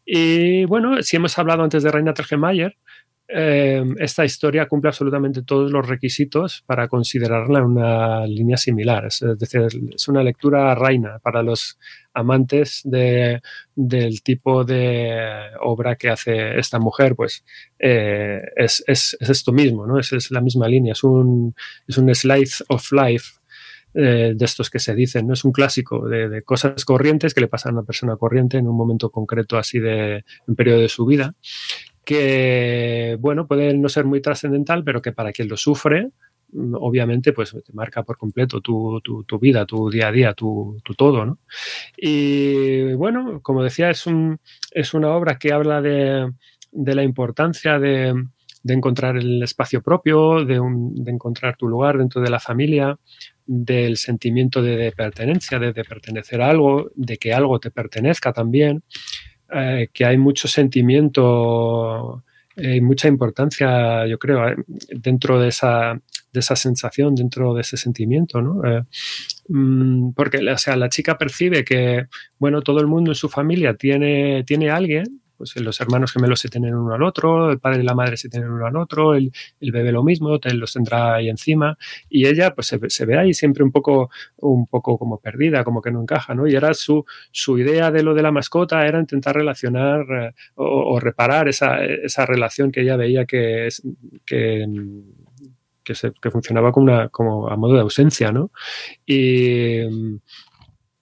Y 0.05 0.65
bueno, 0.65 1.01
si 1.01 1.15
hemos 1.15 1.37
hablado 1.37 1.63
antes 1.63 1.83
de 1.83 1.91
Reina 1.91 2.13
Tergemayer, 2.13 2.77
eh, 3.29 3.83
esta 3.99 4.23
historia 4.23 4.67
cumple 4.67 4.89
absolutamente 4.89 5.43
todos 5.43 5.69
los 5.69 5.85
requisitos 5.85 6.63
para 6.65 6.87
considerarla 6.87 7.61
una 7.61 8.25
línea 8.25 8.55
similar. 8.55 9.05
Es, 9.05 9.23
decir, 9.37 9.67
es 9.93 10.07
una 10.07 10.23
lectura 10.23 10.73
reina 10.75 11.19
para 11.19 11.43
los 11.43 11.77
amantes 12.13 12.81
de, 12.85 13.41
del 13.75 14.23
tipo 14.23 14.63
de 14.63 15.41
obra 15.61 15.95
que 15.95 16.09
hace 16.09 16.57
esta 16.57 16.79
mujer, 16.79 17.15
pues 17.15 17.43
eh, 17.79 18.41
es, 18.55 18.83
es, 18.87 19.17
es, 19.19 19.29
esto 19.29 19.51
mismo, 19.51 19.85
¿no? 19.85 19.99
Es, 19.99 20.31
la 20.31 20.41
misma 20.41 20.67
línea, 20.67 20.93
es 20.93 21.03
un, 21.03 21.53
es 21.85 21.97
un 21.97 22.13
slice 22.15 22.63
of 22.69 22.91
life 22.93 23.39
eh, 23.93 24.33
de 24.35 24.45
estos 24.45 24.69
que 24.69 24.79
se 24.79 24.95
dicen, 24.95 25.27
¿no? 25.27 25.33
Es 25.33 25.43
un 25.43 25.51
clásico 25.51 26.07
de, 26.07 26.29
de, 26.29 26.43
cosas 26.43 26.85
corrientes 26.85 27.33
que 27.33 27.41
le 27.41 27.47
pasan 27.47 27.71
a 27.71 27.79
una 27.79 27.85
persona 27.85 28.15
corriente 28.15 28.57
en 28.57 28.67
un 28.67 28.77
momento 28.77 29.09
concreto 29.09 29.57
así 29.57 29.79
de 29.79 30.23
un 30.47 30.55
periodo 30.55 30.79
de 30.79 30.89
su 30.89 31.05
vida 31.05 31.33
que, 32.07 33.17
bueno, 33.19 33.47
puede 33.47 33.73
no 33.73 33.89
ser 33.89 34.05
muy 34.05 34.21
trascendental, 34.21 34.81
pero 34.85 35.01
que 35.01 35.11
para 35.11 35.33
quien 35.33 35.49
lo 35.49 35.57
sufre, 35.57 36.11
mm, 36.53 36.75
obviamente, 36.75 37.33
pues 37.33 37.51
te 37.51 37.73
marca 37.73 38.03
por 38.03 38.17
completo 38.17 38.61
tu, 38.61 39.01
tu, 39.01 39.39
vida, 39.39 39.65
tu 39.65 39.89
día 39.89 40.07
a 40.07 40.11
día, 40.13 40.33
tu, 40.33 40.79
tu, 40.85 40.93
todo, 40.93 41.25
¿no? 41.25 41.39
Y 41.97 42.93
bueno, 42.93 43.41
como 43.41 43.61
decía, 43.61 43.89
es, 43.89 44.07
un, 44.07 44.39
es 44.71 44.93
una 44.93 45.09
obra 45.09 45.37
que 45.37 45.51
habla 45.51 45.81
de, 45.81 46.31
de 46.71 46.95
la 46.95 47.03
importancia 47.03 47.77
de, 47.77 48.13
de, 48.63 48.73
encontrar 48.73 49.17
el 49.17 49.43
espacio 49.43 49.81
propio, 49.81 50.45
de, 50.45 50.61
de, 50.61 51.11
encontrar 51.11 51.57
tu 51.57 51.67
lugar 51.67 51.97
dentro 51.97 52.21
de 52.21 52.29
la 52.29 52.39
familia, 52.39 52.97
del 53.45 53.97
sentimiento 53.97 54.61
de, 54.61 54.93
pertenencia, 54.93 55.59
de, 55.59 55.73
pertenecer 55.73 56.41
a 56.41 56.49
algo, 56.49 56.89
de 56.95 57.17
que 57.17 57.33
algo 57.33 57.59
te 57.59 57.69
pertenezca 57.69 58.31
también. 58.31 58.83
Eh, 59.53 59.89
que 59.93 60.05
hay 60.05 60.17
mucho 60.17 60.47
sentimiento 60.47 62.23
eh, 62.57 62.75
y 62.75 62.81
mucha 62.81 63.07
importancia, 63.07 64.05
yo 64.05 64.19
creo, 64.19 64.45
eh, 64.45 64.57
dentro 64.89 65.39
de 65.39 65.47
esa, 65.47 65.93
de 66.33 66.39
esa 66.39 66.55
sensación, 66.57 67.15
dentro 67.15 67.53
de 67.53 67.61
ese 67.61 67.77
sentimiento, 67.77 68.41
¿no? 68.41 68.61
Mm, 69.47 70.11
porque 70.11 70.39
o 70.49 70.57
sea, 70.57 70.75
la 70.75 70.89
chica 70.89 71.17
percibe 71.17 71.63
que, 71.63 72.07
bueno, 72.39 72.61
todo 72.61 72.81
el 72.81 72.87
mundo 72.87 73.11
en 73.11 73.15
su 73.15 73.29
familia 73.29 73.75
tiene, 73.75 74.43
tiene 74.43 74.69
alguien 74.69 75.21
pues 75.37 75.55
los 75.57 75.79
hermanos 75.79 76.11
gemelos 76.11 76.39
se 76.39 76.49
tienen 76.49 76.75
uno 76.75 76.93
al 76.93 77.03
otro, 77.03 77.51
el 77.51 77.59
padre 77.59 77.81
y 77.81 77.85
la 77.85 77.93
madre 77.93 78.17
se 78.17 78.29
tienen 78.29 78.49
uno 78.49 78.65
al 78.65 78.75
otro, 78.75 79.15
el, 79.15 79.31
bebé 79.59 79.91
lo 79.91 80.03
mismo, 80.03 80.39
los 80.53 80.73
tendrá 80.73 81.15
ahí 81.15 81.29
encima, 81.29 81.77
y 82.09 82.27
ella 82.27 82.53
pues 82.55 82.75
se, 82.87 83.05
ve 83.05 83.17
ahí 83.17 83.33
siempre 83.33 83.63
un 83.63 83.71
poco, 83.71 84.09
un 84.37 84.67
poco 84.67 84.97
como 84.97 85.19
perdida, 85.19 85.63
como 85.63 85.81
que 85.81 85.91
no 85.91 86.01
encaja, 86.01 86.33
¿no? 86.33 86.47
Y 86.47 86.55
era 86.55 86.73
su, 86.73 87.05
su 87.31 87.57
idea 87.59 87.91
de 87.91 88.03
lo 88.03 88.13
de 88.13 88.21
la 88.23 88.31
mascota 88.31 88.85
era 88.85 88.99
intentar 88.99 89.35
relacionar 89.35 90.05
eh, 90.09 90.33
o, 90.55 90.99
reparar 90.99 91.47
esa, 91.47 91.83
esa, 91.83 92.25
relación 92.25 92.71
que 92.71 92.81
ella 92.81 92.97
veía 92.97 93.25
que, 93.25 93.69
que 94.25 94.65
que, 95.83 95.95
se, 95.95 96.11
que, 96.21 96.31
funcionaba 96.31 96.73
como, 96.73 96.91
una, 96.91 97.07
como 97.07 97.47
a 97.47 97.55
modo 97.55 97.75
de 97.75 97.79
ausencia, 97.79 98.33
¿no? 98.33 98.51
Y, 99.05 99.79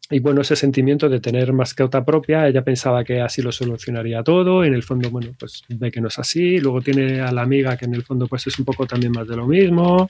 y 0.09 0.19
bueno, 0.19 0.41
ese 0.41 0.55
sentimiento 0.55 1.09
de 1.09 1.19
tener 1.19 1.51
mascota 1.51 2.05
propia, 2.05 2.47
ella 2.47 2.63
pensaba 2.63 3.03
que 3.03 3.21
así 3.21 3.41
lo 3.41 3.51
solucionaría 3.51 4.21
todo, 4.21 4.63
en 4.63 4.75
el 4.75 4.83
fondo, 4.83 5.09
bueno, 5.09 5.31
pues 5.39 5.63
ve 5.67 5.91
que 5.91 5.99
no 5.99 6.09
es 6.09 6.19
así, 6.19 6.59
luego 6.59 6.81
tiene 6.81 7.21
a 7.21 7.31
la 7.31 7.41
amiga 7.41 7.75
que 7.75 7.85
en 7.85 7.95
el 7.95 8.03
fondo 8.03 8.27
pues 8.27 8.45
es 8.45 8.59
un 8.59 8.65
poco 8.65 8.85
también 8.85 9.11
más 9.11 9.27
de 9.27 9.35
lo 9.35 9.47
mismo, 9.47 10.07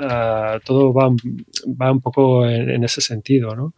uh, 0.00 0.58
todo 0.64 0.94
va, 0.94 1.10
va, 1.10 1.92
un 1.92 2.00
poco 2.00 2.46
en, 2.46 2.70
en, 2.70 2.84
ese 2.84 3.02
sentido, 3.02 3.54
¿no? 3.54 3.74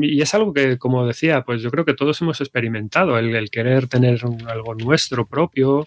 Y 0.00 0.22
es 0.22 0.34
algo 0.34 0.54
que, 0.54 0.78
como 0.78 1.06
decía, 1.06 1.42
pues 1.42 1.60
yo 1.60 1.70
creo 1.70 1.84
que 1.84 1.94
todos 1.94 2.20
hemos 2.22 2.40
experimentado, 2.40 3.18
el, 3.18 3.34
el 3.34 3.50
querer 3.50 3.88
tener 3.88 4.24
un, 4.24 4.48
algo 4.48 4.74
nuestro 4.74 5.26
propio, 5.26 5.86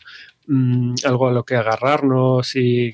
mm, 0.49 0.95
algo 1.05 1.27
a 1.27 1.31
lo 1.31 1.43
que 1.45 1.55
agarrarnos 1.55 2.55
y, 2.55 2.93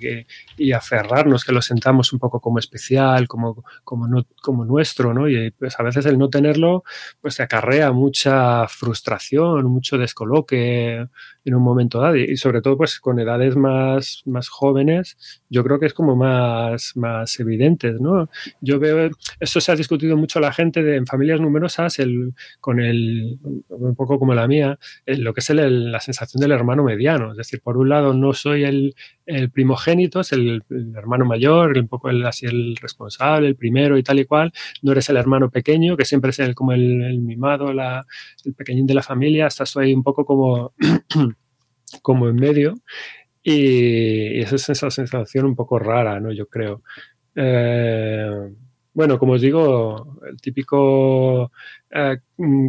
y, 0.57 0.72
aferrarnos, 0.72 1.44
que 1.44 1.53
lo 1.53 1.61
sentamos 1.61 2.14
un 2.14 2.19
poco 2.19 2.40
como 2.40 2.60
especial, 2.60 3.27
como, 3.27 3.64
como, 3.84 4.07
no, 4.07 4.26
como 4.41 4.65
nuestro, 4.65 5.14
¿no? 5.14 5.27
Y 5.27 5.52
pues 5.52 5.80
a 5.80 5.84
veces 5.84 6.06
el 6.06 6.18
no 6.18 6.30
tenerlo, 6.30 6.84
pues 7.22 7.38
te 7.38 7.44
acarrea 7.44 7.91
mucha 7.91 8.68
frustración, 8.68 9.65
mucho 9.65 9.98
descoloque 9.98 11.07
en 11.45 11.53
un 11.53 11.64
momento 11.64 11.99
dado 11.99 12.15
y 12.15 12.38
sobre 12.38 12.61
todo 12.61 12.77
pues 12.77 12.99
con 12.99 13.19
edades 13.19 13.56
más, 13.56 14.23
más 14.26 14.49
jóvenes, 14.49 15.18
yo 15.49 15.64
creo 15.64 15.80
que 15.80 15.86
es 15.86 15.94
como 15.94 16.15
más, 16.15 16.94
más 16.95 17.38
¿no? 17.99 18.30
Yo 18.61 18.80
veo, 18.80 19.11
esto 19.40 19.61
se 19.61 19.72
ha 19.72 19.76
discutido 19.76 20.18
mucho 20.18 20.40
la 20.40 20.52
gente 20.52 20.84
de, 20.84 20.95
en 20.95 21.06
familias 21.06 21.40
numerosas, 21.40 21.99
el, 21.99 22.34
con 22.60 22.80
el, 22.80 23.40
un 23.69 23.95
poco 23.95 24.19
como 24.19 24.34
la 24.34 24.48
mía, 24.48 24.80
lo 25.06 25.34
que 25.34 25.41
es 25.41 25.49
el, 25.49 25.91
la 25.91 25.99
sensación 25.99 26.41
del 26.41 26.52
hermano 26.52 26.84
mediano. 26.84 27.32
Es 27.32 27.38
decir, 27.45 27.61
por 27.61 27.77
un 27.77 27.89
lado 27.89 28.13
no 28.13 28.34
soy 28.34 28.63
el, 28.63 28.95
el 29.26 29.49
primogénito, 29.49 30.22
es 30.22 30.31
el, 30.31 30.63
hermano 30.95 31.26
mayor, 31.26 31.77
un 31.77 31.88
poco 31.88 32.09
el, 32.09 32.26
así 32.26 32.45
el 32.45 32.76
responsable, 32.77 33.47
el 33.47 33.55
primero 33.55 33.97
y 33.97 34.03
tal 34.03 34.19
y 34.19 34.26
cual. 34.26 34.51
No 34.81 34.91
eres 34.91 35.09
el 35.09 35.17
hermano 35.17 35.49
pequeño, 35.49 35.97
que 35.97 36.05
siempre 36.05 36.31
es 36.31 36.39
el, 36.39 36.55
como 36.55 36.73
el, 36.73 37.19
mimado, 37.19 37.72
el 37.72 38.53
pequeñín 38.53 38.88
de 38.88 38.93
la 38.93 39.03
familia. 39.03 39.47
Estás 39.47 39.76
ahí 39.77 39.93
un 39.93 40.03
poco 40.03 40.26
como, 40.26 40.73
como 42.01 42.30
en 42.30 42.35
medio. 42.35 42.76
Y, 43.43 44.39
esa 44.41 44.55
es 44.55 44.69
esa 44.69 44.89
sensación 44.89 45.45
un 45.45 45.55
poco 45.55 45.80
rara, 45.80 46.19
¿no? 46.19 46.31
Yo 46.31 46.47
creo. 46.47 46.81
Eh, 47.35 48.31
bueno, 48.95 49.19
como 49.19 49.34
os 49.34 49.41
digo, 49.41 50.19
el 50.26 50.39
típico 50.39 51.51
eh, 51.91 52.17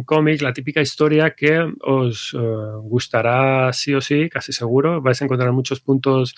cómic, 0.05 0.41
la 0.41 0.51
típica 0.51 0.81
historia 0.81 1.31
que 1.31 1.57
os 1.81 2.35
eh, 2.37 2.37
gustará 2.81 3.71
sí 3.71 3.93
o 3.93 4.01
sí, 4.01 4.27
casi 4.29 4.51
seguro. 4.51 5.01
Vais 5.01 5.21
a 5.21 5.23
encontrar 5.23 5.53
muchos 5.53 5.79
puntos 5.79 6.35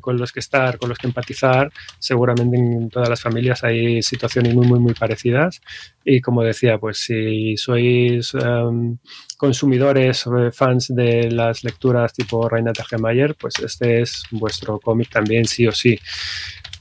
con 0.00 0.16
los 0.16 0.32
que 0.32 0.40
estar, 0.40 0.78
con 0.78 0.88
los 0.88 0.96
que 0.96 1.06
empatizar. 1.06 1.70
Seguramente 1.98 2.56
en 2.56 2.88
todas 2.88 3.10
las 3.10 3.20
familias 3.20 3.62
hay 3.62 4.02
situaciones 4.02 4.54
muy, 4.54 4.66
muy, 4.66 4.80
muy 4.80 4.94
parecidas. 4.94 5.60
Y 6.02 6.22
como 6.22 6.42
decía, 6.42 6.78
pues 6.78 6.96
si 6.96 7.58
sois 7.58 8.32
em, 8.34 8.96
consumidores 9.36 10.26
o 10.26 10.50
fans 10.50 10.94
de 10.94 11.30
las 11.30 11.62
lecturas 11.62 12.14
tipo 12.14 12.48
Reina 12.48 12.72
Tergemayer, 12.72 13.34
pues 13.34 13.58
este 13.58 14.00
es 14.00 14.22
vuestro 14.30 14.80
cómic 14.80 15.10
también 15.10 15.44
sí 15.44 15.66
o 15.66 15.72
sí. 15.72 15.98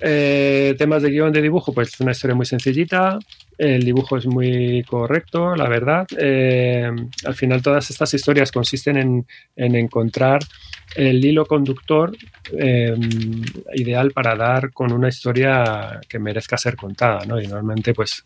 Eh, 0.03 0.73
temas 0.77 1.03
de 1.03 1.11
guion 1.11 1.31
de 1.31 1.41
dibujo, 1.41 1.73
pues 1.73 1.99
una 1.99 2.11
historia 2.11 2.35
muy 2.35 2.45
sencillita. 2.45 3.19
El 3.57 3.83
dibujo 3.83 4.17
es 4.17 4.25
muy 4.25 4.83
correcto, 4.83 5.55
la 5.55 5.69
verdad. 5.69 6.07
Eh, 6.17 6.89
al 7.25 7.35
final 7.35 7.61
todas 7.61 7.89
estas 7.91 8.11
historias 8.13 8.51
consisten 8.51 8.97
en, 8.97 9.75
encontrar 9.75 10.39
el 10.95 11.23
hilo 11.23 11.45
conductor 11.45 12.11
eh, 12.57 12.95
ideal 13.75 14.11
para 14.11 14.35
dar 14.35 14.73
con 14.73 14.91
una 14.91 15.09
historia 15.09 16.01
que 16.09 16.19
merezca 16.19 16.57
ser 16.57 16.75
contada, 16.75 17.23
¿no? 17.25 17.39
Y 17.39 17.47
normalmente, 17.47 17.93
pues 17.93 18.25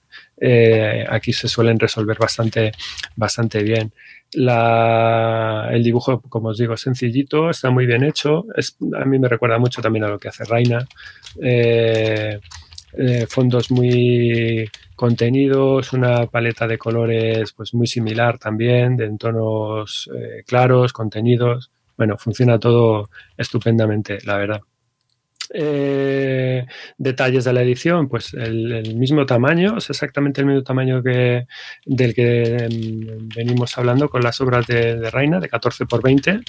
aquí 1.09 1.33
se 1.33 1.47
suelen 1.47 1.79
resolver 1.79 2.17
bastante, 2.17 2.71
bastante 3.15 3.61
bien. 3.63 3.91
El 4.35 5.83
dibujo, 5.83 6.21
como 6.21 6.49
os 6.49 6.57
digo, 6.57 6.73
es 6.73 6.81
sencillito, 6.81 7.49
está 7.49 7.69
muy 7.69 7.85
bien 7.85 8.03
hecho. 8.03 8.45
a 8.93 9.05
mí 9.05 9.19
me 9.19 9.27
recuerda 9.27 9.57
mucho 9.57 9.81
también 9.81 10.05
a 10.05 10.09
lo 10.09 10.19
que 10.19 10.27
hace 10.27 10.45
Raina. 10.45 10.85
Eh, 11.41 12.39
eh, 12.97 13.25
fondos 13.27 13.71
muy 13.71 14.69
contenidos, 14.95 15.91
una 15.93 16.27
paleta 16.27 16.65
de 16.67 16.77
colores 16.77 17.51
pues 17.51 17.73
muy 17.73 17.87
similar 17.87 18.37
también, 18.37 18.95
de 18.95 19.09
tonos 19.17 20.09
eh, 20.15 20.43
claros, 20.45 20.93
contenidos. 20.93 21.71
Bueno, 21.97 22.17
funciona 22.17 22.59
todo 22.59 23.09
estupendamente, 23.37 24.19
la 24.25 24.37
verdad. 24.37 24.61
Eh, 25.53 26.65
detalles 26.97 27.43
de 27.43 27.53
la 27.53 27.61
edición, 27.61 28.07
pues 28.07 28.33
el, 28.33 28.95
mismo 28.95 29.25
tamaño, 29.25 29.77
es 29.77 29.89
exactamente 29.89 30.41
el 30.41 30.47
mismo 30.47 30.63
tamaño 30.63 31.01
que 31.03 31.47
del 31.85 32.13
que 32.13 32.67
mm, 32.69 33.35
venimos 33.35 33.77
hablando 33.77 34.09
con 34.09 34.21
las 34.21 34.39
obras 34.41 34.67
de, 34.67 34.97
de 34.97 35.11
Reina, 35.11 35.39
de 35.39 35.49
14 35.49 35.85
por 35.85 36.01
20, 36.01 36.41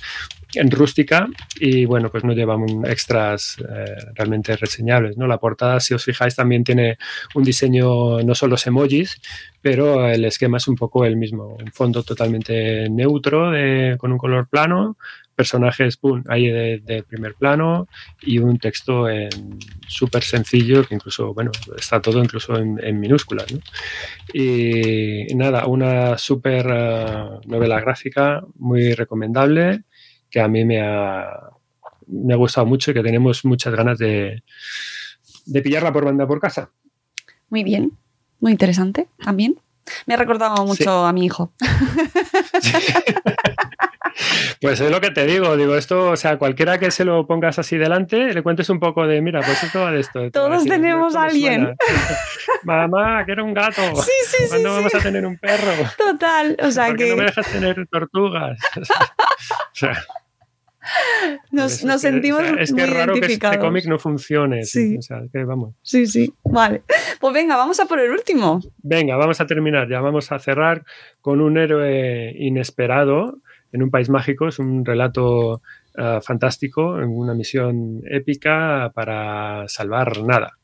en 0.54 0.70
rústica, 0.70 1.26
y 1.60 1.84
bueno, 1.84 2.10
pues 2.10 2.24
no 2.24 2.32
llevamos 2.32 2.70
extras 2.84 3.56
eh, 3.60 3.96
realmente 4.14 4.56
reseñables. 4.56 5.16
¿no? 5.16 5.26
La 5.26 5.38
portada, 5.38 5.80
si 5.80 5.94
os 5.94 6.04
fijáis, 6.04 6.34
también 6.34 6.64
tiene 6.64 6.96
un 7.34 7.44
diseño, 7.44 8.22
no 8.22 8.34
solo 8.34 8.56
emojis, 8.64 9.20
pero 9.60 10.08
el 10.08 10.24
esquema 10.24 10.58
es 10.58 10.68
un 10.68 10.76
poco 10.76 11.04
el 11.04 11.16
mismo, 11.16 11.56
un 11.60 11.72
fondo 11.72 12.02
totalmente 12.02 12.88
neutro, 12.88 13.52
con 13.98 14.12
un 14.12 14.18
color 14.18 14.48
plano, 14.48 14.96
personajes 15.36 15.96
pum, 15.98 16.24
ahí 16.28 16.48
de, 16.48 17.04
primer 17.06 17.34
plano 17.34 17.86
y 18.22 18.38
un 18.38 18.58
texto 18.58 19.06
súper 19.86 20.22
sencillo 20.24 20.84
que 20.86 20.94
incluso, 20.94 21.34
bueno, 21.34 21.50
está 21.76 22.00
todo 22.00 22.22
incluso 22.22 22.56
en, 22.56 22.98
minúsculas. 22.98 23.46
Y, 24.32 25.34
nada, 25.34 25.66
una 25.66 26.18
súper 26.18 26.66
eh, 26.68 27.24
novela 27.46 27.80
gráfica 27.80 28.42
muy 28.56 28.94
recomendable 28.94 29.84
que 30.30 30.40
a 30.40 30.48
mí 30.48 30.64
me 30.64 30.80
ha, 30.80 31.28
me 32.06 32.34
ha 32.34 32.36
gustado 32.36 32.66
mucho 32.66 32.90
y 32.90 32.94
que 32.94 33.02
tenemos 33.02 33.44
muchas 33.44 33.74
ganas 33.74 33.98
de, 33.98 34.42
de 35.44 35.62
pillarla 35.62 35.92
por 35.92 36.04
banda 36.04 36.26
por 36.26 36.40
casa. 36.40 36.70
Muy 37.48 37.62
bien, 37.62 37.92
muy 38.40 38.52
interesante 38.52 39.08
también. 39.22 39.60
Me 40.06 40.14
ha 40.14 40.16
recordado 40.16 40.66
mucho 40.66 41.06
a 41.06 41.12
mi 41.12 41.26
hijo. 41.26 41.52
Pues 44.60 44.80
es 44.80 44.90
lo 44.90 45.00
que 45.00 45.10
te 45.10 45.26
digo, 45.26 45.56
digo, 45.56 45.76
esto, 45.76 46.10
o 46.10 46.16
sea, 46.16 46.38
cualquiera 46.38 46.78
que 46.78 46.90
se 46.90 47.04
lo 47.04 47.26
pongas 47.26 47.58
así 47.58 47.76
delante, 47.76 48.32
le 48.32 48.42
cuentes 48.42 48.68
un 48.70 48.80
poco 48.80 49.06
de, 49.06 49.20
mira, 49.20 49.40
pues 49.40 49.62
esto 49.62 49.80
va 49.80 49.92
de 49.92 50.00
esto. 50.00 50.30
Todos 50.30 50.64
tenemos 50.64 51.14
a 51.14 51.24
alguien. 51.24 51.76
Mamá, 52.64 53.24
que 53.26 53.32
era 53.32 53.42
un 53.42 53.54
gato. 53.54 53.82
Sí, 53.96 54.10
sí, 54.24 54.36
sí. 54.42 54.48
¿Cuándo 54.48 54.72
vamos 54.72 54.94
a 54.94 55.00
tener 55.00 55.26
un 55.26 55.36
perro? 55.38 55.72
Total, 55.96 56.56
o 56.62 56.70
sea 56.70 56.86
¿Por 56.88 56.96
que... 56.96 57.10
no 57.10 57.16
me 57.16 57.24
dejas 57.24 57.46
tener 57.52 57.86
tortugas? 57.88 58.58
o 58.76 59.74
sea... 59.74 60.04
Nos, 61.50 61.82
nos 61.82 62.00
sentimos 62.00 62.42
que, 62.42 62.62
es 62.62 62.72
que 62.72 62.82
es 62.82 62.90
raro 62.90 63.14
que 63.14 63.26
este 63.26 63.58
cómic 63.58 63.86
no 63.86 63.98
funcione. 63.98 64.62
Sí. 64.62 64.96
O 64.96 65.02
sea, 65.02 65.22
que 65.32 65.42
vamos. 65.42 65.74
Sí, 65.82 66.06
sí. 66.06 66.32
Vale. 66.44 66.82
Pues 67.18 67.34
venga, 67.34 67.56
vamos 67.56 67.80
a 67.80 67.86
por 67.86 67.98
el 67.98 68.12
último. 68.12 68.60
Venga, 68.84 69.16
vamos 69.16 69.40
a 69.40 69.46
terminar. 69.46 69.88
Ya 69.88 70.00
vamos 70.00 70.30
a 70.30 70.38
cerrar 70.38 70.84
con 71.20 71.40
un 71.40 71.58
héroe 71.58 72.32
inesperado 72.38 73.40
en 73.72 73.82
un 73.82 73.90
país 73.90 74.08
mágico. 74.08 74.48
Es 74.48 74.58
un 74.58 74.84
relato 74.84 75.62
uh, 75.96 76.20
fantástico, 76.22 77.00
en 77.00 77.08
una 77.08 77.34
misión 77.34 78.02
épica 78.10 78.90
para 78.94 79.68
salvar 79.68 80.22
nada. 80.22 80.58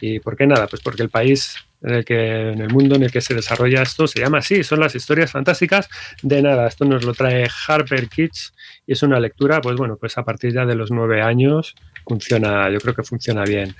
¿Y 0.00 0.20
por 0.20 0.36
qué 0.36 0.46
nada? 0.46 0.66
Pues 0.66 0.82
porque 0.82 1.02
el 1.02 1.10
país 1.10 1.56
en 1.82 1.94
el 1.94 2.04
que 2.04 2.50
en 2.50 2.60
el 2.60 2.70
mundo 2.70 2.96
en 2.96 3.02
el 3.02 3.12
que 3.12 3.20
se 3.20 3.34
desarrolla 3.34 3.82
esto 3.82 4.06
se 4.06 4.20
llama 4.20 4.38
así, 4.38 4.64
son 4.64 4.80
las 4.80 4.94
historias 4.94 5.30
fantásticas 5.30 5.88
de 6.22 6.42
nada. 6.42 6.66
Esto 6.66 6.84
nos 6.84 7.04
lo 7.04 7.12
trae 7.12 7.46
Harper 7.68 8.08
Kids 8.08 8.53
y 8.86 8.92
es 8.92 9.02
una 9.02 9.18
lectura, 9.18 9.60
pues 9.60 9.76
bueno, 9.76 9.96
pues 9.96 10.16
a 10.18 10.24
partir 10.24 10.52
ya 10.52 10.66
de 10.66 10.74
los 10.74 10.90
nueve 10.90 11.22
años 11.22 11.74
funciona, 12.06 12.70
yo 12.70 12.78
creo 12.80 12.94
que 12.94 13.02
funciona 13.02 13.44
bien. 13.44 13.74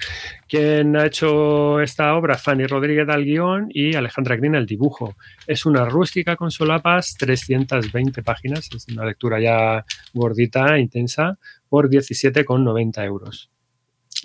¿Quién 0.48 0.96
ha 0.96 1.06
hecho 1.06 1.80
esta 1.80 2.14
obra? 2.14 2.38
Fanny 2.38 2.66
Rodríguez 2.66 3.08
al 3.08 3.24
guion 3.24 3.68
y 3.70 3.94
Alejandra 3.94 4.36
Green 4.36 4.56
al 4.56 4.66
dibujo. 4.66 5.16
Es 5.46 5.66
una 5.66 5.84
rústica 5.84 6.36
con 6.36 6.50
solapas, 6.50 7.16
320 7.18 8.22
páginas, 8.22 8.68
es 8.74 8.86
una 8.88 9.04
lectura 9.04 9.40
ya 9.40 9.84
gordita, 10.14 10.78
intensa, 10.78 11.38
por 11.68 11.90
17,90 11.90 13.04
euros. 13.04 13.50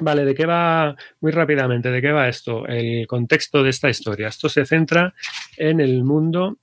Vale, 0.01 0.23
¿de 0.23 0.33
qué 0.33 0.45
va 0.45 0.95
muy 1.19 1.31
rápidamente? 1.31 1.91
¿De 1.91 2.01
qué 2.01 2.11
va 2.11 2.29
esto? 2.29 2.65
El 2.65 3.05
contexto 3.05 3.63
de 3.63 3.71
esta 3.71 3.89
historia. 3.89 4.29
Esto 4.29 4.47
se 4.47 4.65
centra 4.65 5.13
en 5.57 5.81
el 5.81 6.05
mundo 6.05 6.57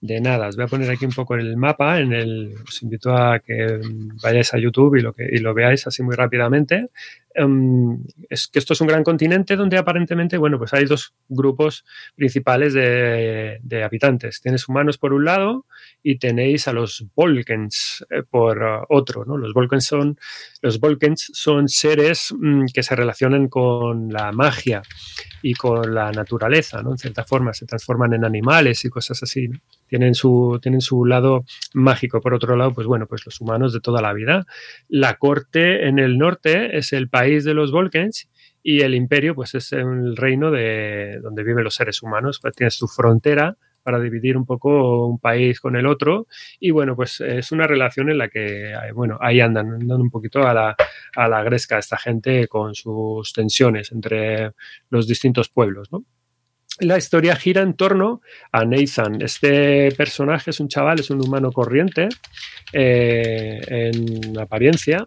de 0.00 0.20
nada. 0.20 0.48
Os 0.48 0.56
voy 0.56 0.64
a 0.64 0.68
poner 0.68 0.90
aquí 0.90 1.04
un 1.04 1.12
poco 1.12 1.34
el 1.34 1.56
mapa. 1.56 2.00
En 2.00 2.12
el, 2.12 2.54
os 2.66 2.82
invito 2.82 3.14
a 3.14 3.38
que 3.40 3.80
vayáis 4.22 4.54
a 4.54 4.58
YouTube 4.58 4.96
y 4.96 5.02
lo, 5.02 5.12
que, 5.12 5.28
lo 5.40 5.54
veáis 5.54 5.86
así 5.86 6.02
muy 6.02 6.14
rápidamente. 6.14 6.88
Um, 7.36 8.04
es 8.28 8.48
que 8.48 8.58
esto 8.58 8.72
es 8.72 8.80
un 8.80 8.88
gran 8.88 9.04
continente 9.04 9.54
donde 9.54 9.78
aparentemente, 9.78 10.36
bueno, 10.36 10.58
pues 10.58 10.72
hay 10.74 10.84
dos 10.86 11.14
grupos 11.28 11.84
principales 12.16 12.74
de, 12.74 13.60
de 13.62 13.84
habitantes. 13.84 14.40
Tienes 14.40 14.68
humanos 14.68 14.98
por 14.98 15.12
un 15.12 15.24
lado 15.24 15.66
y 16.02 16.18
tenéis 16.18 16.66
a 16.66 16.72
los 16.72 17.06
Volkens 17.14 18.04
eh, 18.10 18.22
por 18.28 18.62
uh, 18.62 18.84
otro, 18.88 19.24
¿no? 19.24 19.36
Los 19.36 19.52
Volkens 19.52 19.84
son, 19.84 20.18
los 20.60 20.80
Volkens 20.80 21.30
son 21.32 21.68
seres 21.68 22.34
mm, 22.36 22.66
que 22.74 22.82
se 22.82 22.96
relacionan 22.96 23.48
con 23.48 24.12
la 24.12 24.32
magia 24.32 24.82
y 25.42 25.54
con 25.54 25.94
la 25.94 26.10
naturaleza, 26.10 26.82
¿no? 26.82 26.92
En 26.92 26.98
cierta 26.98 27.24
forma, 27.24 27.52
se 27.52 27.66
transforman 27.66 28.12
en 28.14 28.24
animales 28.24 28.84
y 28.84 28.90
cosas 28.90 29.22
así, 29.22 29.46
¿no? 29.46 29.60
Tienen 29.90 30.14
su, 30.14 30.58
tienen 30.62 30.80
su 30.80 31.04
lado 31.04 31.44
mágico. 31.74 32.20
Por 32.20 32.32
otro 32.32 32.56
lado, 32.56 32.72
pues 32.72 32.86
bueno, 32.86 33.06
pues 33.06 33.26
los 33.26 33.40
humanos 33.40 33.72
de 33.74 33.80
toda 33.80 34.00
la 34.00 34.14
vida. 34.14 34.46
La 34.88 35.18
corte 35.18 35.88
en 35.88 35.98
el 35.98 36.16
norte 36.16 36.78
es 36.78 36.92
el 36.92 37.10
país 37.10 37.44
de 37.44 37.54
los 37.54 37.72
Volkens 37.72 38.30
y 38.62 38.80
el 38.82 38.94
imperio 38.94 39.34
pues 39.34 39.54
es 39.54 39.72
el 39.72 40.16
reino 40.16 40.50
de 40.50 41.18
donde 41.22 41.42
viven 41.42 41.64
los 41.64 41.74
seres 41.74 42.02
humanos. 42.02 42.38
Pues 42.40 42.54
tienes 42.54 42.78
tu 42.78 42.86
frontera 42.86 43.56
para 43.82 43.98
dividir 43.98 44.36
un 44.36 44.46
poco 44.46 45.06
un 45.08 45.18
país 45.18 45.58
con 45.58 45.74
el 45.74 45.86
otro. 45.86 46.28
Y 46.60 46.70
bueno, 46.70 46.94
pues 46.94 47.20
es 47.20 47.50
una 47.50 47.66
relación 47.66 48.10
en 48.10 48.18
la 48.18 48.28
que, 48.28 48.70
eh, 48.72 48.92
bueno, 48.94 49.18
ahí 49.20 49.40
andan, 49.40 49.72
andan 49.72 50.00
un 50.00 50.10
poquito 50.10 50.46
a 50.46 50.54
la, 50.54 50.76
a 51.16 51.28
la 51.28 51.42
gresca 51.42 51.78
esta 51.78 51.96
gente 51.96 52.46
con 52.46 52.76
sus 52.76 53.32
tensiones 53.32 53.90
entre 53.90 54.50
los 54.88 55.08
distintos 55.08 55.48
pueblos. 55.48 55.90
La 56.78 56.96
historia 56.96 57.36
gira 57.36 57.62
en 57.62 57.74
torno 57.74 58.22
a 58.52 58.64
Nathan. 58.64 59.20
Este 59.20 59.92
personaje 59.92 60.50
es 60.50 60.60
un 60.60 60.68
chaval, 60.68 61.00
es 61.00 61.10
un 61.10 61.20
humano 61.22 61.52
corriente 61.52 62.08
eh, 62.72 63.60
en 63.68 64.38
apariencia, 64.38 65.06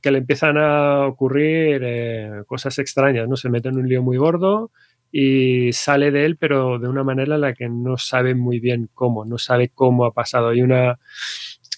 que 0.00 0.12
le 0.12 0.18
empiezan 0.18 0.56
a 0.56 1.06
ocurrir 1.06 1.80
eh, 1.82 2.42
cosas 2.46 2.78
extrañas, 2.78 3.28
¿no? 3.28 3.36
Se 3.36 3.48
mete 3.48 3.70
en 3.70 3.78
un 3.78 3.88
lío 3.88 4.02
muy 4.02 4.18
gordo 4.18 4.70
y 5.10 5.72
sale 5.72 6.12
de 6.12 6.24
él, 6.24 6.36
pero 6.36 6.78
de 6.78 6.88
una 6.88 7.02
manera 7.02 7.34
en 7.34 7.40
la 7.40 7.54
que 7.54 7.68
no 7.68 7.96
sabe 7.96 8.36
muy 8.36 8.60
bien 8.60 8.88
cómo, 8.94 9.24
no 9.24 9.38
sabe 9.38 9.70
cómo 9.74 10.04
ha 10.04 10.12
pasado. 10.12 10.50
Hay 10.50 10.62
una, 10.62 11.00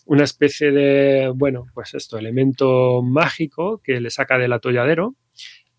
una 0.05 0.25
especie 0.25 0.71
de, 0.73 1.33
bueno, 1.35 1.65
pues 1.73 1.95
esto, 1.95 2.19
elemento 2.19 3.03
mágico 3.03 3.81
que 3.83 4.01
le 4.01 4.11
saca 4.11 4.37
del 4.37 4.53
atolladero. 4.53 5.15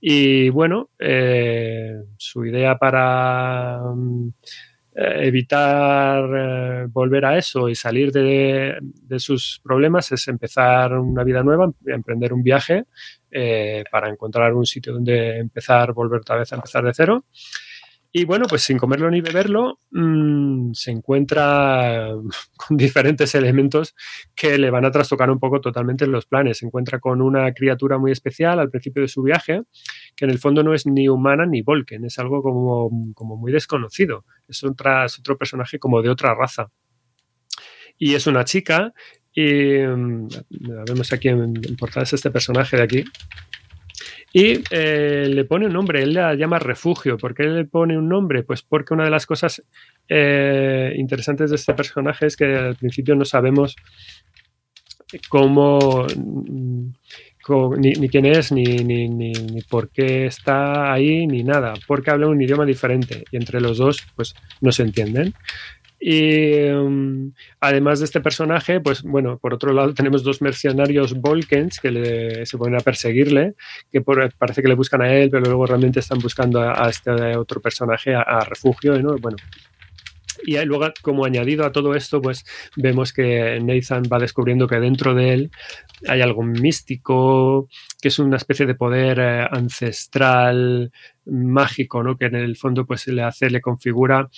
Y 0.05 0.49
bueno, 0.49 0.89
eh, 0.99 1.95
su 2.17 2.45
idea 2.45 2.77
para 2.77 3.79
mm, 3.95 4.33
eh, 4.95 5.27
evitar 5.27 6.25
eh, 6.35 6.87
volver 6.89 7.23
a 7.23 7.37
eso 7.37 7.69
y 7.69 7.75
salir 7.75 8.11
de, 8.11 8.79
sus 9.17 9.61
problemas 9.63 10.11
es 10.11 10.27
empezar 10.27 10.99
una 10.99 11.23
vida 11.23 11.41
nueva, 11.41 11.71
emprender 11.85 12.33
un 12.33 12.43
viaje 12.43 12.83
para 13.89 14.09
encontrar 14.09 14.53
un 14.53 14.65
sitio 14.65 14.91
donde 14.91 15.37
empezar, 15.37 15.93
volver 15.93 16.19
otra 16.19 16.35
vez 16.35 16.51
a 16.51 16.55
empezar 16.55 16.83
de 16.83 16.93
cero. 16.93 17.25
Y 18.15 18.25
bueno, 18.25 18.45
pues 18.47 18.61
sin 18.61 18.77
comerlo 18.77 19.09
ni 19.09 19.21
beberlo, 19.21 19.79
mmm, 19.89 20.71
se 20.73 20.91
encuentra 20.91 22.11
con 22.55 22.77
diferentes 22.77 23.33
elementos 23.33 23.95
que 24.35 24.59
le 24.59 24.69
van 24.69 24.85
a 24.85 24.91
trastocar 24.91 25.31
un 25.31 25.39
poco 25.39 25.59
totalmente 25.59 26.05
los 26.05 26.27
planes. 26.27 26.59
Se 26.59 26.67
encuentra 26.67 26.99
con 26.99 27.23
una 27.23 27.51
criatura 27.53 27.97
muy 27.97 28.11
especial 28.11 28.59
al 28.59 28.69
principio 28.69 29.01
de 29.01 29.07
su 29.07 29.23
viaje, 29.23 29.63
que 30.15 30.25
en 30.25 30.31
el 30.31 30.37
fondo 30.37 30.61
no 30.61 30.75
es 30.75 30.85
ni 30.85 31.09
humana 31.09 31.47
ni 31.47 31.63
Volken, 31.63 32.05
es 32.05 32.19
algo 32.19 32.43
como, 32.43 33.13
como 33.15 33.35
muy 33.35 33.51
desconocido. 33.51 34.25
Es, 34.47 34.63
otra, 34.63 35.05
otro 35.05 35.35
personaje 35.35 35.79
como 35.79 36.03
de 36.03 36.09
otra 36.09 36.35
raza. 36.35 36.69
Y 37.97 38.13
es 38.13 38.27
una 38.27 38.45
chica, 38.45 38.93
y 39.33 39.79
mmm, 39.79 40.27
vemos 40.87 41.11
aquí 41.13 41.29
en, 41.29 41.39
en 41.41 41.75
portada 41.77 42.03
es 42.03 42.13
este 42.13 42.29
personaje 42.29 42.77
de 42.77 42.83
aquí, 42.83 43.03
y 44.35 44.63
eh, 44.71 45.27
le 45.29 45.45
pone 45.45 45.67
un 45.67 45.73
nombre, 45.73 46.01
él 46.01 46.15
la 46.15 46.33
llama 46.33 46.57
refugio. 46.57 47.17
¿Por 47.17 47.35
qué 47.35 47.43
le 47.43 47.65
pone 47.65 47.95
un 47.95 48.09
nombre? 48.09 48.41
Pues 48.41 48.63
porque 48.63 48.95
una 48.95 49.03
de 49.03 49.11
las 49.11 49.27
cosas 49.27 49.63
eh, 50.09 50.91
interesantes 50.97 51.51
de 51.51 51.55
este 51.55 51.75
personaje 51.75 52.25
es 52.25 52.35
que 52.35 52.45
al 52.45 52.75
principio 52.75 53.15
no 53.15 53.25
sabemos 53.25 53.75
cómo, 55.29 56.07
cómo 57.43 57.75
ni, 57.75 57.91
ni, 57.91 58.09
quién 58.09 58.25
es, 58.25 58.51
ni, 58.51 58.63
ni, 58.63 59.07
ni, 59.07 59.61
por 59.69 59.89
qué 59.89 60.25
está 60.25 60.91
ahí, 60.91 61.27
ni 61.27 61.43
nada, 61.43 61.75
porque 61.85 62.09
habla 62.09 62.27
un 62.27 62.41
idioma 62.41 62.65
diferente 62.65 63.25
y 63.31 63.37
entre 63.37 63.61
los 63.61 63.77
dos 63.77 64.03
pues 64.15 64.33
no 64.61 64.71
se 64.71 64.81
entienden. 64.81 65.35
Y 66.05 66.65
um, 66.65 67.31
además 67.61 67.99
de 67.99 68.05
este 68.05 68.19
personaje, 68.19 68.81
pues 68.81 69.03
bueno, 69.03 69.37
por 69.37 69.53
otro 69.53 69.71
lado 69.71 69.93
tenemos 69.93 70.21
dos 70.21 70.41
mercenarios 70.41 71.13
Volkens 71.13 71.79
que 71.79 72.43
se 72.45 72.57
ponen 72.57 72.75
a 72.77 72.83
perseguirle, 72.83 73.53
que 73.89 74.01
parece 74.01 74.61
que 74.61 74.67
le 74.67 74.75
buscan 74.75 75.01
a 75.01 75.13
él, 75.13 75.29
pero 75.29 75.45
luego 75.45 75.65
realmente 75.65 76.01
están 76.01 76.19
buscando 76.19 76.61
a, 76.61 76.89
este 76.89 77.09
otro 77.37 77.61
personaje 77.61 78.13
a, 78.13 78.21
a 78.21 78.43
refugio, 78.43 79.01
¿no? 79.01 79.15
Bueno, 79.17 79.37
y 80.45 80.57
luego, 80.65 80.87
como 81.01 81.25
añadido 81.25 81.65
a 81.65 81.71
todo 81.71 81.95
esto, 81.95 82.21
pues 82.21 82.43
vemos 82.75 83.13
que 83.13 83.59
Nathan 83.61 84.03
va 84.11 84.19
descubriendo 84.19 84.67
que 84.67 84.79
dentro 84.79 85.13
de 85.13 85.33
él 85.33 85.51
hay 86.07 86.21
algo 86.21 86.43
místico, 86.43 87.69
que 88.01 88.09
es 88.09 88.19
una 88.19 88.35
especie 88.35 88.65
de 88.65 88.75
poder 88.75 89.19
eh, 89.19 89.47
ancestral, 89.49 90.91
mágico, 91.25 92.03
¿no? 92.03 92.17
Que 92.17 92.25
en 92.25 92.35
el 92.35 92.57
fondo 92.57 92.85
pues 92.85 93.07
le 93.07 93.23
hace, 93.23 93.49
le 93.49 93.61
configura 93.61 94.29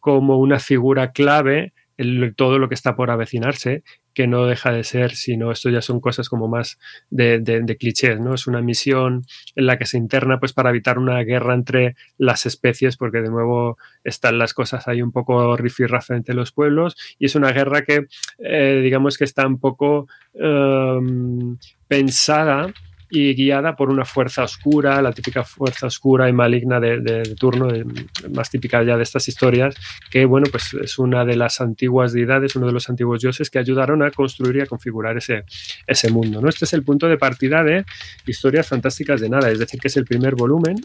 como 0.00 0.38
una 0.38 0.58
figura 0.58 1.12
clave 1.12 1.72
en 1.98 2.34
todo 2.34 2.58
lo 2.58 2.68
que 2.68 2.74
está 2.74 2.96
por 2.96 3.10
avecinarse, 3.10 3.82
que 4.14 4.26
no 4.26 4.46
deja 4.46 4.72
de 4.72 4.84
ser, 4.84 5.12
sino 5.12 5.50
esto 5.50 5.70
ya 5.70 5.80
son 5.80 6.00
cosas 6.00 6.28
como 6.28 6.48
más 6.48 6.78
de, 7.10 7.38
de, 7.38 7.62
de, 7.62 7.76
clichés, 7.76 8.20
¿no? 8.20 8.34
Es 8.34 8.46
una 8.46 8.60
misión 8.60 9.22
en 9.54 9.66
la 9.66 9.78
que 9.78 9.86
se 9.86 9.98
interna 9.98 10.38
pues 10.38 10.52
para 10.52 10.70
evitar 10.70 10.98
una 10.98 11.18
guerra 11.22 11.54
entre 11.54 11.94
las 12.18 12.44
especies, 12.46 12.96
porque 12.96 13.22
de 13.22 13.30
nuevo 13.30 13.78
están 14.04 14.38
las 14.38 14.54
cosas 14.54 14.88
ahí 14.88 15.00
un 15.00 15.12
poco 15.12 15.56
rifirrafe 15.56 16.14
entre 16.14 16.34
los 16.34 16.52
pueblos, 16.52 16.96
y 17.18 17.26
es 17.26 17.34
una 17.34 17.52
guerra 17.52 17.82
que 17.82 18.06
eh, 18.38 18.80
digamos 18.82 19.16
que 19.16 19.24
está 19.24 19.46
un 19.46 19.58
poco 19.58 20.08
um, 20.34 21.56
pensada 21.88 22.72
y 23.14 23.34
guiada 23.34 23.76
por 23.76 23.90
una 23.90 24.06
fuerza 24.06 24.42
oscura, 24.42 25.02
la 25.02 25.12
típica 25.12 25.44
fuerza 25.44 25.86
oscura 25.86 26.30
y 26.30 26.32
maligna 26.32 26.80
de, 26.80 27.34
turno, 27.38 27.66
de, 27.66 27.84
más 28.30 28.48
típica 28.48 28.82
ya 28.82 28.96
de 28.96 29.02
estas 29.02 29.28
historias, 29.28 29.74
que 30.10 30.24
bueno, 30.24 30.46
pues 30.50 30.72
es 30.82 30.98
una 30.98 31.22
de 31.26 31.36
las 31.36 31.60
antiguas 31.60 32.14
deidades, 32.14 32.56
uno 32.56 32.66
de 32.66 32.72
los 32.72 32.88
antiguos 32.88 33.20
dioses 33.20 33.50
que 33.50 33.58
ayudaron 33.58 34.02
a 34.02 34.10
construir 34.10 34.56
y 34.56 34.60
a 34.62 34.66
configurar 34.66 35.18
ese, 35.18 35.44
ese 35.86 36.10
mundo. 36.10 36.40
¿no? 36.40 36.48
Este 36.48 36.64
es 36.64 36.72
el 36.72 36.84
punto 36.84 37.06
de 37.06 37.18
partida 37.18 37.62
de 37.62 37.84
historias 38.26 38.66
fantásticas 38.66 39.20
de 39.20 39.28
nada, 39.28 39.50
es 39.50 39.58
decir, 39.58 39.78
que 39.78 39.88
es 39.88 39.96
el 39.98 40.06
primer 40.06 40.34
volumen 40.34 40.76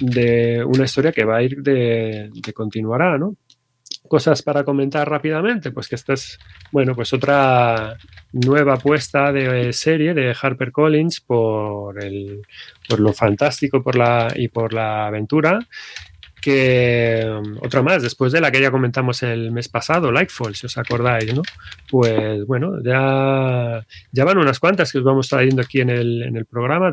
de 0.00 0.64
una 0.64 0.84
historia 0.84 1.12
que 1.12 1.24
va 1.24 1.36
a 1.36 1.42
ir 1.44 1.62
de, 1.62 2.28
de 2.34 2.52
continuará, 2.52 3.18
¿no? 3.18 3.36
Cosas 4.08 4.42
para 4.42 4.64
comentar 4.64 5.08
rápidamente, 5.08 5.70
pues 5.70 5.88
que 5.88 5.94
esta 5.94 6.12
es, 6.12 6.38
bueno, 6.70 6.94
pues 6.94 7.12
otra 7.12 7.96
nueva 8.32 8.74
apuesta 8.74 9.32
de 9.32 9.72
serie 9.72 10.12
de 10.12 10.34
HarperCollins 10.38 11.20
por, 11.20 12.02
el, 12.02 12.42
por 12.88 13.00
lo 13.00 13.12
fantástico 13.12 13.82
por 13.82 13.96
la, 13.96 14.32
y 14.36 14.48
por 14.48 14.74
la 14.74 15.06
aventura, 15.06 15.60
que 16.42 17.24
otra 17.60 17.82
más, 17.82 18.02
después 18.02 18.32
de 18.32 18.40
la 18.40 18.50
que 18.50 18.60
ya 18.60 18.72
comentamos 18.72 19.22
el 19.22 19.52
mes 19.52 19.68
pasado, 19.68 20.10
Lightfall, 20.10 20.56
si 20.56 20.66
os 20.66 20.76
acordáis, 20.76 21.32
¿no? 21.32 21.42
Pues 21.88 22.44
bueno, 22.46 22.82
ya, 22.82 23.86
ya 24.10 24.24
van 24.24 24.38
unas 24.38 24.58
cuantas 24.58 24.90
que 24.90 24.98
os 24.98 25.04
vamos 25.04 25.28
trayendo 25.28 25.62
aquí 25.62 25.80
en 25.80 25.90
el, 25.90 26.22
en 26.24 26.36
el 26.36 26.44
programa. 26.44 26.92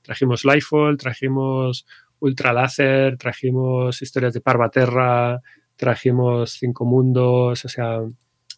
Trajimos 0.00 0.44
Lightfall, 0.44 0.96
trajimos 0.96 1.86
Ultra 2.20 2.52
Láser, 2.52 3.18
trajimos 3.18 4.00
historias 4.00 4.32
de 4.32 4.40
Parvaterra, 4.40 5.40
trajimos 5.76 6.52
Cinco 6.52 6.84
Mundos, 6.84 7.64
o 7.64 7.68
sea, 7.68 8.00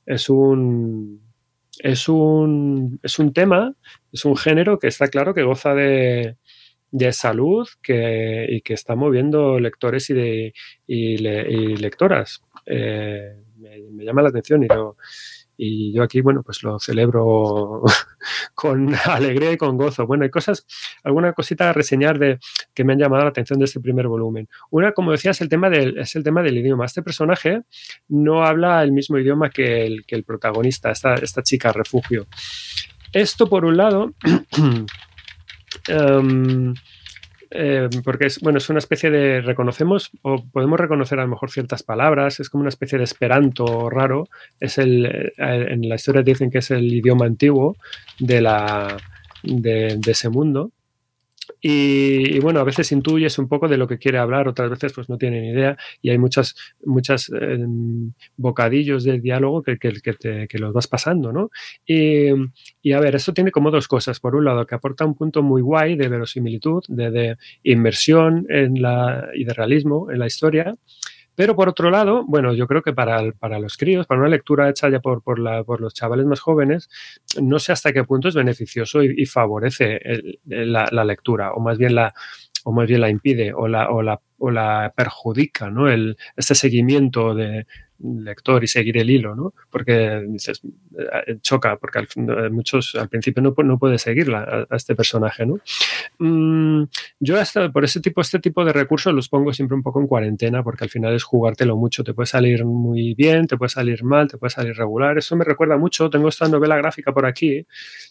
es 0.06 0.30
un, 0.30 1.20
es 1.80 2.08
un, 2.08 3.00
es 3.02 3.18
un 3.18 3.32
tema, 3.32 3.74
es 4.12 4.24
un 4.24 4.36
género 4.36 4.78
que 4.78 4.88
está 4.88 5.08
claro 5.08 5.34
que 5.34 5.42
goza 5.42 5.74
de, 5.74 6.36
de 6.90 7.12
salud 7.12 7.68
que, 7.82 8.46
y 8.48 8.60
que 8.62 8.74
está 8.74 8.94
moviendo 8.94 9.58
lectores 9.58 10.08
y, 10.10 10.14
de, 10.14 10.54
y, 10.86 11.18
le, 11.18 11.50
y 11.50 11.76
lectoras. 11.76 12.42
Eh, 12.66 13.36
me, 13.58 13.78
me, 13.92 14.04
llama 14.04 14.22
la 14.22 14.28
atención 14.28 14.62
y 14.62 14.68
lo, 14.68 14.96
y 15.56 15.92
yo 15.92 16.02
aquí, 16.02 16.20
bueno, 16.20 16.42
pues 16.42 16.62
lo 16.62 16.78
celebro 16.78 17.82
con 18.54 18.94
alegría 19.06 19.52
y 19.52 19.56
con 19.56 19.76
gozo. 19.76 20.06
Bueno, 20.06 20.24
hay 20.24 20.30
cosas, 20.30 20.66
alguna 21.02 21.32
cosita 21.32 21.70
a 21.70 21.72
reseñar 21.72 22.18
de 22.18 22.38
que 22.74 22.84
me 22.84 22.92
han 22.92 22.98
llamado 22.98 23.24
la 23.24 23.30
atención 23.30 23.58
de 23.58 23.64
este 23.64 23.80
primer 23.80 24.08
volumen. 24.08 24.48
Una, 24.70 24.92
como 24.92 25.12
decías, 25.12 25.40
el 25.40 25.48
tema 25.48 25.70
del, 25.70 25.98
es 25.98 26.14
el 26.16 26.22
tema 26.22 26.42
del 26.42 26.58
idioma. 26.58 26.84
Este 26.84 27.02
personaje 27.02 27.62
no 28.08 28.44
habla 28.44 28.82
el 28.82 28.92
mismo 28.92 29.18
idioma 29.18 29.50
que 29.50 29.86
el, 29.86 30.04
que 30.06 30.14
el 30.14 30.24
protagonista, 30.24 30.90
esta, 30.90 31.14
esta 31.14 31.42
chica 31.42 31.72
refugio. 31.72 32.26
Esto, 33.12 33.48
por 33.48 33.64
un 33.64 33.76
lado, 33.76 34.12
um, 35.88 36.74
eh, 37.56 37.88
porque 38.04 38.26
es, 38.26 38.40
bueno, 38.40 38.58
es 38.58 38.68
una 38.68 38.78
especie 38.78 39.10
de, 39.10 39.40
reconocemos 39.40 40.10
o 40.22 40.44
podemos 40.44 40.78
reconocer 40.78 41.18
a 41.18 41.22
lo 41.22 41.28
mejor 41.28 41.50
ciertas 41.50 41.82
palabras, 41.82 42.40
es 42.40 42.50
como 42.50 42.62
una 42.62 42.68
especie 42.68 42.98
de 42.98 43.04
esperanto 43.04 43.90
raro, 43.90 44.28
es 44.60 44.78
el, 44.78 45.06
eh, 45.06 45.32
en 45.38 45.88
la 45.88 45.96
historia 45.96 46.22
dicen 46.22 46.50
que 46.50 46.58
es 46.58 46.70
el 46.70 46.92
idioma 46.92 47.26
antiguo 47.26 47.76
de, 48.18 48.40
la, 48.40 48.96
de, 49.42 49.96
de 49.98 50.10
ese 50.12 50.28
mundo. 50.28 50.70
Y, 51.60 52.36
y, 52.36 52.38
bueno, 52.40 52.60
a 52.60 52.64
veces 52.64 52.92
intuyes 52.92 53.38
un 53.38 53.48
poco 53.48 53.68
de 53.68 53.76
lo 53.76 53.86
que 53.86 53.98
quiere 53.98 54.18
hablar, 54.18 54.48
otras 54.48 54.70
veces 54.70 54.92
pues 54.92 55.08
no 55.08 55.18
tiene 55.18 55.40
ni 55.40 55.50
idea 55.50 55.76
y 56.02 56.10
hay 56.10 56.18
muchas, 56.18 56.54
muchas 56.84 57.30
eh, 57.40 57.58
bocadillos 58.36 59.04
de 59.04 59.20
diálogo 59.20 59.62
que, 59.62 59.78
que, 59.78 59.92
que, 60.00 60.12
te, 60.14 60.48
que, 60.48 60.58
los 60.58 60.72
vas 60.72 60.86
pasando, 60.86 61.32
¿no? 61.32 61.50
Y, 61.86 62.28
y, 62.82 62.92
a 62.92 63.00
ver, 63.00 63.14
esto 63.14 63.32
tiene 63.32 63.50
como 63.50 63.70
dos 63.70 63.88
cosas. 63.88 64.20
Por 64.20 64.34
un 64.34 64.44
lado, 64.44 64.66
que 64.66 64.74
aporta 64.74 65.04
un 65.04 65.14
punto 65.14 65.42
muy 65.42 65.62
guay 65.62 65.96
de 65.96 66.08
verosimilitud, 66.08 66.82
de, 66.88 67.10
de 67.10 67.36
inmersión 67.62 68.46
en 68.48 68.80
la, 68.82 69.28
y 69.34 69.44
de 69.44 69.54
realismo 69.54 70.10
en 70.10 70.18
la 70.18 70.26
historia. 70.26 70.76
Pero 71.36 71.54
por 71.54 71.68
otro 71.68 71.90
lado, 71.90 72.24
bueno, 72.26 72.52
yo 72.54 72.66
creo 72.66 72.82
que 72.82 72.92
para, 72.92 73.30
para 73.32 73.58
los 73.60 73.76
críos, 73.76 74.06
para 74.06 74.20
una 74.20 74.30
lectura 74.30 74.68
hecha 74.68 74.88
ya 74.88 75.00
por, 75.00 75.22
por, 75.22 75.38
la, 75.38 75.62
por, 75.62 75.80
los 75.80 75.94
chavales 75.94 76.26
más 76.26 76.40
jóvenes, 76.40 76.88
no 77.40 77.58
sé 77.58 77.72
hasta 77.72 77.92
qué 77.92 78.02
punto 78.04 78.28
es 78.28 78.34
beneficioso 78.34 79.02
y, 79.02 79.26
favorece 79.26 80.00
la, 80.46 80.88
la, 80.90 81.04
lectura, 81.04 81.52
o 81.52 81.60
más 81.60 81.78
bien 81.78 81.94
la, 81.94 82.14
o 82.66 82.72
más 82.72 82.88
bien 82.88 83.00
la 83.00 83.10
impide 83.10 83.54
o 83.54 83.68
la, 83.68 83.90
o 83.90 84.02
la, 84.02 84.20
o 84.38 84.50
la 84.50 84.92
perjudica, 84.96 85.70
¿no? 85.70 85.88
El, 85.88 86.16
este 86.36 86.56
seguimiento 86.56 87.32
de 87.32 87.64
lector 87.98 88.62
y 88.64 88.66
seguir 88.66 88.98
el 88.98 89.08
hilo, 89.08 89.36
¿no? 89.36 89.54
Porque 89.70 90.24
dices, 90.28 90.60
eh, 90.98 91.38
choca, 91.40 91.76
porque 91.76 92.00
al, 92.00 92.08
eh, 92.16 92.50
muchos 92.50 92.96
al 92.96 93.08
principio 93.08 93.40
no, 93.40 93.54
no 93.56 93.78
puedes 93.78 94.02
seguirla 94.02 94.66
a, 94.68 94.76
este 94.76 94.96
personaje, 94.96 95.46
¿no? 95.46 95.58
Mm, 96.18 96.88
yo 97.20 97.38
hasta 97.38 97.70
por 97.70 97.84
ese 97.84 98.00
tipo, 98.00 98.20
este 98.20 98.40
tipo 98.40 98.64
de 98.64 98.72
recursos 98.72 99.14
los 99.14 99.28
pongo 99.28 99.52
siempre 99.52 99.76
un 99.76 99.84
poco 99.84 100.00
en 100.00 100.08
cuarentena, 100.08 100.64
porque 100.64 100.84
al 100.84 100.90
final 100.90 101.14
es 101.14 101.22
jugártelo 101.22 101.76
mucho, 101.76 102.02
te 102.02 102.14
puede 102.14 102.26
salir 102.26 102.64
muy 102.64 103.14
bien, 103.14 103.46
te 103.46 103.56
puede 103.56 103.70
salir 103.70 104.02
mal, 104.02 104.26
te 104.26 104.38
puede 104.38 104.50
salir 104.50 104.74
regular. 104.76 105.16
Eso 105.18 105.36
me 105.36 105.44
recuerda 105.44 105.76
mucho, 105.76 106.10
tengo 106.10 106.28
esta 106.28 106.48
novela 106.48 106.76
gráfica 106.76 107.12
por 107.12 107.26
aquí, 107.26 107.64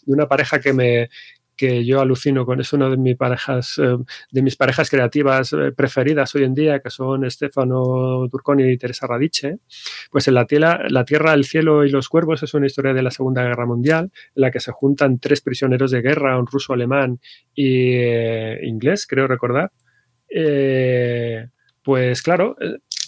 de 0.06 0.12
una 0.12 0.26
pareja 0.26 0.60
que 0.60 0.72
me, 0.72 1.10
que 1.56 1.84
yo 1.84 2.00
alucino 2.00 2.44
con, 2.44 2.60
es 2.60 2.72
una 2.72 2.88
de 2.90 2.96
mis 2.96 3.16
parejas, 3.16 3.78
eh, 3.78 3.96
de 4.30 4.42
mis 4.42 4.56
parejas 4.56 4.90
creativas 4.90 5.52
eh, 5.52 5.72
preferidas 5.72 6.34
hoy 6.34 6.44
en 6.44 6.54
día, 6.54 6.80
que 6.80 6.90
son 6.90 7.28
Stefano 7.30 8.28
Turconi 8.30 8.70
y 8.70 8.78
Teresa 8.78 9.06
Radice, 9.06 9.58
pues 10.10 10.28
en 10.28 10.34
la 10.34 10.46
tierra, 10.46 10.80
la 10.88 11.04
tierra, 11.04 11.34
el 11.34 11.44
cielo 11.44 11.84
y 11.84 11.90
los 11.90 12.08
cuervos 12.08 12.42
es 12.42 12.54
una 12.54 12.66
historia 12.66 12.92
de 12.92 13.02
la 13.02 13.10
Segunda 13.10 13.42
Guerra 13.42 13.66
Mundial, 13.66 14.10
en 14.34 14.42
la 14.42 14.50
que 14.50 14.60
se 14.60 14.72
juntan 14.72 15.18
tres 15.18 15.40
prisioneros 15.40 15.90
de 15.90 16.02
guerra, 16.02 16.38
un 16.38 16.46
ruso 16.46 16.72
alemán 16.72 17.20
y 17.54 17.94
eh, 17.94 18.60
inglés, 18.62 19.06
creo 19.06 19.26
recordar. 19.26 19.72
pues 21.82 22.22
claro, 22.22 22.56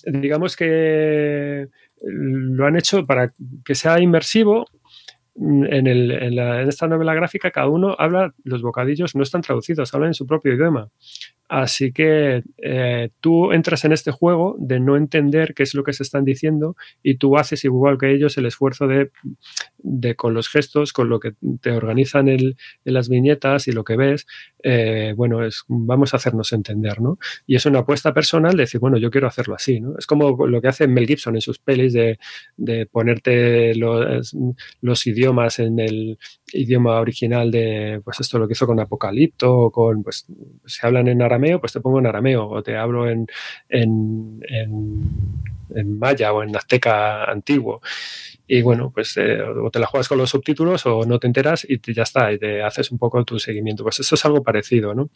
digamos 0.06 0.56
que 0.56 1.68
lo 2.02 2.66
han 2.66 2.76
hecho 2.76 3.04
para 3.04 3.32
que 3.64 3.74
sea 3.74 4.00
inmersivo, 4.00 4.66
en, 5.40 5.86
el, 5.86 6.10
en, 6.10 6.36
la, 6.36 6.62
en, 6.62 6.68
esta 6.68 6.88
novela 6.88 7.14
gráfica 7.14 7.50
cada 7.50 7.68
uno 7.68 7.94
habla, 7.98 8.34
los 8.44 8.62
bocadillos 8.62 9.14
no 9.14 9.22
están 9.22 9.42
traducidos, 9.42 9.94
hablan 9.94 10.08
en 10.08 10.14
su 10.14 10.26
propio 10.26 10.54
idioma. 10.54 10.90
Así 11.48 11.92
que 11.92 12.42
eh, 12.58 13.10
tú 13.20 13.52
entras 13.52 13.84
en 13.86 13.92
este 13.92 14.10
juego 14.10 14.56
de 14.58 14.80
no 14.80 14.96
entender 14.96 15.54
qué 15.54 15.62
es 15.62 15.74
lo 15.74 15.82
que 15.82 15.94
se 15.94 16.02
están 16.02 16.24
diciendo 16.24 16.76
y 17.02 17.16
tú 17.16 17.38
haces 17.38 17.64
igual 17.64 17.96
que 17.96 18.12
ellos 18.12 18.36
el 18.36 18.44
esfuerzo 18.44 18.86
de, 18.86 19.10
de 19.78 20.14
con 20.14 20.34
los 20.34 20.48
gestos, 20.48 20.92
con 20.92 21.08
lo 21.08 21.20
que 21.20 21.32
te 21.62 21.70
organizan 21.70 22.28
el, 22.28 22.56
en 22.84 22.94
las 22.94 23.08
viñetas 23.08 23.66
y 23.66 23.72
lo 23.72 23.82
que 23.82 23.96
ves, 23.96 24.26
eh, 24.62 25.14
bueno, 25.16 25.44
es, 25.44 25.64
vamos 25.68 26.12
a 26.12 26.18
hacernos 26.18 26.52
entender, 26.52 27.00
¿no? 27.00 27.18
Y 27.46 27.56
es 27.56 27.64
una 27.64 27.80
apuesta 27.80 28.12
personal 28.12 28.56
de 28.56 28.64
decir, 28.64 28.80
bueno, 28.80 28.98
yo 28.98 29.10
quiero 29.10 29.26
hacerlo 29.26 29.54
así, 29.54 29.80
¿no? 29.80 29.96
Es 29.98 30.06
como 30.06 30.46
lo 30.46 30.60
que 30.60 30.68
hace 30.68 30.86
Mel 30.86 31.06
Gibson 31.06 31.36
en 31.36 31.40
sus 31.40 31.58
pelis 31.58 31.94
de, 31.94 32.18
de 32.56 32.86
ponerte 32.86 33.74
los, 33.74 34.36
los 34.82 35.06
idiomas 35.06 35.60
en 35.60 35.78
el 35.78 36.18
idioma 36.52 37.00
original 37.00 37.50
de, 37.50 38.00
pues 38.04 38.20
esto 38.20 38.38
lo 38.38 38.46
que 38.46 38.52
hizo 38.52 38.66
con 38.66 38.80
Apocalipto 38.80 39.70
con, 39.70 40.02
pues, 40.02 40.26
se 40.66 40.86
hablan 40.86 41.08
en 41.08 41.22
pues 41.60 41.72
te 41.72 41.80
pongo 41.80 41.98
en 41.98 42.06
arameo 42.06 42.48
o 42.48 42.62
te 42.62 42.76
hablo 42.76 43.08
en, 43.08 43.26
en, 43.68 44.40
maya 45.98 46.32
o 46.32 46.42
en 46.42 46.56
azteca 46.56 47.24
antiguo. 47.24 47.80
Y 48.46 48.62
bueno, 48.62 48.90
pues 48.94 49.16
eh, 49.18 49.42
o 49.42 49.70
te 49.70 49.78
la 49.78 49.86
juegas 49.86 50.08
con 50.08 50.18
los 50.18 50.30
subtítulos 50.30 50.86
o 50.86 51.04
no 51.04 51.18
te 51.18 51.26
enteras 51.26 51.66
y 51.68 51.78
ya 51.92 52.02
está, 52.02 52.32
y 52.32 52.38
te 52.38 52.62
haces 52.62 52.90
un 52.90 52.98
poco 52.98 53.24
tu 53.24 53.38
seguimiento. 53.38 53.82
Pues 53.82 54.00
eso 54.00 54.14
es 54.14 54.24
algo 54.24 54.42
parecido, 54.42 54.94
¿no? 54.94 55.10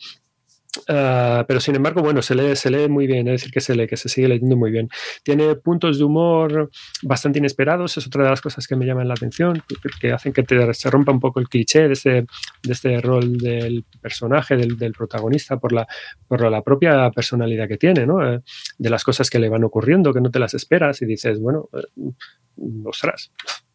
Uh, 0.88 1.44
pero 1.46 1.60
sin 1.60 1.76
embargo, 1.76 2.00
bueno, 2.02 2.22
se 2.22 2.34
lee, 2.34 2.56
se 2.56 2.70
lee 2.70 2.88
muy 2.88 3.06
bien, 3.06 3.28
es 3.28 3.42
decir, 3.42 3.52
que 3.52 3.60
se 3.60 3.74
lee, 3.74 3.86
que 3.86 3.98
se 3.98 4.08
sigue 4.08 4.28
leyendo 4.28 4.56
muy 4.56 4.70
bien. 4.70 4.88
Tiene 5.22 5.54
puntos 5.56 5.98
de 5.98 6.04
humor 6.04 6.70
bastante 7.02 7.38
inesperados, 7.40 7.98
es 7.98 8.06
otra 8.06 8.24
de 8.24 8.30
las 8.30 8.40
cosas 8.40 8.66
que 8.66 8.74
me 8.74 8.86
llaman 8.86 9.06
la 9.06 9.12
atención, 9.12 9.62
que, 9.68 9.76
que 10.00 10.12
hacen 10.12 10.32
que 10.32 10.42
te, 10.42 10.72
se 10.72 10.90
rompa 10.90 11.12
un 11.12 11.20
poco 11.20 11.40
el 11.40 11.48
cliché 11.48 11.88
de 11.88 11.92
este, 11.92 12.10
de 12.10 12.72
este 12.72 13.00
rol 13.02 13.36
del 13.36 13.84
personaje, 14.00 14.56
del, 14.56 14.78
del 14.78 14.92
protagonista, 14.92 15.58
por 15.58 15.72
la, 15.72 15.86
por 16.26 16.50
la 16.50 16.62
propia 16.62 17.10
personalidad 17.10 17.68
que 17.68 17.76
tiene, 17.76 18.06
¿no? 18.06 18.16
Uh, 18.16 18.42
de 18.78 18.90
las 18.90 19.04
cosas 19.04 19.28
que 19.28 19.38
le 19.38 19.50
van 19.50 19.64
ocurriendo, 19.64 20.14
que 20.14 20.22
no 20.22 20.30
te 20.30 20.38
las 20.38 20.54
esperas 20.54 21.02
y 21.02 21.06
dices, 21.06 21.38
bueno, 21.38 21.68
uh, 21.96 22.88
ostras, 22.88 23.30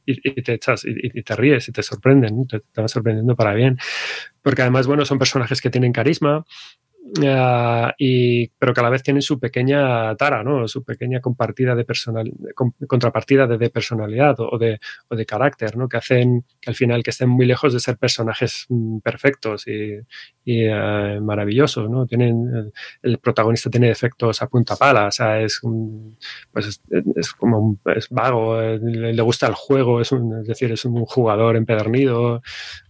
y, 0.08 0.42
te 0.42 0.54
echas 0.54 0.84
y, 0.86 1.22
te 1.22 1.36
ríes 1.36 1.68
y 1.68 1.72
te 1.72 1.84
sorprenden, 1.84 2.48
te, 2.48 2.62
te 2.62 2.82
van 2.82 2.90
sorprendiendo 2.90 3.36
para 3.36 3.54
bien. 3.54 3.78
Porque 4.42 4.62
además, 4.62 4.88
bueno, 4.88 5.06
son 5.06 5.20
personajes 5.20 5.62
que 5.62 5.70
tienen 5.70 5.92
carisma, 5.92 6.46
Uh, 7.16 7.90
y, 7.98 8.50
pero 8.60 8.74
que 8.74 8.82
a 8.82 8.84
la 8.84 8.90
vez 8.90 9.02
tienen 9.02 9.22
su 9.22 9.40
pequeña 9.40 10.14
tara, 10.18 10.44
su 10.68 10.84
pequeña 10.84 11.22
de 11.22 11.86
personal, 11.86 12.32
contrapartida 12.86 13.48
de, 13.48 13.70
personalidad 13.70 14.36
o 14.40 14.58
de, 14.58 14.78
carácter, 15.26 15.78
¿no? 15.78 15.88
que 15.88 15.98
hacen 15.98 16.44
que 16.60 16.70
al 16.70 16.76
final 16.76 17.04
que 17.04 17.12
estén 17.12 17.30
muy 17.30 17.46
lejos 17.46 17.74
de 17.74 17.80
ser 17.80 17.98
personajes 17.98 18.66
mm, 18.70 19.00
perfectos 19.00 19.68
y, 19.68 20.00
y 20.44 20.68
uh, 20.68 21.22
maravillosos. 21.22 21.90
¿no? 21.90 22.06
Tienen, 22.06 22.72
el 23.02 23.20
protagonista 23.20 23.70
tiene 23.70 23.90
efectos 23.90 24.42
a 24.42 24.48
punta 24.48 24.76
pala, 24.76 25.08
o 25.08 25.12
es, 25.40 25.64
un, 25.64 26.18
pues 26.52 26.82
es, 27.16 27.34
como 27.34 27.60
un, 27.60 27.80
es 27.96 28.10
vago, 28.10 28.62
eh, 28.62 28.80
le, 28.80 29.22
gusta 29.22 29.48
el 29.48 29.54
juego, 29.54 30.02
es, 30.02 30.12
decir, 30.46 30.72
es 30.74 30.84
un 30.84 31.06
jugador 31.06 31.56
empedernido, 31.56 32.42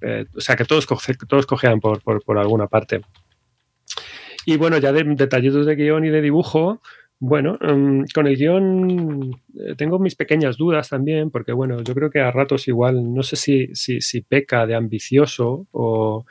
eh, 0.01 0.25
o 0.35 0.41
sea 0.41 0.55
que 0.55 0.65
todos, 0.65 0.87
coge, 0.87 1.13
todos 1.27 1.45
por 1.45 2.37
alguna 2.37 2.67
parte. 2.67 3.01
Y 4.49 4.55
bueno, 4.55 4.77
ya 4.77 4.93
de 4.93 5.03
detallitos 5.03 5.65
de 5.65 5.75
guion 5.75 6.05
y 6.05 6.09
de 6.09 6.21
dibujo, 6.21 6.81
bueno, 7.19 7.57
um, 7.61 8.05
con 8.15 8.27
el 8.27 8.37
guion 8.37 9.41
eh, 9.59 9.75
tengo 9.75 9.99
mis 9.99 10.15
pequeñas 10.15 10.55
dudas 10.55 10.87
también, 10.87 11.31
porque 11.31 11.51
bueno, 11.51 11.81
yo 11.83 11.93
creo 11.93 12.09
que 12.09 12.21
a 12.21 12.31
ratos 12.31 12.69
igual, 12.69 13.13
no 13.13 13.23
sé 13.23 13.35
si, 13.35 13.75
si, 13.75 13.99
si 13.99 14.21
peca 14.21 14.65
de 14.65 14.75
ambicioso 14.75 15.67
o, 15.71 16.25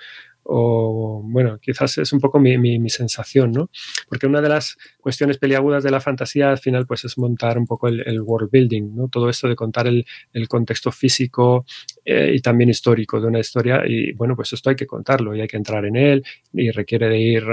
o 0.48 1.22
bueno, 1.24 1.58
quizás 1.58 1.98
es 1.98 2.12
un 2.12 2.20
poco 2.20 2.38
mi, 2.38 2.56
mi, 2.56 2.88
sensación, 2.88 3.50
¿no? 3.50 3.68
Porque 4.08 4.26
una 4.26 4.40
de 4.40 4.48
las 4.48 4.76
cuestiones 5.00 5.38
peliagudas 5.38 5.82
de 5.82 5.90
la 5.90 6.00
fantasía 6.00 6.50
al 6.50 6.58
final 6.58 6.86
pues 6.86 7.04
es 7.04 7.18
montar 7.18 7.58
un 7.58 7.66
poco 7.66 7.88
el, 7.88 8.20
world 8.22 8.50
building, 8.50 8.94
¿no? 8.94 9.08
Todo 9.08 9.28
esto 9.28 9.48
de 9.48 9.56
contar 9.56 9.86
el, 9.88 10.06
el 10.32 10.48
contexto 10.48 10.92
físico 10.92 11.66
eh, 12.04 12.32
y 12.34 12.40
también 12.40 12.70
histórico 12.70 13.20
de 13.20 13.26
una 13.26 13.40
historia 13.40 13.82
y 13.86 14.12
bueno, 14.12 14.36
pues 14.36 14.52
esto 14.52 14.70
hay 14.70 14.76
que 14.76 14.86
contarlo 14.86 15.34
y 15.34 15.40
hay 15.40 15.48
que 15.48 15.56
entrar 15.56 15.84
en 15.84 15.96
él 15.96 16.24
y 16.52 16.70
requiere 16.70 17.08
de 17.08 17.18
ir 17.18 17.44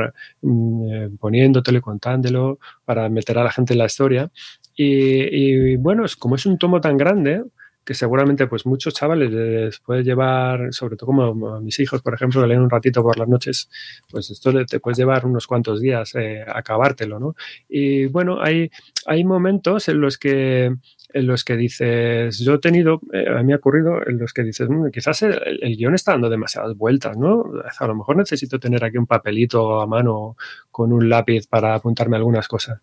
mm, 0.41 0.91
eh, 0.91 1.09
poniéndotelo 1.19 1.79
y 1.79 1.81
contándolo 1.81 2.59
para 2.85 3.09
meter 3.09 3.37
a 3.39 3.43
la 3.43 3.51
gente 3.51 3.73
en 3.73 3.79
la 3.79 3.85
historia. 3.85 4.31
Y, 4.75 5.73
y 5.73 5.75
bueno, 5.77 6.05
es, 6.05 6.15
como 6.15 6.35
es 6.35 6.45
un 6.45 6.57
tomo 6.57 6.81
tan 6.81 6.97
grande, 6.97 7.43
que 7.83 7.93
seguramente 7.93 8.47
pues 8.47 8.65
muchos 8.65 8.93
chavales 8.93 9.31
les 9.31 9.79
puede 9.79 10.03
llevar, 10.03 10.73
sobre 10.73 10.95
todo 10.95 11.07
como 11.07 11.59
mis 11.61 11.79
hijos, 11.79 12.01
por 12.01 12.13
ejemplo, 12.13 12.41
que 12.41 12.47
leen 12.47 12.61
un 12.61 12.69
ratito 12.69 13.03
por 13.03 13.17
las 13.17 13.27
noches, 13.27 13.69
pues 14.09 14.31
esto 14.31 14.53
te 14.65 14.79
puedes 14.79 14.97
llevar 14.97 15.25
unos 15.25 15.47
cuantos 15.47 15.81
días 15.81 16.15
eh, 16.15 16.43
acabártelo, 16.47 17.19
¿no? 17.19 17.35
Y 17.67 18.05
bueno, 18.05 18.41
hay, 18.41 18.69
hay 19.05 19.23
momentos 19.23 19.89
en 19.89 20.01
los 20.01 20.17
que 20.17 20.73
en 21.15 21.27
los 21.27 21.43
que 21.43 21.55
dices, 21.55 22.39
yo 22.39 22.55
he 22.55 22.59
tenido, 22.59 22.99
eh, 23.13 23.25
a 23.29 23.43
mí 23.43 23.53
ha 23.53 23.57
ocurrido, 23.57 23.99
en 24.07 24.17
los 24.17 24.33
que 24.33 24.41
dices, 24.41 24.67
mmm, 24.67 24.89
quizás 24.89 25.21
el, 25.21 25.59
el, 25.61 25.77
guion 25.77 25.93
está 25.93 26.13
dando 26.13 26.27
demasiadas 26.27 26.75
vueltas, 26.75 27.15
¿no? 27.17 27.45
A 27.79 27.87
lo 27.87 27.95
mejor 27.95 28.17
necesito 28.17 28.59
tener 28.59 28.83
aquí 28.83 28.97
un 28.97 29.05
papelito 29.05 29.79
a 29.79 29.85
mano 29.85 30.35
con 30.71 30.91
un 30.91 31.07
lápiz 31.09 31.45
para 31.45 31.75
apuntarme 31.75 32.17
algunas 32.17 32.47
cosas 32.47 32.79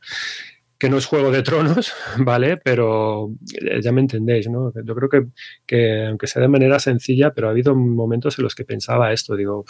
que 0.81 0.89
no 0.89 0.97
es 0.97 1.07
Juego 1.07 1.31
de 1.31 1.43
Tronos, 1.43 1.93
¿vale? 2.19 2.57
Pero 2.57 3.31
eh, 3.61 3.81
ya 3.83 3.93
me 3.93 4.01
entendéis, 4.01 4.49
¿no? 4.49 4.73
Yo 4.83 4.95
creo 4.95 5.09
que, 5.11 5.27
que, 5.67 6.07
aunque 6.07 6.27
sea 6.27 6.41
de 6.41 6.49
manera 6.49 6.79
sencilla, 6.81 7.33
pero 7.33 7.49
ha 7.49 7.51
habido 7.51 7.77
momentos 7.77 8.39
en 8.39 8.45
los 8.45 8.55
que 8.55 8.65
pensaba 8.65 9.13
esto, 9.13 9.37
digo, 9.37 9.67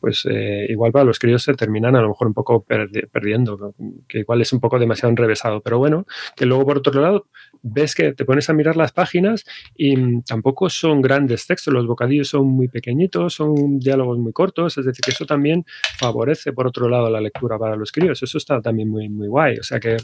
pues 0.00 0.26
eh, 0.28 0.66
igual 0.70 0.92
para 0.92 1.04
los 1.04 1.18
críos 1.18 1.42
se 1.42 1.52
terminan 1.54 1.94
a 1.94 2.00
lo 2.00 2.08
mejor 2.08 2.28
un 2.28 2.34
poco 2.34 2.64
perdi 2.64 3.02
perdiendo, 3.02 3.74
que 4.08 4.20
igual 4.20 4.40
es 4.40 4.52
un 4.54 4.60
poco 4.60 4.78
demasiado 4.78 5.10
enrevesado, 5.10 5.60
pero 5.60 5.78
bueno, 5.78 6.06
que 6.34 6.46
luego 6.46 6.64
por 6.64 6.78
otro 6.78 7.00
lado 7.02 7.26
ves 7.68 7.94
que 7.94 8.12
te 8.12 8.24
pones 8.24 8.48
a 8.48 8.52
mirar 8.52 8.76
las 8.76 8.92
páginas 8.92 9.44
y 9.74 10.22
tampoco 10.22 10.70
son 10.70 11.02
grandes 11.02 11.46
textos, 11.46 11.74
los 11.74 11.86
bocadillos 11.86 12.28
son 12.28 12.46
muy 12.46 12.68
pequeñitos, 12.68 13.34
son 13.34 13.78
diálogos 13.78 14.18
muy 14.18 14.32
cortos, 14.32 14.78
es 14.78 14.84
decir, 14.84 15.02
que 15.04 15.10
eso 15.10 15.26
también 15.26 15.64
favorece 15.98 16.52
por 16.52 16.66
otro 16.66 16.88
lado 16.88 17.10
la 17.10 17.20
lectura 17.20 17.58
para 17.58 17.76
los 17.76 17.90
críos, 17.90 18.22
eso 18.22 18.38
está 18.38 18.60
también 18.60 18.88
muy, 18.88 19.08
muy 19.08 19.28
guay, 19.28 19.58
o 19.58 19.62
sea 19.62 19.80
que 19.80 19.96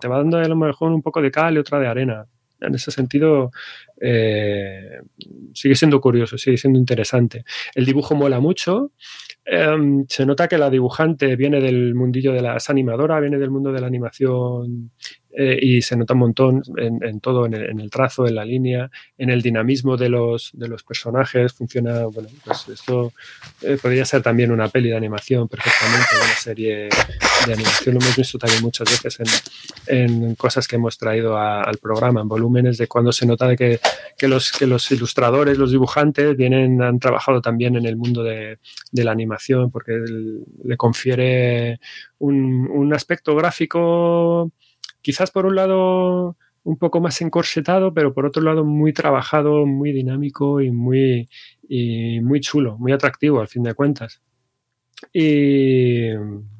te 0.00 0.08
va 0.08 0.18
dando 0.18 0.38
a 0.38 0.48
lo 0.48 0.56
mejor 0.56 0.92
un 0.92 1.02
poco 1.02 1.22
de 1.22 1.30
cal 1.30 1.54
y 1.54 1.58
otra 1.58 1.78
de 1.78 1.86
arena. 1.86 2.26
En 2.60 2.74
ese 2.74 2.90
sentido, 2.90 3.50
eh, 3.98 5.00
sigue 5.54 5.74
siendo 5.74 5.98
curioso, 5.98 6.36
sigue 6.36 6.58
siendo 6.58 6.78
interesante. 6.78 7.44
El 7.74 7.86
dibujo 7.86 8.14
mola 8.14 8.38
mucho. 8.38 8.92
Eh, 9.46 10.04
se 10.06 10.26
nota 10.26 10.46
que 10.46 10.58
la 10.58 10.68
dibujante 10.68 11.36
viene 11.36 11.58
del 11.58 11.94
mundillo 11.94 12.34
de 12.34 12.42
las 12.42 12.68
animadoras, 12.68 13.22
viene 13.22 13.38
del 13.38 13.50
mundo 13.50 13.72
de 13.72 13.80
la 13.80 13.86
animación 13.86 14.90
eh, 15.36 15.58
y 15.60 15.82
se 15.82 15.96
nota 15.96 16.14
un 16.14 16.20
montón 16.20 16.62
en, 16.76 17.02
en 17.04 17.20
todo, 17.20 17.46
en 17.46 17.54
el, 17.54 17.70
en 17.70 17.80
el, 17.80 17.90
trazo, 17.90 18.26
en 18.26 18.34
la 18.34 18.44
línea, 18.44 18.90
en 19.16 19.30
el 19.30 19.42
dinamismo 19.42 19.96
de 19.96 20.08
los, 20.08 20.50
de 20.52 20.68
los 20.68 20.82
personajes. 20.82 21.52
Funciona, 21.52 22.06
bueno, 22.06 22.28
pues 22.44 22.68
esto 22.68 23.12
eh, 23.62 23.78
podría 23.80 24.04
ser 24.04 24.22
también 24.22 24.50
una 24.50 24.68
peli 24.68 24.90
de 24.90 24.96
animación 24.96 25.48
perfectamente, 25.48 26.08
una 26.16 26.34
serie 26.34 26.88
de 27.46 27.52
animación. 27.52 27.94
Lo 27.94 28.00
hemos 28.00 28.16
visto 28.16 28.38
también 28.38 28.62
muchas 28.62 28.88
veces 28.90 29.20
en, 29.86 29.98
en 30.20 30.34
cosas 30.34 30.66
que 30.66 30.76
hemos 30.76 30.98
traído 30.98 31.36
a, 31.36 31.62
al 31.62 31.78
programa, 31.78 32.20
en 32.20 32.28
volúmenes 32.28 32.78
de 32.78 32.86
cuando 32.86 33.12
se 33.12 33.26
nota 33.26 33.46
de 33.46 33.56
que, 33.56 33.80
que, 34.18 34.28
los, 34.28 34.52
que 34.52 34.66
los 34.66 34.90
ilustradores, 34.90 35.58
los 35.58 35.70
dibujantes, 35.70 36.36
vienen, 36.36 36.82
han 36.82 36.98
trabajado 36.98 37.40
también 37.40 37.76
en 37.76 37.86
el 37.86 37.96
mundo 37.96 38.22
de, 38.22 38.58
de 38.90 39.04
la 39.04 39.12
animación, 39.12 39.70
porque 39.70 39.92
el, 39.92 40.44
le 40.64 40.76
confiere 40.76 41.80
un, 42.18 42.68
un 42.70 42.92
aspecto 42.94 43.34
gráfico 43.34 44.52
quizás 45.02 45.30
por 45.30 45.46
un 45.46 45.56
lado 45.56 46.36
un 46.62 46.76
poco 46.78 47.00
más 47.00 47.20
encorsetado, 47.20 47.94
pero 47.94 48.12
por 48.14 48.26
otro 48.26 48.42
lado 48.42 48.64
muy 48.64 48.92
trabajado, 48.92 49.66
muy 49.66 49.92
dinámico 49.92 50.60
y 50.60 50.70
muy, 50.70 51.28
y 51.68 52.20
muy 52.20 52.40
chulo, 52.40 52.76
muy 52.78 52.92
atractivo 52.92 53.40
al 53.40 53.48
fin 53.48 53.62
de 53.62 53.74
cuentas. 53.74 54.20
Y 55.12 56.08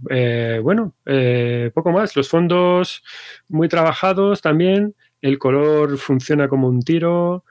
eh, 0.08 0.60
bueno, 0.62 0.94
eh, 1.06 1.70
poco 1.74 1.92
más. 1.92 2.16
Los 2.16 2.28
fondos 2.28 3.02
muy 3.48 3.68
trabajados 3.68 4.40
también. 4.40 4.94
El 5.20 5.38
color 5.38 5.98
funciona 5.98 6.48
como 6.48 6.68
un 6.68 6.80
tiro. 6.80 7.44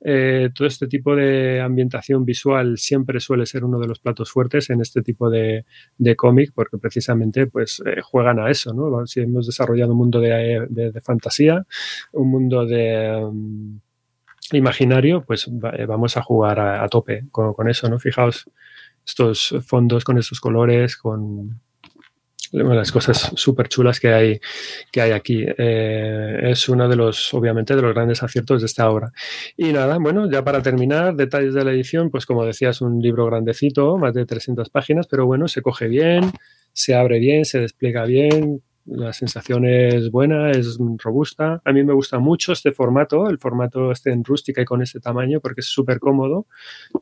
Eh, 0.00 0.50
todo 0.54 0.68
este 0.68 0.86
tipo 0.86 1.16
de 1.16 1.60
ambientación 1.60 2.24
visual 2.24 2.76
siempre 2.76 3.18
suele 3.18 3.46
ser 3.46 3.64
uno 3.64 3.78
de 3.78 3.88
los 3.88 3.98
platos 3.98 4.30
fuertes 4.30 4.68
en 4.70 4.80
este 4.80 5.02
tipo 5.02 5.30
de, 5.30 5.64
de 5.96 6.16
cómic, 6.16 6.52
porque 6.54 6.78
precisamente 6.78 7.46
pues, 7.46 7.82
eh, 7.86 8.00
juegan 8.02 8.38
a 8.38 8.50
eso. 8.50 8.74
¿no? 8.74 9.06
Si 9.06 9.20
hemos 9.20 9.46
desarrollado 9.46 9.92
un 9.92 9.98
mundo 9.98 10.20
de, 10.20 10.66
de, 10.68 11.00
fantasía, 11.00 11.66
un 12.12 12.30
mundo 12.30 12.66
de 12.66 13.16
um, 13.16 13.80
imaginario, 14.52 15.24
pues 15.24 15.46
vamos 15.50 16.16
a 16.16 16.22
jugar 16.22 16.60
a, 16.60 16.84
a 16.84 16.88
tope 16.88 17.24
con, 17.30 17.54
con, 17.54 17.68
eso. 17.68 17.88
¿no? 17.88 17.98
Fijaos 17.98 18.50
estos 19.04 19.54
fondos 19.64 20.04
con 20.04 20.18
estos 20.18 20.40
colores, 20.40 20.96
con 20.96 21.60
las 22.52 22.92
cosas 22.92 23.32
súper 23.34 23.68
chulas 23.68 24.00
que 24.00 24.12
hay, 24.12 24.40
que 24.90 25.00
hay 25.00 25.12
aquí. 25.12 25.44
Eh, 25.46 26.40
es 26.50 26.68
uno 26.68 26.88
de 26.88 26.96
los, 26.96 27.32
obviamente, 27.34 27.74
de 27.74 27.82
los 27.82 27.94
grandes 27.94 28.22
aciertos 28.22 28.62
de 28.62 28.66
esta 28.66 28.90
obra. 28.90 29.12
Y 29.56 29.72
nada, 29.72 29.98
bueno, 29.98 30.30
ya 30.30 30.44
para 30.44 30.62
terminar, 30.62 31.14
detalles 31.14 31.54
de 31.54 31.64
la 31.64 31.72
edición, 31.72 32.10
pues 32.10 32.26
como 32.26 32.44
decía, 32.44 32.70
es 32.70 32.80
un 32.80 33.00
libro 33.00 33.26
grandecito, 33.26 33.96
más 33.98 34.14
de 34.14 34.26
300 34.26 34.70
páginas, 34.70 35.06
pero 35.06 35.26
bueno, 35.26 35.48
se 35.48 35.62
coge 35.62 35.88
bien, 35.88 36.30
se 36.72 36.94
abre 36.94 37.18
bien, 37.18 37.44
se 37.44 37.60
despliega 37.60 38.04
bien, 38.04 38.62
la 38.86 39.12
sensación 39.12 39.66
es 39.66 40.10
buena, 40.10 40.52
es 40.52 40.78
robusta. 40.98 41.60
A 41.64 41.72
mí 41.72 41.82
me 41.82 41.92
gusta 41.92 42.18
mucho 42.18 42.52
este 42.52 42.70
formato, 42.70 43.28
el 43.28 43.38
formato 43.38 43.90
este 43.90 44.12
en 44.12 44.22
rústica 44.22 44.62
y 44.62 44.64
con 44.64 44.80
este 44.80 45.00
tamaño, 45.00 45.40
porque 45.40 45.60
es 45.60 45.66
súper 45.66 45.98
cómodo, 45.98 46.46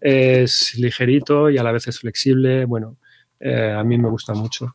es 0.01 0.79
ligerito 0.79 1.51
y 1.51 1.59
a 1.59 1.63
la 1.63 1.73
vez 1.73 1.87
es 1.87 2.01
flexible. 2.01 2.65
Bueno, 2.65 2.97
eh, 3.39 3.75
a 3.77 3.85
mí 3.85 3.99
me 3.99 4.09
gusta 4.09 4.33
mucho. 4.33 4.75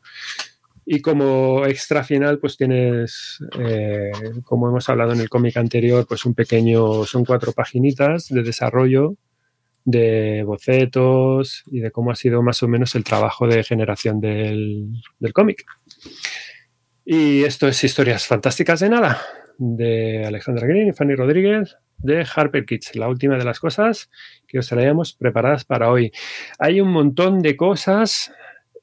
Y 0.91 1.01
como 1.01 1.67
extra 1.67 2.03
final, 2.03 2.39
pues 2.39 2.57
tienes, 2.57 3.37
eh, 3.59 4.09
como 4.43 4.69
hemos 4.69 4.89
hablado 4.89 5.13
en 5.13 5.19
el 5.19 5.29
cómic 5.29 5.55
anterior, 5.57 6.07
pues 6.07 6.25
un 6.25 6.33
pequeño, 6.33 7.05
son 7.05 7.25
cuatro 7.25 7.51
paginitas 7.51 8.27
de 8.29 8.41
desarrollo, 8.41 9.13
de 9.85 10.41
bocetos 10.43 11.61
y 11.67 11.81
de 11.81 11.91
cómo 11.91 12.09
ha 12.09 12.15
sido 12.15 12.41
más 12.41 12.63
o 12.63 12.67
menos 12.67 12.95
el 12.95 13.03
trabajo 13.03 13.45
de 13.45 13.63
generación 13.63 14.19
del, 14.19 14.87
del 15.19 15.31
cómic. 15.31 15.63
Y 17.05 17.43
esto 17.43 17.67
es 17.67 17.83
Historias 17.83 18.25
Fantásticas 18.25 18.79
de 18.79 18.89
Nada, 18.89 19.21
de 19.59 20.25
Alexandra 20.25 20.65
Green 20.65 20.87
y 20.87 20.93
Fanny 20.93 21.13
Rodríguez, 21.13 21.77
de 21.99 22.25
Harper 22.35 22.65
Kids, 22.65 22.95
la 22.95 23.09
última 23.09 23.37
de 23.37 23.45
las 23.45 23.59
cosas 23.59 24.09
que 24.47 24.57
os 24.57 24.67
traíamos 24.67 25.13
preparadas 25.13 25.65
para 25.65 25.91
hoy. 25.91 26.11
Hay 26.57 26.81
un 26.81 26.89
montón 26.89 27.43
de 27.43 27.55
cosas 27.55 28.33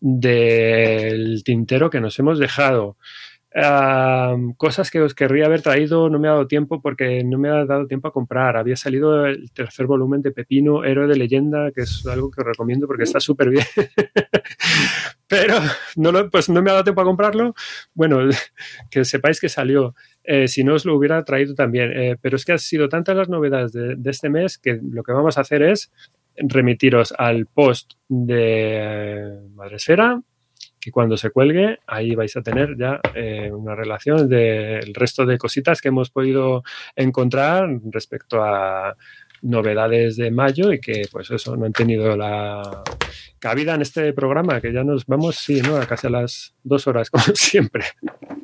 del 0.01 1.43
tintero 1.44 1.90
que 1.90 2.01
nos 2.01 2.18
hemos 2.18 2.39
dejado. 2.39 2.97
Cosas 4.59 4.90
que 4.90 5.01
os 5.01 5.14
querría 5.14 5.47
haber 5.47 5.62
traído, 5.62 6.10
no 6.10 6.18
me 6.18 6.28
ha 6.28 6.32
dado 6.32 6.47
tiempo 6.47 6.82
porque 6.82 7.24
no 7.24 7.39
me 7.39 7.48
ha 7.48 7.64
dado 7.64 7.86
tiempo 7.86 8.09
a 8.09 8.12
comprar. 8.12 8.55
Había 8.59 8.77
salido 8.77 9.24
el 9.24 9.51
tercer 9.52 9.86
volumen 9.86 10.20
de 10.20 10.31
Pepino, 10.31 10.85
Héroe 10.85 11.06
de 11.06 11.16
Leyenda, 11.16 11.70
que 11.73 11.82
es 11.82 12.06
algo 12.06 12.31
que 12.31 12.43
recomiendo 12.43 12.86
porque 12.86 13.05
está 13.05 13.18
súper 13.18 13.48
bien. 13.48 13.64
Pero 15.27 15.55
no, 15.97 16.12
pues 16.31 16.51
no 16.51 16.60
me 16.60 16.70
ha 16.70 16.74
dado 16.74 16.85
tiempo 16.85 17.01
a 17.01 17.05
comprarlo. 17.05 17.55
Bueno, 17.94 18.18
que 18.90 19.06
sepáis 19.06 19.40
que 19.40 19.48
salió. 19.48 19.94
Eh, 20.23 20.48
si 20.48 20.62
no 20.62 20.74
os 20.74 20.85
lo 20.85 20.94
hubiera 20.94 21.24
traído 21.24 21.55
también. 21.55 21.93
Eh, 21.94 22.16
pero 22.20 22.36
es 22.36 22.44
que 22.44 22.52
han 22.52 22.59
sido 22.59 22.89
tantas 22.89 23.16
las 23.16 23.28
novedades 23.28 23.73
de, 23.73 23.94
de 23.97 24.10
este 24.10 24.28
mes 24.28 24.59
que 24.59 24.78
lo 24.82 25.02
que 25.02 25.12
vamos 25.12 25.39
a 25.39 25.43
hacer 25.43 25.62
es 25.62 25.90
remitiros 26.39 27.15
al 27.17 27.47
post 27.47 27.93
de 28.09 29.41
Madresfera, 29.55 30.21
que 30.81 30.93
cuando 30.93 31.17
se 31.17 31.31
cuelgue, 31.31 31.81
ahí 31.87 32.15
vais 32.15 32.37
a 32.37 32.43
tener 32.43 32.77
ya 32.79 33.01
eh, 33.15 33.51
una 33.51 33.75
relación 33.75 34.29
del 34.29 34.95
resto 34.95 35.27
de 35.27 35.37
cositas 35.39 35.81
que 35.81 35.89
hemos 35.89 36.11
podido 36.11 36.63
encontrar 36.95 37.69
respecto 37.91 38.43
a 38.43 38.97
novedades 39.43 40.17
de 40.17 40.31
mayo 40.31 40.73
y 40.73 40.81
que 40.81 41.03
pues 41.11 41.31
eso 41.31 41.57
no 41.57 41.67
han 41.67 41.73
tenido 41.73 42.17
la 42.17 42.83
cabida 43.39 43.75
en 43.75 43.83
este 43.83 44.13
programa, 44.13 44.61
que 44.61 44.73
ya 44.73 44.85
nos 44.85 45.07
vamos, 45.07 45.37
sí, 45.37 45.61
¿no? 45.61 45.77
A 45.77 45.87
casi 45.87 46.07
a 46.07 46.11
las 46.11 46.55
dos 46.63 46.87
horas, 46.87 47.11
como 47.11 47.25
siempre. 47.35 47.85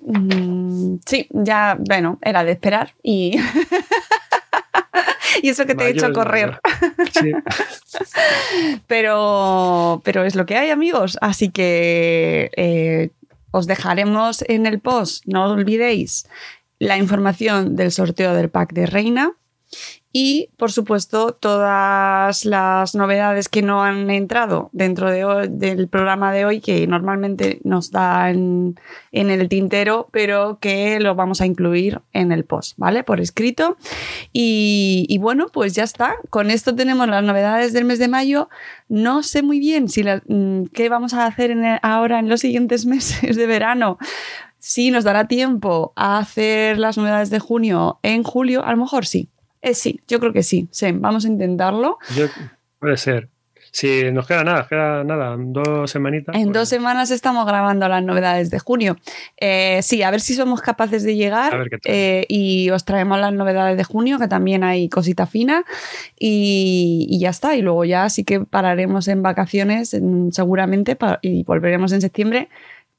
Mm, 0.07 0.97
sí, 1.07 1.29
ya, 1.31 1.77
bueno, 1.79 2.19
era 2.23 2.45
de 2.45 2.53
esperar 2.53 2.95
y... 3.03 3.37
y 5.43 5.49
eso 5.49 5.67
que 5.67 5.75
te 5.75 5.85
he 5.85 5.91
hecho 5.91 6.13
correr. 6.13 6.61
Sí. 7.13 7.33
pero, 8.87 10.01
pero 10.05 10.25
es 10.25 10.35
lo 10.35 10.47
que 10.47 10.57
hay, 10.57 10.71
amigos. 10.71 11.19
Así 11.21 11.51
que 11.51 12.51
eh, 12.57 13.11
os 13.51 13.67
dejaremos 13.67 14.45
en 14.49 14.67
el 14.67 14.81
post, 14.81 15.25
no 15.27 15.51
olvidéis, 15.51 16.27
la 16.79 16.99
información 16.99 17.77
del 17.77 17.93
sorteo 17.93 18.35
del 18.35 18.51
pack 18.51 18.73
de 18.73 18.87
Reina 18.87 19.33
y, 20.13 20.51
por 20.59 20.71
supuesto, 20.71 21.33
todas 21.33 22.45
las 22.45 22.95
novedades 22.95 23.49
que 23.49 23.63
no 23.63 23.83
han 23.83 24.11
entrado 24.11 24.69
dentro 24.73 25.11
de 25.11 25.25
hoy, 25.25 25.49
del 25.51 25.89
programa 25.89 26.33
de 26.33 26.45
hoy, 26.45 26.61
que 26.61 26.87
normalmente 26.87 27.61
nos 27.65 27.91
da 27.91 28.29
en, 28.29 28.77
el 29.11 29.49
tintero, 29.49 30.09
pero 30.13 30.59
que 30.61 31.01
lo 31.01 31.15
vamos 31.15 31.41
a 31.41 31.47
incluir 31.47 32.03
en 32.13 32.31
el 32.31 32.45
post, 32.45 32.75
¿vale? 32.77 33.05
Por 33.05 33.21
escrito. 33.21 33.79
Y, 34.35 35.17
bueno, 35.19 35.47
pues 35.51 35.73
ya 35.75 35.85
está. 35.85 36.17
Con 36.29 36.51
esto 36.51 36.75
tenemos 36.75 37.09
las 37.09 37.25
novedades 37.25 37.73
del 37.73 37.87
mes 37.87 37.99
de 37.99 38.09
mayo. 38.09 38.51
No 38.91 39.23
sé 39.23 39.43
muy 39.43 39.61
bien 39.61 39.89
si 39.89 40.05
mm, 40.05 40.67
qué 40.75 40.91
vamos 40.91 41.15
a 41.15 41.25
hacer 41.25 41.57
ahora 41.83 42.19
en 42.19 42.29
los 42.29 42.41
siguientes 42.41 42.85
meses 42.93 43.37
de 43.37 43.47
verano 43.47 43.99
si 44.59 44.93
nos 44.93 45.03
dará 45.03 45.27
tiempo 45.27 45.93
a 45.97 46.19
hacer 46.19 46.79
las 46.79 46.97
novedades 46.97 47.31
de 47.31 47.41
junio 47.41 47.99
en 48.05 48.23
julio, 48.23 48.65
a 48.65 48.71
lo 48.71 48.77
mejor 48.77 49.07
sí. 49.07 49.29
Eh, 49.63 49.75
sí, 49.75 50.01
yo 50.09 50.21
creo 50.21 50.33
que 50.33 50.43
sí. 50.43 50.69
sí. 50.71 50.93
Vamos 50.93 51.25
a 51.25 51.29
intentarlo. 51.29 51.99
Yo, 52.17 52.27
puede 52.79 52.97
ser. 52.97 53.29
Si 53.75 54.13
nos 54.13 54.27
queda 54.27 54.45
nada, 54.45 54.67
queda 54.69 55.03
nada, 55.03 55.35
dos 55.39 55.91
semanitas. 55.91 56.37
En 56.37 56.49
pues... 56.49 56.53
dos 56.53 56.69
semanas 56.69 57.11
estamos 57.11 57.47
grabando 57.47 57.89
las 57.89 58.03
novedades 58.03 58.51
de 58.51 58.59
junio. 58.59 58.99
Eh, 59.39 59.81
sí, 59.83 60.03
a 60.03 60.11
ver 60.11 60.21
si 60.21 60.35
somos 60.35 60.61
capaces 60.61 61.05
de 61.05 61.17
llegar 61.17 61.69
eh, 61.85 62.27
y 62.29 62.69
os 62.69 62.85
traemos 62.85 63.19
las 63.19 63.33
novedades 63.33 63.79
de 63.79 63.85
junio, 63.85 64.19
que 64.19 64.29
también 64.29 64.63
hay 64.63 64.91
cosita 64.91 65.27
fina, 65.27 65.65
y, 66.19 67.07
y, 67.09 67.19
ya 67.21 67.31
está. 67.31 67.57
Y 67.57 67.63
luego 67.63 67.87
ya 67.87 68.11
sí 68.11 68.25
que 68.25 68.41
pararemos 68.41 69.09
en 69.09 69.23
vacaciones 69.23 69.95
en, 69.95 70.33
seguramente 70.33 70.99
y 71.23 71.43
volveremos 71.45 71.93
en 71.93 72.03
septiembre 72.03 72.51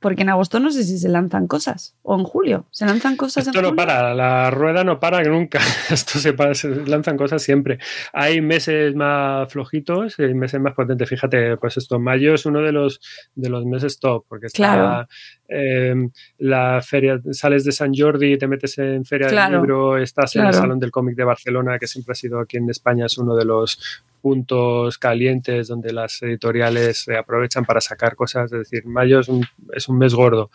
porque 0.04 0.22
en 0.22 0.30
agosto 0.30 0.60
no 0.60 0.70
sé 0.70 0.84
si 0.84 1.00
se 1.00 1.10
lanzan 1.10 1.48
cosas 1.48 1.96
o 2.04 2.16
en 2.16 2.24
julio 2.24 2.68
se 2.72 2.86
lanzan 2.86 3.16
cosas. 3.16 3.48
Esto 3.48 3.58
en 3.58 3.64
no 3.64 3.70
julio? 3.70 3.84
para, 3.84 4.14
la 4.14 4.52
rueda 4.52 4.84
no 4.84 5.00
para 5.00 5.24
nunca. 5.24 5.60
Esto 5.90 6.20
se, 6.20 6.34
para, 6.34 6.54
se, 6.54 6.68
lanzan 6.86 7.18
cosas 7.18 7.42
siempre. 7.42 7.80
Hay 8.12 8.42
meses 8.42 8.94
más 8.96 9.52
flojitos 9.52 10.20
y 10.20 10.34
meses 10.34 10.60
más 10.60 10.74
potentes. 10.74 11.10
Fíjate, 11.10 11.58
pues 11.58 11.78
esto, 11.78 12.00
mayo 12.00 12.34
es 12.36 12.46
uno 12.46 12.62
de 12.62 12.74
los 12.74 13.00
de 13.34 13.50
los 13.50 13.66
meses 13.66 14.00
top 14.00 14.26
porque 14.28 14.48
está 14.48 14.58
claro. 14.58 15.08
eh, 15.48 15.96
la 16.40 16.82
feria, 16.82 17.22
sales 17.32 17.64
de 17.64 17.72
San 17.72 17.94
Jordi, 17.96 18.38
te 18.38 18.48
metes 18.48 18.78
en 18.78 19.06
feria 19.06 19.30
claro. 19.30 19.52
del 19.54 19.62
libro, 19.62 19.98
estás 19.98 20.34
claro. 20.34 20.50
en 20.50 20.54
el 20.54 20.60
salón 20.60 20.80
del 20.80 20.92
cómic 20.92 21.16
de 21.16 21.24
Barcelona 21.24 21.80
que 21.80 21.88
siempre 21.88 22.12
ha 22.12 22.16
sido 22.16 22.40
aquí 22.40 22.58
en 22.58 22.70
España 22.70 23.06
es 23.06 23.18
uno 23.18 23.36
de 23.36 23.46
los 23.46 24.04
puntos 24.24 24.98
calientes 24.98 25.68
donde 25.68 25.92
las 25.92 26.22
editoriales 26.24 27.04
se 27.04 27.18
aprovechan 27.18 27.66
para 27.66 27.82
sacar 27.82 28.16
cosas. 28.16 28.46
Es 28.54 28.60
decir, 28.70 28.86
mayo 28.86 29.20
es 29.20 29.28
un, 29.28 29.46
es 29.74 29.90
un 29.90 29.98
mes 29.98 30.16
gordo. 30.16 30.50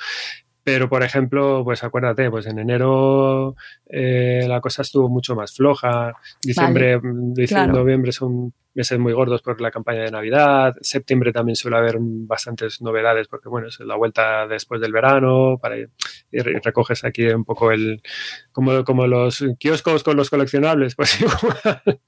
Pero, 0.65 0.89
por 0.89 1.03
ejemplo, 1.03 1.63
pues 1.65 1.85
acuérdate, 1.85 2.31
pues 2.31 2.47
en 2.47 2.59
enero 2.59 3.55
eh, 3.87 4.45
la 4.49 4.61
cosa 4.61 4.83
estuvo 4.83 5.09
mucho 5.09 5.35
más 5.37 5.55
floja. 5.55 6.15
Diciembre, 6.43 6.97
Vale, 6.97 7.09
diciembre, 7.35 7.47
claro. 7.47 7.73
noviembre 7.73 8.13
son 8.13 8.53
meses 8.75 8.99
muy 8.99 9.13
gordos 9.13 9.41
por 9.43 9.61
la 9.63 9.71
campaña 9.71 10.03
de 10.03 10.11
Navidad. 10.11 10.75
Septiembre 10.83 11.33
también 11.33 11.57
suele 11.57 11.79
haber 11.79 11.97
bastantes 12.01 12.81
novedades 12.83 13.29
porque, 13.29 13.49
bueno, 13.49 13.69
es 13.69 13.81
la 13.81 13.97
vuelta 13.97 14.47
después 14.47 14.81
del 14.81 14.93
verano 14.93 15.59
para, 15.61 15.79
y 15.79 15.87
re- 16.33 16.61
recoges 16.63 17.03
aquí 17.05 17.27
un 17.29 17.45
poco 17.45 17.73
el, 17.73 18.03
como, 18.53 18.85
como 18.85 19.07
los 19.07 19.43
kioscos 19.59 20.05
con 20.05 20.17
los 20.19 20.29
coleccionables, 20.31 20.95
pues 20.97 21.19
igual. 21.21 22.01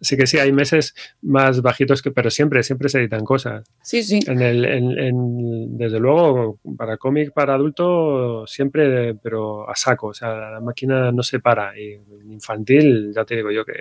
Así 0.00 0.16
que 0.16 0.26
sí, 0.26 0.38
hay 0.38 0.52
meses 0.52 0.94
más 1.22 1.60
bajitos 1.62 2.00
que, 2.02 2.10
pero 2.10 2.30
siempre, 2.30 2.62
siempre 2.62 2.88
se 2.88 2.98
editan 3.00 3.24
cosas. 3.24 3.66
Sí, 3.82 4.02
sí. 4.02 4.20
En 4.26 4.40
el, 4.40 4.64
en- 4.64 4.98
en- 4.98 5.78
desde 5.78 6.00
luego, 6.00 6.58
para 6.76 6.96
cómic 6.96 7.32
para 7.32 7.54
adulto, 7.54 8.46
siempre, 8.46 9.14
pero 9.16 9.68
a 9.68 9.74
saco. 9.76 10.08
O 10.08 10.14
sea, 10.14 10.50
la 10.52 10.60
máquina 10.60 11.12
no 11.12 11.22
se 11.22 11.38
para. 11.40 11.78
Y 11.78 11.98
infantil, 12.30 13.12
ya 13.14 13.24
te 13.24 13.36
digo 13.36 13.50
yo 13.50 13.64
que 13.64 13.72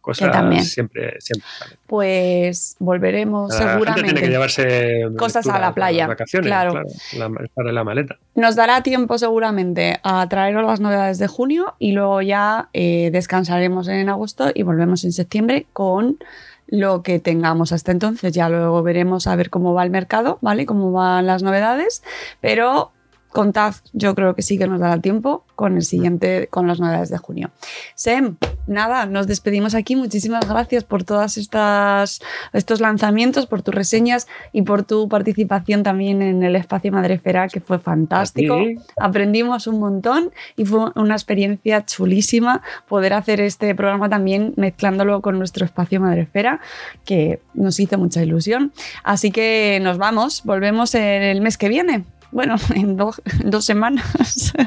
cosas 0.00 0.32
también. 0.32 0.64
siempre, 0.64 1.14
siempre. 1.20 1.46
Pues 1.86 2.76
volveremos 2.78 3.50
La 3.50 3.56
gente 3.56 3.72
seguramente. 3.72 4.04
tiene 4.12 4.20
que 4.20 4.28
llevarse 4.32 5.06
Cosas 5.18 5.46
a 5.48 5.58
la 5.58 5.74
playa, 5.74 6.06
vacaciones, 6.06 6.46
claro. 6.48 6.82
la- 7.18 7.30
para 7.54 7.72
la 7.72 7.84
maleta. 7.84 8.18
Nos 8.34 8.56
dará 8.56 8.82
tiempo 8.82 9.18
seguramente 9.18 9.98
a 10.02 10.28
traeros 10.28 10.64
las 10.64 10.80
novedades 10.80 11.18
de 11.18 11.26
junio 11.26 11.74
y 11.78 11.92
luego 11.92 12.22
ya 12.22 12.70
eh, 12.72 13.10
descansaremos 13.12 13.88
en 13.88 14.08
agosto 14.08 14.50
y 14.54 14.62
volvemos 14.62 15.04
en 15.04 15.12
septiembre 15.12 15.59
con 15.72 16.18
lo 16.66 17.02
que 17.02 17.18
tengamos 17.18 17.72
hasta 17.72 17.92
entonces. 17.92 18.32
Ya 18.32 18.48
luego 18.48 18.82
veremos 18.82 19.26
a 19.26 19.36
ver 19.36 19.50
cómo 19.50 19.74
va 19.74 19.84
el 19.84 19.90
mercado, 19.90 20.38
¿vale? 20.40 20.66
Cómo 20.66 20.92
van 20.92 21.26
las 21.26 21.42
novedades, 21.42 22.02
pero 22.40 22.92
contad, 23.30 23.74
yo 23.92 24.14
creo 24.14 24.34
que 24.34 24.42
sí 24.42 24.58
que 24.58 24.66
nos 24.66 24.80
dará 24.80 25.00
tiempo 25.00 25.44
con 25.54 25.76
el 25.76 25.82
siguiente, 25.82 26.48
con 26.48 26.66
las 26.66 26.80
novedades 26.80 27.10
de 27.10 27.18
junio. 27.18 27.50
Sem, 27.94 28.36
nada, 28.66 29.06
nos 29.06 29.26
despedimos 29.26 29.74
aquí. 29.74 29.94
Muchísimas 29.94 30.48
gracias 30.48 30.84
por 30.84 31.04
todas 31.04 31.36
estas 31.36 32.20
estos 32.52 32.80
lanzamientos, 32.80 33.46
por 33.46 33.62
tus 33.62 33.74
reseñas 33.74 34.26
y 34.52 34.62
por 34.62 34.84
tu 34.84 35.08
participación 35.08 35.82
también 35.82 36.22
en 36.22 36.42
el 36.42 36.56
espacio 36.56 36.92
Madrefera, 36.92 37.48
que 37.48 37.60
fue 37.60 37.78
fantástico. 37.78 38.58
Aprendimos 38.98 39.66
un 39.66 39.80
montón 39.80 40.30
y 40.56 40.64
fue 40.64 40.90
una 40.96 41.14
experiencia 41.14 41.84
chulísima 41.84 42.62
poder 42.88 43.12
hacer 43.12 43.40
este 43.40 43.74
programa 43.74 44.08
también 44.08 44.54
mezclándolo 44.56 45.20
con 45.20 45.38
nuestro 45.38 45.64
espacio 45.64 46.00
Madrefera, 46.00 46.60
que 47.04 47.40
nos 47.54 47.78
hizo 47.80 47.98
mucha 47.98 48.22
ilusión. 48.22 48.72
Así 49.04 49.30
que 49.30 49.78
nos 49.82 49.98
vamos, 49.98 50.42
volvemos 50.44 50.94
en 50.94 51.22
el 51.22 51.40
mes 51.40 51.58
que 51.58 51.68
viene. 51.68 52.04
Bueno, 52.32 52.56
en, 52.74 52.96
do- 52.96 53.14
en 53.40 53.50
dos 53.50 53.64
semanas. 53.64 54.52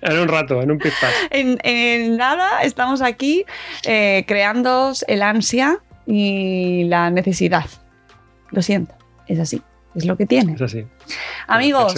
En 0.00 0.18
un 0.18 0.28
rato, 0.28 0.60
en 0.60 0.70
un 0.70 0.78
pizpás. 0.78 1.12
en, 1.30 1.58
en 1.62 2.16
nada, 2.18 2.62
estamos 2.62 3.00
aquí 3.00 3.44
eh, 3.84 4.24
creando 4.28 4.92
el 5.08 5.22
ansia 5.22 5.78
y 6.06 6.84
la 6.84 7.10
necesidad. 7.10 7.64
Lo 8.50 8.60
siento, 8.60 8.94
es 9.26 9.38
así, 9.40 9.62
es 9.94 10.04
lo 10.06 10.16
que 10.16 10.26
tiene. 10.26 10.54
Es 10.54 10.62
así. 10.62 10.86
Amigos, 11.46 11.94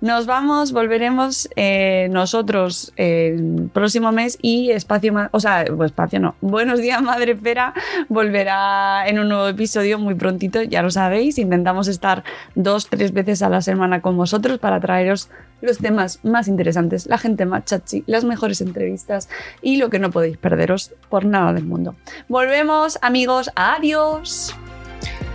nos 0.00 0.26
vamos, 0.26 0.72
volveremos 0.72 1.48
eh, 1.56 2.08
nosotros 2.10 2.92
el 2.96 3.70
próximo 3.72 4.12
mes 4.12 4.38
y 4.42 4.70
Espacio, 4.70 5.14
o 5.30 5.40
sea, 5.40 5.64
pues 5.76 5.92
Espacio 5.92 6.20
no, 6.20 6.34
Buenos 6.40 6.80
Días 6.80 7.00
Madre 7.02 7.32
Espera 7.32 7.72
volverá 8.08 9.08
en 9.08 9.18
un 9.18 9.28
nuevo 9.28 9.48
episodio 9.48 9.98
muy 9.98 10.14
prontito, 10.14 10.62
ya 10.62 10.82
lo 10.82 10.90
sabéis, 10.90 11.38
intentamos 11.38 11.88
estar 11.88 12.24
dos, 12.54 12.88
tres 12.88 13.12
veces 13.12 13.42
a 13.42 13.48
la 13.48 13.62
semana 13.62 14.02
con 14.02 14.16
vosotros 14.16 14.58
para 14.58 14.80
traeros 14.80 15.30
los 15.60 15.78
temas 15.78 16.20
más 16.22 16.48
interesantes, 16.48 17.06
la 17.06 17.18
gente 17.18 17.46
más 17.46 17.64
chachi, 17.64 18.04
las 18.06 18.24
mejores 18.24 18.60
entrevistas 18.60 19.28
y 19.62 19.76
lo 19.76 19.88
que 19.88 19.98
no 19.98 20.10
podéis 20.10 20.36
perderos 20.36 20.92
por 21.08 21.24
nada 21.24 21.52
del 21.52 21.64
mundo. 21.64 21.94
Volvemos 22.28 22.98
amigos, 23.02 23.50
adiós. 23.54 24.54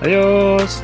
Adiós. 0.02 0.84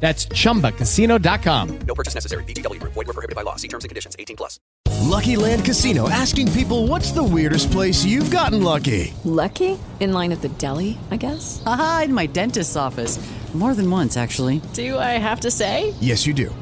That's 0.00 0.26
chumbacasino.com. 0.26 1.78
No 1.80 1.94
purchase 1.94 2.14
necessary. 2.14 2.44
VGW 2.44 2.80
Group. 2.80 2.94
Void 2.94 3.08
were 3.08 3.14
prohibited 3.14 3.36
by 3.36 3.42
law. 3.42 3.56
See 3.56 3.68
terms 3.68 3.84
and 3.84 3.90
conditions. 3.90 4.16
18 4.18 4.36
plus. 4.36 4.58
Lucky 5.00 5.36
Land 5.36 5.64
Casino 5.64 6.08
asking 6.08 6.52
people 6.52 6.86
what's 6.86 7.12
the 7.12 7.22
weirdest 7.22 7.70
place 7.70 8.04
you've 8.04 8.30
gotten 8.30 8.62
lucky? 8.62 9.14
Lucky? 9.24 9.78
In 10.00 10.12
line 10.12 10.32
at 10.32 10.42
the 10.42 10.48
deli, 10.50 10.98
I 11.10 11.16
guess? 11.16 11.62
Aha, 11.66 12.02
in 12.04 12.14
my 12.14 12.26
dentist's 12.26 12.76
office. 12.76 13.18
More 13.54 13.74
than 13.74 13.90
once, 13.90 14.16
actually. 14.18 14.60
Do 14.74 14.98
I 14.98 15.16
have 15.16 15.40
to 15.40 15.50
say? 15.50 15.94
Yes, 16.00 16.26
you 16.26 16.34
do. 16.34 16.54